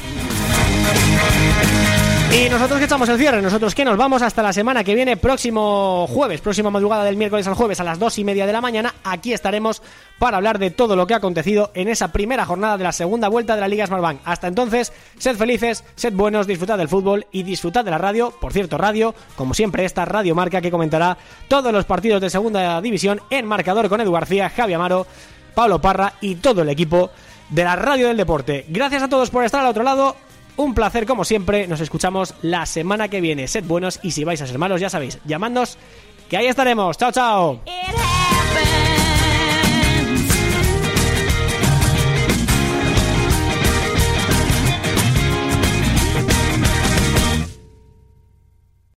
Y 2.33 2.49
nosotros 2.49 2.79
que 2.79 2.87
echamos 2.87 3.07
el 3.11 3.19
cierre, 3.19 3.43
nosotros 3.43 3.75
que 3.75 3.85
nos 3.85 3.99
vamos 3.99 4.23
hasta 4.23 4.43
la 4.43 4.55
semana 4.55 4.83
que 4.83 4.95
viene, 4.95 5.19
próximo 5.19 6.07
jueves, 6.09 6.41
próxima 6.41 6.71
madrugada 6.71 7.05
del 7.05 7.19
miércoles 7.19 7.47
al 7.47 7.53
jueves 7.53 7.79
a 7.79 7.85
las 7.85 7.99
dos 7.99 8.19
y 8.19 8.25
media 8.25 8.47
de 8.47 8.55
la 8.55 8.63
mañana, 8.63 8.95
aquí 9.05 9.35
estaremos 9.35 9.83
para 10.19 10.39
hablar 10.39 10.59
de 10.59 10.71
todo 10.71 10.97
lo 10.97 11.07
que 11.07 11.13
ha 11.13 11.19
acontecido 11.19 11.71
en 11.75 11.89
esa 11.89 12.09
primera 12.09 12.47
jornada 12.47 12.79
de 12.79 12.85
la 12.85 12.93
segunda 12.93 13.29
vuelta 13.29 13.55
de 13.55 13.61
la 13.61 13.69
Liga 13.69 13.87
Smartbank. 13.87 14.21
Hasta 14.25 14.49
entonces, 14.49 14.95
sed 15.19 15.37
felices, 15.37 15.85
sed 15.95 16.15
buenos, 16.15 16.47
disfrutad 16.47 16.79
del 16.79 16.89
fútbol 16.89 17.27
y 17.33 17.43
disfrutad 17.43 17.85
de 17.85 17.91
la 17.91 17.99
radio. 17.99 18.33
Por 18.41 18.55
cierto, 18.55 18.79
radio, 18.79 19.15
como 19.37 19.53
siempre, 19.53 19.85
esta 19.85 20.07
radio 20.07 20.35
marca 20.35 20.63
que 20.63 20.71
comentará 20.71 21.19
todos 21.49 21.71
los 21.71 21.85
partidos 21.85 22.23
de 22.23 22.31
segunda 22.31 22.81
división 22.81 23.21
en 23.29 23.45
marcador 23.45 23.91
con 23.91 24.01
Edu 24.01 24.13
García, 24.13 24.49
Javi 24.49 24.73
Amaro, 24.73 25.07
Pablo 25.55 25.83
Parra 25.83 26.15
y 26.23 26.37
todo 26.37 26.63
el 26.63 26.71
equipo 26.71 27.11
de 27.51 27.65
la 27.65 27.77
radio 27.77 28.09
del 28.09 28.17
deporte. 28.17 28.65
Gracias 28.69 29.03
a 29.03 29.09
todos 29.11 29.29
por 29.29 29.45
estar 29.45 29.61
al 29.61 29.67
otro 29.67 29.83
lado. 29.83 30.17
Un 30.57 30.75
placer 30.75 31.07
como 31.07 31.25
siempre, 31.25 31.67
nos 31.67 31.81
escuchamos 31.81 32.35
la 32.43 32.67
semana 32.67 33.09
que 33.09 33.21
viene. 33.21 33.49
Sed 33.49 33.65
buenos 33.65 34.01
y 34.03 34.11
si 34.11 34.25
vais 34.25 34.41
a 34.43 34.47
ser 34.47 34.59
malos, 34.59 34.81
ya 34.81 34.91
sabéis, 34.91 35.19
llamadnos 35.25 35.79
que 36.29 36.37
ahí 36.37 36.47
estaremos. 36.47 36.97
Chao, 36.97 37.13
chao. 37.13 37.61